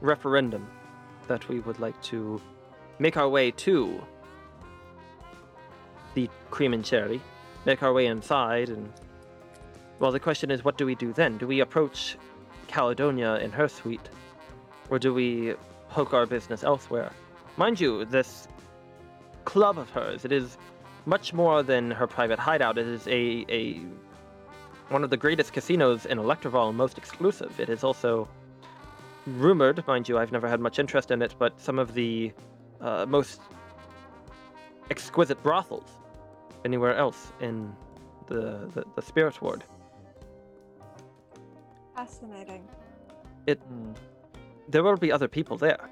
referendum 0.00 0.68
that 1.28 1.48
we 1.48 1.60
would 1.60 1.80
like 1.80 2.00
to 2.02 2.40
make 2.98 3.16
our 3.16 3.28
way 3.28 3.50
to 3.50 4.00
the 6.14 6.28
cream 6.50 6.74
and 6.74 6.84
cherry, 6.84 7.20
make 7.64 7.82
our 7.82 7.92
way 7.92 8.06
inside, 8.06 8.68
and 8.68 8.92
well, 10.02 10.10
the 10.10 10.18
question 10.18 10.50
is, 10.50 10.64
what 10.64 10.76
do 10.76 10.84
we 10.84 10.96
do 10.96 11.12
then? 11.12 11.38
Do 11.38 11.46
we 11.46 11.60
approach 11.60 12.16
Caledonia 12.66 13.36
in 13.36 13.52
her 13.52 13.68
suite, 13.68 14.08
or 14.90 14.98
do 14.98 15.14
we 15.14 15.54
poke 15.90 16.12
our 16.12 16.26
business 16.26 16.64
elsewhere? 16.64 17.12
Mind 17.56 17.80
you, 17.80 18.04
this 18.06 18.48
club 19.44 19.78
of 19.78 19.88
hers, 19.90 20.24
it 20.24 20.32
is 20.32 20.58
much 21.06 21.32
more 21.32 21.62
than 21.62 21.92
her 21.92 22.08
private 22.08 22.40
hideout. 22.40 22.78
It 22.78 22.88
is 22.88 23.06
a, 23.06 23.46
a 23.48 23.80
one 24.88 25.04
of 25.04 25.10
the 25.10 25.16
greatest 25.16 25.52
casinos 25.52 26.04
in 26.04 26.18
Electrival 26.18 26.72
most 26.72 26.98
exclusive. 26.98 27.60
It 27.60 27.68
is 27.68 27.84
also 27.84 28.28
rumored, 29.28 29.86
mind 29.86 30.08
you, 30.08 30.18
I've 30.18 30.32
never 30.32 30.48
had 30.48 30.58
much 30.58 30.80
interest 30.80 31.12
in 31.12 31.22
it, 31.22 31.36
but 31.38 31.60
some 31.60 31.78
of 31.78 31.94
the 31.94 32.32
uh, 32.80 33.06
most 33.06 33.40
exquisite 34.90 35.40
brothels 35.44 35.90
anywhere 36.64 36.96
else 36.96 37.32
in 37.38 37.72
the, 38.26 38.68
the, 38.74 38.84
the 38.96 39.02
Spirit 39.02 39.40
Ward. 39.40 39.62
Fascinating. 41.94 42.68
Hmm. 43.48 43.92
There 44.68 44.82
will 44.82 44.96
be 44.96 45.12
other 45.12 45.28
people 45.28 45.56
there. 45.56 45.90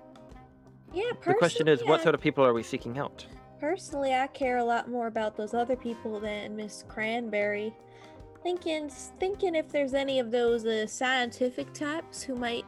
Yeah, 0.93 1.11
The 1.25 1.35
question 1.35 1.69
is, 1.69 1.81
what 1.81 1.87
personally, 1.87 2.03
sort 2.03 2.15
of 2.15 2.21
people 2.21 2.45
are 2.45 2.53
we 2.53 2.63
seeking 2.63 2.99
out? 2.99 3.27
Personally, 3.61 4.15
I 4.15 4.27
care 4.29 4.59
a 4.59 4.65
lot 4.65 4.89
more 4.89 5.07
about 5.07 5.37
those 5.37 5.55
other 5.55 5.77
people 5.77 6.19
than 6.19 6.57
Miss 6.57 6.85
Cranberry. 6.89 7.75
Thinking, 8.43 8.89
thinking 8.89 9.55
if 9.55 9.69
there's 9.69 9.95
any 9.95 10.19
of 10.19 10.31
those 10.31 10.65
uh, 10.65 10.87
scientific 10.87 11.73
types 11.75 12.23
who 12.23 12.35
might 12.35 12.65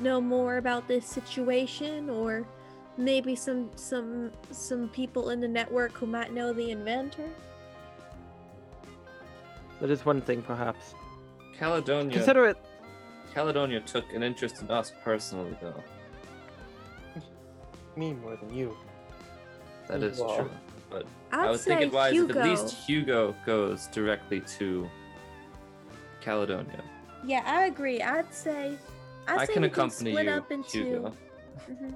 know 0.00 0.20
more 0.20 0.58
about 0.58 0.86
this 0.86 1.06
situation, 1.06 2.10
or 2.10 2.46
maybe 2.96 3.34
some 3.34 3.70
some 3.74 4.30
some 4.50 4.88
people 4.90 5.30
in 5.30 5.40
the 5.40 5.48
network 5.48 5.92
who 5.92 6.06
might 6.06 6.32
know 6.32 6.52
the 6.52 6.70
inventor. 6.70 7.28
That 9.80 9.90
is 9.90 10.04
one 10.04 10.20
thing, 10.20 10.42
perhaps. 10.42 10.94
Caledonia. 11.58 12.12
Consider 12.12 12.46
it 12.46 12.58
Caledonia 13.34 13.80
took 13.80 14.04
an 14.14 14.22
interest 14.22 14.62
in 14.62 14.70
us 14.70 14.92
personally, 15.02 15.56
though. 15.60 15.82
Me 17.96 18.12
more 18.14 18.36
than 18.36 18.54
you. 18.54 18.76
That 19.88 20.02
is 20.02 20.18
Wow. 20.20 20.36
true. 20.36 20.50
But 20.90 21.06
I'd 21.32 21.46
I 21.46 21.50
would 21.50 21.60
say 21.60 21.70
think 21.76 21.82
it 21.82 21.92
wise 21.92 22.12
Hugo. 22.12 22.30
if 22.30 22.36
at 22.36 22.48
least 22.48 22.74
Hugo 22.86 23.34
goes 23.44 23.88
directly 23.88 24.40
to 24.58 24.88
Caledonia. 26.20 26.82
Yeah, 27.24 27.42
I 27.44 27.64
agree. 27.66 28.00
I'd 28.00 28.32
say. 28.32 28.78
I'd 29.26 29.38
I 29.38 29.44
say 29.46 29.52
can 29.54 29.62
we 29.62 29.68
accompany 29.68 30.12
split 30.12 30.26
you, 30.26 30.32
up 30.32 30.52
into. 30.52 30.78
Hugo. 30.84 31.12
Mhm. 31.70 31.94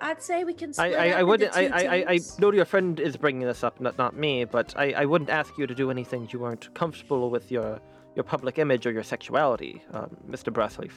I'd 0.00 0.22
say 0.22 0.44
we 0.44 0.52
can 0.54 0.70
I, 0.70 0.72
split 0.72 0.94
I, 0.98 1.10
up 1.10 1.18
I 1.18 1.22
wouldn't. 1.22 1.56
into 1.56 1.76
I, 1.76 1.80
two 1.82 1.88
I, 1.88 1.94
I, 1.96 2.04
I 2.14 2.18
know 2.38 2.52
your 2.52 2.64
friend 2.64 3.00
is 3.00 3.16
bringing 3.16 3.46
this 3.46 3.64
up, 3.64 3.80
not 3.80 3.96
not 3.98 4.14
me. 4.16 4.44
But 4.44 4.74
I, 4.76 4.92
I 4.92 5.04
wouldn't 5.06 5.30
ask 5.30 5.56
you 5.58 5.66
to 5.66 5.74
do 5.74 5.90
anything 5.90 6.28
you 6.32 6.38
weren't 6.40 6.72
comfortable 6.74 7.30
with 7.30 7.50
your 7.50 7.80
your 8.14 8.24
public 8.24 8.58
image 8.58 8.86
or 8.86 8.92
your 8.92 9.02
sexuality, 9.02 9.82
um, 9.92 10.16
Mr. 10.28 10.52
Brassleaf. 10.52 10.92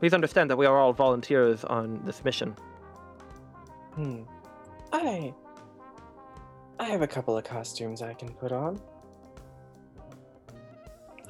Please 0.00 0.12
understand 0.12 0.50
that 0.50 0.56
we 0.56 0.66
are 0.66 0.78
all 0.78 0.92
volunteers 0.92 1.64
on 1.64 2.00
this 2.04 2.24
mission. 2.24 2.54
Hmm. 3.94 4.22
I. 4.92 5.32
I 6.78 6.84
have 6.84 7.00
a 7.00 7.06
couple 7.06 7.38
of 7.38 7.44
costumes 7.44 8.02
I 8.02 8.12
can 8.12 8.28
put 8.28 8.52
on. 8.52 8.80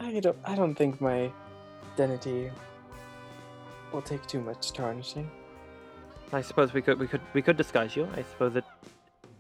I 0.01 0.19
don't. 0.19 0.37
I 0.45 0.57
don't 0.57 0.75
think 0.75 1.01
my 1.01 1.31
identity 1.95 2.51
will 3.93 4.03
take 4.03 4.27
too 4.27 4.41
much 4.41 4.73
tarnishing. 4.73 5.31
I 6.33 6.43
suppose 6.43 6.73
we 6.75 6.83
could 6.83 6.99
we 6.99 7.07
could 7.07 7.21
we 7.33 7.43
could 7.43 7.57
disguise 7.57 7.95
you. 7.95 8.09
I 8.17 8.23
suppose 8.23 8.55
that 8.55 8.65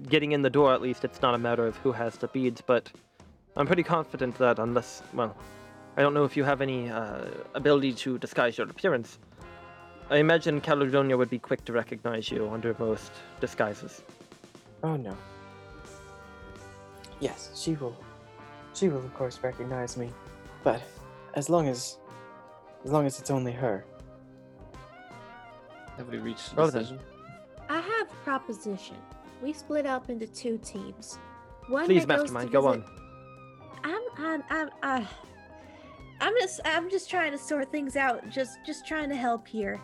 getting 0.08 0.32
in 0.32 0.42
the 0.42 0.50
door 0.50 0.72
at 0.72 0.80
least 0.80 1.04
it's 1.04 1.20
not 1.20 1.34
a 1.34 1.38
matter 1.38 1.66
of 1.66 1.76
who 1.78 1.90
has 1.92 2.16
the 2.16 2.28
beads, 2.28 2.60
but 2.60 2.90
I'm 3.56 3.66
pretty 3.66 3.82
confident 3.82 4.36
that 4.38 4.58
unless 4.58 5.02
well, 5.14 5.34
I 5.96 6.02
don't 6.02 6.12
know 6.12 6.24
if 6.24 6.36
you 6.36 6.44
have 6.44 6.60
any 6.60 6.90
uh, 6.90 7.24
ability 7.54 7.94
to 7.94 8.18
disguise 8.18 8.58
your 8.58 8.68
appearance. 8.68 9.18
I 10.10 10.18
imagine 10.18 10.60
Caledonia 10.60 11.16
would 11.16 11.30
be 11.30 11.38
quick 11.38 11.64
to 11.64 11.72
recognize 11.72 12.30
you 12.30 12.48
under 12.50 12.76
most 12.78 13.10
disguises. 13.40 14.02
Oh 14.82 14.96
no. 14.96 15.16
Yes, 17.18 17.50
she 17.56 17.72
will. 17.74 17.96
She 18.74 18.88
will 18.88 18.98
of 18.98 19.14
course 19.14 19.40
recognize 19.42 19.96
me, 19.96 20.10
but 20.62 20.82
as 21.34 21.48
long 21.48 21.66
as, 21.66 21.96
as 22.84 22.92
long 22.92 23.06
as 23.06 23.18
it's 23.18 23.30
only 23.30 23.52
her. 23.52 23.84
Have 25.96 26.08
we 26.10 26.18
reached 26.18 26.52
a 26.52 26.66
decision? 26.66 27.00
I 27.70 27.80
have 27.80 28.10
a 28.12 28.14
proposition. 28.22 28.96
We 29.42 29.54
split 29.54 29.86
up 29.86 30.10
into 30.10 30.26
two 30.26 30.58
teams. 30.58 31.18
One 31.68 31.86
Please, 31.86 32.04
that 32.04 32.18
goes 32.18 32.28
to 32.28 32.32
Mastermind, 32.34 32.52
go 32.52 32.70
visit- 32.72 32.84
on. 32.84 33.05
I'm 34.18 34.42
I'm 34.50 34.70
uh, 34.82 35.04
I'm 36.20 36.34
just 36.40 36.60
I'm 36.64 36.90
just 36.90 37.10
trying 37.10 37.32
to 37.32 37.38
sort 37.38 37.70
things 37.70 37.96
out. 37.96 38.28
Just 38.30 38.58
just 38.64 38.86
trying 38.86 39.08
to 39.10 39.16
help 39.16 39.46
here. 39.46 39.80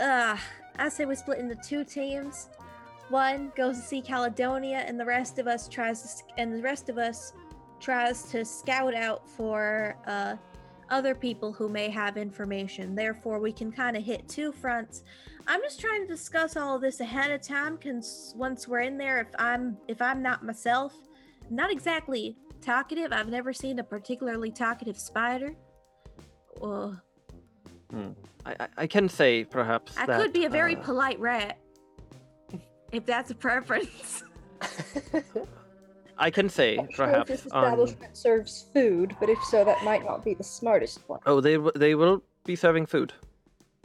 Uh, 0.00 0.36
I 0.78 0.88
say 0.88 1.04
we 1.04 1.14
split 1.14 1.38
into 1.38 1.54
two 1.56 1.84
teams. 1.84 2.48
One 3.08 3.52
goes 3.56 3.76
to 3.76 3.82
see 3.82 4.00
Caledonia, 4.00 4.78
and 4.86 4.98
the 4.98 5.04
rest 5.04 5.38
of 5.38 5.46
us 5.46 5.68
tries 5.68 6.02
to 6.02 6.24
and 6.38 6.54
the 6.54 6.62
rest 6.62 6.88
of 6.88 6.98
us 6.98 7.32
tries 7.80 8.24
to 8.30 8.44
scout 8.44 8.94
out 8.94 9.28
for 9.28 9.96
uh 10.06 10.36
other 10.90 11.14
people 11.14 11.52
who 11.52 11.68
may 11.68 11.88
have 11.88 12.16
information. 12.16 12.94
Therefore, 12.94 13.38
we 13.38 13.52
can 13.52 13.72
kind 13.72 13.96
of 13.96 14.02
hit 14.02 14.28
two 14.28 14.52
fronts. 14.52 15.04
I'm 15.46 15.60
just 15.62 15.80
trying 15.80 16.02
to 16.02 16.06
discuss 16.06 16.56
all 16.56 16.76
of 16.76 16.82
this 16.82 17.00
ahead 17.00 17.30
of 17.30 17.40
time, 17.40 17.78
cause 17.78 18.34
once 18.36 18.68
we're 18.68 18.80
in 18.80 18.98
there, 18.98 19.20
if 19.20 19.28
I'm 19.38 19.76
if 19.88 20.02
I'm 20.02 20.22
not 20.22 20.44
myself, 20.44 20.94
not 21.50 21.70
exactly 21.70 22.36
talkative. 22.62 23.12
I've 23.12 23.28
never 23.28 23.52
seen 23.52 23.78
a 23.78 23.84
particularly 23.84 24.50
talkative 24.50 24.98
spider. 24.98 25.54
Well, 26.60 27.00
I, 27.92 28.14
I, 28.46 28.68
I 28.78 28.86
can 28.86 29.08
say 29.08 29.44
perhaps 29.44 29.96
I 29.98 30.06
that, 30.06 30.20
could 30.20 30.32
be 30.32 30.44
a 30.44 30.48
very 30.48 30.76
uh, 30.76 30.80
polite 30.80 31.20
rat, 31.20 31.58
if 32.92 33.04
that's 33.04 33.30
a 33.30 33.34
preference. 33.34 34.24
I 36.18 36.30
can 36.30 36.48
say 36.48 36.76
Not 36.76 36.92
sure 36.92 37.04
if 37.06 37.10
perhaps 37.10 37.28
this 37.28 37.46
on. 37.48 37.64
establishment 37.64 38.16
serves 38.16 38.66
food, 38.72 39.16
but 39.18 39.28
if 39.28 39.42
so, 39.44 39.64
that 39.64 39.82
might 39.84 40.04
not 40.04 40.24
be 40.24 40.34
the 40.34 40.44
smartest 40.44 41.00
one. 41.08 41.20
Oh, 41.26 41.40
they 41.40 41.58
they 41.74 41.94
will 41.94 42.22
be 42.44 42.54
serving 42.54 42.86
food. 42.86 43.12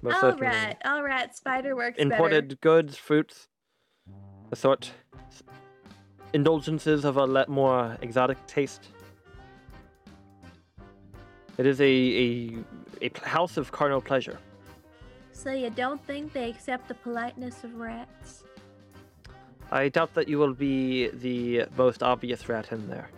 Most 0.03 0.15
all 0.15 0.21
certainly. 0.21 0.47
right, 0.47 0.77
all 0.85 1.03
right. 1.03 1.35
Spider 1.35 1.75
works 1.75 1.97
imported 1.97 2.49
better. 2.49 2.59
goods, 2.61 2.97
fruits, 2.97 3.47
a 4.51 4.55
sort, 4.55 4.91
indulgences 6.33 7.05
of 7.05 7.17
a 7.17 7.45
more 7.47 7.97
exotic 8.01 8.37
taste. 8.47 8.89
It 11.57 11.65
is 11.65 11.81
a, 11.81 11.85
a, 11.85 12.57
a 13.01 13.27
house 13.27 13.57
of 13.57 13.71
carnal 13.71 14.01
pleasure. 14.01 14.37
So 15.31 15.51
you 15.51 15.69
don't 15.69 16.03
think 16.05 16.33
they 16.33 16.49
accept 16.49 16.87
the 16.87 16.93
politeness 16.93 17.63
of 17.63 17.75
rats? 17.75 18.43
I 19.71 19.89
doubt 19.89 20.13
that 20.13 20.27
you 20.27 20.37
will 20.39 20.53
be 20.53 21.09
the 21.09 21.65
most 21.77 22.01
obvious 22.03 22.47
rat 22.47 22.71
in 22.71 22.87
there. 22.87 23.09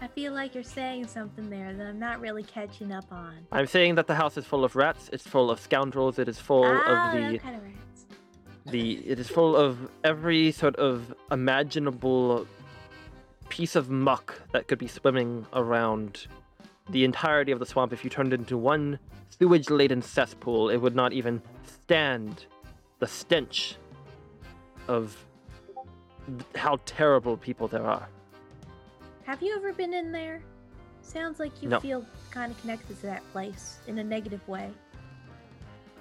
I 0.00 0.06
feel 0.06 0.32
like 0.32 0.54
you're 0.54 0.62
saying 0.62 1.08
something 1.08 1.50
there 1.50 1.74
that 1.74 1.86
I'm 1.86 1.98
not 1.98 2.20
really 2.20 2.44
catching 2.44 2.92
up 2.92 3.04
on. 3.10 3.34
I'm 3.50 3.66
saying 3.66 3.96
that 3.96 4.06
the 4.06 4.14
house 4.14 4.36
is 4.36 4.44
full 4.44 4.64
of 4.64 4.76
rats, 4.76 5.10
it's 5.12 5.26
full 5.26 5.50
of 5.50 5.60
scoundrels, 5.60 6.18
it 6.18 6.28
is 6.28 6.38
full 6.38 6.64
ah, 6.64 7.10
of 7.10 7.12
the 7.12 7.38
kind 7.38 7.56
of. 7.56 7.62
The 8.70 8.94
it 9.06 9.18
is 9.18 9.28
full 9.28 9.56
of 9.56 9.88
every 10.04 10.52
sort 10.52 10.76
of 10.76 11.14
imaginable 11.30 12.46
piece 13.48 13.76
of 13.76 13.88
muck 13.88 14.40
that 14.52 14.68
could 14.68 14.78
be 14.78 14.86
swimming 14.86 15.46
around 15.54 16.26
the 16.90 17.04
entirety 17.04 17.52
of 17.52 17.58
the 17.60 17.66
swamp. 17.66 17.92
If 17.92 18.04
you 18.04 18.10
turned 18.10 18.32
it 18.32 18.40
into 18.40 18.58
one 18.58 18.98
sewage-laden 19.38 20.02
cesspool, 20.02 20.68
it 20.68 20.76
would 20.78 20.94
not 20.94 21.12
even 21.12 21.40
stand 21.64 22.46
the 22.98 23.06
stench 23.06 23.76
of 24.86 25.16
how 26.54 26.78
terrible 26.84 27.36
people 27.36 27.68
there 27.68 27.86
are. 27.86 28.08
Have 29.24 29.42
you 29.42 29.54
ever 29.56 29.72
been 29.72 29.94
in 29.94 30.12
there? 30.12 30.42
Sounds 31.02 31.38
like 31.38 31.62
you 31.62 31.70
No. 31.70 31.80
feel 31.80 32.04
kind 32.30 32.52
of 32.52 32.60
connected 32.60 32.96
to 33.00 33.06
that 33.06 33.22
place 33.32 33.78
in 33.86 33.98
a 33.98 34.04
negative 34.04 34.46
way. 34.46 34.70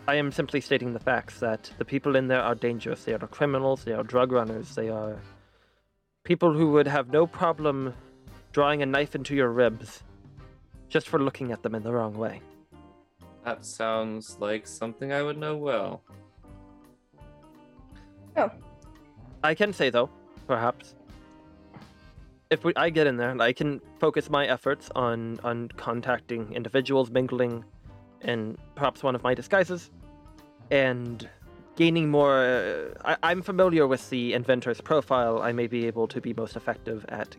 I 0.09 0.15
am 0.15 0.31
simply 0.31 0.61
stating 0.61 0.93
the 0.93 0.99
facts 0.99 1.41
that 1.41 1.69
the 1.77 1.83
people 1.83 2.15
in 2.15 2.29
there 2.29 2.41
are 2.41 2.55
dangerous. 2.55 3.03
They 3.03 3.13
are 3.13 3.19
criminals, 3.19 3.83
they 3.83 3.91
are 3.91 4.03
drug 4.03 4.31
runners, 4.31 4.73
they 4.73 4.87
are 4.87 5.17
people 6.23 6.53
who 6.53 6.71
would 6.71 6.87
have 6.87 7.09
no 7.09 7.27
problem 7.27 7.93
drawing 8.53 8.81
a 8.81 8.85
knife 8.85 9.15
into 9.15 9.35
your 9.35 9.49
ribs 9.49 10.03
just 10.87 11.09
for 11.09 11.19
looking 11.19 11.51
at 11.51 11.61
them 11.61 11.75
in 11.75 11.83
the 11.83 11.91
wrong 11.91 12.17
way. 12.17 12.41
That 13.43 13.65
sounds 13.65 14.37
like 14.39 14.65
something 14.65 15.11
I 15.11 15.21
would 15.21 15.37
know 15.37 15.57
well. 15.57 16.01
Oh. 18.37 18.51
I 19.43 19.55
can 19.55 19.73
say 19.73 19.89
though, 19.89 20.09
perhaps, 20.47 20.95
if 22.49 22.63
we, 22.63 22.71
I 22.77 22.89
get 22.91 23.07
in 23.07 23.17
there, 23.17 23.35
I 23.41 23.51
can 23.51 23.81
focus 23.99 24.29
my 24.29 24.47
efforts 24.47 24.89
on 24.95 25.37
on 25.43 25.67
contacting 25.75 26.53
individuals, 26.53 27.11
mingling, 27.11 27.65
and 28.21 28.57
perhaps 28.75 29.03
one 29.03 29.15
of 29.15 29.23
my 29.23 29.33
disguises, 29.33 29.91
and 30.71 31.27
gaining 31.75 32.09
more. 32.09 32.39
Uh, 32.39 32.93
I, 33.05 33.17
I'm 33.23 33.41
familiar 33.41 33.87
with 33.87 34.09
the 34.09 34.33
inventor's 34.33 34.81
profile. 34.81 35.41
I 35.41 35.51
may 35.51 35.67
be 35.67 35.85
able 35.87 36.07
to 36.07 36.21
be 36.21 36.33
most 36.33 36.55
effective 36.55 37.05
at 37.09 37.35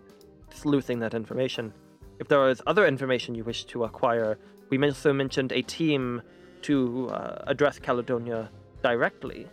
sleuthing 0.50 0.98
that 1.00 1.14
information. 1.14 1.72
If 2.18 2.28
there 2.28 2.48
is 2.48 2.60
other 2.66 2.86
information 2.86 3.34
you 3.34 3.44
wish 3.44 3.64
to 3.66 3.84
acquire, 3.84 4.38
we 4.70 4.82
also 4.82 5.12
mentioned 5.12 5.52
a 5.52 5.62
team 5.62 6.22
to 6.62 7.08
uh, 7.10 7.44
address 7.46 7.78
Caledonia 7.78 8.50
directly 8.82 9.46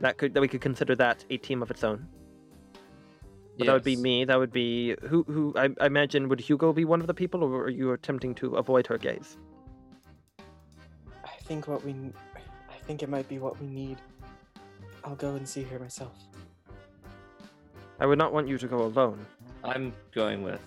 that 0.00 0.18
could 0.18 0.34
that 0.34 0.40
we 0.40 0.48
could 0.48 0.60
consider 0.60 0.94
that 0.96 1.24
a 1.30 1.36
team 1.38 1.62
of 1.62 1.70
its 1.70 1.84
own. 1.84 2.06
But 3.58 3.66
That 3.66 3.72
would 3.72 3.84
be 3.84 3.96
me. 3.96 4.24
That 4.24 4.38
would 4.38 4.52
be 4.52 4.94
who 5.02 5.22
who 5.24 5.54
I, 5.56 5.70
I 5.80 5.86
imagine 5.86 6.28
would 6.28 6.40
Hugo 6.40 6.72
be 6.72 6.84
one 6.84 7.00
of 7.00 7.06
the 7.06 7.14
people, 7.14 7.42
or 7.42 7.62
are 7.64 7.70
you 7.70 7.92
attempting 7.92 8.34
to 8.36 8.56
avoid 8.56 8.86
her 8.86 8.98
gaze? 8.98 9.38
I 11.24 11.38
think 11.48 11.66
what 11.68 11.84
we, 11.84 11.94
think 12.86 13.02
it 13.02 13.08
might 13.08 13.28
be 13.28 13.38
what 13.38 13.60
we 13.60 13.66
need. 13.66 13.98
I'll 15.04 15.16
go 15.16 15.34
and 15.34 15.48
see 15.48 15.62
her 15.64 15.78
myself. 15.78 16.14
I 17.98 18.06
would 18.06 18.18
not 18.18 18.32
want 18.32 18.48
you 18.48 18.58
to 18.58 18.66
go 18.66 18.82
alone. 18.82 19.24
I'm 19.64 19.92
going 20.12 20.42
with. 20.42 20.60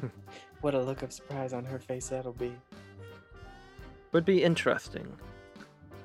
What 0.64 0.72
a 0.72 0.80
look 0.80 1.02
of 1.02 1.12
surprise 1.12 1.52
on 1.52 1.66
her 1.66 1.78
face 1.78 2.08
that'll 2.08 2.32
be. 2.32 2.50
Would 4.12 4.24
be 4.24 4.42
interesting. 4.42 5.06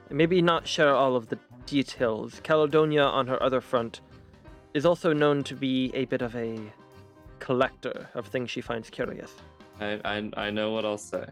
Maybe 0.10 0.42
not 0.42 0.68
share 0.68 0.94
all 0.94 1.16
of 1.16 1.30
the 1.30 1.40
details. 1.66 2.42
Caledonia, 2.44 3.04
on 3.04 3.26
her 3.28 3.42
other 3.42 3.62
front, 3.62 4.02
is 4.74 4.86
also 4.86 5.14
known 5.14 5.46
to 5.46 5.56
be 5.56 5.92
a 5.94 6.04
bit 6.04 6.22
of 6.22 6.36
a 6.36 6.60
collector 7.40 8.10
of 8.16 8.28
things 8.28 8.52
she 8.52 8.60
finds 8.60 8.90
curious. 8.90 9.34
I, 9.80 10.02
I, 10.04 10.30
I 10.36 10.50
know 10.50 10.72
what 10.74 10.84
I'll 10.84 10.98
say. 10.98 11.24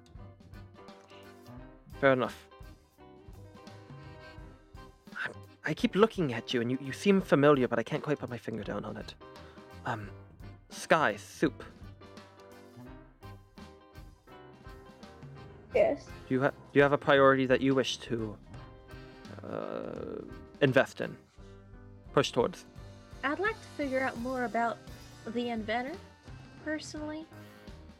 Fair 1.99 2.13
enough. 2.13 2.47
I, 5.15 5.29
I 5.65 5.73
keep 5.73 5.95
looking 5.95 6.33
at 6.33 6.53
you, 6.53 6.61
and 6.61 6.71
you, 6.71 6.77
you 6.81 6.93
seem 6.93 7.21
familiar, 7.21 7.67
but 7.67 7.79
I 7.79 7.83
can't 7.83 8.03
quite 8.03 8.19
put 8.19 8.29
my 8.29 8.37
finger 8.37 8.63
down 8.63 8.85
on 8.85 8.97
it. 8.97 9.15
Um, 9.85 10.09
Sky 10.69 11.15
Soup. 11.15 11.63
Yes. 15.73 16.05
Do 16.27 16.35
you, 16.35 16.41
ha- 16.41 16.49
do 16.49 16.79
you 16.79 16.81
have 16.81 16.93
a 16.93 16.97
priority 16.97 17.45
that 17.45 17.61
you 17.61 17.73
wish 17.75 17.97
to 17.97 18.37
uh, 19.43 20.21
invest 20.61 21.01
in, 21.01 21.15
push 22.13 22.31
towards? 22.31 22.65
I'd 23.23 23.39
like 23.39 23.59
to 23.59 23.67
figure 23.75 24.01
out 24.01 24.17
more 24.19 24.45
about 24.45 24.77
the 25.33 25.49
inventor, 25.49 25.95
personally. 26.63 27.25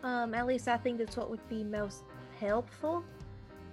Um, 0.03 0.33
at 0.33 0.45
least 0.45 0.67
I 0.67 0.77
think 0.77 0.99
that's 0.99 1.17
what 1.17 1.29
would 1.29 1.47
be 1.49 1.63
most 1.63 2.03
helpful. 2.39 3.03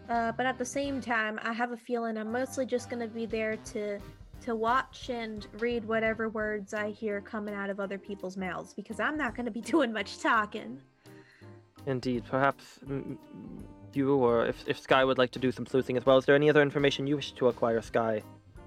Uh, 0.08 0.32
but 0.32 0.46
at 0.46 0.58
the 0.58 0.64
same 0.64 1.00
time, 1.00 1.38
I 1.42 1.52
have 1.52 1.72
a 1.72 1.76
feeling 1.76 2.18
I'm 2.18 2.30
mostly 2.30 2.66
just 2.66 2.90
gonna 2.90 3.08
be 3.08 3.26
there 3.26 3.56
to 3.56 3.98
to 4.42 4.54
watch 4.54 5.08
and 5.08 5.46
read 5.58 5.86
whatever 5.86 6.28
words 6.28 6.74
I 6.74 6.90
hear 6.90 7.22
coming 7.22 7.54
out 7.54 7.70
of 7.70 7.80
other 7.80 7.96
people's 7.96 8.36
mouths 8.36 8.74
because 8.74 9.00
I'm 9.00 9.16
not 9.16 9.34
gonna 9.34 9.50
be 9.50 9.60
doing 9.74 9.92
much 9.92 10.18
talking. 10.18 10.78
Indeed, 11.86 12.24
perhaps 12.28 12.80
mm, 12.86 13.16
you 13.96 14.14
or 14.14 14.46
if, 14.46 14.64
if 14.66 14.78
Sky 14.78 15.04
would 15.04 15.18
like 15.18 15.30
to 15.32 15.38
do 15.38 15.52
some 15.52 15.66
sleuthing 15.66 15.96
as 15.96 16.04
well. 16.04 16.18
Is 16.18 16.24
there 16.24 16.34
any 16.34 16.50
other 16.50 16.62
information 16.62 17.06
you 17.06 17.16
wish 17.16 17.32
to 17.32 17.48
acquire, 17.48 17.80
Sky, 17.80 18.22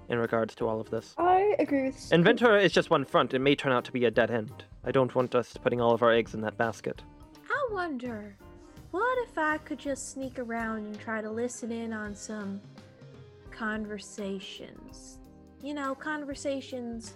in 0.08 0.18
regards 0.18 0.54
to 0.56 0.68
all 0.68 0.80
of 0.80 0.90
this? 0.90 1.14
I 1.18 1.54
agree 1.58 1.86
with. 1.86 2.12
Inventor 2.12 2.56
is 2.56 2.72
just 2.72 2.90
one 2.90 3.04
front. 3.04 3.34
It 3.34 3.40
may 3.40 3.54
turn 3.54 3.72
out 3.72 3.84
to 3.84 3.92
be 3.92 4.04
a 4.04 4.10
dead 4.10 4.30
end. 4.30 4.64
I 4.84 4.90
don't 4.90 5.14
want 5.14 5.34
us 5.34 5.56
putting 5.62 5.80
all 5.80 5.92
of 5.92 6.02
our 6.02 6.12
eggs 6.12 6.34
in 6.34 6.40
that 6.42 6.56
basket. 6.56 7.02
I 7.48 7.68
wonder, 7.72 8.36
what 8.90 9.18
if 9.28 9.36
I 9.36 9.58
could 9.58 9.78
just 9.78 10.12
sneak 10.12 10.38
around 10.38 10.78
and 10.78 10.98
try 10.98 11.20
to 11.20 11.30
listen 11.30 11.70
in 11.72 11.92
on 11.92 12.14
some 12.14 12.60
conversations? 13.50 15.18
You 15.62 15.74
know, 15.74 15.94
conversations. 15.94 17.14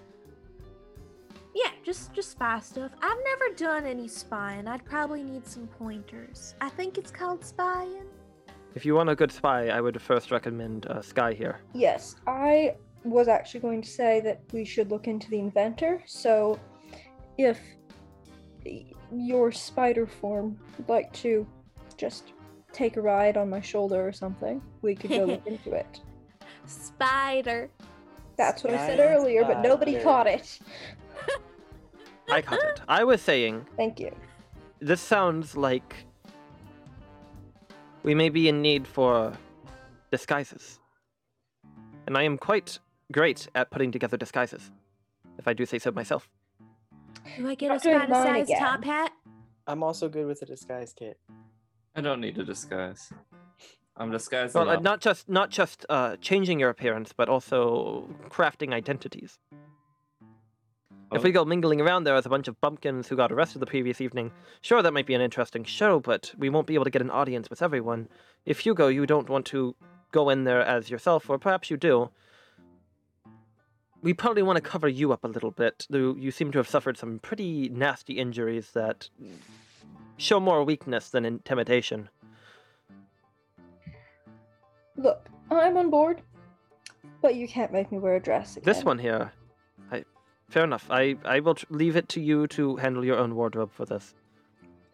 Yeah, 1.54 1.70
just 1.84 2.12
just 2.12 2.30
spy 2.32 2.60
stuff. 2.60 2.92
I've 3.02 3.18
never 3.24 3.54
done 3.54 3.86
any 3.86 4.08
spying. 4.08 4.66
I'd 4.66 4.84
probably 4.84 5.22
need 5.22 5.46
some 5.46 5.66
pointers. 5.66 6.54
I 6.60 6.68
think 6.68 6.98
it's 6.98 7.10
called 7.10 7.44
spying. 7.44 8.06
If 8.74 8.86
you 8.86 8.94
want 8.94 9.10
a 9.10 9.14
good 9.14 9.30
spy, 9.30 9.68
I 9.68 9.80
would 9.80 10.00
first 10.00 10.30
recommend 10.30 10.86
uh, 10.86 11.02
Sky 11.02 11.34
here. 11.34 11.60
Yes, 11.74 12.16
I 12.26 12.76
was 13.04 13.28
actually 13.28 13.60
going 13.60 13.82
to 13.82 13.88
say 13.88 14.20
that 14.20 14.40
we 14.52 14.64
should 14.64 14.90
look 14.90 15.08
into 15.08 15.28
the 15.28 15.38
inventor. 15.38 16.02
So, 16.06 16.58
if 17.36 17.60
your 19.14 19.52
spider 19.52 20.06
form 20.06 20.58
would 20.78 20.88
like 20.88 21.12
to 21.12 21.46
just 22.02 22.32
take 22.72 22.96
a 22.96 23.00
ride 23.00 23.36
on 23.36 23.48
my 23.48 23.60
shoulder 23.60 24.06
or 24.06 24.12
something, 24.12 24.60
we 24.82 24.94
could 24.96 25.10
go 25.10 25.24
look 25.24 25.46
into 25.52 25.72
it. 25.72 26.00
Spider. 26.66 27.70
That's 28.36 28.64
what 28.64 28.74
I 28.74 28.78
said 28.88 28.98
Sky 28.98 29.14
earlier, 29.14 29.44
but 29.44 29.60
nobody 29.62 29.92
spider. 29.92 30.04
caught 30.04 30.26
it. 30.26 30.58
I 32.30 32.42
caught 32.42 32.58
it. 32.64 32.80
I 32.88 33.04
was 33.04 33.20
saying 33.22 33.66
Thank 33.76 34.00
you. 34.00 34.10
this 34.80 35.00
sounds 35.00 35.56
like 35.56 35.94
we 38.02 38.14
may 38.16 38.30
be 38.30 38.48
in 38.48 38.60
need 38.60 38.86
for 38.86 39.32
disguises. 40.10 40.80
And 42.06 42.18
I 42.18 42.24
am 42.24 42.36
quite 42.36 42.80
great 43.12 43.46
at 43.54 43.70
putting 43.70 43.92
together 43.92 44.16
disguises, 44.16 44.72
if 45.38 45.46
I 45.46 45.52
do 45.52 45.64
say 45.66 45.78
so 45.78 45.92
myself. 45.92 46.28
Do 47.36 47.48
I 47.48 47.54
get 47.54 47.68
Not 47.68 47.80
a 47.80 47.82
doing 47.84 48.00
Spider-sized 48.00 48.52
top 48.58 48.84
hat? 48.84 49.12
I'm 49.68 49.84
also 49.84 50.08
good 50.08 50.26
with 50.26 50.42
a 50.42 50.46
disguise 50.46 50.92
kit. 50.92 51.16
I 51.94 52.00
don't 52.00 52.20
need 52.20 52.38
a 52.38 52.44
disguise. 52.44 53.12
I'm 53.96 54.10
disguised 54.10 54.54
Well, 54.54 54.70
uh, 54.70 54.76
not 54.80 55.00
just 55.00 55.28
not 55.28 55.50
just 55.50 55.84
uh, 55.90 56.16
changing 56.20 56.58
your 56.58 56.70
appearance, 56.70 57.12
but 57.12 57.28
also 57.28 58.08
crafting 58.30 58.72
identities. 58.72 59.38
If 61.12 61.22
we 61.22 61.28
Oh. 61.28 61.32
go 61.32 61.44
mingling 61.44 61.78
around 61.82 62.04
there 62.04 62.14
as 62.14 62.24
a 62.24 62.30
bunch 62.30 62.48
of 62.48 62.58
bumpkins 62.62 63.08
who 63.08 63.16
got 63.16 63.30
arrested 63.30 63.58
the 63.60 63.66
previous 63.66 64.00
evening, 64.00 64.32
sure, 64.62 64.80
that 64.80 64.94
might 64.94 65.04
be 65.04 65.12
an 65.12 65.20
interesting 65.20 65.62
show, 65.64 66.00
but 66.00 66.32
we 66.38 66.48
won't 66.48 66.66
be 66.66 66.72
able 66.74 66.84
to 66.84 66.90
get 66.90 67.02
an 67.02 67.10
audience 67.10 67.50
with 67.50 67.60
everyone. 67.60 68.08
If 68.46 68.60
Hugo, 68.60 68.88
you 68.88 69.04
don't 69.04 69.28
want 69.28 69.44
to 69.46 69.76
go 70.10 70.30
in 70.30 70.44
there 70.44 70.62
as 70.62 70.88
yourself, 70.88 71.28
or 71.28 71.38
perhaps 71.38 71.70
you 71.70 71.76
do, 71.76 72.10
we 74.00 74.14
probably 74.14 74.42
want 74.42 74.56
to 74.56 74.62
cover 74.62 74.88
you 74.88 75.12
up 75.12 75.22
a 75.22 75.28
little 75.28 75.50
bit. 75.50 75.86
though 75.90 76.14
You 76.18 76.30
seem 76.30 76.50
to 76.52 76.58
have 76.58 76.68
suffered 76.68 76.96
some 76.96 77.18
pretty 77.18 77.68
nasty 77.68 78.14
injuries 78.14 78.70
that 78.72 79.10
show 80.22 80.40
more 80.40 80.64
weakness 80.64 81.10
than 81.10 81.24
intimidation. 81.24 82.08
Look, 84.96 85.28
I'm 85.50 85.76
on 85.76 85.90
board, 85.90 86.22
but 87.20 87.34
you 87.34 87.48
can't 87.48 87.72
make 87.72 87.90
me 87.90 87.98
wear 87.98 88.16
a 88.16 88.20
dress 88.20 88.56
again. 88.56 88.72
This 88.72 88.84
one 88.84 88.98
here, 88.98 89.32
I, 89.90 90.04
fair 90.48 90.64
enough. 90.64 90.86
I, 90.90 91.16
I 91.24 91.40
will 91.40 91.54
tr- 91.54 91.66
leave 91.70 91.96
it 91.96 92.08
to 92.10 92.20
you 92.20 92.46
to 92.48 92.76
handle 92.76 93.04
your 93.04 93.18
own 93.18 93.34
wardrobe 93.34 93.72
for 93.72 93.84
this. 93.84 94.14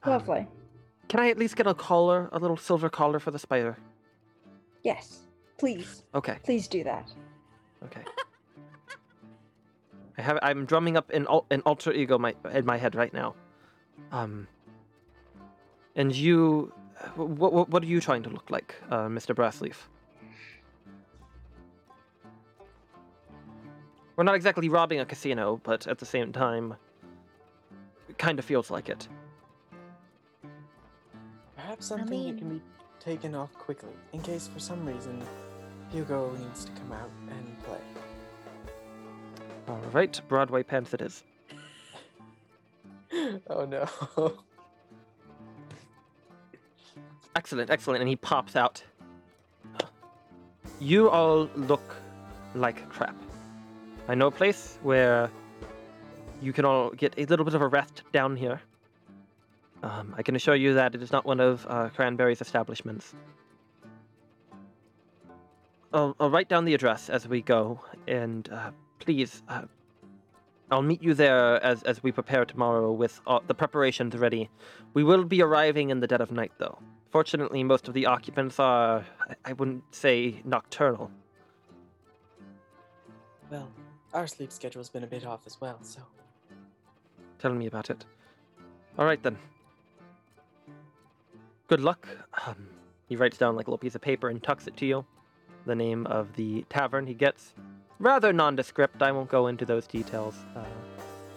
Um, 0.04 0.12
Lovely. 0.12 0.46
Can 1.08 1.20
I 1.20 1.28
at 1.30 1.38
least 1.38 1.56
get 1.56 1.66
a 1.66 1.74
collar, 1.74 2.28
a 2.32 2.38
little 2.38 2.56
silver 2.56 2.88
collar 2.88 3.18
for 3.18 3.30
the 3.30 3.38
spider? 3.38 3.78
Yes. 4.82 5.20
Please. 5.58 6.04
Okay, 6.14 6.36
Please 6.44 6.68
do 6.68 6.84
that. 6.84 7.10
okay. 7.84 8.02
I 10.16 10.22
have. 10.22 10.38
I'm 10.42 10.64
drumming 10.66 10.96
up 10.96 11.10
an 11.10 11.26
al- 11.28 11.46
an 11.50 11.62
alter 11.62 11.92
ego 11.92 12.18
my, 12.18 12.34
in 12.52 12.64
my 12.64 12.76
head 12.76 12.94
right 12.94 13.12
now. 13.12 13.34
Um. 14.12 14.46
And 15.98 16.14
you, 16.14 16.72
what 17.16 17.52
what, 17.52 17.68
what 17.70 17.82
are 17.82 17.86
you 17.86 18.00
trying 18.00 18.22
to 18.22 18.30
look 18.30 18.50
like, 18.50 18.76
uh, 18.88 19.08
Mr. 19.08 19.34
Brassleaf? 19.34 19.74
We're 24.14 24.22
not 24.24 24.36
exactly 24.36 24.68
robbing 24.68 25.00
a 25.00 25.04
casino, 25.04 25.60
but 25.64 25.88
at 25.88 25.98
the 25.98 26.06
same 26.06 26.32
time, 26.32 26.76
it 28.08 28.16
kind 28.16 28.38
of 28.38 28.44
feels 28.44 28.70
like 28.70 28.88
it. 28.88 29.08
Perhaps 31.56 31.86
something 31.86 32.26
that 32.26 32.38
can 32.38 32.48
be 32.48 32.62
taken 33.00 33.34
off 33.34 33.52
quickly, 33.54 33.94
in 34.12 34.20
case 34.22 34.46
for 34.46 34.60
some 34.60 34.86
reason 34.86 35.20
Hugo 35.90 36.30
needs 36.38 36.64
to 36.64 36.70
come 36.72 36.92
out 36.92 37.10
and 37.28 37.64
play. 37.64 37.78
All 39.66 39.82
right, 39.92 40.20
Broadway 40.28 40.62
pants 40.62 40.94
it 40.94 41.00
is. 41.00 41.24
oh 43.50 43.64
no. 43.64 44.38
Excellent, 47.36 47.70
excellent. 47.70 48.00
And 48.00 48.08
he 48.08 48.16
pops 48.16 48.56
out. 48.56 48.82
You 50.80 51.10
all 51.10 51.48
look 51.56 51.96
like 52.54 52.88
crap. 52.88 53.16
I 54.08 54.14
know 54.14 54.28
a 54.28 54.30
place 54.30 54.78
where 54.82 55.30
you 56.40 56.52
can 56.52 56.64
all 56.64 56.90
get 56.90 57.14
a 57.18 57.24
little 57.26 57.44
bit 57.44 57.54
of 57.54 57.62
a 57.62 57.68
rest 57.68 58.02
down 58.12 58.36
here. 58.36 58.60
Um, 59.82 60.14
I 60.16 60.22
can 60.22 60.34
assure 60.34 60.56
you 60.56 60.74
that 60.74 60.94
it 60.94 61.02
is 61.02 61.12
not 61.12 61.24
one 61.24 61.40
of 61.40 61.66
uh, 61.68 61.88
Cranberry's 61.90 62.40
establishments. 62.40 63.14
I'll, 65.92 66.16
I'll 66.20 66.30
write 66.30 66.48
down 66.48 66.64
the 66.64 66.74
address 66.74 67.08
as 67.08 67.26
we 67.28 67.40
go, 67.42 67.80
and 68.06 68.48
uh, 68.52 68.70
please, 68.98 69.42
uh, 69.48 69.62
I'll 70.70 70.82
meet 70.82 71.02
you 71.02 71.14
there 71.14 71.62
as, 71.62 71.82
as 71.84 72.02
we 72.02 72.12
prepare 72.12 72.44
tomorrow 72.44 72.92
with 72.92 73.20
the 73.46 73.54
preparations 73.54 74.16
ready. 74.16 74.50
We 74.94 75.02
will 75.04 75.24
be 75.24 75.42
arriving 75.42 75.90
in 75.90 76.00
the 76.00 76.06
dead 76.06 76.20
of 76.20 76.30
night, 76.30 76.52
though. 76.58 76.78
Fortunately, 77.10 77.64
most 77.64 77.88
of 77.88 77.94
the 77.94 78.06
occupants 78.06 78.58
are, 78.60 79.04
I- 79.44 79.52
wouldn't 79.54 79.82
say 79.94 80.42
nocturnal. 80.44 81.10
well, 83.50 83.68
our 84.12 84.26
sleep 84.26 84.52
schedule's 84.52 84.90
been 84.90 85.04
a 85.04 85.06
bit 85.06 85.24
off 85.24 85.40
as 85.46 85.60
well, 85.60 85.78
so 85.82 86.00
Tell 87.38 87.52
me 87.54 87.66
about 87.66 87.88
it. 87.88 88.04
All 88.98 89.04
right, 89.06 89.22
then. 89.22 89.38
Good 91.68 91.80
luck. 91.80 92.08
Um, 92.46 92.66
he 93.08 93.14
writes 93.14 93.38
down 93.38 93.54
like 93.54 93.68
a 93.68 93.70
little 93.70 93.78
piece 93.78 93.94
of 93.94 94.00
paper 94.00 94.28
and 94.28 94.42
tucks 94.42 94.66
it 94.66 94.76
to 94.78 94.86
you. 94.86 95.04
The 95.64 95.74
name 95.76 96.04
of 96.08 96.34
the 96.34 96.64
tavern 96.68 97.06
he 97.06 97.14
gets. 97.14 97.54
Rather 98.00 98.32
nondescript. 98.32 99.02
I 99.02 99.12
won't 99.12 99.30
go 99.30 99.46
into 99.46 99.64
those 99.64 99.86
details. 99.86 100.34
Uh, 100.56 100.64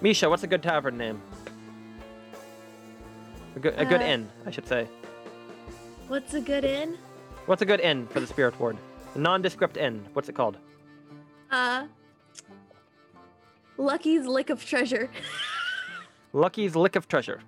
Misha, 0.02 0.28
what's 0.28 0.42
a 0.44 0.48
good 0.48 0.64
tavern 0.64 0.98
name? 0.98 1.22
A 3.56 3.60
good, 3.60 3.76
a 3.78 3.86
good 3.86 4.02
Uh, 4.02 4.06
inn, 4.06 4.30
I 4.48 4.50
should 4.52 4.68
say. 4.68 4.88
What's 6.12 6.34
a 6.34 6.42
good 6.42 6.66
inn? 6.66 6.98
What's 7.46 7.62
a 7.62 7.66
good 7.66 7.80
inn 7.80 8.06
for 8.08 8.20
the 8.20 8.28
spirit 8.28 8.60
ward? 8.60 8.76
A 9.16 9.18
nondescript 9.18 9.78
inn. 9.78 10.06
What's 10.12 10.28
it 10.28 10.36
called? 10.36 10.58
Uh, 11.50 11.86
Lucky's 13.78 14.26
Lick 14.26 14.50
of 14.50 14.66
Treasure. 14.66 15.10
Lucky's 16.34 16.76
Lick 16.76 16.98
of 16.98 17.08
Treasure 17.08 17.40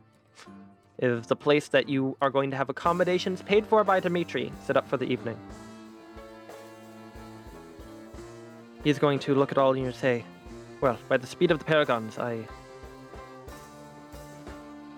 is 0.99 1.27
the 1.27 1.35
place 1.35 1.67
that 1.67 1.89
you 1.89 2.15
are 2.21 2.29
going 2.29 2.51
to 2.51 2.55
have 2.55 2.69
accommodations 2.69 3.41
paid 3.41 3.65
for 3.67 3.83
by 3.83 3.99
Dimitri 3.99 4.49
set 4.65 4.77
up 4.77 4.87
for 4.87 4.95
the 4.95 5.11
evening. 5.11 5.37
He's 8.81 8.97
going 8.97 9.19
to 9.19 9.35
look 9.35 9.51
at 9.51 9.57
all 9.57 9.75
you 9.75 9.87
and 9.87 9.93
say, 9.93 10.23
Well, 10.79 10.97
by 11.09 11.17
the 11.17 11.27
speed 11.27 11.51
of 11.51 11.59
the 11.59 11.65
paragons, 11.65 12.17
I. 12.17 12.47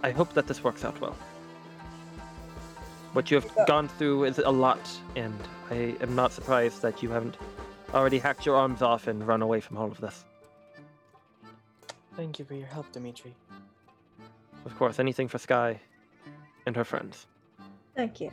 I 0.03 0.11
hope 0.11 0.33
that 0.33 0.45
this 0.45 0.63
works 0.63 0.85
out 0.85 1.01
well. 1.01 1.15
What 3.15 3.31
you 3.31 3.39
have 3.39 3.65
gone 3.65 3.87
through 3.87 4.25
is 4.25 4.39
a 4.39 4.49
lot, 4.49 4.77
and 5.15 5.33
I 5.71 5.95
am 6.01 6.15
not 6.15 6.33
surprised 6.33 6.81
that 6.81 7.01
you 7.01 7.09
haven't 7.09 7.37
already 7.93 8.19
hacked 8.19 8.45
your 8.45 8.57
arms 8.57 8.81
off 8.81 9.07
and 9.07 9.25
run 9.25 9.41
away 9.41 9.61
from 9.61 9.77
all 9.77 9.89
of 9.89 10.01
this. 10.01 10.25
thank 12.17 12.39
you 12.39 12.43
for 12.43 12.55
your 12.55 12.67
help, 12.67 12.91
Dimitri. 12.91 13.33
Of 14.65 14.75
course, 14.77 14.99
anything 14.99 15.29
for 15.29 15.37
Sky 15.37 15.79
and 16.65 16.75
her 16.75 16.83
friends. 16.83 17.27
Thank 17.95 18.19
you. 18.19 18.31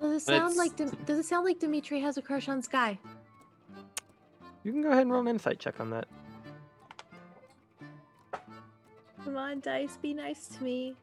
Does 0.00 0.22
it 0.22 0.26
But 0.26 0.32
sound 0.36 0.52
it's- 0.52 0.56
like 0.58 0.76
Dim- 0.76 1.04
Does 1.04 1.18
it 1.18 1.24
sound 1.24 1.44
like 1.44 1.58
Dimitri 1.58 1.98
has 2.02 2.16
a 2.18 2.22
crush 2.22 2.48
on 2.48 2.62
Sky? 2.62 3.00
You 4.62 4.70
can 4.70 4.80
go 4.82 4.90
ahead 4.90 5.02
and 5.02 5.10
roll 5.10 5.22
an 5.22 5.26
insight 5.28 5.58
check 5.58 5.80
on 5.80 5.90
that. 5.90 6.06
Come 9.24 9.36
on, 9.36 9.58
dice, 9.58 9.96
be 9.96 10.14
nice 10.14 10.46
to 10.46 10.62
me. 10.62 10.94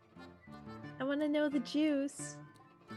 I 1.01 1.03
want 1.03 1.19
to 1.19 1.27
know 1.27 1.49
the 1.49 1.59
juice. 1.59 2.37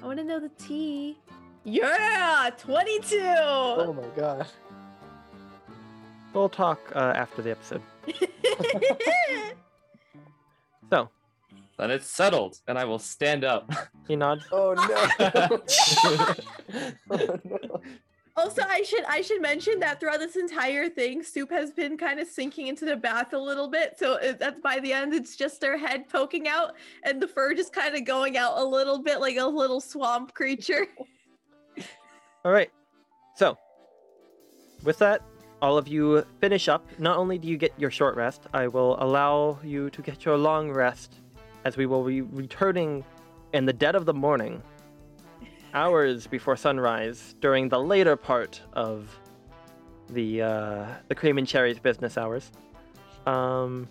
I 0.03 0.07
want 0.07 0.19
to 0.19 0.25
know 0.25 0.41
the 0.41 0.49
T. 0.51 1.17
Yeah, 1.65 2.51
twenty-two. 2.59 3.21
Oh 3.23 3.93
my 3.93 4.07
god. 4.17 4.47
We'll 6.35 6.49
talk 6.49 6.81
uh, 6.95 7.13
after 7.15 7.43
the 7.43 7.51
episode. 7.53 7.83
So, 10.91 11.09
Then 11.79 11.91
it's 11.91 12.07
settled, 12.07 12.59
and 12.69 12.77
I 12.79 12.85
will 12.85 12.99
stand 12.99 13.45
up. 13.45 13.73
he 14.07 14.15
nods. 14.15 14.45
Oh 14.53 14.75
no. 14.75 14.85
oh 17.11 17.39
no. 17.45 17.59
Also, 18.35 18.63
I 18.67 18.83
should 18.83 19.05
I 19.05 19.21
should 19.21 19.43
mention 19.43 19.79
that 19.81 20.01
throughout 20.01 20.19
this 20.19 20.37
entire 20.37 20.89
thing, 20.89 21.23
Soup 21.23 21.51
has 21.51 21.71
been 21.71 21.99
kind 21.99 22.19
of 22.19 22.27
sinking 22.27 22.69
into 22.69 22.87
the 22.87 22.97
bath 22.97 23.35
a 23.35 23.39
little 23.39 23.69
bit. 23.69 23.99
So 23.99 24.15
it, 24.15 24.39
that's 24.39 24.61
by 24.61 24.81
the 24.81 24.93
end, 24.93 25.13
it's 25.13 25.37
just 25.37 25.61
their 25.61 25.77
head 25.77 26.09
poking 26.09 26.49
out, 26.49 26.73
and 27.03 27.21
the 27.21 27.29
fur 27.29 27.53
just 27.53 27.75
kind 27.75 27.95
of 27.95 28.05
going 28.07 28.39
out 28.39 28.57
a 28.57 28.65
little 28.65 28.99
bit 28.99 29.21
like 29.21 29.37
a 29.37 29.45
little 29.45 29.81
swamp 29.81 30.33
creature. 30.33 30.87
All 32.45 32.53
right. 32.53 32.71
So, 33.37 33.59
with 34.83 34.99
that, 34.99 35.23
all 35.61 35.79
of 35.79 35.87
you 35.87 36.25
finish 36.41 36.69
up. 36.69 36.85
Not 36.99 37.17
only 37.19 37.39
do 37.39 37.47
you 37.47 37.57
get 37.57 37.73
your 37.79 37.91
short 37.91 38.17
rest, 38.17 38.43
I 38.53 38.67
will 38.67 39.01
allow 39.03 39.59
you 39.63 39.91
to 39.91 40.03
get 40.03 40.25
your 40.25 40.37
long 40.37 40.71
rest 40.71 41.21
as 41.65 41.77
we 41.77 41.87
will 41.87 42.03
be 42.05 42.23
returning 42.23 43.05
in 43.53 43.65
the 43.65 43.73
dead 43.73 43.95
of 43.95 44.05
the 44.07 44.13
morning, 44.13 44.61
hours 45.75 46.27
before 46.27 46.57
sunrise, 46.57 47.35
during 47.41 47.69
the 47.69 47.79
later 47.79 48.17
part 48.17 48.61
of 48.73 49.09
the 50.09 50.43
uh, 50.43 50.87
the 51.09 51.15
cream 51.15 51.39
and 51.39 51.47
cherries 51.47 51.79
business 51.79 52.19
hours. 52.19 52.51
Um, 53.27 53.89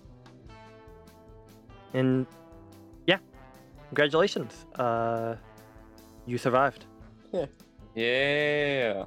and 1.94 2.26
yeah, 3.08 3.18
congratulations. 3.90 4.66
Uh, 4.76 5.36
you 6.26 6.38
survived. 6.38 6.86
yeah. 7.32 7.46
Yeah. 7.96 9.06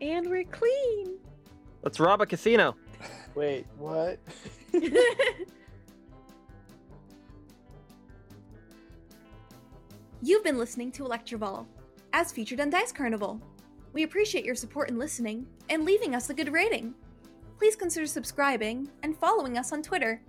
And 0.00 0.28
we're 0.28 0.44
clean. 0.44 1.18
Let's 1.82 1.98
rob 1.98 2.20
a 2.20 2.26
casino. 2.26 2.76
Wait, 3.34 3.66
what? 3.78 4.18
You've 10.22 10.42
been 10.44 10.56
listening 10.58 10.90
to 10.92 11.04
Electrival, 11.04 11.66
as 12.14 12.30
featured 12.30 12.60
on 12.60 12.70
Dice 12.70 12.92
Carnival. 12.92 13.40
We 13.92 14.04
appreciate 14.04 14.44
your 14.44 14.54
support 14.54 14.88
in 14.88 14.96
listening 14.96 15.46
and 15.68 15.84
leaving 15.84 16.14
us 16.14 16.30
a 16.30 16.34
good 16.34 16.52
rating. 16.52 16.94
Please 17.58 17.74
consider 17.74 18.06
subscribing 18.06 18.88
and 19.02 19.18
following 19.18 19.58
us 19.58 19.72
on 19.72 19.82
Twitter. 19.82 20.22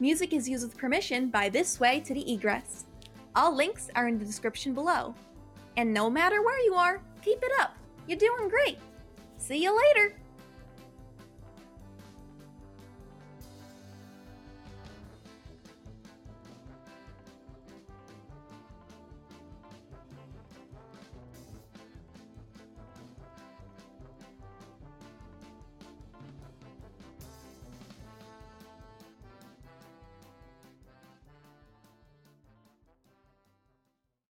Music 0.00 0.32
is 0.32 0.48
used 0.48 0.66
with 0.66 0.76
permission 0.76 1.30
by 1.30 1.48
This 1.48 1.78
Way 1.78 2.00
to 2.00 2.12
the 2.12 2.32
Egress. 2.32 2.86
All 3.36 3.54
links 3.54 3.88
are 3.94 4.08
in 4.08 4.18
the 4.18 4.24
description 4.24 4.74
below. 4.74 5.14
And 5.76 5.94
no 5.94 6.10
matter 6.10 6.42
where 6.42 6.60
you 6.64 6.74
are, 6.74 7.00
keep 7.22 7.38
it 7.40 7.52
up. 7.60 7.76
You're 8.08 8.18
doing 8.18 8.48
great. 8.48 8.78
See 9.36 9.62
you 9.62 9.78
later. 9.94 10.16